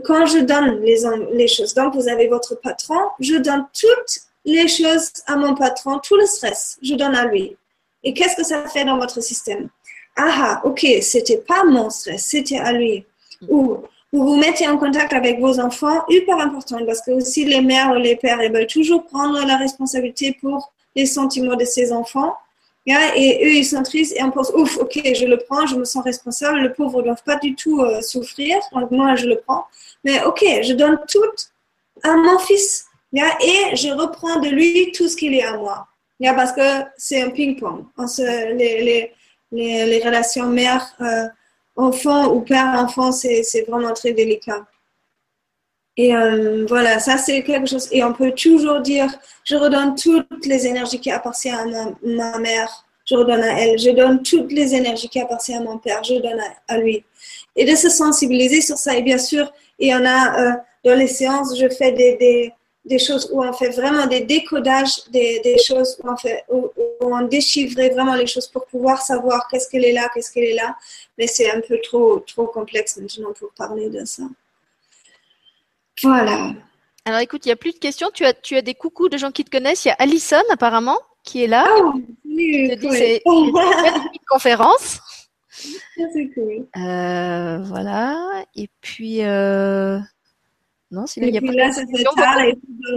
quand 0.00 0.26
je 0.26 0.38
donne 0.38 0.80
les, 0.80 1.02
les 1.32 1.48
choses. 1.48 1.74
Donc, 1.74 1.94
vous 1.94 2.08
avez 2.08 2.28
votre 2.28 2.54
patron, 2.54 2.98
je 3.20 3.36
donne 3.36 3.66
toutes 3.78 4.20
les 4.44 4.66
choses 4.68 5.10
à 5.26 5.36
mon 5.36 5.54
patron, 5.54 5.98
tout 5.98 6.16
le 6.16 6.26
stress, 6.26 6.78
je 6.82 6.94
donne 6.94 7.14
à 7.14 7.26
lui. 7.26 7.56
Et 8.02 8.14
qu'est-ce 8.14 8.36
que 8.36 8.44
ça 8.44 8.66
fait 8.68 8.84
dans 8.84 8.98
votre 8.98 9.20
système? 9.20 9.68
Ah, 10.16 10.60
ok, 10.64 10.86
c'était 11.00 11.38
pas 11.38 11.64
mon 11.64 11.90
stress, 11.90 12.26
c'était 12.26 12.58
à 12.58 12.72
lui. 12.72 13.04
Ou 13.48 13.78
vous 14.12 14.26
vous 14.26 14.36
mettez 14.36 14.68
en 14.68 14.76
contact 14.76 15.12
avec 15.14 15.40
vos 15.40 15.58
enfants, 15.58 16.04
hyper 16.08 16.38
important, 16.38 16.84
parce 16.84 17.00
que 17.00 17.12
aussi 17.12 17.44
les 17.46 17.62
mères 17.62 17.92
ou 17.92 17.94
les 17.94 18.16
pères, 18.16 18.42
ils 18.42 18.52
veulent 18.52 18.66
toujours 18.66 19.06
prendre 19.06 19.44
la 19.46 19.56
responsabilité 19.56 20.36
pour 20.40 20.72
les 20.94 21.06
sentiments 21.06 21.56
de 21.56 21.64
ses 21.64 21.92
enfants. 21.92 22.36
et 22.86 23.40
eux, 23.42 23.54
ils 23.54 23.64
sont 23.64 23.82
tristes 23.82 24.14
et 24.16 24.22
on 24.22 24.30
pense, 24.30 24.50
ouf, 24.50 24.76
ok, 24.76 25.00
je 25.14 25.24
le 25.24 25.38
prends, 25.38 25.66
je 25.66 25.76
me 25.76 25.84
sens 25.84 26.04
responsable, 26.04 26.60
le 26.60 26.72
pauvre 26.74 26.98
ne 26.98 27.06
doit 27.06 27.16
pas 27.24 27.36
du 27.36 27.54
tout 27.54 27.80
euh, 27.80 28.02
souffrir, 28.02 28.58
donc 28.72 28.90
moi, 28.90 29.14
je 29.16 29.26
le 29.26 29.40
prends. 29.46 29.64
Mais 30.04 30.22
ok, 30.24 30.44
je 30.62 30.74
donne 30.74 30.98
tout 31.08 31.22
à 32.02 32.14
mon 32.14 32.38
fils, 32.38 32.86
et 33.14 33.76
je 33.76 33.92
reprends 33.92 34.40
de 34.40 34.48
lui 34.48 34.92
tout 34.92 35.08
ce 35.08 35.16
qu'il 35.16 35.34
est 35.34 35.44
à 35.44 35.56
moi. 35.56 35.86
parce 36.20 36.52
que 36.52 36.84
c'est 36.96 37.22
un 37.22 37.30
ping-pong. 37.30 37.84
Les, 38.18 38.82
les, 38.82 39.12
les, 39.52 40.02
relations 40.04 40.46
mère-enfant 40.46 42.32
ou 42.34 42.40
père-enfant, 42.40 43.12
c'est 43.12 43.64
vraiment 43.68 43.92
très 43.92 44.12
délicat. 44.12 44.66
Et 45.96 46.14
euh, 46.16 46.64
voilà, 46.68 46.98
ça 46.98 47.18
c'est 47.18 47.42
quelque 47.42 47.68
chose. 47.68 47.88
Et 47.92 48.02
on 48.02 48.12
peut 48.14 48.32
toujours 48.32 48.80
dire, 48.80 49.08
je 49.44 49.56
redonne 49.56 49.94
toutes 49.94 50.46
les 50.46 50.66
énergies 50.66 50.98
qui 50.98 51.10
appartiennent 51.10 51.74
à 51.74 51.86
ma, 52.02 52.38
mère, 52.38 52.86
je 53.04 53.14
redonne 53.14 53.42
à 53.42 53.60
elle. 53.60 53.78
Je 53.78 53.90
donne 53.90 54.22
toutes 54.22 54.52
les 54.52 54.74
énergies 54.74 55.08
qui 55.08 55.20
appartiennent 55.20 55.62
à 55.62 55.64
mon 55.64 55.78
père, 55.78 56.02
je 56.02 56.14
donne 56.14 56.40
à, 56.68 56.78
lui. 56.78 57.04
Et 57.56 57.66
de 57.66 57.76
se 57.76 57.90
sensibiliser 57.90 58.62
sur 58.62 58.78
ça. 58.78 58.96
Et 58.96 59.02
bien 59.02 59.18
sûr, 59.18 59.52
il 59.78 59.88
y 59.88 59.94
en 59.94 60.04
a 60.06 60.40
euh, 60.40 60.52
dans 60.84 60.98
les 60.98 61.08
séances, 61.08 61.58
je 61.58 61.68
fais 61.68 61.92
des, 61.92 62.52
des, 62.84 62.98
choses 62.98 63.28
où 63.32 63.44
on 63.44 63.52
fait 63.52 63.70
vraiment 63.70 64.06
des 64.06 64.20
décodages 64.20 65.04
des, 65.10 65.40
des 65.40 65.58
choses, 65.58 65.98
où 66.02 66.10
on, 66.10 66.16
fait, 66.16 66.44
où, 66.48 66.70
on 67.00 67.28
vraiment 67.94 68.14
les 68.14 68.26
choses 68.26 68.48
pour 68.48 68.66
pouvoir 68.66 69.02
savoir 69.02 69.46
qu'est-ce 69.48 69.68
qu'elle 69.68 69.84
est 69.84 69.92
là, 69.92 70.08
qu'est-ce 70.12 70.32
qu'elle 70.32 70.44
est 70.44 70.54
là. 70.54 70.76
Mais 71.18 71.26
c'est 71.26 71.50
un 71.50 71.60
peu 71.60 71.78
trop, 71.82 72.20
trop 72.20 72.46
complexe 72.46 72.96
maintenant 72.96 73.32
pour 73.32 73.50
parler 73.52 73.88
de 73.88 74.04
ça. 74.04 74.24
Voilà. 76.02 76.52
Alors 77.04 77.20
écoute, 77.20 77.44
il 77.44 77.48
n'y 77.48 77.52
a 77.52 77.56
plus 77.56 77.72
de 77.72 77.78
questions. 77.78 78.10
Tu 78.12 78.24
as, 78.24 78.32
tu 78.32 78.56
as 78.56 78.62
des 78.62 78.74
coucous 78.74 79.08
de 79.08 79.18
gens 79.18 79.30
qui 79.30 79.44
te 79.44 79.50
connaissent. 79.50 79.84
Il 79.84 79.88
y 79.88 79.92
a 79.92 79.96
Alison 79.98 80.42
apparemment 80.50 80.98
qui 81.24 81.44
est 81.44 81.48
là. 81.48 81.66
Oh, 81.78 81.92
oui, 82.24 82.76
c'est 82.90 83.22
une 83.26 84.26
conférence. 84.28 85.00
Cool. 86.34 86.66
Euh, 86.76 87.58
voilà. 87.58 88.44
Et 88.56 88.68
puis, 88.80 89.22
euh... 89.22 90.00
non, 90.92 91.06
sinon 91.06 91.26
il 91.26 91.34
y 91.34 91.38
a 91.38 91.40
pas 91.40 91.52
là, 91.52 91.72
ça 91.72 91.82
fait 91.86 92.04
tard 92.04 92.40
et 92.40 92.56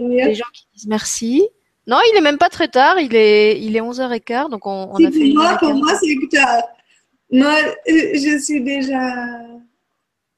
Les 0.10 0.36
gens 0.36 0.46
qui 0.54 0.68
disent 0.76 0.88
merci. 0.88 1.48
Non, 1.88 1.98
il 2.12 2.18
est 2.18 2.22
même 2.22 2.38
pas 2.38 2.50
très 2.50 2.68
tard. 2.68 3.00
Il 3.00 3.16
est, 3.16 3.62
il 3.62 3.76
est 3.76 3.82
11h15, 3.82 4.50
donc 4.50 4.66
on, 4.66 4.90
on 4.92 5.06
a 5.06 5.12
fait. 5.12 5.32
Moi, 5.34 5.58
pour 5.60 5.74
moi, 5.74 5.94
c'est 6.02 6.36
tard. 6.36 6.64
Moi, 7.32 7.56
je 7.88 8.40
suis 8.44 8.62
déjà 8.62 9.00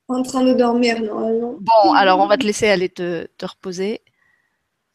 en 0.08 0.24
train 0.24 0.44
de 0.44 0.54
dormir 0.54 1.02
normalement. 1.02 1.56
Bon, 1.60 1.94
alors 1.94 2.20
on 2.20 2.28
va 2.28 2.38
te 2.38 2.46
laisser 2.46 2.68
aller 2.68 2.90
te, 2.90 3.28
reposer. 3.42 4.02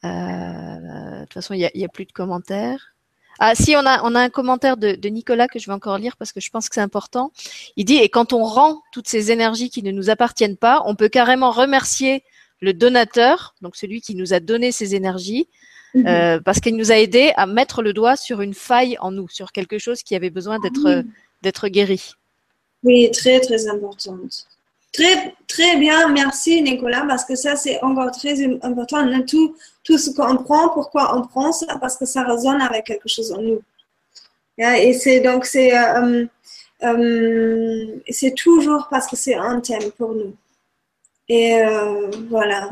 Euh, 0.04 0.08
de 0.08 1.24
toute 1.24 1.34
façon, 1.34 1.54
il 1.54 1.68
n'y 1.74 1.84
a, 1.84 1.88
plus 1.88 2.06
de 2.06 2.12
commentaires. 2.12 2.94
Ah 3.38 3.54
si, 3.54 3.74
on 3.76 3.86
a, 3.86 4.02
on 4.04 4.14
a 4.14 4.20
un 4.20 4.30
commentaire 4.30 4.76
de, 4.76 5.08
Nicolas 5.08 5.48
que 5.48 5.58
je 5.58 5.66
vais 5.66 5.72
encore 5.72 5.98
lire 5.98 6.16
parce 6.16 6.32
que 6.32 6.40
je 6.40 6.50
pense 6.50 6.68
que 6.68 6.74
c'est 6.74 6.80
important. 6.80 7.32
Il 7.76 7.84
dit, 7.84 7.96
et 7.96 8.08
quand 8.08 8.32
on 8.32 8.44
rend 8.44 8.82
toutes 8.92 9.08
ces 9.08 9.30
énergies 9.30 9.70
qui 9.70 9.82
ne 9.82 9.90
nous 9.90 10.10
appartiennent 10.10 10.56
pas, 10.56 10.82
on 10.86 10.94
peut 10.94 11.08
carrément 11.08 11.50
remercier 11.50 12.24
le 12.62 12.72
donateur, 12.72 13.54
donc 13.60 13.76
celui 13.76 14.00
qui 14.00 14.14
nous 14.14 14.32
a 14.32 14.40
donné 14.40 14.72
ces 14.72 14.94
énergies, 14.94 15.48
mhm. 15.94 16.06
euh, 16.06 16.40
parce 16.40 16.60
qu'il 16.60 16.76
nous 16.76 16.90
a 16.90 16.96
aidé 16.96 17.32
à 17.36 17.46
mettre 17.46 17.82
le 17.82 17.92
doigt 17.92 18.16
sur 18.16 18.40
une 18.40 18.54
faille 18.54 18.96
en 19.00 19.10
nous, 19.10 19.28
sur 19.28 19.52
quelque 19.52 19.78
chose 19.78 20.02
qui 20.02 20.14
avait 20.16 20.30
besoin 20.30 20.58
d'être 20.60 21.04
d'être 21.42 21.68
guéri. 21.68 22.14
Oui, 22.84 23.10
très 23.10 23.40
très 23.40 23.68
importante. 23.68 24.46
Très, 24.92 25.34
très 25.48 25.76
bien, 25.78 26.08
merci 26.08 26.62
Nicolas, 26.62 27.04
parce 27.08 27.24
que 27.24 27.34
ça 27.34 27.56
c'est 27.56 27.82
encore 27.82 28.12
très 28.12 28.44
important. 28.62 28.98
Tout, 29.26 29.56
tout 29.84 29.98
ce 29.98 30.10
qu'on 30.10 30.36
prend, 30.36 30.68
pourquoi 30.68 31.16
on 31.16 31.22
prend 31.22 31.50
ça, 31.50 31.78
parce 31.80 31.96
que 31.96 32.06
ça 32.06 32.22
résonne 32.22 32.60
avec 32.60 32.84
quelque 32.84 33.08
chose 33.08 33.32
en 33.32 33.40
nous. 33.40 33.60
Et 34.58 34.92
c'est 34.92 35.20
donc 35.20 35.46
c'est 35.46 35.76
euh, 35.76 36.26
euh, 36.84 37.86
c'est 38.10 38.34
toujours 38.34 38.86
parce 38.90 39.06
que 39.08 39.16
c'est 39.16 39.34
un 39.34 39.60
thème 39.60 39.90
pour 39.96 40.14
nous. 40.14 40.34
Et 41.32 41.54
euh, 41.54 42.10
voilà. 42.28 42.70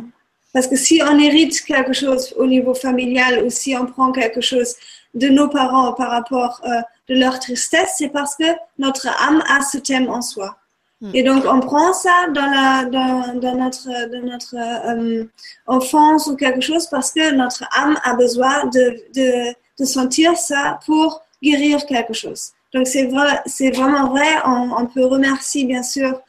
Parce 0.53 0.66
que 0.66 0.77
si 0.77 1.01
on 1.03 1.19
hérite 1.19 1.61
quelque 1.62 1.93
chose 1.93 2.35
au 2.37 2.47
niveau 2.47 2.74
familial 2.74 3.45
ou 3.45 3.51
si 3.51 3.77
on 3.77 3.87
prend 3.87 4.11
quelque 4.12 4.41
chose 4.41 4.74
de 5.15 5.28
nos 5.28 5.49
parents 5.49 5.93
par 5.93 6.11
rapport 6.11 6.61
de 7.09 7.15
leur 7.15 7.39
tristesse, 7.41 7.95
c'est 7.99 8.09
parce 8.09 8.37
que 8.37 8.45
notre 8.78 9.09
âme 9.28 9.43
a 9.49 9.62
ce 9.62 9.78
thème 9.78 10.09
en 10.09 10.23
soi. 10.23 10.57
Hmm. 11.01 11.11
Et 11.15 11.23
donc, 11.23 11.45
on 11.47 11.61
prend 11.61 11.93
ça 11.93 12.27
dans, 12.35 12.47
la, 12.47 12.85
dans, 12.85 13.35
dans 13.41 13.57
notre, 13.57 13.89
dans 14.11 14.23
notre 14.23 14.55
euh, 14.57 15.24
enfance 15.66 16.27
ou 16.27 16.37
quelque 16.37 16.61
chose 16.61 16.87
parce 16.89 17.11
que 17.11 17.32
notre 17.35 17.65
âme 17.77 17.99
a 18.05 18.15
besoin 18.15 18.66
de, 18.66 18.97
de, 19.15 19.55
de 19.78 19.85
sentir 19.85 20.37
ça 20.37 20.78
pour 20.85 21.23
guérir 21.43 21.87
quelque 21.87 22.12
chose. 22.12 22.51
Donc, 22.74 22.87
c'est 22.87 23.07
vrai, 23.07 23.41
c'est 23.47 23.70
vraiment 23.70 24.09
vrai. 24.09 24.28
On, 24.45 24.73
on, 24.77 24.87
peut 24.87 25.07
remercier, 25.07 25.65
bien 25.65 25.82
sûr, 25.82 26.20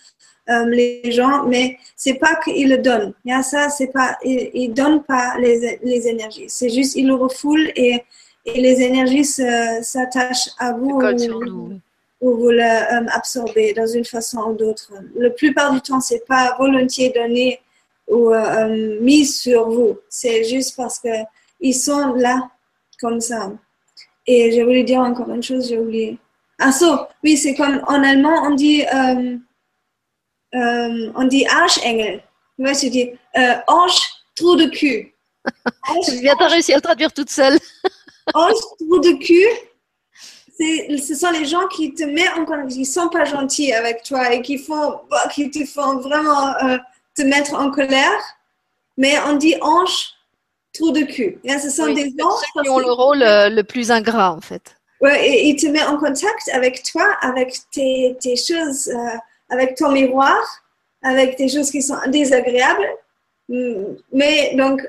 euh, 0.50 0.66
les 0.66 1.12
gens, 1.12 1.44
mais 1.48 1.78
c'est 1.96 2.16
pas 2.16 2.36
qu'ils 2.44 2.70
le 2.70 2.78
donnent. 2.80 3.14
a 3.30 3.44
ça, 3.44 3.70
c'est 3.70 3.92
pas, 3.92 4.18
ils, 4.24 4.50
ils 4.54 4.74
donnent 4.74 5.04
pas 5.04 5.36
les, 5.40 5.80
les 5.84 6.08
énergies. 6.08 6.46
C'est 6.48 6.70
juste, 6.70 6.96
ils 6.96 7.08
le 7.08 7.14
refoulent 7.14 7.72
et, 7.76 8.04
et 8.46 8.62
les 8.62 8.82
énergies 8.82 9.26
s'attachent 9.26 10.50
à 10.58 10.74
vous 10.74 11.00
ou 12.22 12.38
vous 12.38 12.50
l'absorbez 12.52 13.72
euh, 13.72 13.82
dans 13.82 13.88
une 13.88 14.06
façon 14.06 14.40
ou 14.50 14.54
d'autre. 14.54 14.94
La 15.16 15.32
plupart 15.32 15.74
du 15.74 15.82
temps, 15.82 16.00
c'est 16.00 16.26
pas 16.26 16.56
volontiers 16.58 17.10
donné 17.10 17.60
ou 18.08 18.30
euh, 18.30 18.36
euh, 18.36 19.02
mis 19.02 19.26
sur 19.26 19.70
vous. 19.70 19.98
C'est 20.08 20.44
juste 20.44 20.76
parce 20.78 21.00
que 21.00 21.10
ils 21.60 21.74
sont 21.74 22.14
là 22.14 22.50
comme 23.00 23.20
ça. 23.20 23.52
Et 24.28 24.52
je 24.52 24.62
voulais 24.62 24.84
dire 24.84 25.00
encore 25.00 25.30
une 25.30 25.42
chose, 25.44 25.68
j'ai 25.68 25.80
oublié. 25.80 26.18
Ah, 26.60 26.72
so, 26.72 26.86
oui, 27.24 27.38
c'est 27.38 27.56
comme 27.56 27.82
en 27.88 28.04
allemand, 28.04 28.44
on 28.44 28.54
dit, 28.54 28.84
on 30.54 31.24
dit 31.26 31.46
Arschengel. 31.48 32.24
Tu 32.56 32.64
vois, 32.64 32.74
je 32.74 32.88
dis 32.88 33.10
Ange, 33.68 34.00
trou 34.36 34.56
de 34.56 34.66
cul. 34.66 35.14
Tu 36.06 36.20
viens 36.20 36.36
de 36.36 36.50
réussir 36.50 36.76
à 36.76 36.78
le 36.78 36.82
traduire 36.82 37.12
toute 37.12 37.30
seule. 37.30 37.58
Ange, 38.34 38.54
trou 38.80 39.00
de 39.00 39.14
cul 39.24 39.48
ce 40.98 41.16
sont 41.16 41.32
les 41.32 41.46
gens 41.46 41.68
qui 41.68 41.94
te 41.94 42.04
mettent 42.04 42.38
en 42.38 42.46
colère, 42.46 42.68
qui 42.68 42.86
sont 42.86 43.10
pas 43.10 43.26
gentils 43.26 43.74
avec 43.74 44.04
toi 44.04 44.34
et 44.34 44.42
qui 44.42 44.58
font, 44.58 45.00
bah, 45.10 45.28
qui 45.34 45.50
te 45.50 45.66
font 45.66 45.98
vraiment 45.98 46.56
euh, 46.64 46.78
te 47.16 47.24
mettre 47.24 47.54
en 47.54 47.72
colère. 47.72 48.22
Mais 48.98 49.18
on 49.28 49.36
dit 49.36 49.56
ange, 49.62 50.14
trou 50.74 50.92
de 50.92 51.02
cul. 51.02 51.40
ce 51.46 51.70
sont 51.70 51.94
des 51.94 52.14
anges 52.22 52.64
qui 52.64 52.70
ont 52.70 52.80
le 52.80 52.92
rôle 52.92 53.24
euh, 53.24 53.50
le 53.50 53.64
plus 53.64 53.92
ingrat 53.92 54.32
en 54.32 54.42
fait. 54.42 54.76
Ouais, 55.02 55.28
et 55.28 55.48
ils 55.50 55.56
te 55.56 55.66
mettent 55.66 55.88
en 55.88 55.98
contact 55.98 56.50
avec 56.54 56.84
toi, 56.84 57.18
avec 57.22 57.58
tes, 57.72 58.16
tes 58.22 58.36
choses, 58.36 58.88
euh, 58.88 59.18
avec 59.52 59.76
ton 59.76 59.92
miroir, 59.92 60.40
avec 61.04 61.38
des 61.38 61.48
choses 61.48 61.70
qui 61.70 61.82
sont 61.82 61.98
désagréables. 62.08 62.88
Mm, 63.50 63.96
mais 64.14 64.56
donc, 64.56 64.82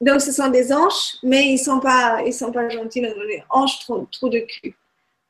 donc 0.00 0.20
ce 0.20 0.30
sont 0.30 0.48
des 0.48 0.72
anges, 0.72 1.16
mais 1.22 1.46
ils 1.46 1.58
sont 1.58 1.80
pas, 1.80 2.20
ils 2.24 2.34
sont 2.34 2.52
pas 2.52 2.68
gentils. 2.68 3.00
Les 3.00 3.42
anges 3.50 3.80
trou, 3.80 4.06
trou 4.12 4.28
de 4.28 4.40
cul. 4.40 4.76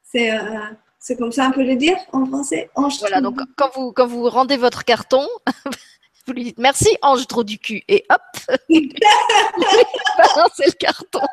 C'est 0.03 0.33
euh, 0.33 0.59
c'est 0.99 1.17
comme 1.17 1.33
ça 1.33 1.47
on 1.49 1.53
peut 1.53 1.65
le 1.65 1.77
dire 1.77 1.97
en 2.13 2.27
français. 2.27 2.69
Ange 2.75 2.99
voilà, 3.01 3.21
donc 3.21 3.41
quand 3.57 3.71
vous, 3.75 3.93
quand 3.93 4.07
vous 4.07 4.29
rendez 4.29 4.57
votre 4.57 4.85
carton, 4.85 5.27
vous 6.27 6.33
lui 6.33 6.45
dites 6.45 6.59
merci 6.59 6.89
Ange 7.01 7.27
trop 7.27 7.45
du 7.45 7.59
cul 7.59 7.83
et 7.89 8.05
hop, 8.11 8.21
balancez 8.69 10.67
le 10.67 10.73
carton. 10.79 11.27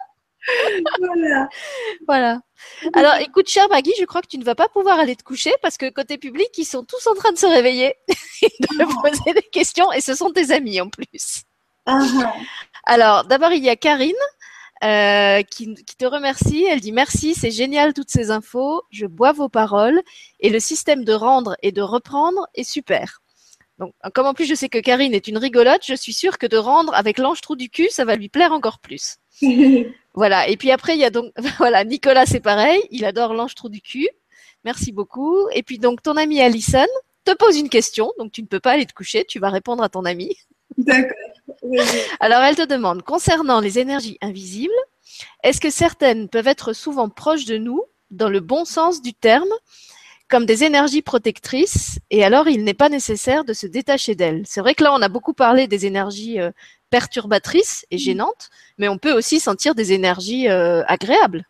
Voilà. 0.99 1.49
voilà. 2.07 2.39
Alors 2.93 3.15
écoute, 3.15 3.47
cher 3.47 3.67
Maggie, 3.69 3.93
je 3.99 4.05
crois 4.05 4.21
que 4.21 4.27
tu 4.27 4.37
ne 4.37 4.43
vas 4.43 4.55
pas 4.55 4.69
pouvoir 4.69 4.99
aller 4.99 5.15
te 5.15 5.23
coucher 5.23 5.53
parce 5.61 5.77
que 5.77 5.89
côté 5.89 6.17
public, 6.17 6.49
ils 6.57 6.65
sont 6.65 6.83
tous 6.83 7.05
en 7.07 7.15
train 7.15 7.31
de 7.31 7.37
se 7.37 7.45
réveiller 7.45 7.95
et 8.41 8.51
de 8.59 8.83
oh. 8.83 9.01
poser 9.01 9.33
des 9.33 9.47
questions 9.51 9.91
et 9.91 10.01
ce 10.01 10.15
sont 10.15 10.31
tes 10.31 10.51
amis 10.51 10.81
en 10.81 10.89
plus. 10.89 11.43
Uh-huh. 11.87 12.29
Alors 12.85 13.25
d'abord, 13.25 13.51
il 13.51 13.63
y 13.63 13.69
a 13.69 13.75
Karine 13.75 14.13
euh, 14.83 15.41
qui, 15.43 15.73
te 15.75 16.05
remercie. 16.05 16.65
Elle 16.69 16.81
dit 16.81 16.91
merci, 16.91 17.33
c'est 17.33 17.51
génial 17.51 17.93
toutes 17.93 18.11
ces 18.11 18.31
infos. 18.31 18.83
Je 18.91 19.05
bois 19.05 19.31
vos 19.31 19.49
paroles 19.49 20.01
et 20.39 20.49
le 20.49 20.59
système 20.59 21.03
de 21.03 21.13
rendre 21.13 21.55
et 21.63 21.71
de 21.71 21.81
reprendre 21.81 22.47
est 22.53 22.63
super. 22.63 23.21
Donc, 23.79 23.93
comme 24.13 24.25
en 24.25 24.33
plus 24.33 24.45
je 24.45 24.55
sais 24.55 24.69
que 24.69 24.79
Karine 24.79 25.13
est 25.13 25.27
une 25.27 25.37
rigolote, 25.37 25.83
je 25.85 25.93
suis 25.93 26.13
sûre 26.13 26.37
que 26.37 26.47
de 26.47 26.57
rendre 26.57 26.93
avec 26.95 27.17
l'ange 27.17 27.41
trou 27.41 27.55
du 27.55 27.69
cul, 27.69 27.89
ça 27.89 28.05
va 28.05 28.15
lui 28.15 28.29
plaire 28.29 28.51
encore 28.51 28.79
plus. 28.79 29.17
voilà. 30.13 30.47
Et 30.49 30.57
puis 30.57 30.71
après, 30.71 30.95
il 30.95 30.99
y 30.99 31.05
a 31.05 31.09
donc, 31.09 31.31
voilà, 31.57 31.83
Nicolas, 31.83 32.25
c'est 32.25 32.39
pareil. 32.39 32.81
Il 32.91 33.05
adore 33.05 33.33
l'ange 33.33 33.55
trou 33.55 33.69
du 33.69 33.81
cul. 33.81 34.09
Merci 34.63 34.91
beaucoup. 34.91 35.47
Et 35.53 35.63
puis 35.63 35.77
donc, 35.77 36.01
ton 36.01 36.17
ami 36.17 36.41
Alison 36.41 36.87
te 37.23 37.35
pose 37.35 37.57
une 37.57 37.69
question. 37.69 38.11
Donc, 38.17 38.31
tu 38.31 38.41
ne 38.41 38.47
peux 38.47 38.59
pas 38.59 38.71
aller 38.71 38.85
te 38.85 38.93
coucher. 38.93 39.25
Tu 39.25 39.39
vas 39.39 39.49
répondre 39.49 39.83
à 39.83 39.89
ton 39.89 40.05
ami. 40.05 40.35
D'accord. 40.77 41.11
Alors, 42.19 42.41
elle 42.41 42.55
te 42.55 42.65
demande, 42.65 43.03
concernant 43.03 43.59
les 43.59 43.79
énergies 43.79 44.17
invisibles, 44.21 44.73
est-ce 45.43 45.61
que 45.61 45.69
certaines 45.69 46.29
peuvent 46.29 46.47
être 46.47 46.73
souvent 46.73 47.09
proches 47.09 47.45
de 47.45 47.57
nous, 47.57 47.83
dans 48.11 48.29
le 48.29 48.39
bon 48.39 48.65
sens 48.65 49.01
du 49.01 49.13
terme, 49.13 49.49
comme 50.29 50.45
des 50.45 50.63
énergies 50.63 51.01
protectrices, 51.01 51.99
et 52.09 52.23
alors 52.23 52.47
il 52.47 52.63
n'est 52.63 52.73
pas 52.73 52.89
nécessaire 52.89 53.45
de 53.45 53.53
se 53.53 53.67
détacher 53.67 54.15
d'elles 54.15 54.43
C'est 54.45 54.61
vrai 54.61 54.75
que 54.75 54.83
là, 54.83 54.93
on 54.93 55.01
a 55.01 55.09
beaucoup 55.09 55.33
parlé 55.33 55.67
des 55.67 55.85
énergies 55.85 56.39
euh, 56.39 56.51
perturbatrices 56.89 57.85
et 57.91 57.97
gênantes, 57.97 58.49
mais 58.77 58.89
on 58.89 58.97
peut 58.97 59.13
aussi 59.13 59.39
sentir 59.39 59.75
des 59.75 59.93
énergies 59.93 60.49
euh, 60.49 60.83
agréables. 60.87 61.45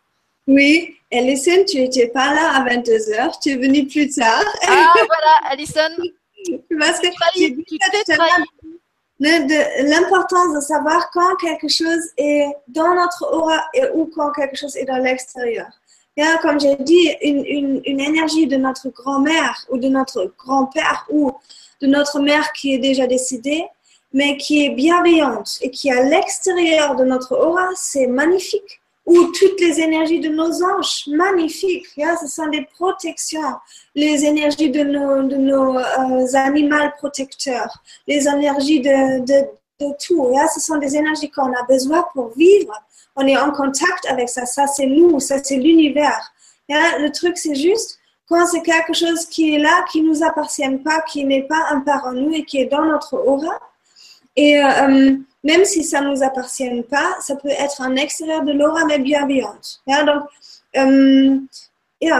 Oui, 0.46 0.96
Alison, 1.12 1.64
tu 1.68 1.78
n'étais 1.78 2.08
pas 2.08 2.32
là 2.32 2.52
à 2.54 2.64
22h, 2.64 3.40
tu 3.42 3.50
es 3.50 3.56
venue 3.56 3.86
plus 3.86 4.08
tard. 4.14 4.44
Ah, 4.66 4.92
voilà, 4.94 5.50
Alison. 5.50 5.80
Parce 6.78 7.00
que 7.00 7.08
tu 7.66 7.78
t'es 8.06 8.16
l'importance 9.20 10.54
de 10.54 10.60
savoir 10.60 11.10
quand 11.10 11.36
quelque 11.36 11.68
chose 11.68 12.02
est 12.16 12.46
dans 12.68 12.94
notre 12.94 13.26
aura 13.32 13.64
et, 13.74 13.82
ou 13.92 14.06
quand 14.06 14.30
quelque 14.32 14.56
chose 14.56 14.76
est 14.76 14.84
dans 14.84 14.98
l'extérieur. 14.98 15.66
Comme 16.42 16.58
j'ai 16.58 16.76
dit, 16.76 17.10
une, 17.22 17.82
énergie 17.84 18.46
de 18.46 18.56
notre 18.56 18.88
grand-mère 18.88 19.64
ou 19.70 19.78
de 19.78 19.88
notre 19.88 20.32
grand-père 20.36 21.06
ou 21.10 21.32
de 21.80 21.86
notre 21.86 22.18
mère 22.20 22.52
qui 22.52 22.74
est 22.74 22.78
déjà 22.78 23.06
décédée 23.06 23.64
mais 24.12 24.36
qui 24.36 24.64
est 24.64 24.70
bienveillante 24.70 25.58
et 25.60 25.70
qui 25.70 25.88
est 25.88 25.92
à 25.92 26.02
l'extérieur 26.02 26.96
de 26.96 27.04
notre 27.04 27.36
aura, 27.36 27.68
c'est 27.76 28.06
magnifique. 28.06 28.80
Ou 29.06 29.24
toutes 29.38 29.60
les 29.60 29.80
énergies 29.80 30.20
de 30.20 30.28
nos 30.28 30.62
anges, 30.62 31.04
magnifiques. 31.06 31.86
ce 31.96 32.26
sont 32.26 32.46
des 32.48 32.66
protections. 32.74 33.54
Les 33.94 34.24
énergies 34.24 34.70
de 34.70 34.82
nos, 34.82 35.78
euh, 35.78 36.34
animaux 36.34 36.90
protecteurs, 36.98 37.82
les 38.06 38.28
énergies 38.28 38.80
de, 38.80 39.20
de, 39.20 39.46
de 39.80 39.92
tout. 39.98 40.30
ce 40.54 40.60
sont 40.60 40.76
des 40.76 40.96
énergies 40.96 41.30
qu'on 41.30 41.52
a 41.52 41.62
besoin 41.66 42.04
pour 42.12 42.30
vivre. 42.36 42.72
On 43.20 43.26
est 43.26 43.36
en 43.36 43.50
contact 43.50 44.06
avec 44.08 44.28
ça. 44.28 44.46
Ça, 44.46 44.66
c'est 44.66 44.86
nous, 44.86 45.18
ça, 45.18 45.42
c'est 45.42 45.56
l'univers. 45.56 46.32
le 46.68 47.10
truc, 47.10 47.36
c'est 47.36 47.56
juste 47.56 47.98
quand 48.28 48.46
c'est 48.46 48.62
quelque 48.62 48.92
chose 48.92 49.26
qui 49.26 49.54
est 49.54 49.58
là, 49.58 49.84
qui 49.90 50.02
ne 50.02 50.08
nous 50.08 50.22
appartient 50.22 50.76
pas, 50.84 51.00
qui 51.02 51.24
n'est 51.24 51.42
pas 51.42 51.66
un 51.70 51.80
part 51.80 52.04
en 52.06 52.12
nous 52.12 52.32
et 52.32 52.44
qui 52.44 52.58
est 52.58 52.66
dans 52.66 52.84
notre 52.84 53.14
aura. 53.14 53.58
Et 54.36 54.62
euh, 54.62 54.68
euh, 54.82 55.16
même 55.42 55.64
si 55.64 55.82
ça 55.82 56.00
ne 56.00 56.10
nous 56.10 56.22
appartient 56.22 56.82
pas, 56.90 57.16
ça 57.20 57.36
peut 57.36 57.48
être 57.48 57.80
en 57.80 57.96
extérieur 57.96 58.42
de 58.44 58.52
l'aura, 58.52 58.84
mais 58.84 58.98
bienveillante. 58.98 59.82
donc, 59.86 60.24
euh, 60.76 61.40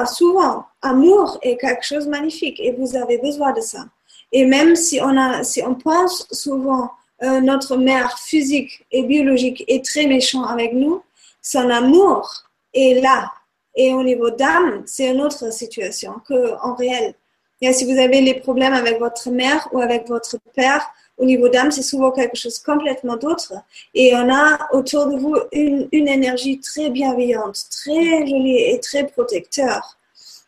souvent, 0.06 0.64
amour 0.82 1.38
est 1.42 1.56
quelque 1.58 1.84
chose 1.84 2.06
de 2.06 2.10
magnifique 2.10 2.58
et 2.58 2.72
vous 2.72 2.96
avez 2.96 3.18
besoin 3.18 3.52
de 3.52 3.60
ça. 3.60 3.84
Et 4.32 4.44
même 4.44 4.74
si 4.74 5.00
on, 5.00 5.16
a, 5.16 5.44
si 5.44 5.62
on 5.62 5.74
pense 5.74 6.26
souvent 6.32 6.90
euh, 7.22 7.40
notre 7.40 7.76
mère 7.76 8.18
physique 8.18 8.84
et 8.92 9.02
biologique 9.02 9.64
est 9.68 9.84
très 9.84 10.06
méchant 10.06 10.44
avec 10.44 10.72
nous, 10.72 11.02
son 11.42 11.68
amour 11.70 12.44
est 12.74 13.00
là 13.00 13.32
et 13.78 13.94
au 13.94 14.02
niveau 14.02 14.30
d'âme, 14.30 14.82
c'est 14.86 15.08
une 15.08 15.20
autre 15.20 15.52
situation 15.52 16.14
qu'en 16.26 16.74
réel. 16.74 17.14
Et 17.60 17.72
si 17.72 17.84
vous 17.84 17.98
avez 17.98 18.20
les 18.20 18.34
problèmes 18.34 18.72
avec 18.72 18.98
votre 18.98 19.30
mère 19.30 19.68
ou 19.72 19.80
avec 19.80 20.08
votre 20.08 20.36
père, 20.54 20.84
au 21.16 21.24
niveau 21.24 21.48
d'âme, 21.48 21.70
c'est 21.70 21.82
souvent 21.82 22.10
quelque 22.10 22.36
chose 22.36 22.58
complètement 22.58 23.16
d'autre. 23.16 23.52
Et 23.94 24.14
on 24.14 24.32
a 24.32 24.58
autour 24.72 25.06
de 25.06 25.16
vous 25.16 25.36
une, 25.52 25.88
énergie 25.92 26.58
très 26.58 26.90
bienveillante, 26.90 27.66
très 27.70 28.26
jolie 28.26 28.58
et 28.58 28.80
très 28.80 29.06
protecteur. 29.06 29.96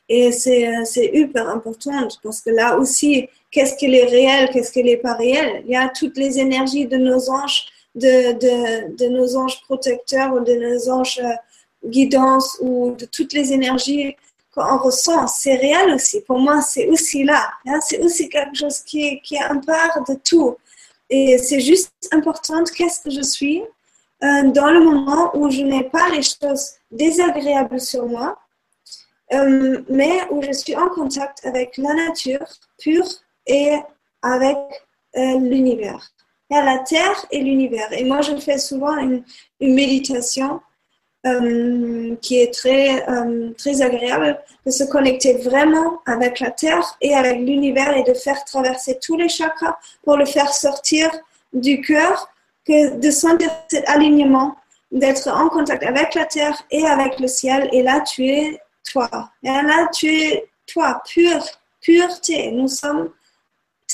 Et 0.08 0.32
c'est 0.32 1.10
hyper 1.12 1.48
important 1.48 2.08
parce 2.24 2.40
que 2.40 2.50
là 2.50 2.78
aussi, 2.78 3.28
qu'est-ce 3.50 3.76
qui 3.76 3.86
est 3.86 4.04
réel, 4.04 4.50
qu'est-ce 4.50 4.72
qui 4.72 4.82
n'est 4.82 4.96
pas 4.96 5.14
réel? 5.14 5.62
Il 5.66 5.72
y 5.72 5.76
a 5.76 5.88
toutes 5.88 6.16
les 6.16 6.38
énergies 6.38 6.86
de 6.86 6.96
nos 6.96 7.30
anges, 7.30 7.66
de, 7.94 8.32
de, 8.32 8.96
de 8.96 9.08
nos 9.08 9.36
anges 9.36 9.60
protecteurs 9.62 10.32
ou 10.34 10.40
de 10.40 10.54
nos 10.54 10.90
anges 10.90 11.20
euh, 11.22 11.34
guidance 11.84 12.58
ou 12.60 12.92
de 12.92 13.06
toutes 13.06 13.32
les 13.32 13.52
énergies 13.52 14.16
qu'on 14.54 14.78
ressent, 14.78 15.26
c'est 15.28 15.54
réel 15.56 15.94
aussi. 15.94 16.20
Pour 16.22 16.38
moi, 16.38 16.60
c'est 16.60 16.88
aussi 16.88 17.24
là. 17.24 17.50
Hein. 17.66 17.78
C'est 17.86 18.00
aussi 18.00 18.28
quelque 18.28 18.56
chose 18.56 18.80
qui 18.80 19.06
est, 19.06 19.20
qui 19.22 19.36
est 19.36 19.42
un 19.42 19.58
part 19.58 20.02
de 20.08 20.14
tout. 20.14 20.56
Et 21.08 21.38
c'est 21.38 21.60
juste 21.60 21.92
important, 22.12 22.62
qu'est-ce 22.64 23.00
que 23.00 23.10
je 23.10 23.22
suis 23.22 23.62
euh, 24.22 24.50
dans 24.50 24.70
le 24.70 24.84
moment 24.84 25.30
où 25.34 25.50
je 25.50 25.62
n'ai 25.62 25.84
pas 25.84 26.08
les 26.10 26.22
choses 26.22 26.72
désagréables 26.90 27.80
sur 27.80 28.06
moi, 28.06 28.38
euh, 29.32 29.80
mais 29.88 30.20
où 30.30 30.42
je 30.42 30.52
suis 30.52 30.76
en 30.76 30.88
contact 30.88 31.44
avec 31.44 31.76
la 31.78 31.94
nature 31.94 32.46
pure 32.78 33.08
et 33.46 33.76
avec 34.22 34.56
euh, 35.16 35.38
l'univers. 35.38 36.12
Il 36.50 36.56
y 36.56 36.58
a 36.58 36.64
la 36.64 36.78
terre 36.78 37.26
et 37.30 37.40
l'univers. 37.40 37.92
Et 37.92 38.04
moi, 38.04 38.22
je 38.22 38.36
fais 38.36 38.58
souvent 38.58 38.96
une, 38.96 39.24
méditation 39.60 40.60
euh, 41.26 42.16
qui 42.22 42.40
est 42.40 42.52
très, 42.52 43.08
euh, 43.08 43.50
très 43.56 43.82
agréable 43.82 44.40
de 44.66 44.70
se 44.70 44.84
connecter 44.84 45.34
vraiment 45.34 46.00
avec 46.06 46.40
la 46.40 46.50
Terre 46.50 46.96
et 47.00 47.14
avec 47.14 47.38
l'univers 47.38 47.96
et 47.96 48.02
de 48.02 48.14
faire 48.14 48.42
traverser 48.44 48.98
tous 49.00 49.16
les 49.16 49.28
chakras 49.28 49.76
pour 50.02 50.16
le 50.16 50.24
faire 50.24 50.52
sortir 50.52 51.10
du 51.52 51.82
cœur, 51.82 52.28
que 52.66 52.96
de 52.96 53.10
sentir 53.10 53.50
cet 53.68 53.88
alignement, 53.88 54.56
d'être 54.90 55.28
en 55.28 55.48
contact 55.48 55.82
avec 55.82 56.14
la 56.14 56.24
Terre 56.24 56.60
et 56.70 56.84
avec 56.86 57.20
le 57.20 57.28
ciel. 57.28 57.68
Et 57.72 57.82
là, 57.82 58.00
tu 58.00 58.26
es 58.26 58.60
toi. 58.90 59.30
Et 59.42 59.48
là, 59.48 59.88
tu 59.92 60.06
es 60.06 60.48
toi, 60.66 61.02
pure, 61.06 61.44
pureté. 61.80 62.50
Nous 62.50 62.68
sommes 62.68 63.10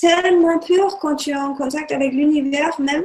tellement 0.01 0.59
purs 0.59 0.98
quand 0.98 1.16
tu 1.16 1.31
es 1.31 1.36
en 1.36 1.55
contact 1.55 1.93
avec 1.93 2.12
l'univers 2.12 2.81
même 2.81 3.05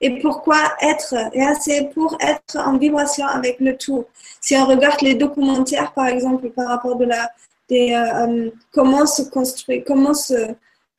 et 0.00 0.18
pourquoi 0.20 0.56
être 0.80 1.14
C'est 1.60 1.90
pour 1.92 2.16
être 2.20 2.56
en 2.56 2.78
vibration 2.78 3.26
avec 3.26 3.60
le 3.60 3.76
tout. 3.76 4.06
Si 4.40 4.56
on 4.56 4.64
regarde 4.64 5.02
les 5.02 5.14
documentaires, 5.14 5.92
par 5.92 6.06
exemple, 6.06 6.48
par 6.50 6.68
rapport 6.68 6.96
de 6.96 7.04
la, 7.04 7.30
euh, 7.70 7.94
euh, 7.94 8.50
comment 8.72 9.06
se 9.06 9.22
construit, 9.22 9.84
comment 9.84 10.14
se, 10.14 10.54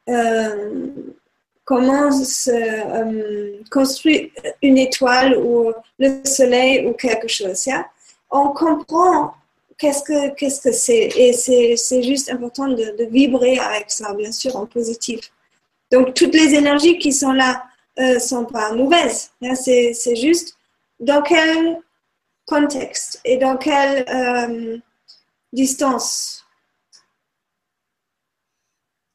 euh, 0.09 0.87
comment 1.65 2.11
se 2.11 3.59
construit 3.69 4.31
une 4.61 4.77
étoile 4.77 5.37
ou 5.37 5.71
le 5.99 6.21
soleil 6.23 6.87
ou 6.87 6.93
quelque 6.93 7.27
chose, 7.27 7.67
on 8.29 8.49
comprend 8.49 9.33
qu'est-ce 9.81 10.03
que 10.03 10.35
qu'est-ce 10.35 10.61
que 10.61 10.71
c'est? 10.71 11.09
Et 11.17 11.33
c'est 11.33 12.03
juste 12.03 12.29
important 12.29 12.67
de, 12.67 12.95
de 12.97 13.05
vibrer 13.09 13.57
avec 13.57 13.89
ça, 13.89 14.13
bien 14.13 14.31
sûr, 14.31 14.55
en 14.55 14.67
positif. 14.67 15.31
Donc 15.91 16.13
toutes 16.13 16.35
les 16.35 16.53
énergies 16.53 16.99
qui 16.99 17.11
sont 17.11 17.33
là 17.33 17.65
ne 17.97 18.15
euh, 18.15 18.19
sont 18.19 18.45
pas 18.45 18.73
mauvaises. 18.73 19.31
Hein, 19.41 19.55
c'est 19.55 20.15
juste 20.15 20.55
dans 20.99 21.23
quel 21.23 21.79
contexte 22.45 23.19
et 23.25 23.37
dans 23.37 23.57
quelle 23.57 24.05
euh, 24.07 24.77
distance? 25.51 26.45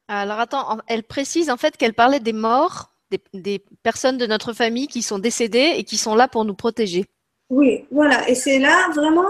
Alors 0.09 0.39
attends, 0.39 0.79
elle 0.87 1.03
précise 1.03 1.49
en 1.49 1.57
fait 1.57 1.77
qu'elle 1.77 1.93
parlait 1.93 2.19
des 2.19 2.33
morts, 2.33 2.91
des, 3.09 3.21
des, 3.33 3.63
personnes 3.83 4.17
de 4.17 4.27
notre 4.27 4.53
famille 4.53 4.87
qui 4.87 5.01
sont 5.01 5.19
décédées 5.19 5.73
et 5.77 5.83
qui 5.83 5.97
sont 5.97 6.15
là 6.15 6.27
pour 6.27 6.45
nous 6.45 6.53
protéger. 6.53 7.05
Oui, 7.49 7.85
voilà. 7.91 8.29
Et 8.29 8.35
c'est 8.35 8.59
là 8.59 8.89
vraiment, 8.93 9.27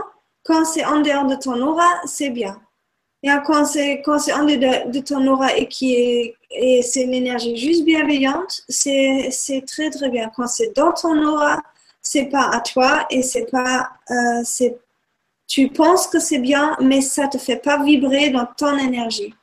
quand 0.48 0.64
c'est 0.65 0.86
en 0.86 1.02
dehors 1.02 1.26
de 1.26 1.36
ton 1.36 1.61
aura, 1.61 1.90
c'est 2.06 2.30
bien. 2.30 2.60
Et 3.22 3.30
quand 3.45 3.65
c'est 3.65 4.02
en 4.34 4.45
dehors 4.45 4.86
de, 4.86 4.91
de 4.91 4.99
ton 4.99 5.28
aura 5.28 5.56
et 5.57 5.68
qui 5.68 5.94
est 5.95 6.38
et 6.49 6.82
c'est 6.82 7.03
une 7.03 7.14
énergie 7.14 7.57
juste 7.57 7.84
bienveillante, 7.84 8.61
c'est 8.69 9.64
très 9.68 9.90
très 9.90 10.10
bien. 10.10 10.32
Quand 10.36 10.48
c'est 10.48 10.76
dans 10.76 10.94
ton 10.94 11.22
aura, 11.28 11.61
c'est 12.02 12.26
pas 12.26 12.49
à 12.49 12.61
toi 12.61 13.06
et 13.10 13.22
c'est 13.22 13.52
pas, 13.52 13.90
euh, 14.11 14.41
c'est, 14.45 14.78
tu 15.48 15.69
penses 15.69 16.07
que 16.07 16.19
c'est 16.19 16.40
bien, 16.40 16.78
mais 16.82 17.02
ça 17.02 17.28
te 17.28 17.38
fait 17.38 17.57
pas 17.57 17.84
vibrer 17.84 18.30
dans 18.30 18.45
ton 18.45 18.78
énergie. 18.78 19.34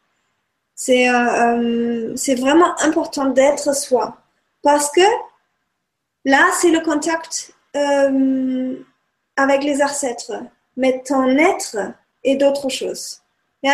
C'est 0.75 1.09
euh, 1.09 1.15
euh 1.15 2.13
c'est 2.17 2.35
vraiment 2.35 2.75
important 2.81 3.27
d'être 3.27 3.75
soi 3.77 4.17
parce 4.63 4.91
que 4.91 5.07
là 6.25 6.51
c'est 6.61 6.71
le 6.71 6.81
contact 6.81 7.53
avec 9.37 9.65
les 9.65 9.83
ancêtres, 9.83 10.33
mais 10.77 11.03
ton 11.05 11.37
être 11.39 11.77
est 12.23 12.37
d'autres 12.37 12.69
choses 12.69 13.21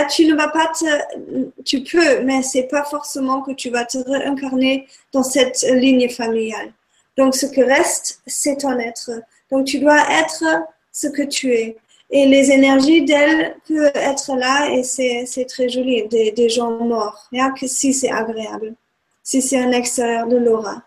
tu 0.09 0.27
ne 0.27 0.35
vas 0.35 0.49
pas 0.49 0.69
te, 0.69 1.63
tu 1.65 1.83
peux, 1.83 2.23
mais 2.23 2.43
c'est 2.43 2.65
pas 2.65 2.85
forcément 2.85 3.43
que 3.43 3.53
tu 3.53 3.71
vas 3.71 3.85
te 3.85 3.99
réincarner 3.99 4.87
dans 5.13 5.23
cette 5.23 5.63
ligne 5.63 6.09
familiale. 6.09 6.73
Donc, 7.17 7.35
ce 7.35 7.47
que 7.47 7.61
reste, 7.61 8.21
c'est 8.27 8.59
ton 8.59 8.79
être. 8.79 9.11
Donc, 9.51 9.67
tu 9.67 9.81
dois 9.81 10.01
être 10.11 10.45
ce 10.93 11.09
que 11.09 11.23
tu 11.23 11.53
es. 11.53 11.77
Et 12.13 12.27
les 12.27 12.51
énergies 12.51 13.05
d'elle 13.05 13.57
peuvent 13.69 13.91
être 13.95 14.35
là 14.37 14.69
et 14.71 14.83
c'est 14.83 15.45
très 15.49 15.69
joli, 15.69 16.09
des, 16.09 16.33
des 16.33 16.49
gens 16.49 16.71
morts. 16.71 17.29
a 17.39 17.51
que 17.51 17.67
si 17.67 17.93
c'est 17.93 18.11
agréable, 18.11 18.75
si 19.23 19.41
c'est 19.41 19.61
un 19.61 19.71
extérieur 19.71 20.27
de 20.27 20.37
l'aura. 20.37 20.83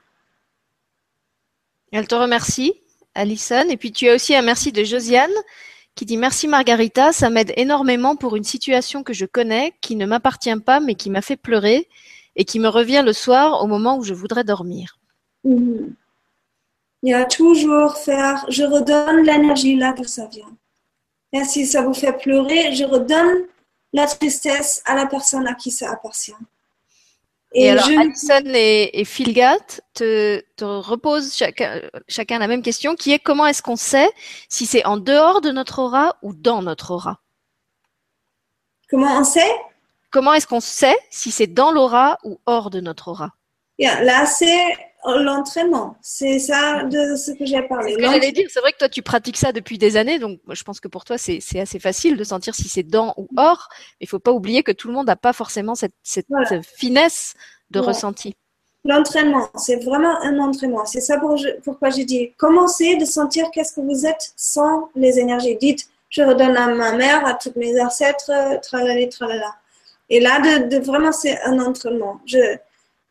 Elle 1.94 2.07
te 2.07 2.15
remercie, 2.15 2.73
Alison. 3.15 3.69
Et 3.69 3.77
puis 3.77 3.91
tu 3.91 4.10
as 4.10 4.15
aussi 4.15 4.35
un 4.35 4.41
merci 4.41 4.72
de 4.72 4.84
Josiane 4.84 5.31
qui 5.95 6.06
dit 6.06 6.18
merci 6.18 6.48
Margarita, 6.48 7.14
ça 7.14 7.30
m'aide 7.30 7.53
énormément 7.56 8.15
pour 8.15 8.36
une 8.36 8.44
situation 8.44 9.03
que 9.03 9.14
je 9.14 9.26
connais, 9.26 9.74
qui 9.82 9.95
ne 9.95 10.06
m'appartient 10.06 10.56
pas 10.60 10.80
mais 10.80 10.95
qui 10.95 11.10
m'a 11.10 11.22
fait 11.22 11.38
pleurer 11.38 11.88
et 12.36 12.45
qui 12.45 12.60
me 12.60 12.68
revient 12.68 13.03
le 13.06 13.14
soir 13.14 13.64
au 13.64 13.68
moment 13.68 13.98
où 13.98 14.03
je 14.03 14.14
voudrais 14.14 14.44
dormir. 14.44 14.98
Il 15.45 17.10
y 17.10 17.14
a 17.14 17.26
toujours 17.26 17.98
faire, 17.98 18.45
je 18.49 18.64
redonne 18.64 19.24
l'énergie 19.24 19.76
là 19.76 19.94
d'où 19.94 20.06
ça 20.06 20.28
vient. 20.28 20.56
Et 21.34 21.44
ça 21.44 21.82
vous 21.82 21.94
fait 21.94 22.14
pleurer, 22.14 22.74
je 22.74 22.86
redonne 22.86 23.45
la 23.91 24.07
tristesse 24.07 24.82
à 24.86 24.95
la 24.95 25.06
personne 25.06 25.48
à 25.48 25.53
qui 25.53 25.72
ça 25.72 25.91
appartient. 25.91 26.34
Et, 27.56 27.70
alors, 27.70 27.86
Alison 27.86 28.42
et, 28.46 29.00
et 29.00 29.06
Philgat 29.06 29.60
te, 29.94 30.44
te 30.56 30.66
reposent 30.66 31.36
chacun, 31.36 31.82
chacun 32.08 32.40
la 32.40 32.48
même 32.48 32.64
question, 32.64 32.96
qui 32.96 33.12
est 33.12 33.20
comment 33.20 33.46
est-ce 33.46 33.62
qu'on 33.62 33.76
sait 33.76 34.10
si 34.50 34.66
c'est 34.66 34.86
en 34.86 34.98
dehors 34.98 35.42
de 35.42 35.52
notre 35.52 35.80
aura 35.80 36.16
ou 36.24 36.34
dans 36.34 36.64
notre 36.64 36.92
aura? 36.92 37.20
Comment 38.90 39.20
on 39.20 39.24
sait? 39.24 39.52
Comment 40.10 40.34
est-ce 40.34 40.48
qu'on 40.48 40.60
sait 40.60 40.98
si 41.10 41.32
c'est 41.32 41.48
dans 41.48 41.72
l'aura 41.72 42.18
ou 42.24 42.40
hors 42.46 42.70
de 42.70 42.80
notre 42.80 43.10
aura? 43.10 43.32
Là, 43.80 44.26
c'est 44.26 44.76
l'entraînement. 45.06 45.98
C'est 46.02 46.40
ça 46.40 46.84
de 46.84 47.16
ce 47.16 47.32
que 47.32 47.46
j'ai 47.46 47.62
parlé. 47.64 47.96
J'allais 48.00 48.32
dire, 48.32 48.48
c'est 48.50 48.60
vrai 48.60 48.72
que 48.72 48.78
toi, 48.78 48.90
tu 48.90 49.02
pratiques 49.02 49.38
ça 49.38 49.52
depuis 49.52 49.78
des 49.78 49.98
années, 49.98 50.20
donc 50.20 50.40
je 50.50 50.64
pense 50.64 50.80
que 50.80 50.88
pour 50.88 51.06
toi, 51.06 51.18
c'est 51.18 51.60
assez 51.60 51.80
facile 51.80 52.18
de 52.18 52.24
sentir 52.24 52.56
si 52.56 52.70
c'est 52.70 52.84
dans 52.84 53.14
ou 53.18 53.28
hors. 53.38 53.70
Mais 54.00 54.06
il 54.06 54.08
faut 54.08 54.20
pas 54.20 54.32
oublier 54.32 54.64
que 54.64 54.72
tout 54.72 54.88
le 54.88 54.94
monde 54.94 55.08
n'a 55.08 55.16
pas 55.16 55.34
forcément 55.34 55.76
cette, 55.76 55.96
cette 56.04 56.28
finesse 56.78 57.34
de 57.72 57.80
ressenti. 57.80 58.36
l'entraînement, 58.86 59.50
c'est 59.56 59.84
vraiment 59.84 60.22
un 60.22 60.38
entraînement. 60.40 60.86
C'est 60.86 61.02
ça 61.02 61.18
pour, 61.18 61.38
pourquoi 61.64 61.90
j'ai 61.90 62.06
dit, 62.06 62.34
commencez 62.38 62.98
de 62.98 63.06
sentir 63.06 63.50
qu'est-ce 63.52 63.74
que 63.74 63.82
vous 63.82 64.06
êtes 64.06 64.34
sans 64.36 64.90
les 64.96 65.20
énergies. 65.20 65.56
Dites, 65.58 65.88
je 66.10 66.22
redonne 66.22 66.56
à 66.56 66.68
ma 66.68 66.92
mère, 66.94 67.26
à 67.26 67.34
toutes 67.34 67.56
mes 67.56 67.82
ancêtres, 67.82 68.32
tralala, 68.62 69.08
tralala. 69.08 69.56
Et 70.10 70.20
là, 70.20 70.40
de, 70.60 70.78
vraiment, 70.78 71.12
c'est 71.12 71.42
un 71.42 71.60
entraînement. 71.60 72.20
Je, 72.26 72.58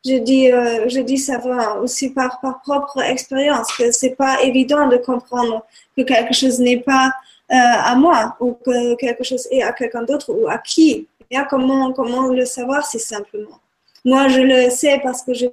je 0.04 0.16
dis, 0.16 0.50
euh, 0.50 0.88
je 0.88 1.00
dis 1.00 1.18
ça 1.18 1.38
va 1.38 1.78
aussi 1.78 2.10
par, 2.10 2.40
par 2.40 2.60
propre 2.60 3.00
expérience, 3.02 3.68
que 3.76 3.90
c'est 3.92 4.16
pas 4.16 4.42
évident 4.42 4.88
de 4.88 4.96
comprendre 4.96 5.64
que 5.96 6.02
quelque 6.02 6.34
chose 6.34 6.58
n'est 6.58 6.80
pas 6.80 7.12
euh, 7.52 7.54
à 7.54 7.94
moi 7.94 8.36
ou 8.40 8.54
que 8.54 8.96
quelque 8.96 9.22
chose 9.22 9.46
est 9.50 9.62
à 9.62 9.72
quelqu'un 9.72 10.02
d'autre 10.02 10.32
ou 10.32 10.48
à 10.48 10.58
qui. 10.58 11.06
Et 11.30 11.36
comment, 11.48 11.92
comment 11.92 12.28
le 12.28 12.44
savoir, 12.44 12.84
c'est 12.84 12.98
simplement. 12.98 13.58
Moi, 14.04 14.28
je 14.28 14.40
le 14.40 14.70
sais 14.70 15.00
parce 15.02 15.22
que 15.22 15.32
je 15.32 15.46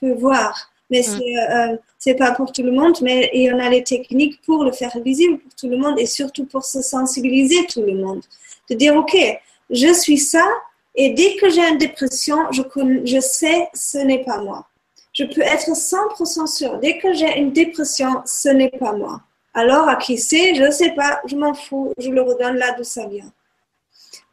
peux 0.00 0.12
voir, 0.12 0.70
mais 0.90 1.00
mm. 1.00 1.02
c'est 1.02 1.36
euh, 1.50 1.76
c'est 1.98 2.14
pas 2.14 2.32
pour 2.32 2.50
tout 2.50 2.64
le 2.64 2.72
monde, 2.72 2.96
mais 3.00 3.30
il 3.32 3.42
y 3.42 3.52
en 3.52 3.60
a 3.60 3.68
les 3.68 3.84
techniques 3.84 4.42
pour 4.42 4.64
le 4.64 4.72
faire 4.72 4.90
visible 5.04 5.38
pour 5.38 5.54
tout 5.54 5.68
le 5.68 5.76
monde 5.76 6.00
et 6.00 6.06
surtout 6.06 6.46
pour 6.46 6.64
se 6.64 6.82
sensibiliser 6.82 7.64
tout 7.66 7.80
le 7.80 7.94
monde. 7.94 8.22
De 8.68 8.74
dire, 8.74 8.96
OK, 8.96 9.16
je 9.70 9.92
suis 9.92 10.18
ça, 10.18 10.44
et 10.94 11.10
dès 11.10 11.36
que 11.36 11.48
j'ai 11.48 11.66
une 11.66 11.78
dépression, 11.78 12.36
je, 12.50 13.20
sais 13.20 13.68
ce 13.72 13.98
n'est 13.98 14.24
pas 14.24 14.38
moi. 14.42 14.66
Je 15.12 15.24
peux 15.24 15.40
être 15.40 15.70
100% 15.70 16.46
sûr. 16.46 16.78
Dès 16.78 16.98
que 16.98 17.12
j'ai 17.14 17.38
une 17.38 17.52
dépression, 17.52 18.22
ce 18.26 18.48
n'est 18.48 18.70
pas 18.70 18.92
moi. 18.92 19.20
Alors, 19.54 19.88
à 19.88 19.96
qui 19.96 20.18
c'est 20.18 20.54
Je 20.54 20.64
ne 20.64 20.70
sais 20.70 20.90
pas, 20.92 21.20
je 21.26 21.36
m'en 21.36 21.54
fous, 21.54 21.92
je 21.98 22.10
le 22.10 22.22
redonne 22.22 22.56
là 22.56 22.74
d'où 22.76 22.84
ça 22.84 23.06
vient. 23.06 23.30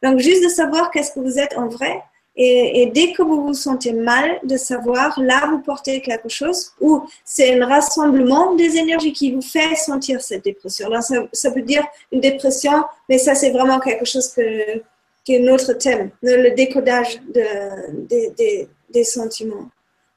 Donc, 0.02 0.18
juste 0.18 0.42
de 0.42 0.48
savoir 0.48 0.90
qu'est-ce 0.90 1.12
que 1.12 1.20
vous 1.20 1.38
êtes 1.38 1.56
en 1.56 1.68
vrai. 1.68 2.02
Et, 2.36 2.90
dès 2.94 3.12
que 3.12 3.22
vous 3.22 3.42
vous 3.42 3.54
sentez 3.54 3.92
mal, 3.92 4.38
de 4.44 4.56
savoir 4.56 5.18
là, 5.20 5.46
vous 5.50 5.58
portez 5.58 6.00
quelque 6.00 6.28
chose 6.30 6.72
ou 6.80 7.02
c'est 7.24 7.60
un 7.60 7.66
rassemblement 7.66 8.54
des 8.54 8.76
énergies 8.76 9.12
qui 9.12 9.32
vous 9.32 9.42
fait 9.42 9.74
sentir 9.74 10.22
cette 10.22 10.44
dépression. 10.44 10.86
Alors, 10.86 11.02
ça, 11.02 11.16
ça 11.32 11.50
peut 11.50 11.60
dire 11.60 11.84
une 12.12 12.20
dépression, 12.20 12.84
mais 13.08 13.18
ça, 13.18 13.34
c'est 13.34 13.50
vraiment 13.50 13.78
quelque 13.78 14.06
chose 14.06 14.28
que, 14.28 14.80
qui 15.24 15.34
est 15.34 15.40
notre 15.40 15.72
thème, 15.74 16.10
le 16.22 16.54
décodage 16.54 17.20
de, 17.34 18.66
des 18.90 19.04
sentiments. 19.04 19.70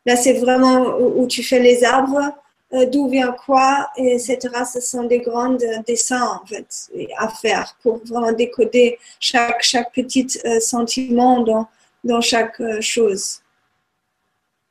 Là, 0.06 0.16
c'est 0.16 0.34
vraiment 0.34 0.98
où, 0.98 1.28
tu 1.28 1.44
fais 1.44 1.60
les 1.60 1.84
arbres, 1.84 2.34
euh, 2.74 2.86
d'où 2.88 3.08
vient 3.10 3.32
quoi, 3.32 3.90
etc. 3.96 4.40
Ce 4.72 4.82
sont 4.82 5.04
des 5.04 5.20
grands 5.20 5.56
dessins, 5.88 6.42
en 6.42 6.46
fait, 6.46 6.90
à 7.18 7.30
faire 7.30 7.78
pour 7.82 8.04
vraiment 8.06 8.32
décoder 8.32 8.98
chaque, 9.20 9.62
chaque 9.62 9.94
petit 9.94 10.28
euh, 10.46 10.60
sentiment 10.60 11.42
dans, 11.42 11.68
dans 12.04 12.20
chaque 12.22 12.60
euh, 12.60 12.82
chose. 12.82 13.40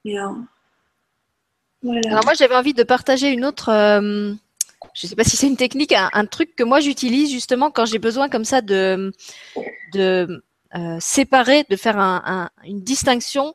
Alors 0.04 0.34
moi, 2.24 2.34
j'avais 2.34 2.56
envie 2.56 2.74
de 2.74 2.82
partager 2.82 3.30
une 3.30 3.44
autre 3.44 3.70
je 4.94 5.06
ne 5.06 5.10
sais 5.10 5.16
pas 5.16 5.24
si 5.24 5.36
c'est 5.36 5.46
une 5.46 5.56
technique, 5.56 5.92
un, 5.94 6.26
truc 6.26 6.54
que 6.56 6.64
moi 6.64 6.80
j'utilise 6.80 7.30
justement 7.30 7.70
quand 7.70 7.86
j'ai 7.86 7.98
besoin 7.98 8.28
comme 8.28 8.44
ça 8.44 8.60
de, 8.60 9.12
de 9.92 10.42
euh, 10.74 10.96
séparer, 11.00 11.64
de 11.68 11.76
faire 11.76 11.98
un, 11.98 12.50
une 12.64 12.80
distinction. 12.80 13.54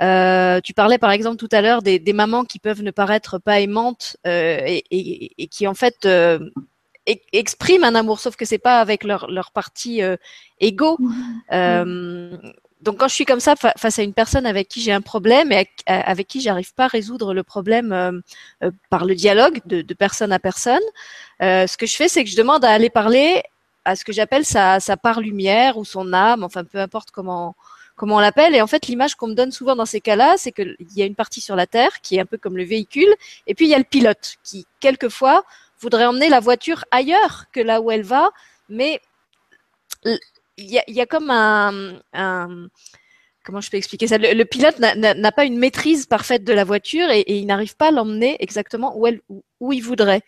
Euh, 0.00 0.60
tu 0.62 0.72
parlais 0.72 0.98
par 0.98 1.10
exemple 1.10 1.36
tout 1.36 1.48
à 1.52 1.60
l'heure 1.60 1.82
des, 1.82 1.98
des, 1.98 2.14
mamans 2.14 2.44
qui 2.44 2.58
peuvent 2.58 2.82
ne 2.82 2.90
paraître 2.90 3.38
pas 3.38 3.60
aimantes 3.60 4.16
euh, 4.26 4.60
et, 4.64 4.84
et, 4.90 5.42
et, 5.42 5.46
qui 5.48 5.66
en 5.66 5.74
fait 5.74 6.06
euh, 6.06 6.38
expriment 7.32 7.84
un 7.84 7.94
amour, 7.94 8.18
sauf 8.18 8.36
que 8.36 8.46
c'est 8.46 8.56
pas 8.56 8.80
avec 8.80 9.04
leur, 9.04 9.30
leur 9.30 9.52
partie 9.52 10.00
égo. 10.60 10.96
Mmh 11.50 12.52
donc 12.82 12.98
quand 12.98 13.08
je 13.08 13.14
suis 13.14 13.24
comme 13.24 13.40
ça 13.40 13.54
face 13.56 13.98
à 13.98 14.02
une 14.02 14.12
personne 14.12 14.44
avec 14.44 14.68
qui 14.68 14.80
j'ai 14.80 14.92
un 14.92 15.00
problème 15.00 15.52
et 15.52 15.68
avec, 15.86 16.26
qui 16.26 16.40
j'arrive 16.40 16.74
pas 16.74 16.84
à 16.84 16.88
résoudre 16.88 17.32
le 17.32 17.44
problème 17.44 17.92
euh, 17.92 18.12
euh, 18.64 18.70
par 18.90 19.04
le 19.04 19.14
dialogue 19.14 19.60
de, 19.66 19.94
personne 19.94 20.32
à 20.32 20.40
personne, 20.40 20.82
euh, 21.42 21.66
ce 21.66 21.76
que 21.76 21.86
je 21.86 21.94
fais, 21.94 22.08
c'est 22.08 22.24
que 22.24 22.30
je 22.30 22.36
demande 22.36 22.64
à 22.64 22.70
aller 22.70 22.90
parler 22.90 23.42
à 23.84 23.94
ce 23.94 24.04
que 24.04 24.12
j'appelle 24.12 24.44
sa, 24.44 24.80
sa 24.80 24.96
part 24.96 25.20
lumière 25.20 25.76
ou 25.78 25.84
son 25.84 26.12
âme, 26.12 26.42
enfin 26.42 26.64
peu 26.64 26.78
importe 26.78 27.12
comment 27.12 27.54
comment 27.94 28.16
on 28.16 28.20
l'appelle. 28.20 28.54
Et 28.54 28.62
en 28.62 28.66
fait, 28.66 28.86
l'image 28.86 29.14
qu'on 29.14 29.28
me 29.28 29.34
donne 29.34 29.52
souvent 29.52 29.76
dans 29.76 29.86
ces 29.86 30.00
cas-là, 30.00 30.34
c'est 30.36 30.50
qu'il 30.50 30.76
y 30.96 31.02
a 31.02 31.06
une 31.06 31.14
partie 31.14 31.40
sur 31.40 31.54
la 31.54 31.66
Terre 31.66 32.00
qui 32.00 32.16
est 32.16 32.20
un 32.20 32.26
peu 32.26 32.38
comme 32.38 32.56
le 32.56 32.64
véhicule, 32.64 33.12
et 33.46 33.54
puis 33.54 33.66
il 33.66 33.68
y 33.68 33.74
a 33.74 33.78
le 33.78 33.84
pilote 33.84 34.36
qui, 34.42 34.66
quelquefois, 34.80 35.44
voudrait 35.78 36.06
emmener 36.06 36.28
la 36.28 36.40
voiture 36.40 36.84
ailleurs 36.90 37.44
que 37.52 37.60
là 37.60 37.80
où 37.80 37.90
elle 37.90 38.02
va, 38.02 38.30
mais 38.68 39.00
il 40.56 40.70
y 40.70 40.78
a, 40.78 40.84
y 40.88 41.00
a, 41.00 41.06
comme 41.06 41.30
un, 41.30 42.00
un, 42.12 42.68
comment 43.44 43.60
je 43.60 43.70
peux 43.70 43.76
expliquer 43.76 44.06
ça? 44.06 44.18
Le, 44.18 44.44
pilote 44.44 44.78
n'a 44.78 45.32
pas 45.32 45.44
une 45.44 45.58
maîtrise 45.58 46.06
parfaite 46.06 46.44
de 46.44 46.52
la 46.52 46.64
voiture 46.64 47.10
et, 47.10 47.24
il 47.26 47.46
n'arrive 47.46 47.76
pas 47.76 47.88
à 47.88 47.90
l'emmener 47.90 48.36
exactement 48.40 48.96
où 48.96 49.06
elle 49.06 49.20
où, 49.60 49.72
il 49.72 49.80
voudrait. 49.80 50.22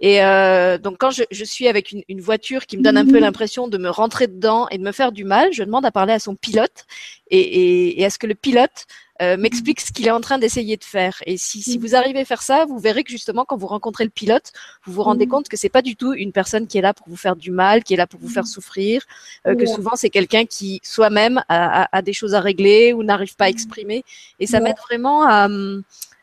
Et 0.00 0.22
euh, 0.22 0.78
donc 0.78 0.96
quand 0.98 1.10
je, 1.10 1.22
je, 1.30 1.44
suis 1.44 1.68
avec 1.68 1.92
une, 1.92 2.02
une, 2.08 2.20
voiture 2.20 2.66
qui 2.66 2.78
me 2.78 2.82
donne 2.82 2.96
un 2.96 3.06
peu 3.06 3.18
l'impression 3.18 3.68
de 3.68 3.76
me 3.76 3.90
rentrer 3.90 4.26
dedans 4.26 4.66
et 4.70 4.78
de 4.78 4.82
me 4.82 4.92
faire 4.92 5.12
du 5.12 5.24
mal, 5.24 5.52
je 5.52 5.62
demande 5.62 5.84
à 5.84 5.90
parler 5.90 6.14
à 6.14 6.18
son 6.18 6.36
pilote 6.36 6.86
et, 7.30 7.38
et, 7.38 8.00
et 8.00 8.04
à 8.04 8.10
ce 8.10 8.18
que 8.18 8.26
le 8.26 8.34
pilote 8.34 8.86
euh, 9.20 9.36
m'explique 9.36 9.80
ce 9.80 9.92
qu'il 9.92 10.06
est 10.06 10.12
en 10.12 10.20
train 10.20 10.38
d'essayer 10.38 10.76
de 10.76 10.84
faire. 10.84 11.16
Et 11.26 11.36
si, 11.36 11.62
si, 11.62 11.78
vous 11.78 11.94
arrivez 11.94 12.20
à 12.20 12.24
faire 12.24 12.42
ça, 12.42 12.64
vous 12.66 12.78
verrez 12.78 13.04
que 13.04 13.10
justement, 13.10 13.44
quand 13.44 13.56
vous 13.56 13.66
rencontrez 13.66 14.04
le 14.04 14.10
pilote, 14.10 14.52
vous 14.84 14.92
vous 14.92 15.02
rendez 15.02 15.26
compte 15.26 15.48
que 15.48 15.56
c'est 15.56 15.68
pas 15.68 15.82
du 15.82 15.96
tout 15.96 16.12
une 16.14 16.32
personne 16.32 16.66
qui 16.66 16.78
est 16.78 16.82
là 16.82 16.94
pour 16.94 17.08
vous 17.08 17.16
faire 17.16 17.36
du 17.36 17.50
mal, 17.50 17.82
qui 17.82 17.94
est 17.94 17.96
là 17.96 18.06
pour 18.06 18.20
vous 18.20 18.28
faire 18.28 18.46
souffrir, 18.46 19.02
euh, 19.46 19.54
que 19.54 19.66
souvent 19.66 19.96
c'est 19.96 20.10
quelqu'un 20.10 20.44
qui 20.44 20.80
soi-même 20.84 21.42
a, 21.48 21.88
a, 21.96 22.02
des 22.02 22.12
choses 22.12 22.34
à 22.34 22.40
régler 22.40 22.92
ou 22.92 23.02
n'arrive 23.02 23.34
pas 23.36 23.46
à 23.46 23.48
exprimer. 23.48 24.04
Et 24.38 24.46
ça 24.46 24.60
m'aide 24.60 24.78
vraiment 24.88 25.28
à, 25.28 25.48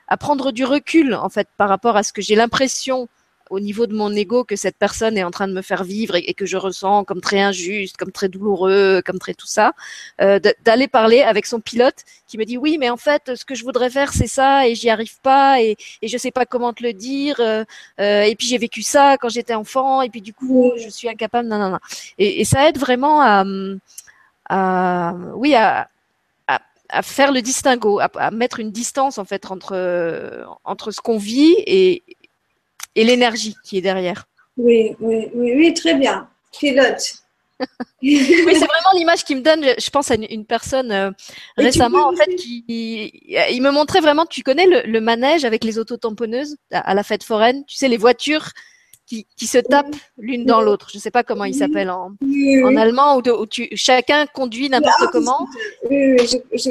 à 0.07 0.17
prendre 0.17 0.51
du 0.51 0.65
recul 0.65 1.15
en 1.15 1.29
fait 1.29 1.47
par 1.57 1.69
rapport 1.69 1.97
à 1.97 2.03
ce 2.03 2.13
que 2.13 2.21
j'ai 2.21 2.35
l'impression 2.35 3.09
au 3.49 3.59
niveau 3.59 3.85
de 3.85 3.93
mon 3.93 4.11
ego 4.11 4.43
que 4.43 4.55
cette 4.55 4.77
personne 4.77 5.17
est 5.17 5.23
en 5.23 5.31
train 5.31 5.47
de 5.47 5.53
me 5.53 5.61
faire 5.61 5.83
vivre 5.83 6.15
et, 6.15 6.33
que 6.33 6.45
je 6.45 6.57
ressens 6.57 7.03
comme 7.03 7.21
très 7.21 7.39
injuste, 7.39 7.97
comme 7.97 8.11
très 8.11 8.27
douloureux, 8.29 9.01
comme 9.05 9.19
très 9.19 9.33
tout 9.33 9.47
ça, 9.47 9.73
euh, 10.21 10.39
d'aller 10.63 10.87
parler 10.87 11.21
avec 11.21 11.45
son 11.45 11.59
pilote 11.59 12.03
qui 12.27 12.37
me 12.37 12.45
dit 12.45 12.57
oui, 12.57 12.77
mais 12.79 12.89
en 12.89 12.97
fait, 12.97 13.35
ce 13.35 13.45
que 13.45 13.55
je 13.55 13.63
voudrais 13.63 13.89
faire, 13.89 14.13
c'est 14.13 14.27
ça 14.27 14.67
et 14.67 14.75
j'y 14.75 14.89
arrive 14.89 15.19
pas 15.21 15.61
et, 15.61 15.77
et 16.01 16.07
je 16.07 16.17
sais 16.17 16.31
pas 16.31 16.45
comment 16.45 16.73
te 16.73 16.83
le 16.83 16.93
dire. 16.93 17.35
Euh, 17.39 17.63
euh, 17.99 18.23
et 18.23 18.35
puis 18.35 18.47
j'ai 18.47 18.57
vécu 18.57 18.81
ça 18.81 19.17
quand 19.17 19.29
j'étais 19.29 19.53
enfant 19.53 20.01
et 20.01 20.09
puis 20.09 20.21
du 20.21 20.33
coup, 20.33 20.71
je 20.77 20.89
suis 20.89 21.07
incapable. 21.07 21.47
Non, 21.47 21.59
non, 21.59 21.69
non. 21.69 21.79
Et, 22.17 22.45
ça 22.45 22.69
aide 22.69 22.77
vraiment 22.77 23.21
à, 24.49 25.13
oui, 25.35 25.55
à, 25.55 25.89
à 26.47 27.01
faire 27.01 27.31
le 27.31 27.41
distinguo, 27.41 27.99
à, 27.99 28.09
à, 28.15 28.31
mettre 28.31 28.59
une 28.59 28.71
distance 28.71 29.17
en 29.17 29.25
fait 29.25 29.49
entre 29.51 30.47
entre 30.63 30.91
ce 30.91 31.01
qu'on 31.01 31.17
vit 31.17 31.55
et, 31.65 32.03
et 32.95 33.03
l'énergie 33.03 33.55
qui 33.63 33.77
est 33.77 33.81
derrière. 33.81 34.27
Oui, 34.57 34.95
oui, 34.99 35.29
oui, 35.33 35.53
oui 35.55 35.73
très 35.73 35.95
bien. 35.95 36.27
Pilote. 36.57 37.15
oui, 38.01 38.19
c'est 38.19 38.53
vraiment 38.53 38.93
l'image 38.95 39.23
qui 39.23 39.35
me 39.35 39.41
donne. 39.41 39.63
Je 39.63 39.89
pense 39.89 40.11
à 40.11 40.15
une, 40.15 40.45
personne 40.45 40.91
euh, 40.91 41.11
récemment, 41.57 42.09
en 42.09 42.15
fait, 42.15 42.35
qui 42.35 42.65
il, 42.67 43.61
me 43.61 43.71
montrait 43.71 44.01
vraiment. 44.01 44.25
Tu 44.25 44.43
connais 44.43 44.65
le, 44.65 44.99
manège 44.99 45.45
avec 45.45 45.63
les 45.63 45.79
autotamponneuses 45.79 46.57
à, 46.71 46.79
à 46.79 46.93
la 46.93 47.03
fête 47.03 47.23
foraine? 47.23 47.63
Tu 47.65 47.75
sais, 47.75 47.87
les 47.87 47.97
voitures 47.97 48.51
qui, 49.05 49.27
qui 49.37 49.47
se 49.47 49.57
tapent 49.57 49.95
l'une 50.17 50.45
dans 50.45 50.61
l'autre. 50.61 50.89
Je 50.91 50.97
ne 50.97 51.01
sais 51.01 51.11
pas 51.11 51.23
comment 51.23 51.45
il 51.45 51.53
s'appelle 51.53 51.89
en, 51.89 52.11
en 52.63 52.75
allemand, 52.75 53.17
où, 53.17 53.29
où 53.29 53.45
tu, 53.45 53.69
chacun 53.75 54.25
conduit 54.25 54.69
n'importe 54.69 54.95
ah, 54.99 55.09
comment. 55.11 55.47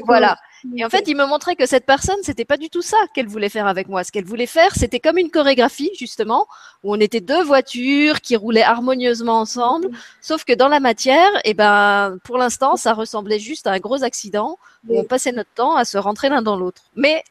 voilà. 0.06 0.36
Et 0.76 0.84
en 0.84 0.88
fait, 0.88 1.04
il 1.06 1.16
me 1.16 1.26
montrait 1.26 1.56
que 1.56 1.66
cette 1.66 1.84
personne, 1.84 2.16
c'était 2.22 2.46
pas 2.46 2.56
du 2.56 2.70
tout 2.70 2.80
ça 2.80 2.96
qu'elle 3.14 3.26
voulait 3.26 3.50
faire 3.50 3.66
avec 3.66 3.88
moi. 3.88 4.02
Ce 4.02 4.10
qu'elle 4.10 4.24
voulait 4.24 4.46
faire, 4.46 4.74
c'était 4.74 4.98
comme 4.98 5.18
une 5.18 5.30
chorégraphie, 5.30 5.90
justement, 5.98 6.46
où 6.82 6.94
on 6.94 7.00
était 7.00 7.20
deux 7.20 7.42
voitures 7.42 8.22
qui 8.22 8.34
roulaient 8.34 8.62
harmonieusement 8.62 9.40
ensemble. 9.40 9.90
Sauf 10.22 10.44
que 10.44 10.54
dans 10.54 10.68
la 10.68 10.80
matière, 10.80 11.30
eh 11.44 11.52
ben, 11.52 12.18
pour 12.24 12.38
l'instant, 12.38 12.76
ça 12.76 12.94
ressemblait 12.94 13.38
juste 13.38 13.66
à 13.66 13.72
un 13.72 13.78
gros 13.78 14.02
accident 14.04 14.58
où 14.88 14.98
on 14.98 15.04
passait 15.04 15.32
notre 15.32 15.52
temps 15.54 15.76
à 15.76 15.84
se 15.84 15.98
rentrer 15.98 16.30
l'un 16.30 16.40
dans 16.40 16.56
l'autre. 16.56 16.82
Mais 16.96 17.22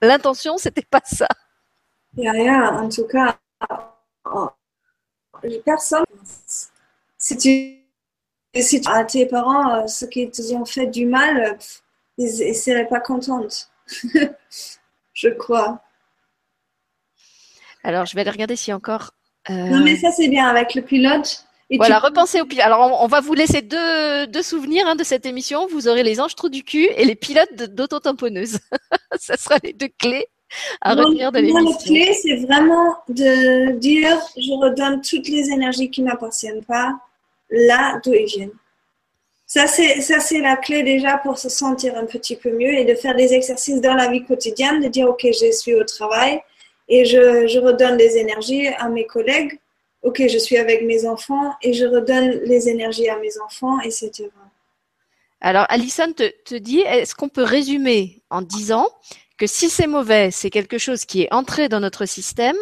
l'intention, 0.00 0.56
c'était 0.56 0.86
pas 0.88 1.02
ça. 1.04 1.28
a 2.24 2.32
rien, 2.32 2.82
en 2.82 2.88
tout 2.88 3.06
cas, 3.06 3.36
les 5.42 5.58
personnes, 5.58 6.04
si 7.18 7.36
tu, 7.36 7.78
si 8.54 8.80
tu 8.80 8.90
à 8.90 9.04
tes 9.04 9.26
parents, 9.26 9.74
euh, 9.74 9.86
ceux 9.86 10.06
qui 10.06 10.30
te 10.30 10.54
ont 10.54 10.64
fait 10.64 10.86
du 10.86 11.06
mal, 11.06 11.58
ils 12.20 12.48
ne 12.48 12.52
seraient 12.52 12.88
pas 12.88 13.00
contentes. 13.00 13.70
je 15.14 15.28
crois. 15.28 15.80
Alors, 17.82 18.06
je 18.06 18.14
vais 18.14 18.20
aller 18.20 18.30
regarder 18.30 18.56
a 18.56 18.76
encore. 18.76 19.12
Euh, 19.48 19.54
non, 19.54 19.82
mais 19.82 19.96
ça, 19.96 20.12
c'est 20.12 20.28
bien 20.28 20.46
avec 20.46 20.74
le 20.74 20.82
pilote. 20.82 21.46
voilà, 21.76 21.98
repensez 21.98 22.40
au 22.40 22.44
pilote. 22.44 22.66
Alors, 22.66 23.02
on, 23.02 23.06
va 23.06 23.20
vous 23.20 23.32
laisser 23.32 23.62
deux, 23.62 24.26
deux 24.26 24.42
souvenirs 24.42 24.86
hein, 24.86 24.96
de 24.96 25.04
cette 25.04 25.24
émission. 25.24 25.66
Vous 25.66 25.88
aurez 25.88 26.02
les 26.02 26.20
anges 26.20 26.34
trous 26.34 26.50
du 26.50 26.62
cul 26.62 26.88
et 26.96 27.04
les 27.04 27.14
pilotes 27.14 27.54
d'auto-tamponneuses. 27.56 28.58
ça 29.18 29.36
sera 29.36 29.56
les 29.62 29.72
deux 29.72 29.88
clés 29.98 30.26
à 30.82 30.94
retenir 30.94 31.32
de 31.32 31.38
l'émission. 31.38 31.70
La 31.70 31.76
clé, 31.76 32.12
c'est 32.20 32.36
vraiment 32.44 32.96
de 33.08 33.72
dire 33.78 34.18
je 34.36 34.52
redonne 34.60 35.00
toutes 35.00 35.28
les 35.28 35.50
énergies 35.50 35.90
qui 35.90 36.02
ne 36.02 36.08
m'appartiennent 36.08 36.64
pas 36.64 36.92
là 37.50 37.98
d'où 38.04 38.12
elles 38.12 38.26
viennent. 38.26 38.50
Ça, 39.52 39.66
c'est, 39.66 40.00
ça, 40.00 40.20
c'est 40.20 40.38
la 40.38 40.56
clé 40.56 40.84
déjà 40.84 41.18
pour 41.18 41.36
se 41.36 41.48
sentir 41.48 41.96
un 41.96 42.06
petit 42.06 42.36
peu 42.36 42.52
mieux 42.52 42.72
et 42.72 42.84
de 42.84 42.94
faire 42.94 43.16
des 43.16 43.34
exercices 43.34 43.80
dans 43.80 43.94
la 43.94 44.08
vie 44.08 44.24
quotidienne, 44.24 44.80
de 44.80 44.86
dire, 44.86 45.08
OK, 45.08 45.26
je 45.26 45.50
suis 45.50 45.74
au 45.74 45.82
travail 45.82 46.40
et 46.88 47.04
je, 47.04 47.48
je 47.48 47.58
redonne 47.58 47.96
des 47.96 48.16
énergies 48.16 48.68
à 48.68 48.88
mes 48.88 49.06
collègues. 49.06 49.58
OK, 50.02 50.22
je 50.28 50.38
suis 50.38 50.56
avec 50.56 50.84
mes 50.84 51.04
enfants 51.04 51.52
et 51.62 51.72
je 51.72 51.84
redonne 51.84 52.30
les 52.44 52.68
énergies 52.68 53.08
à 53.08 53.18
mes 53.18 53.40
enfants, 53.40 53.80
etc. 53.80 54.28
Alors, 55.40 55.66
Alison 55.68 56.12
te, 56.12 56.30
te 56.44 56.54
dit, 56.54 56.82
est-ce 56.82 57.16
qu'on 57.16 57.28
peut 57.28 57.42
résumer 57.42 58.22
en 58.30 58.42
disant 58.42 58.86
que 59.36 59.48
si 59.48 59.68
c'est 59.68 59.88
mauvais, 59.88 60.30
c'est 60.30 60.50
quelque 60.50 60.78
chose 60.78 61.04
qui 61.04 61.22
est 61.22 61.34
entré 61.34 61.68
dans 61.68 61.80
notre 61.80 62.06
système, 62.06 62.56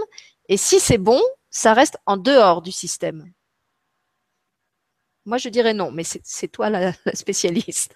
et 0.49 0.57
si 0.57 0.81
c'est 0.81 0.97
bon, 0.97 1.21
ça 1.51 1.75
reste 1.75 1.99
en 2.07 2.17
dehors 2.17 2.63
du 2.63 2.73
système? 2.73 3.31
Moi, 5.29 5.37
je 5.37 5.51
dirais 5.51 5.75
non, 5.75 5.91
mais 5.93 6.05
c'est 6.05 6.49
toi 6.49 6.71
la, 6.71 6.93
spécialiste. 7.15 7.95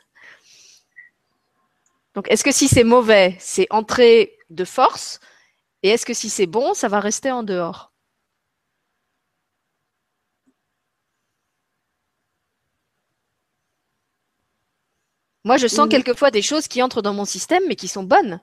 Donc, 2.14 2.30
est-ce 2.30 2.44
que 2.44 2.52
si 2.52 2.68
c'est 2.68 2.84
mauvais, 2.84 3.36
c'est 3.40 3.66
entrer 3.70 4.36
de 4.50 4.66
force? 4.66 5.18
Et 5.82 5.88
est-ce 5.88 6.04
que 6.04 6.12
si 6.12 6.28
c'est 6.28 6.46
bon, 6.46 6.74
ça 6.74 6.88
va 6.88 7.00
rester 7.00 7.30
en 7.30 7.42
dehors? 7.42 7.92
Moi, 15.44 15.56
je 15.56 15.66
sens 15.66 15.88
quelquefois 15.88 16.30
des 16.30 16.42
choses 16.42 16.68
qui 16.68 16.82
entrent 16.82 17.02
dans 17.02 17.14
mon 17.14 17.24
système, 17.24 17.62
mais 17.66 17.76
qui 17.76 17.88
sont 17.88 18.04
bonnes. 18.04 18.40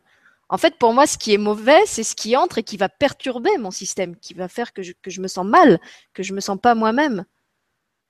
En 0.50 0.58
fait, 0.58 0.80
pour 0.80 0.94
moi, 0.94 1.06
ce 1.06 1.20
qui 1.20 1.32
est 1.32 1.38
mauvais, 1.38 1.86
c'est 1.86 2.04
ce 2.04 2.16
qui 2.16 2.36
entre 2.36 2.58
et 2.58 2.64
qui 2.64 2.76
va 2.76 2.90
perturber 2.90 3.56
mon 3.60 3.72
système, 3.72 4.16
qui 4.18 4.34
va 4.34 4.48
faire 4.48 4.74
que 4.74 4.82
je, 4.82 4.94
que 5.04 5.12
je 5.12 5.22
me 5.22 5.28
sens 5.28 5.46
mal, 5.46 5.80
que 6.14 6.24
je 6.24 6.34
me 6.34 6.40
sens 6.40 6.58
pas 6.60 6.74
moi-même. 6.74 7.24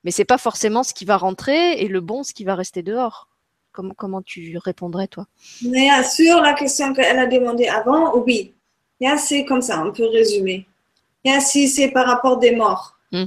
Mais 0.04 0.12
c'est 0.12 0.26
pas 0.26 0.38
forcément 0.38 0.84
ce 0.84 0.94
qui 0.94 1.06
va 1.06 1.18
rentrer 1.18 1.82
et 1.82 1.88
le 1.88 2.02
bon 2.02 2.24
ce 2.24 2.34
qui 2.34 2.44
va 2.44 2.56
rester 2.56 2.84
dehors. 2.84 3.28
Comment, 3.72 3.94
comment 3.96 4.22
tu 4.22 4.58
répondrais, 4.58 5.08
toi? 5.08 5.28
Mais 5.62 5.90
sur 6.04 6.42
la 6.42 6.54
question 6.54 6.94
qu'elle 6.94 7.20
a 7.20 7.28
demandé 7.28 7.68
avant, 7.68 8.18
oui. 8.18 8.54
C'est 9.18 9.46
comme 9.46 9.62
ça, 9.62 9.84
on 9.86 9.92
peut 9.92 10.08
résumer. 10.08 10.66
Si 11.42 11.68
c'est 11.68 11.90
par 11.90 12.08
rapport 12.08 12.38
des 12.38 12.56
morts. 12.56 12.98
Hmm. 13.12 13.26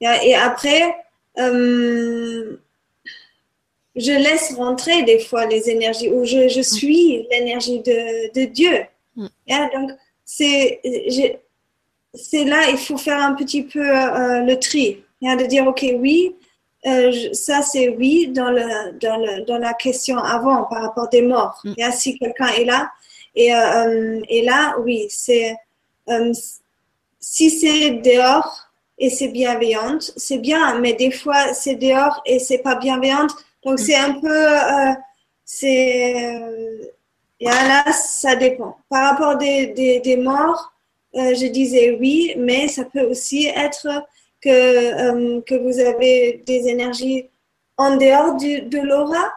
Et 0.00 0.34
après, 0.34 0.94
euh, 1.38 2.56
je 3.96 4.12
laisse 4.12 4.54
rentrer 4.54 5.02
des 5.02 5.18
fois 5.18 5.46
les 5.46 5.70
énergies 5.70 6.08
ou 6.10 6.24
je, 6.24 6.48
je 6.48 6.60
hmm. 6.60 6.62
suis 6.62 7.26
l'énergie 7.30 7.80
de, 7.80 8.32
de, 8.32 8.44
Dieu. 8.44 8.84
Hmm. 9.16 9.28
Donc, 9.72 9.90
c'est 10.24 10.80
là, 10.84 12.70
il 12.70 12.78
faut 12.78 12.98
faire 12.98 13.20
un 13.20 13.34
petit 13.34 13.62
peu 13.62 13.80
euh, 13.80 14.42
le 14.42 14.58
tri 14.58 15.02
de 15.22 15.46
dire, 15.46 15.66
OK, 15.66 15.84
oui, 15.98 16.34
euh, 16.86 17.12
ça 17.34 17.60
c'est 17.60 17.90
oui 17.90 18.28
dans, 18.28 18.50
le, 18.50 18.98
dans, 18.98 19.18
le, 19.18 19.44
dans, 19.44 19.58
la 19.58 19.74
question 19.74 20.16
avant 20.16 20.64
par 20.64 20.82
rapport 20.82 21.08
des 21.10 21.20
morts. 21.20 21.60
Mm. 21.62 21.74
Et 21.76 21.92
si 21.92 22.18
quelqu'un 22.18 22.48
est 22.48 22.64
là, 22.64 22.90
et, 23.34 23.54
euh, 23.54 24.20
et 24.28 24.42
là, 24.42 24.76
oui, 24.80 25.06
c'est 25.10 25.54
euh, 26.08 26.32
si 27.20 27.50
c'est 27.50 27.90
dehors 27.90 28.70
et 28.98 29.10
c'est 29.10 29.28
bienveillante, 29.28 30.10
c'est 30.16 30.38
bien, 30.38 30.78
mais 30.80 30.94
des 30.94 31.10
fois 31.10 31.52
c'est 31.52 31.74
dehors 31.74 32.22
et 32.24 32.38
c'est 32.38 32.58
pas 32.58 32.76
bienveillante. 32.76 33.32
Donc 33.62 33.78
mm. 33.78 33.82
c'est 33.82 33.96
un 33.96 34.14
peu, 34.14 34.46
c'est, 35.44 36.40
et 37.40 37.44
là, 37.44 37.92
ça 37.92 38.36
dépend. 38.36 38.78
Par 38.88 39.10
rapport 39.10 39.36
des, 39.36 39.66
des, 39.68 40.00
des 40.00 40.16
morts, 40.16 40.72
je 41.12 41.46
disais 41.48 41.98
oui, 42.00 42.34
mais 42.38 42.68
ça 42.68 42.84
peut 42.84 43.02
aussi 43.02 43.46
être 43.48 43.86
que, 44.40 44.48
euh, 44.48 45.40
que 45.42 45.54
vous 45.54 45.78
avez 45.78 46.42
des 46.46 46.68
énergies 46.68 47.28
en 47.76 47.96
dehors 47.96 48.36
du, 48.36 48.62
de 48.62 48.78
l'aura, 48.78 49.32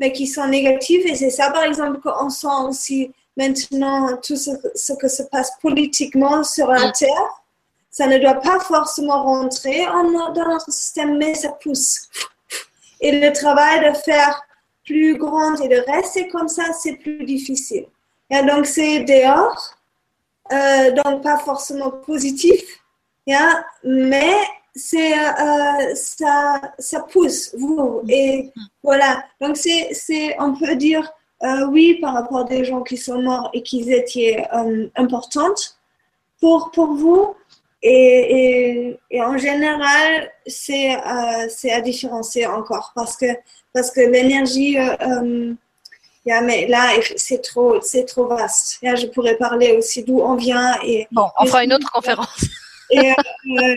mais 0.00 0.12
qui 0.12 0.26
sont 0.26 0.46
négatives. 0.46 1.06
Et 1.06 1.14
c'est 1.14 1.30
ça, 1.30 1.50
par 1.50 1.64
exemple, 1.64 2.00
qu'on 2.00 2.30
sent 2.30 2.46
aussi 2.68 3.12
maintenant 3.36 4.16
tout 4.16 4.36
ce, 4.36 4.50
ce, 4.74 4.92
que 4.92 5.08
se 5.08 5.22
passe 5.24 5.52
politiquement 5.60 6.44
sur 6.44 6.68
la 6.68 6.92
Terre. 6.92 7.42
Ça 7.90 8.06
ne 8.06 8.18
doit 8.18 8.40
pas 8.40 8.58
forcément 8.60 9.22
rentrer 9.22 9.86
en, 9.86 10.32
dans 10.32 10.48
notre 10.48 10.72
système, 10.72 11.16
mais 11.16 11.34
ça 11.34 11.50
pousse. 11.50 12.08
Et 13.00 13.12
le 13.20 13.32
travail 13.32 13.88
de 13.88 13.96
faire 13.96 14.42
plus 14.84 15.16
grand 15.16 15.56
et 15.56 15.68
de 15.68 15.82
rester 15.90 16.28
comme 16.28 16.48
ça, 16.48 16.64
c'est 16.72 16.96
plus 16.96 17.24
difficile. 17.24 17.86
Et 18.30 18.42
donc, 18.42 18.66
c'est 18.66 19.00
dehors, 19.00 19.74
euh, 20.52 20.90
donc 20.92 21.22
pas 21.22 21.38
forcément 21.38 21.90
positif, 21.90 22.62
Yeah, 23.26 23.64
mais 23.82 24.34
c'est 24.74 25.14
euh, 25.14 25.94
ça, 25.94 26.60
ça 26.78 27.00
pousse 27.00 27.54
vous 27.56 28.02
et 28.08 28.50
voilà. 28.82 29.24
Donc 29.40 29.56
c'est 29.56 29.94
c'est 29.94 30.36
on 30.40 30.54
peut 30.54 30.76
dire 30.76 31.10
euh, 31.42 31.66
oui 31.68 31.94
par 32.00 32.14
rapport 32.14 32.40
à 32.40 32.44
des 32.44 32.64
gens 32.64 32.82
qui 32.82 32.96
sont 32.96 33.22
morts 33.22 33.50
et 33.54 33.62
qui 33.62 33.90
étaient 33.90 34.44
euh, 34.52 34.88
importantes 34.96 35.78
pour 36.40 36.70
pour 36.72 36.94
vous 36.94 37.34
et, 37.86 38.96
et, 39.10 39.22
en 39.22 39.36
général 39.36 40.30
c'est 40.46 40.96
c'est 41.50 41.70
à 41.70 41.82
différencier 41.82 42.46
encore 42.46 42.92
parce 42.94 43.16
que 43.16 43.26
parce 43.72 43.90
que 43.90 44.00
l'énergie 44.00 44.76
Yeah, 46.26 46.40
mais 46.40 46.66
là, 46.66 46.88
c'est 47.16 47.42
trop, 47.42 47.82
c'est 47.82 48.06
trop 48.06 48.26
vaste. 48.26 48.78
Yeah, 48.82 48.94
je 48.94 49.08
pourrais 49.08 49.36
parler 49.36 49.72
aussi 49.72 50.02
d'où 50.02 50.22
on 50.22 50.36
vient 50.36 50.74
et. 50.82 51.06
Bon, 51.12 51.28
on 51.38 51.44
fera 51.44 51.64
une 51.64 51.74
autre 51.74 51.92
conférence 51.92 52.46
et 52.90 53.10
euh, 53.10 53.74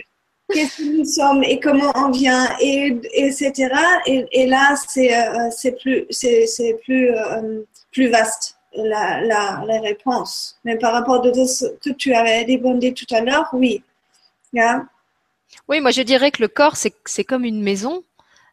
que 0.50 0.96
nous 0.96 1.04
sommes 1.04 1.44
et 1.44 1.60
comment 1.60 1.92
on 1.94 2.10
vient, 2.10 2.48
et, 2.60 2.96
etc. 3.12 3.68
Et, 4.06 4.46
là, 4.46 4.74
c'est 4.76 5.14
euh, 5.14 5.72
plus, 5.80 6.06
c'est 6.10 6.78
plus, 6.84 7.10
euh, 7.10 7.62
plus 7.92 8.08
vaste 8.08 8.56
la, 8.74 9.20
la, 9.22 9.62
la, 9.66 9.80
réponse. 9.80 10.58
Mais 10.64 10.76
par 10.76 10.92
rapport 10.92 11.24
à 11.24 11.46
ce 11.46 11.66
que 11.82 11.90
tu 11.90 12.14
avais 12.14 12.44
demandé 12.44 12.92
tout 12.92 13.12
à 13.14 13.20
l'heure, 13.20 13.48
oui. 13.52 13.82
Oui, 15.68 15.80
moi 15.80 15.90
je 15.90 16.02
dirais 16.02 16.30
que 16.30 16.40
le 16.40 16.48
corps, 16.48 16.76
c'est 16.76 17.24
comme 17.24 17.44
une 17.44 17.62
maison. 17.62 18.02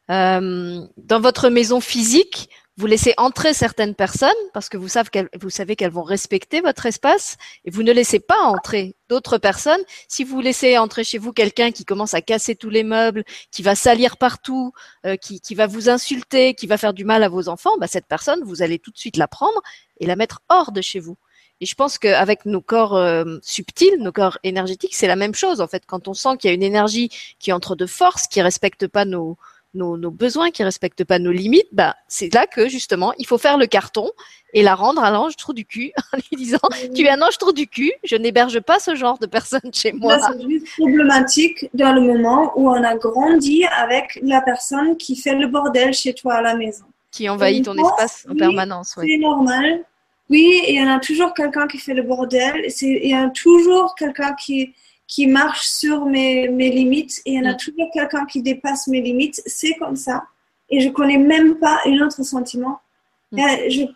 dans 0.09 0.89
votre 1.21 1.49
maison 1.49 1.79
physique, 1.79 2.49
vous 2.77 2.87
laissez 2.87 3.13
entrer 3.17 3.53
certaines 3.53 3.95
personnes 3.95 4.29
parce 4.53 4.67
que 4.67 4.75
vous 4.75 4.89
savez 4.89 5.75
qu'elles, 5.75 5.91
vont 5.91 6.03
respecter 6.03 6.59
votre 6.59 6.85
espace 6.85 7.37
et 7.63 7.71
vous 7.71 7.83
ne 7.83 7.93
laissez 7.93 8.19
pas 8.19 8.41
entrer 8.41 8.95
d'autres 9.07 9.37
personnes. 9.37 9.81
Si 10.09 10.23
vous 10.23 10.41
laissez 10.41 10.77
entrer 10.77 11.03
chez 11.03 11.17
vous 11.17 11.31
quelqu'un 11.31 11.71
qui 11.71 11.85
commence 11.85 12.13
à 12.13 12.21
casser 12.21 12.55
tous 12.55 12.69
les 12.69 12.83
meubles, 12.83 13.23
qui 13.51 13.61
va 13.61 13.75
salir 13.75 14.17
partout, 14.17 14.73
euh, 15.05 15.15
qui, 15.15 15.39
qui, 15.39 15.55
va 15.55 15.67
vous 15.67 15.89
insulter, 15.89 16.53
qui 16.53 16.67
va 16.67 16.77
faire 16.77 16.93
du 16.93 17.05
mal 17.05 17.23
à 17.23 17.29
vos 17.29 17.47
enfants, 17.47 17.77
bah, 17.79 17.87
cette 17.87 18.07
personne, 18.07 18.43
vous 18.43 18.61
allez 18.61 18.77
tout 18.77 18.91
de 18.91 18.97
suite 18.97 19.17
la 19.17 19.27
prendre 19.27 19.61
et 19.99 20.05
la 20.05 20.17
mettre 20.17 20.41
hors 20.49 20.73
de 20.73 20.81
chez 20.81 20.99
vous. 20.99 21.17
Et 21.61 21.65
je 21.65 21.75
pense 21.75 21.97
qu'avec 21.97 22.45
nos 22.45 22.61
corps 22.61 22.97
euh, 22.97 23.37
subtils, 23.41 23.97
nos 23.99 24.11
corps 24.11 24.37
énergétiques, 24.43 24.93
c'est 24.93 25.07
la 25.07 25.15
même 25.15 25.33
chose 25.33 25.61
en 25.61 25.67
fait. 25.67 25.83
Quand 25.85 26.09
on 26.09 26.13
sent 26.13 26.37
qu'il 26.37 26.49
y 26.49 26.51
a 26.51 26.53
une 26.53 26.63
énergie 26.63 27.09
qui 27.39 27.53
entre 27.53 27.77
de 27.77 27.85
force, 27.85 28.27
qui 28.27 28.41
respecte 28.41 28.87
pas 28.87 29.05
nos, 29.05 29.37
nos, 29.75 30.11
besoins, 30.11 30.51
qui 30.51 30.63
respectent 30.63 31.03
pas 31.03 31.19
nos 31.19 31.31
limites, 31.31 31.67
bah, 31.71 31.95
c'est 32.07 32.33
là 32.33 32.47
que 32.47 32.67
justement 32.67 33.13
il 33.17 33.27
faut 33.27 33.37
faire 33.37 33.57
le 33.57 33.67
carton 33.67 34.09
et 34.53 34.63
la 34.63 34.73
rendre 34.73 35.03
à 35.03 35.11
l'ange 35.11 35.35
trou 35.35 35.53
du 35.53 35.65
cul 35.65 35.91
en 36.13 36.17
lui 36.17 36.37
disant 36.37 36.59
tu 36.95 37.03
es 37.03 37.09
un 37.09 37.21
ange 37.21 37.37
trou 37.37 37.51
du 37.51 37.67
cul, 37.67 37.91
je 38.03 38.15
n'héberge 38.15 38.59
pas 38.61 38.79
ce 38.79 38.95
genre 38.95 39.19
de 39.19 39.25
personne 39.25 39.71
chez 39.73 39.91
moi. 39.91 40.19
C'est 40.19 40.49
juste 40.49 40.67
problématique 40.77 41.69
dans 41.73 41.93
le 41.93 42.01
moment 42.01 42.53
où 42.55 42.69
on 42.69 42.83
a 42.83 42.95
grandi 42.95 43.65
avec 43.65 44.19
la 44.23 44.41
personne 44.41 44.97
qui 44.97 45.15
fait 45.15 45.35
le 45.35 45.47
bordel 45.47 45.93
chez 45.93 46.13
toi 46.13 46.35
à 46.35 46.41
la 46.41 46.55
maison. 46.55 46.85
Qui 47.11 47.29
envahit 47.29 47.63
ton 47.65 47.75
espace 47.75 48.25
en 48.29 48.35
permanence. 48.35 48.95
C'est 48.99 49.17
normal. 49.17 49.83
Oui, 50.29 50.63
il 50.67 50.75
y 50.75 50.83
en 50.83 50.87
a 50.87 50.99
toujours 50.99 51.33
quelqu'un 51.33 51.67
qui 51.67 51.77
fait 51.77 51.93
le 51.93 52.01
bordel. 52.01 52.67
Il 52.81 53.09
y 53.09 53.13
a 53.13 53.29
toujours 53.29 53.93
quelqu'un 53.95 54.33
qui, 54.33 54.73
qui 55.07 55.27
marche 55.27 55.67
sur 55.67 56.05
mes, 56.05 56.47
mes 56.49 56.69
limites 56.69 57.21
et 57.25 57.33
il 57.33 57.35
y 57.35 57.39
en 57.39 57.49
a 57.49 57.53
mm. 57.53 57.57
toujours 57.57 57.89
quelqu'un 57.93 58.25
qui 58.25 58.41
dépasse 58.41 58.87
mes 58.87 59.01
limites. 59.01 59.41
C'est 59.45 59.73
comme 59.75 59.95
ça. 59.95 60.23
Et 60.69 60.81
je 60.81 60.89
connais 60.89 61.17
même 61.17 61.59
pas 61.59 61.79
un 61.85 61.99
autre 62.01 62.23
sentiment. 62.23 62.79
Mm. 63.31 63.39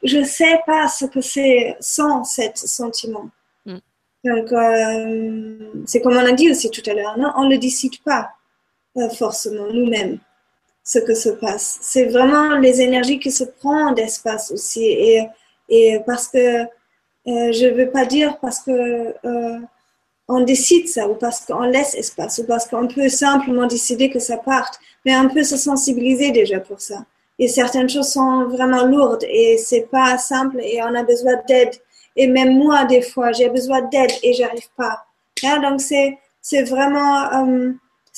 Je 0.04 0.18
ne 0.18 0.24
sais 0.24 0.62
pas 0.66 0.88
ce 0.88 1.06
que 1.06 1.22
c'est 1.22 1.76
sans 1.80 2.24
cet 2.24 2.58
sentiment. 2.58 3.30
Mm. 3.66 3.78
Donc, 4.26 4.52
euh, 4.52 5.72
c'est 5.86 6.02
comme 6.02 6.16
on 6.16 6.26
a 6.26 6.32
dit 6.34 6.52
aussi 6.52 6.70
tout 6.70 6.88
à 6.90 6.94
l'heure, 6.94 7.16
on 7.38 7.46
ne 7.46 7.52
le 7.52 7.58
décide 7.58 8.00
pas 8.04 8.30
euh, 8.98 9.10
forcément 9.10 9.68
nous-mêmes 9.74 10.20
ce 10.84 11.00
que 11.00 11.14
se 11.14 11.30
passe. 11.30 11.80
C'est 11.82 12.06
vraiment 12.06 12.58
les 12.58 12.82
énergies 12.82 13.20
qui 13.20 13.32
se 13.32 13.44
prennent 13.44 13.94
d'espace 13.96 14.52
aussi. 14.52 14.84
Et, 14.84 15.28
et 15.70 16.00
parce 16.06 16.28
que 16.28 16.62
euh, 16.64 16.66
je 17.26 17.68
ne 17.68 17.76
veux 17.76 17.92
pas 17.92 18.06
dire 18.06 18.40
parce 18.40 18.60
que 18.60 19.14
on 20.30 20.42
décide 20.42 20.88
ça, 20.88 21.10
ou 21.10 21.16
parce 21.16 21.46
qu'on 21.46 21.64
laisse 21.64 21.96
espace, 21.96 22.38
ou 22.38 22.46
parce 22.46 22.68
qu'on 22.68 22.88
peut 22.88 23.10
simplement 23.10 23.66
décider 23.66 24.10
que 24.10 24.20
ça 24.20 24.38
parte, 24.38 24.80
mais 25.06 25.18
on 25.18 25.28
peut 25.28 25.44
se 25.44 25.58
sensibiliser 25.58 26.32
déjà 26.32 26.60
pour 26.60 26.80
ça. 26.80 27.04
Et 27.40 27.48
certaines 27.48 27.90
choses 27.90 28.10
sont 28.10 28.46
vraiment 28.48 28.86
lourdes 28.86 29.24
et 29.24 29.58
c'est 29.58 29.90
pas 29.90 30.18
simple 30.18 30.60
et 30.62 30.82
on 30.84 30.94
a 30.94 31.04
besoin 31.04 31.36
d'aide. 31.48 31.72
Et 32.16 32.28
même 32.28 32.58
moi, 32.58 32.86
des 32.86 33.02
fois, 33.02 33.32
j'ai 33.32 33.50
besoin 33.50 33.82
d'aide 33.84 34.12
et 34.24 34.34
j'arrive 34.34 34.70
pas. 34.76 35.06
donc 35.62 35.82
c'est 35.82 36.18
c'est 36.42 36.64
vraiment 36.64 37.32
euh, 37.34 37.72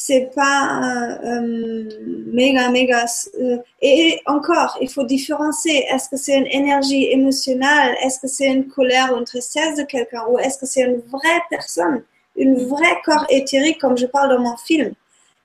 c'est 0.04 0.32
pas 0.34 1.20
euh, 1.24 1.84
méga, 2.34 2.70
méga. 2.70 3.06
Euh, 3.40 3.58
et 3.82 4.20
encore, 4.26 4.76
il 4.82 4.90
faut 4.90 5.04
différencier. 5.04 5.86
Est-ce 5.92 6.10
que 6.10 6.18
c'est 6.18 6.38
une 6.40 6.48
énergie 6.48 7.06
émotionnelle? 7.12 7.96
Est-ce 8.02 8.20
que 8.20 8.28
c'est 8.28 8.48
une 8.48 8.68
colère 8.68 9.14
ou 9.14 9.18
une 9.20 9.26
tristesse 9.26 9.78
de 9.78 9.84
quelqu'un? 9.84 10.24
Ou 10.28 10.40
est-ce 10.40 10.58
que 10.58 10.66
c'est 10.66 10.82
une 10.82 11.02
vraie 11.02 11.42
personne? 11.52 12.04
Une 12.36 12.56
vraie 12.68 13.00
corps 13.06 13.28
éthérique, 13.30 13.80
comme 13.80 13.96
je 13.96 14.08
parle 14.08 14.30
dans 14.36 14.42
mon 14.42 14.58
film? 14.58 14.92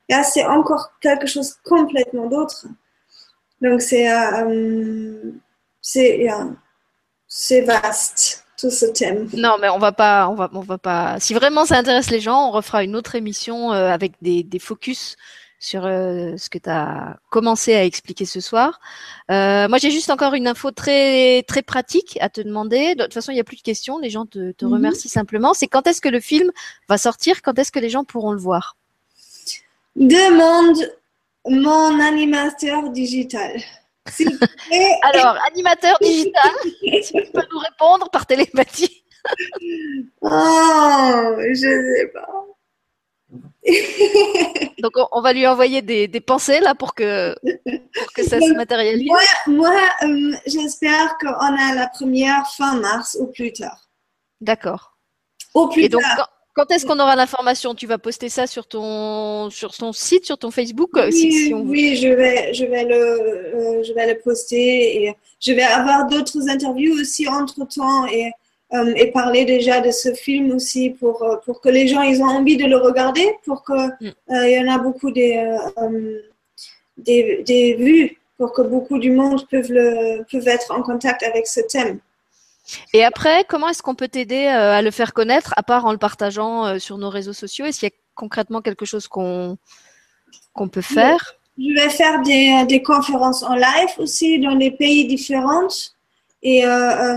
Là, 0.09 0.23
c'est 0.23 0.47
encore 0.47 0.91
quelque 1.03 1.27
chose 1.27 1.59
complètement 1.63 2.27
d'autre. 2.27 2.67
Donc, 3.61 3.83
c'est, 3.83 4.11
euh, 4.11 5.33
c'est 5.83 7.61
vaste 7.61 8.46
tout 8.59 8.71
ce 8.71 8.87
thème. 8.87 9.29
Non, 9.35 9.57
mais 9.61 9.69
on 9.69 9.79
va 9.79 9.93
pas, 9.93 10.29
on 10.29 10.35
va, 10.35 10.51
on 10.53 10.61
va 10.61 10.79
pas. 10.79 11.21
Si 11.21 11.35
vraiment 11.35 11.67
ça 11.67 11.77
intéresse 11.79 12.11
les 12.11 12.21
gens, 12.21 12.49
on 12.49 12.51
refera 12.51 12.85
une 12.85 12.97
autre 12.97 13.15
émission 13.15 13.73
euh, 13.73 13.91
avec 13.91 14.15
des, 14.23 14.43
des, 14.43 14.59
focus 14.59 15.17
sur 15.59 15.85
euh, 15.85 16.37
ce 16.37 16.49
que 16.49 16.59
tu 16.59 16.71
as 16.71 17.19
commencé 17.31 17.75
à 17.75 17.85
expliquer 17.85 18.25
ce 18.25 18.41
soir. 18.41 18.81
Euh, 19.31 19.69
moi, 19.69 19.79
j'ai 19.79 19.91
juste 19.91 20.11
encore 20.11 20.35
une 20.35 20.47
info 20.47 20.71
très 20.71 21.43
très 21.43 21.63
pratique 21.63 22.19
à 22.21 22.29
te 22.29 22.41
demander. 22.41 22.95
De 22.95 23.05
toute 23.05 23.15
façon, 23.15 23.33
il 23.33 23.35
n'y 23.35 23.41
a 23.41 23.45
plus 23.45 23.57
de 23.57 23.63
questions. 23.63 23.99
Les 23.99 24.11
gens 24.11 24.27
te, 24.27 24.53
te 24.53 24.65
mhm. 24.65 24.73
remercient 24.73 25.09
simplement. 25.09 25.55
C'est 25.55 25.67
quand 25.67 25.87
est-ce 25.87 26.01
que 26.01 26.09
le 26.09 26.21
film 26.21 26.51
va 26.89 26.99
sortir? 26.99 27.43
Quand 27.43 27.59
est-ce 27.59 27.73
que 27.73 27.81
les 27.81 27.91
gens 27.91 28.05
pourront 28.05 28.33
le 28.33 28.41
voir? 28.41 28.77
Demande 29.97 30.79
mon 31.47 32.01
animateur 32.01 32.91
digital. 32.91 33.53
Alors, 35.03 35.37
animateur 35.51 35.97
digital, 36.01 36.53
tu 36.83 37.13
peux 37.33 37.47
nous 37.51 37.59
répondre 37.59 38.11
par 38.11 38.27
télépathie 38.27 39.05
Oh, 40.21 41.35
je 41.39 41.55
sais 41.55 42.13
pas. 42.13 42.47
Donc, 44.83 44.93
on, 45.11 45.21
va 45.21 45.33
lui 45.33 45.47
envoyer 45.47 45.83
des, 45.83 46.21
pensées 46.21 46.61
là 46.61 46.75
pour 46.75 46.95
que, 46.95 47.35
pour 47.43 48.13
que 48.13 48.23
ça 48.23 48.41
se 48.41 48.53
matérialise. 48.55 49.11
Moi, 49.47 49.75
euh, 50.03 50.37
j'espère 50.47 51.17
qu'on 51.19 51.29
a 51.29 51.75
la 51.75 51.89
première 51.89 52.47
fin 52.57 52.79
mars 52.79 53.17
ou 53.21 53.27
plus 53.27 53.53
tard. 53.53 53.89
D'accord. 54.41 54.97
Au 55.55 55.69
plus 55.69 55.89
tard. 55.89 56.36
Quand 56.57 56.71
est-ce 56.71 56.87
qu'on 56.87 56.99
aura 56.99 57.17
l'information? 57.17 57.75
Tu 57.75 57.87
vas 57.87 57.99
poster 57.99 58.31
ça 58.31 58.47
sur 58.47 58.67
ton, 58.67 59.51
sur 59.51 59.77
ton 59.77 59.93
site, 59.93 60.25
sur 60.25 60.39
ton 60.39 60.51
Facebook 60.51 60.89
Oui, 60.95 61.53
oui 61.55 61.97
je, 61.97 62.09
vais, 62.09 62.55
je, 62.55 62.65
vais 62.65 62.85
le, 62.85 62.95
euh, 62.95 63.83
je 63.83 63.93
vais 63.93 64.15
le 64.15 64.19
poster 64.21 65.05
et 65.05 65.15
je 65.39 65.53
vais 65.53 65.63
avoir 65.63 66.07
d'autres 66.07 66.49
interviews 66.49 66.99
aussi 66.99 67.29
entre-temps 67.29 68.07
et, 68.07 68.31
euh, 68.73 68.95
et 68.97 69.11
parler 69.11 69.45
déjà 69.45 69.83
de 69.83 69.91
ce 69.91 70.15
film 70.15 70.51
aussi 70.53 70.89
pour, 70.99 71.23
euh, 71.25 71.37
pour 71.45 71.61
que 71.61 71.69
les 71.69 71.89
gens 71.89 72.01
ils 72.01 72.23
ont 72.23 72.29
envie 72.29 72.57
de 72.57 72.65
le 72.65 72.79
regarder, 72.79 73.35
pour 73.45 73.63
qu'il 73.63 73.93
mm. 74.01 74.35
y 74.47 74.59
en 74.59 74.75
a 74.75 74.79
beaucoup 74.79 75.11
des, 75.11 75.59
des, 76.97 77.43
des, 77.47 77.75
vues, 77.75 78.19
pour 78.39 78.55
que 78.55 78.63
beaucoup 78.63 78.99
du 78.99 79.11
monde 79.11 79.47
peuvent, 79.51 79.71
le, 79.71 80.25
peuvent 80.33 80.49
être 80.49 80.73
en 80.73 80.83
contact 80.83 81.23
avec 81.23 81.47
ce 81.47 81.61
thème. 81.61 81.99
Et 82.93 83.05
après, 83.05 83.45
comment 83.49 83.69
est-ce 83.69 83.83
qu'on 83.83 83.95
peut 83.95 84.09
t'aider 84.09 84.47
euh, 84.47 84.73
à 84.73 84.83
le 84.83 84.91
faire 84.91 85.13
connaître, 85.13 85.53
à 85.57 85.63
part 85.63 85.85
en 85.87 85.93
le 85.93 85.99
partageant 85.99 86.67
euh, 86.67 86.79
sur 86.79 86.99
nos 86.99 87.11
réseaux 87.11 87.33
sociaux? 87.33 87.65
Est-ce 87.65 87.81
qu'il 87.81 87.89
y 87.89 87.93
a 87.93 87.95
concrètement 88.15 88.61
quelque 88.61 88.85
chose 88.85 89.09
qu'on 89.09 89.59
qu'on 90.53 90.69
peut 90.69 90.81
faire? 90.81 91.37
Je 91.59 91.73
vais 91.75 91.91
faire 91.91 92.23
des, 92.23 92.65
des, 92.67 92.83
conférences 92.83 93.43
en 93.43 93.55
live 93.55 93.95
aussi 93.99 94.39
dans 94.39 94.57
des 94.57 94.71
pays 94.71 95.07
différents. 95.07 95.69
Et 96.43 96.67
euh, 96.67 96.71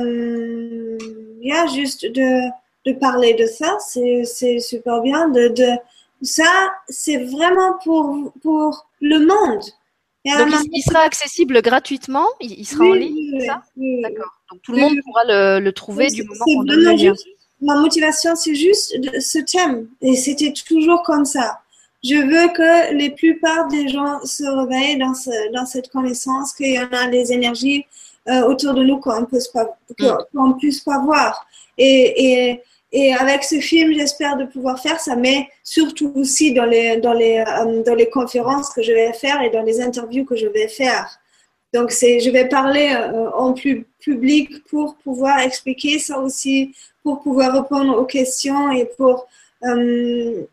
euh 0.04 0.98
yeah, 1.42 1.68
juste 1.68 2.06
de, 2.06 2.50
de 2.86 2.94
parler 2.98 3.34
de 3.34 3.46
ça, 3.46 3.78
c'est 3.80 4.60
super 4.60 5.02
bien. 5.02 5.30
De, 5.30 5.50
de, 5.50 5.70
ça, 6.22 6.72
c'est 6.88 7.18
vraiment 7.18 7.78
pour, 7.84 8.34
pour 8.42 8.88
le 9.02 9.20
monde. 9.20 9.64
Donc, 10.26 10.64
il, 10.72 10.84
sera 10.84 11.00
accessible 11.00 11.62
gratuitement? 11.62 12.28
Il, 12.42 12.66
sera 12.66 12.86
en 12.86 12.94
ligne 12.94 13.42
ça? 13.46 13.64
D'accord. 13.78 14.39
Donc, 14.52 14.62
tout 14.62 14.72
le 14.72 14.80
monde 14.80 15.00
pourra 15.04 15.24
le, 15.26 15.60
le 15.60 15.72
trouver 15.74 16.08
du 16.08 16.24
moment 16.24 16.46
qu'on 16.46 16.64
donne 16.64 16.80
le. 16.80 17.14
Ma 17.62 17.76
motivation, 17.76 18.36
c'est 18.36 18.56
juste 18.56 18.96
ce 19.20 19.40
thème. 19.40 19.88
Et 20.02 20.16
c'était 20.16 20.54
toujours 20.54 21.04
comme 21.04 21.26
ça. 21.26 21.60
Je 22.04 22.16
veux 22.16 22.54
que 22.54 22.94
les 22.94 23.10
plupart 23.10 23.68
des 23.68 23.90
gens 23.90 24.20
se 24.24 24.44
réveillent 24.46 24.98
dans, 24.98 25.14
ce, 25.14 25.52
dans 25.52 25.66
cette 25.66 25.90
connaissance 25.90 26.54
qu'il 26.54 26.74
y 26.74 26.80
en 26.80 26.88
a 26.92 27.08
des 27.10 27.34
énergies 27.34 27.86
euh, 28.30 28.44
autour 28.44 28.74
de 28.74 28.84
nous 28.84 28.98
qu'on 29.00 29.20
ne 29.20 29.26
puisse 29.26 29.50
pas, 29.50 29.78
mm. 30.00 30.58
puisse 30.58 30.80
pas 30.80 31.00
voir. 31.00 31.46
Et, 31.78 32.52
et 32.52 32.62
et 32.92 33.14
avec 33.14 33.44
ce 33.44 33.60
film, 33.60 33.94
j'espère 33.94 34.36
de 34.38 34.46
pouvoir 34.46 34.80
faire 34.80 35.00
ça, 35.00 35.16
mais 35.16 35.48
surtout 35.64 36.12
aussi 36.16 36.54
dans 36.54 36.66
les, 36.66 36.98
dans, 36.98 37.14
les, 37.14 37.44
euh, 37.48 37.84
dans 37.84 37.94
les 37.94 38.10
conférences 38.10 38.70
que 38.72 38.82
je 38.82 38.92
vais 38.92 39.14
faire 39.14 39.42
et 39.42 39.52
dans 39.52 39.62
les 39.62 39.80
interviews 39.80 40.26
que 40.26 40.36
je 40.36 40.48
vais 40.48 40.68
faire. 40.68 41.19
Donc, 41.74 41.92
c'est, 41.92 42.20
je 42.20 42.30
vais 42.30 42.48
parler 42.48 42.92
euh, 42.94 43.30
en 43.32 43.54
plus 43.54 43.86
public 44.00 44.66
pour 44.66 44.96
pouvoir 44.96 45.40
expliquer 45.40 46.00
ça 46.00 46.20
aussi, 46.20 46.74
pour 47.04 47.22
pouvoir 47.22 47.54
répondre 47.54 47.98
aux 47.98 48.06
questions 48.06 48.72
et 48.72 48.86
pour, 48.98 49.28
euh, 49.64 50.44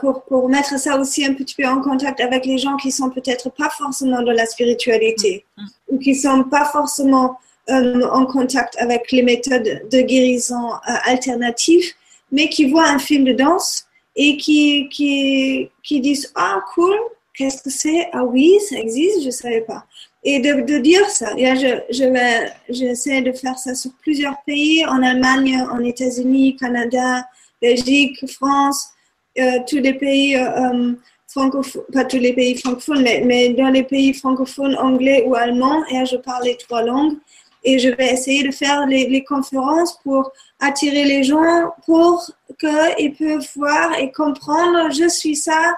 pour, 0.00 0.22
pour 0.22 0.48
mettre 0.48 0.78
ça 0.78 0.98
aussi 0.98 1.24
un 1.24 1.34
petit 1.34 1.54
peu 1.54 1.66
en 1.66 1.80
contact 1.80 2.20
avec 2.20 2.46
les 2.46 2.58
gens 2.58 2.76
qui 2.76 2.90
sont 2.90 3.10
peut-être 3.10 3.50
pas 3.50 3.68
forcément 3.70 4.22
dans 4.22 4.32
la 4.32 4.46
spiritualité 4.46 5.44
mm. 5.56 5.66
ou 5.90 5.98
qui 5.98 6.14
sont 6.14 6.44
pas 6.44 6.64
forcément 6.64 7.38
euh, 7.70 8.02
en 8.08 8.24
contact 8.24 8.76
avec 8.78 9.12
les 9.12 9.22
méthodes 9.22 9.82
de 9.92 10.00
guérison 10.00 10.72
euh, 10.72 10.94
alternatives, 11.04 11.92
mais 12.32 12.48
qui 12.48 12.64
voient 12.64 12.88
un 12.88 12.98
film 12.98 13.24
de 13.24 13.32
danse 13.32 13.84
et 14.16 14.38
qui, 14.38 14.88
qui, 14.88 15.70
qui 15.82 16.00
disent 16.00 16.32
Ah, 16.34 16.60
cool, 16.72 16.96
qu'est-ce 17.34 17.62
que 17.62 17.68
c'est? 17.68 18.08
Ah 18.14 18.24
oui, 18.24 18.58
ça 18.66 18.78
existe, 18.78 19.20
je 19.20 19.26
ne 19.26 19.30
savais 19.30 19.60
pas. 19.60 19.84
Et 20.30 20.40
de, 20.40 20.60
de 20.60 20.76
dire 20.76 21.08
ça, 21.08 21.30
je, 21.38 21.80
je 21.88 22.04
vais, 22.04 22.52
j'essaie 22.68 23.22
de 23.22 23.32
faire 23.32 23.58
ça 23.58 23.74
sur 23.74 23.92
plusieurs 24.02 24.36
pays, 24.46 24.84
en 24.84 25.02
Allemagne, 25.02 25.58
en 25.72 25.82
États-Unis, 25.82 26.54
Canada, 26.56 27.26
Belgique, 27.62 28.30
France, 28.30 28.90
euh, 29.38 29.60
tous 29.66 29.78
les 29.78 29.94
pays 29.94 30.36
euh, 30.36 30.92
francophones, 31.28 31.84
pas 31.94 32.04
tous 32.04 32.18
les 32.18 32.34
pays 32.34 32.58
francophones, 32.58 33.02
mais, 33.24 33.54
dans 33.54 33.70
les 33.70 33.84
pays 33.84 34.12
francophones, 34.12 34.76
anglais 34.76 35.24
ou 35.26 35.34
allemand, 35.34 35.82
et 35.90 36.04
je 36.04 36.18
parle 36.18 36.44
les 36.44 36.58
trois 36.58 36.82
langues 36.82 37.16
et 37.64 37.78
je 37.78 37.88
vais 37.88 38.12
essayer 38.12 38.42
de 38.46 38.52
faire 38.52 38.84
les, 38.86 39.24
conférences 39.24 39.98
pour 40.02 40.30
attirer 40.60 41.04
les 41.04 41.22
gens 41.22 41.72
pour 41.86 42.30
qu'ils 42.60 43.14
peuvent 43.14 43.48
voir 43.56 43.98
et 43.98 44.12
comprendre 44.12 44.90
je 44.92 45.08
suis 45.08 45.36
ça, 45.36 45.74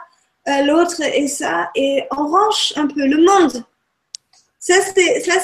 euh, 0.48 0.62
l'autre 0.62 1.00
est 1.00 1.28
ça 1.28 1.70
et 1.76 2.02
on 2.10 2.26
range 2.26 2.72
un 2.74 2.88
peu 2.88 3.06
le 3.06 3.18
monde. 3.18 3.64
Ça 4.60 4.74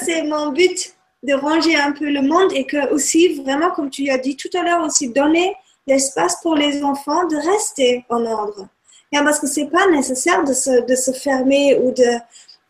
c'est 0.05 0.23
mon 0.23 0.53
but 0.53 0.95
de 1.23 1.35
ranger 1.35 1.75
un 1.75 1.93
peu 1.93 2.09
le 2.09 2.23
monde 2.23 2.53
et 2.53 2.65
que 2.67 2.93
aussi 2.93 3.41
vraiment 3.43 3.71
comme 3.73 3.91
tu 3.91 4.09
as 4.11 4.19
dit 4.19 4.37
tout 4.37 4.51
à 4.57 4.63
l'heure 4.63 4.85
aussi 4.85 5.09
donner 5.09 5.57
l'espace 5.87 6.41
pour 6.43 6.55
les 6.55 6.85
enfants 6.85 7.27
de 7.27 7.37
rester 7.37 8.05
en 8.09 8.25
ordre. 8.25 8.69
parce 9.11 9.41
que 9.41 9.47
c'est 9.47 9.67
pas 9.67 9.89
nécessaire 9.89 10.45
de 10.45 10.53
se, 10.53 10.85
de 10.87 10.95
se 10.95 11.13
fermer 11.13 11.79
ou 11.79 11.91
de 11.91 12.21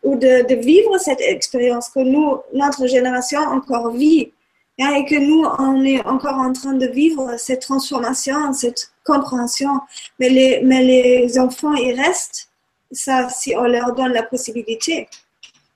ou 0.03 0.15
de, 0.15 0.55
vivre 0.55 0.97
cette 0.99 1.21
expérience 1.21 1.89
que 1.89 1.99
nous, 1.99 2.37
notre 2.53 2.87
génération 2.87 3.41
encore 3.41 3.91
vit, 3.91 4.31
et 4.79 5.05
que 5.05 5.19
nous, 5.19 5.43
on 5.59 5.83
est 5.83 6.05
encore 6.05 6.37
en 6.37 6.53
train 6.53 6.73
de 6.73 6.85
vivre 6.85 7.35
cette 7.37 7.61
transformation, 7.61 8.53
cette 8.53 8.91
compréhension. 9.03 9.71
Mais 10.19 10.29
les, 10.29 10.61
mais 10.63 10.83
les 10.83 11.39
enfants, 11.39 11.73
ils 11.73 11.99
restent, 11.99 12.49
ça, 12.91 13.27
si 13.29 13.55
on 13.57 13.63
leur 13.63 13.93
donne 13.93 14.13
la 14.13 14.23
possibilité. 14.23 15.09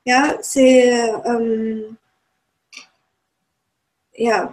Yeah, 0.06 0.38
c'est 0.42 1.12
euh, 1.26 1.90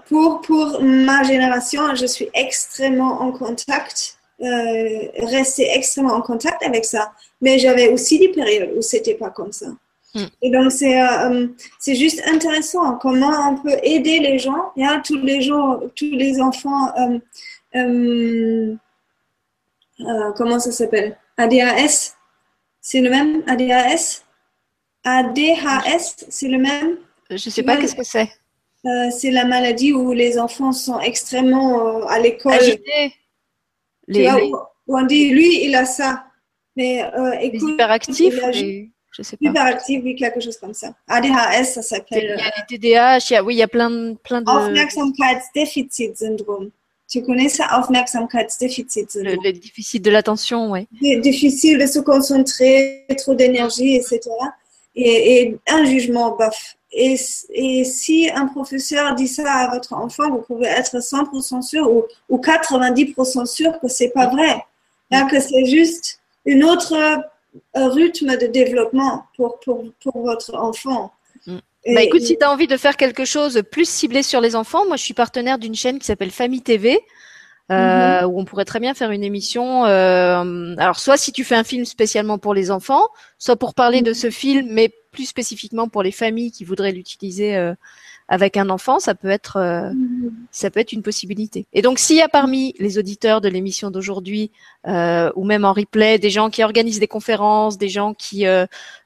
pour, 0.08 0.40
pour 0.42 0.82
ma 0.82 1.22
génération, 1.24 1.94
je 1.94 2.06
suis 2.06 2.28
extrêmement 2.34 3.22
en 3.22 3.32
contact 3.32 4.18
euh, 4.40 5.08
rester 5.18 5.68
extrêmement 5.74 6.14
en 6.14 6.22
contact 6.22 6.62
avec 6.62 6.84
ça. 6.84 7.12
Mais 7.40 7.58
j'avais 7.58 7.88
aussi 7.88 8.20
des 8.20 8.28
périodes 8.28 8.70
où 8.76 8.82
c'était 8.82 9.14
pas 9.14 9.30
comme 9.30 9.50
ça. 9.52 9.66
Hmm. 10.14 10.26
Et 10.42 10.50
donc, 10.50 10.70
c'est 10.70 11.02
euh, 11.02 11.48
c'est 11.80 11.96
juste 11.96 12.22
intéressant 12.24 12.94
comment 12.98 13.50
on 13.50 13.56
peut 13.56 13.76
aider 13.82 14.20
les 14.20 14.38
gens, 14.38 14.72
a 14.80 15.00
tous 15.04 15.16
les 15.16 15.42
jours, 15.42 15.82
tous 15.96 16.12
les 16.12 16.40
enfants, 16.40 16.92
euh, 17.74 18.74
comment 20.36 20.60
ça 20.60 20.70
s'appelle? 20.70 21.18
ADHS, 21.36 22.14
c'est 22.80 23.00
le 23.00 23.10
même? 23.10 23.42
ADHS 23.48 24.22
ADHS, 25.16 26.26
c'est 26.28 26.48
le 26.48 26.58
même 26.58 26.98
Je 27.30 27.50
sais 27.50 27.62
pas 27.62 27.76
qu'est-ce 27.76 27.96
que 27.96 28.04
c'est. 28.04 28.30
c'est 29.10 29.30
la 29.30 29.44
maladie 29.44 29.92
où 29.92 30.12
les 30.12 30.38
enfants 30.38 30.72
sont 30.72 31.00
extrêmement 31.00 32.06
à 32.06 32.18
l'école. 32.18 32.54
Agités. 32.54 33.14
Les, 34.06 34.26
on 34.88 35.04
dit, 35.04 35.28
lui, 35.30 35.64
il 35.66 35.74
a 35.74 35.84
ça. 35.84 36.24
Mais 36.76 37.04
euh, 37.04 37.32
écoute, 37.40 37.70
hyperactif, 37.70 38.34
je 39.10 39.22
sais 39.22 39.36
pas. 39.36 39.50
Hyperactif, 39.50 40.00
oui, 40.04 40.14
quelque 40.14 40.40
chose 40.40 40.56
comme 40.56 40.74
ça. 40.74 40.94
ADHS, 41.08 41.64
ça 41.74 41.82
s'appelle. 41.82 42.36
Il 42.38 42.40
y 42.40 42.42
a 42.42 42.52
les 42.56 42.62
TDAH, 42.78 43.18
il 43.30 43.32
y 43.32 43.36
a, 43.36 43.44
oui, 43.44 43.56
il 43.56 43.58
y 43.58 43.62
a 43.62 43.68
plein, 43.68 44.14
plein 44.14 44.42
de. 44.42 44.48
Aufmerksamkeitsdefizitsyndrom. 44.48 46.70
Tu 47.10 47.22
connais 47.22 47.48
ça, 47.48 47.66
Aufmerksamkeitsdefizit. 47.78 49.16
Le, 49.16 49.34
le 49.42 49.52
déficit 49.52 50.04
de 50.04 50.10
l'attention, 50.10 50.70
oui. 50.70 50.86
Difficile 51.20 51.78
de 51.78 51.86
se 51.86 51.98
concentrer, 51.98 53.06
trop 53.16 53.34
d'énergie, 53.34 53.96
etc. 53.96 54.20
Et, 55.00 55.42
et, 55.42 55.58
un 55.68 55.84
jugement 55.84 56.36
bof. 56.36 56.76
Et, 56.90 57.16
et, 57.50 57.84
si 57.84 58.28
un 58.34 58.46
professeur 58.46 59.14
dit 59.14 59.28
ça 59.28 59.50
à 59.52 59.74
votre 59.74 59.92
enfant, 59.92 60.28
vous 60.30 60.42
pouvez 60.42 60.66
être 60.66 60.98
100% 60.98 61.62
sûr 61.62 61.90
ou, 61.90 62.04
ou 62.28 62.38
90% 62.38 63.46
sûr 63.46 63.78
que 63.80 63.88
c'est 63.88 64.08
pas 64.08 64.26
vrai. 64.26 64.64
Là, 65.10 65.24
que 65.30 65.38
c'est 65.40 65.64
juste 65.66 66.18
une 66.44 66.64
autre 66.64 66.94
euh, 66.94 67.88
rythme 67.88 68.36
de 68.36 68.46
développement 68.46 69.24
pour, 69.36 69.60
pour, 69.60 69.84
pour 70.02 70.22
votre 70.22 70.54
enfant. 70.56 71.12
Bah 71.46 72.02
écoute, 72.02 72.22
si 72.22 72.36
tu 72.36 72.44
as 72.44 72.50
envie 72.50 72.66
de 72.66 72.76
faire 72.76 72.96
quelque 72.96 73.24
chose 73.24 73.62
plus 73.70 73.88
ciblé 73.88 74.22
sur 74.22 74.40
les 74.40 74.56
enfants, 74.56 74.84
moi 74.86 74.96
je 74.96 75.04
suis 75.04 75.14
partenaire 75.14 75.58
d'une 75.58 75.74
chaîne 75.74 75.98
qui 75.98 76.06
s'appelle 76.06 76.30
Famille 76.30 76.60
TV. 76.60 77.00
Euh, 77.70 78.22
où 78.22 78.40
on 78.40 78.46
pourrait 78.46 78.64
très 78.64 78.80
bien 78.80 78.94
faire 78.94 79.10
une 79.10 79.22
émission. 79.22 79.84
Euh, 79.84 80.74
alors, 80.78 80.98
soit 80.98 81.18
si 81.18 81.32
tu 81.32 81.44
fais 81.44 81.54
un 81.54 81.64
film 81.64 81.84
spécialement 81.84 82.38
pour 82.38 82.54
les 82.54 82.70
enfants, 82.70 83.08
soit 83.38 83.56
pour 83.56 83.74
parler 83.74 84.00
de 84.00 84.14
ce 84.14 84.30
film, 84.30 84.68
mais 84.70 84.90
plus 85.12 85.26
spécifiquement 85.26 85.88
pour 85.88 86.02
les 86.02 86.12
familles 86.12 86.50
qui 86.50 86.64
voudraient 86.64 86.92
l'utiliser 86.92 87.56
euh, 87.56 87.74
avec 88.28 88.56
un 88.56 88.70
enfant, 88.70 89.00
ça 89.00 89.14
peut 89.14 89.28
être, 89.28 89.56
euh, 89.56 89.92
ça 90.50 90.70
peut 90.70 90.80
être 90.80 90.92
une 90.92 91.02
possibilité. 91.02 91.66
Et 91.74 91.82
donc, 91.82 91.98
s'il 91.98 92.16
y 92.16 92.22
a 92.22 92.28
parmi 92.28 92.74
les 92.78 92.98
auditeurs 92.98 93.42
de 93.42 93.48
l'émission 93.48 93.90
d'aujourd'hui, 93.90 94.50
euh, 94.86 95.30
ou 95.36 95.44
même 95.44 95.66
en 95.66 95.74
replay, 95.74 96.18
des 96.18 96.30
gens 96.30 96.48
qui 96.48 96.62
organisent 96.62 97.00
des 97.00 97.08
conférences, 97.08 97.76
des 97.76 97.90
gens 97.90 98.14
qui 98.14 98.46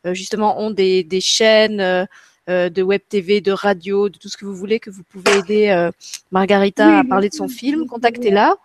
justement 0.04 0.60
ont 0.60 0.70
des, 0.70 1.02
des 1.02 1.20
chaînes 1.20 2.06
euh, 2.48 2.68
de 2.70 2.82
web 2.82 3.00
TV, 3.08 3.40
de 3.40 3.52
radio, 3.52 4.08
de 4.08 4.18
tout 4.18 4.28
ce 4.28 4.36
que 4.36 4.44
vous 4.44 4.54
voulez, 4.54 4.80
que 4.80 4.90
vous 4.90 5.04
pouvez 5.04 5.38
aider 5.38 5.68
euh, 5.68 5.92
Margarita 6.32 6.98
à 6.98 7.04
parler 7.04 7.28
de 7.28 7.34
son 7.34 7.48
film, 7.48 7.86
contactez-la. 7.86 8.56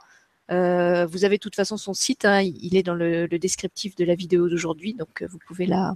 Euh, 0.50 1.06
vous 1.06 1.26
avez 1.26 1.38
de 1.38 1.42
toute 1.42 1.56
façon 1.56 1.78
son 1.78 1.94
site, 1.94 2.26
hein, 2.26 2.42
il 2.42 2.76
est 2.76 2.84
dans 2.84 2.96
le, 2.96 3.28
descriptif 3.28 3.96
de 3.96 4.06
la 4.06 4.16
vidéo 4.16 4.50
d'aujourd'hui, 4.50 4.94
donc 4.94 5.24
vous 5.30 5.38
pouvez 5.46 5.68
la, 5.68 5.96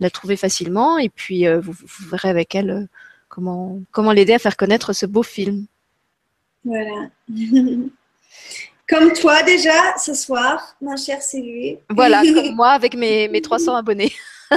la 0.00 0.10
trouver 0.10 0.36
facilement 0.36 0.98
et 0.98 1.10
puis 1.10 1.46
vous, 1.46 1.74
verrez 2.10 2.30
avec 2.30 2.54
elle 2.54 2.88
comment, 3.28 3.80
comment 3.92 4.12
l'aider 4.12 4.32
à 4.32 4.38
faire 4.38 4.56
connaître 4.56 4.92
ce 4.92 5.06
beau 5.06 5.22
film. 5.22 5.66
Voilà. 6.64 7.08
comme 8.88 9.12
toi 9.12 9.42
déjà 9.42 9.96
ce 9.96 10.14
soir, 10.14 10.76
ma 10.80 10.96
chère 10.96 11.22
Sylvie. 11.22 11.78
Voilà, 11.88 12.22
comme 12.22 12.54
moi 12.56 12.70
avec 12.70 12.96
mes, 12.96 13.28
mes 13.28 13.40
300 13.40 13.76
abonnés. 13.76 14.12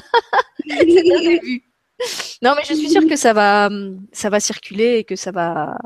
C'est 0.68 1.14
un 1.14 1.22
début. 1.22 1.64
Non, 2.42 2.54
mais 2.56 2.64
je 2.68 2.74
suis 2.74 2.90
sûre 2.90 3.08
que 3.08 3.16
ça 3.16 3.34
va, 3.34 3.70
ça 4.12 4.30
va 4.30 4.40
circuler 4.40 4.98
et 4.98 5.04
que 5.04 5.16
ça 5.16 5.32
va, 5.32 5.78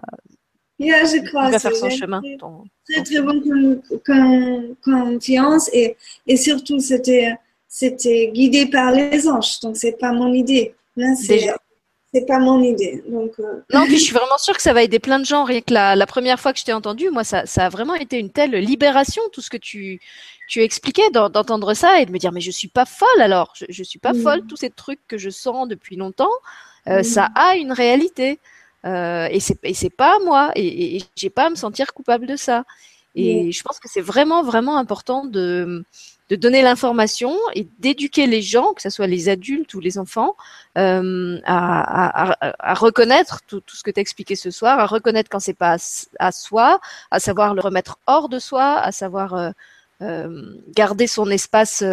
yeah, 0.80 1.06
je 1.06 1.28
crois, 1.28 1.50
va 1.50 1.60
faire 1.60 1.76
son 1.76 1.90
chemin. 1.90 2.22
très, 2.90 3.04
très 3.04 3.22
bonne 3.22 3.82
confiance 4.84 5.70
et, 5.74 5.96
et 6.26 6.38
surtout, 6.38 6.80
c'était, 6.80 7.36
c'était 7.68 8.32
guidé 8.34 8.66
par 8.66 8.92
les 8.92 9.28
anges. 9.28 9.60
Donc, 9.62 9.78
c'est 9.78 9.98
pas 10.00 10.12
mon 10.12 10.34
idée. 10.34 10.74
c'est, 11.16 11.54
c'est 12.14 12.26
pas 12.26 12.40
mon 12.40 12.62
idée. 12.64 13.04
Donc, 13.08 13.34
euh, 13.40 13.62
Non, 13.74 13.86
puis 13.86 13.98
je 13.98 14.04
suis 14.04 14.14
vraiment 14.14 14.38
sûre 14.38 14.56
que 14.56 14.62
ça 14.62 14.74
va 14.74 14.82
aider 14.84 15.00
plein 15.00 15.20
de 15.20 15.26
gens. 15.26 15.44
Rien 15.44 15.62
que 15.62 15.74
la, 15.74 15.96
la 15.96 16.06
première 16.08 16.40
fois 16.40 16.54
que 16.54 16.60
je 16.60 16.66
t'ai 16.66 16.74
entendu, 16.74 17.10
moi, 17.10 17.24
ça, 17.24 17.46
ça 17.46 17.66
a 17.66 17.70
vraiment 17.70 17.96
été 17.96 18.18
une 18.18 18.32
telle 18.32 18.52
libération, 18.56 19.22
tout 19.32 19.42
ce 19.42 19.50
que 19.50 19.58
tu, 19.58 20.00
tu 20.48 20.62
expliquais, 20.62 21.10
d'entendre 21.12 21.74
ça 21.76 22.02
et 22.02 22.06
de 22.06 22.12
me 22.12 22.18
dire, 22.18 22.32
mais 22.32 22.42
je 22.42 22.52
suis 22.52 22.68
pas 22.68 22.86
folle 22.86 23.22
alors. 23.22 23.54
Je, 23.56 23.66
je 23.70 23.84
suis 23.84 24.00
pas 24.00 24.14
Mm. 24.14 24.22
folle. 24.24 24.42
Tous 24.48 24.56
ces 24.58 24.70
trucs 24.72 25.00
que 25.08 25.18
je 25.18 25.30
sens 25.30 25.68
depuis 25.68 25.96
longtemps, 25.96 26.32
euh, 26.88 27.00
Mm. 27.02 27.04
ça 27.04 27.30
a 27.36 27.56
une 27.56 27.72
réalité. 27.72 28.40
Euh, 28.86 29.28
et 29.32 29.40
c'est 29.40 29.90
pas 29.96 30.18
moi. 30.26 30.52
Et, 30.56 30.66
et, 30.68 30.98
et 30.98 31.04
j'ai 31.16 31.30
pas 31.30 31.46
à 31.46 31.50
me 31.50 31.56
sentir 31.56 31.94
coupable 31.94 32.26
de 32.26 32.36
ça. 32.38 32.64
Et 33.16 33.52
je 33.52 33.64
pense 33.64 33.80
que 33.80 33.90
c'est 33.90 34.02
vraiment, 34.02 34.44
vraiment 34.44 34.78
important 34.78 35.26
de, 35.26 35.84
de 36.30 36.36
donner 36.36 36.62
l'information 36.62 37.36
et 37.56 37.68
d'éduquer 37.80 38.28
les 38.28 38.42
gens, 38.42 38.74
que 38.74 38.82
ce 38.82 38.90
soit 38.90 39.08
les 39.08 39.30
adultes 39.30 39.74
ou 39.74 39.80
les 39.80 39.98
enfants, 39.98 40.36
euh, 40.78 41.40
à, 41.44 42.32
à, 42.32 42.56
à, 42.60 42.74
reconnaître 42.76 43.42
tout, 43.48 43.62
tout 43.62 43.76
ce 43.76 43.84
que 43.84 43.90
tu 43.90 44.00
as 44.00 44.02
expliqué 44.02 44.36
ce 44.36 44.52
soir, 44.52 44.80
à 44.80 44.86
reconnaître 44.86 45.30
quand 45.30 45.40
c'est 45.40 45.54
pas 45.54 45.74
à, 45.74 45.78
à, 46.20 46.32
soi, 46.32 46.80
à 47.10 47.20
savoir 47.20 47.56
le 47.56 47.62
remettre 47.62 47.98
hors 48.06 48.30
de 48.30 48.38
soi, 48.38 48.80
à 48.80 48.92
savoir 48.92 49.34
euh, 49.34 49.50
euh, 50.04 50.54
garder 50.76 51.08
son 51.08 51.30
espace 51.32 51.84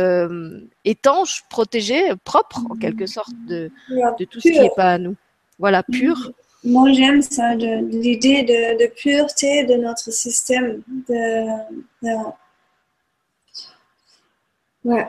étanche, 0.85 1.45
protégé, 1.49 2.13
propre 2.25 2.61
en 2.71 2.77
quelque 2.77 3.07
sorte 3.07 3.35
de, 3.49 3.71
de 3.91 4.25
tout 4.27 4.41
ce 4.41 4.49
qui 4.49 4.61
n'est 4.61 4.71
pas 4.77 4.93
à 4.93 4.99
nous. 4.99 5.17
Voilà, 5.59 5.83
pur. 5.83 6.31
Moi, 6.63 6.93
j'aime 6.93 7.23
ça, 7.23 7.55
l'idée 7.55 8.43
de, 8.43 8.85
de, 8.85 8.93
pureté 8.93 9.65
de 9.65 9.75
notre 9.75 10.13
système. 10.13 10.83
De, 11.09 11.47
de... 12.03 12.11
Ouais, 14.87 15.07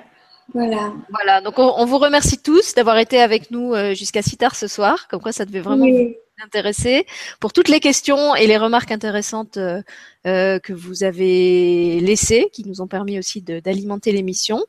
voilà. 0.53 0.93
Voilà, 1.09 1.41
donc 1.41 1.59
on, 1.59 1.73
on, 1.77 1.85
vous 1.85 1.97
remercie 1.97 2.41
tous 2.41 2.73
d'avoir 2.73 2.97
été 2.97 3.19
avec 3.19 3.51
nous 3.51 3.73
euh, 3.73 3.93
jusqu'à 3.93 4.21
si 4.21 4.37
tard 4.37 4.55
ce 4.55 4.67
soir, 4.67 5.07
comme 5.07 5.21
quoi 5.21 5.31
ça 5.31 5.45
devait 5.45 5.59
vraiment 5.59 5.85
oui. 5.85 6.15
vous 6.37 6.43
intéresser, 6.43 7.05
pour 7.39 7.51
toutes 7.51 7.67
les 7.67 7.79
questions 7.79 8.35
et 8.35 8.47
les 8.47 8.57
remarques 8.57 8.91
intéressantes 8.91 9.57
euh, 9.57 9.81
euh, 10.25 10.59
que 10.59 10.73
vous 10.73 11.03
avez 11.03 11.99
laissées, 11.99 12.49
qui 12.53 12.65
nous 12.65 12.81
ont 12.81 12.87
permis 12.87 13.19
aussi 13.19 13.41
d'alimenter 13.41 14.11
l'émission. 14.11 14.65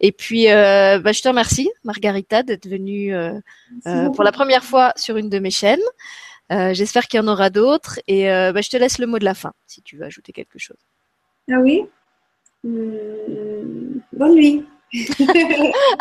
Et 0.00 0.12
puis, 0.12 0.50
euh, 0.50 0.98
bah, 0.98 1.12
je 1.12 1.22
te 1.22 1.28
remercie, 1.28 1.70
Margarita, 1.84 2.42
d'être 2.42 2.68
venue 2.68 3.14
euh, 3.14 3.38
pour 4.14 4.24
la 4.24 4.32
première 4.32 4.64
fois 4.64 4.92
sur 4.96 5.16
une 5.16 5.28
de 5.28 5.38
mes 5.38 5.50
chaînes. 5.50 5.78
J'espère 6.50 7.08
qu'il 7.08 7.20
y 7.20 7.22
en 7.22 7.28
aura 7.28 7.50
d'autres. 7.50 8.00
Et 8.06 8.24
bah, 8.24 8.60
je 8.60 8.70
te 8.70 8.76
laisse 8.76 8.98
le 8.98 9.06
mot 9.06 9.18
de 9.18 9.24
la 9.24 9.34
fin, 9.34 9.52
si 9.66 9.82
tu 9.82 9.96
veux 9.96 10.04
ajouter 10.04 10.32
quelque 10.32 10.58
chose. 10.58 10.78
Ah 11.50 11.58
oui? 11.60 11.84
Mmh, 12.64 14.00
Bonne 14.12 14.34
nuit. 14.34 14.64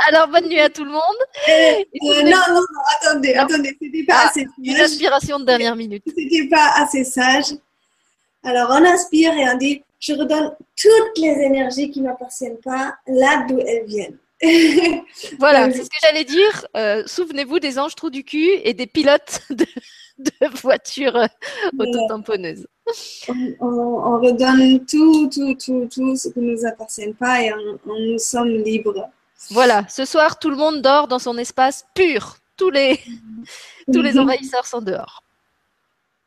Alors, 0.07 0.27
bonne 0.29 0.47
nuit 0.47 0.59
à 0.59 0.69
tout 0.69 0.85
le 0.85 0.91
monde. 0.91 1.01
Euh, 1.49 2.23
non, 2.23 2.31
non, 2.49 2.55
non, 2.55 2.61
attendez, 3.01 3.33
non. 3.35 3.41
attendez, 3.41 3.77
c'était 3.81 4.03
pas 4.03 4.13
ah, 4.17 4.27
assez 4.29 4.41
sage. 4.41 4.53
Une 4.63 4.77
inspiration 4.77 5.39
de 5.39 5.45
dernière 5.45 5.75
minute. 5.75 6.03
C'était 6.07 6.47
pas 6.47 6.71
assez 6.75 7.03
sage. 7.03 7.55
Alors, 8.43 8.69
on 8.71 8.85
inspire 8.85 9.33
et 9.33 9.49
on 9.49 9.57
dit 9.57 9.83
Je 9.99 10.13
redonne 10.13 10.55
toutes 10.75 11.17
les 11.17 11.43
énergies 11.43 11.91
qui 11.91 11.99
ne 11.99 12.07
m'appartiennent 12.07 12.59
pas 12.63 12.95
là 13.07 13.45
d'où 13.47 13.59
elles 13.59 13.85
viennent. 13.85 14.17
voilà, 15.39 15.71
c'est 15.71 15.83
ce 15.83 15.89
que 15.89 15.97
j'allais 16.01 16.23
dire. 16.23 16.65
Euh, 16.77 17.03
Souvenez-vous 17.07 17.59
des 17.59 17.79
anges 17.79 17.95
trous 17.95 18.11
du 18.11 18.23
cul 18.23 18.51
et 18.63 18.73
des 18.73 18.87
pilotes 18.87 19.41
de, 19.49 19.65
de 20.17 20.59
voitures 20.61 21.27
autotamponneuses. 21.77 22.67
On, 23.27 23.33
on, 23.59 23.67
on, 23.67 24.19
redonne 24.19 24.85
tout, 24.85 25.29
tout, 25.29 25.53
tout, 25.55 25.87
tout 25.91 26.15
ce 26.15 26.29
qui 26.29 26.39
ne 26.39 26.53
nous 26.53 26.65
appartient 26.65 27.13
pas 27.13 27.41
et 27.41 27.53
on, 27.53 27.79
on, 27.89 27.99
nous 27.99 28.19
sommes 28.19 28.49
libres. 28.63 29.09
Voilà, 29.51 29.85
ce 29.87 30.05
soir, 30.05 30.39
tout 30.39 30.49
le 30.49 30.55
monde 30.55 30.81
dort 30.81 31.07
dans 31.07 31.19
son 31.19 31.37
espace 31.37 31.85
pur. 31.93 32.37
Tous 32.55 32.69
les, 32.69 32.99
tous 33.93 34.01
les 34.01 34.17
envahisseurs 34.17 34.65
sont 34.65 34.81
dehors. 34.81 35.23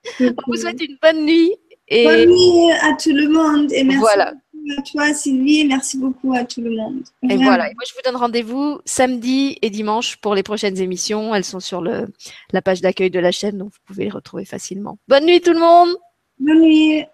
On 0.21 0.33
vous 0.47 0.57
souhaite 0.57 0.81
une 0.81 0.97
bonne 1.03 1.25
nuit. 1.25 1.57
Et... 1.89 2.05
Bonne 2.05 2.29
nuit 2.29 2.73
à 2.83 2.95
tout 2.95 3.13
le 3.13 3.29
monde 3.29 3.73
et 3.73 3.83
merci 3.83 3.99
voilà. 3.99 4.33
À 4.79 4.83
toi 4.83 5.15
Sylvie 5.15 5.65
merci 5.65 5.99
beaucoup 5.99 6.35
à 6.35 6.45
tout 6.45 6.61
le 6.61 6.71
monde. 6.71 7.03
Et 7.29 7.37
voilà, 7.37 7.71
et 7.71 7.75
moi 7.75 7.85
je 7.87 7.95
vous 7.95 8.01
donne 8.05 8.17
rendez-vous 8.17 8.81
samedi 8.85 9.59
et 9.63 9.71
dimanche 9.71 10.17
pour 10.17 10.35
les 10.35 10.43
prochaines 10.43 10.79
émissions. 10.79 11.35
Elles 11.35 11.45
sont 11.45 11.61
sur 11.61 11.81
le, 11.81 12.09
la 12.53 12.63
page 12.63 12.81
d'accueil 12.81 13.11
de 13.11 13.21
la 13.21 13.33
chaîne, 13.33 13.59
donc 13.59 13.73
vous 13.73 13.81
pouvez 13.87 14.05
les 14.05 14.11
retrouver 14.11 14.45
facilement. 14.45 14.99
Bonne 15.09 15.27
nuit 15.27 15.41
tout 15.41 15.53
le 15.53 15.61
monde 15.61 15.97
Bonne 16.39 16.61
nuit 16.61 17.05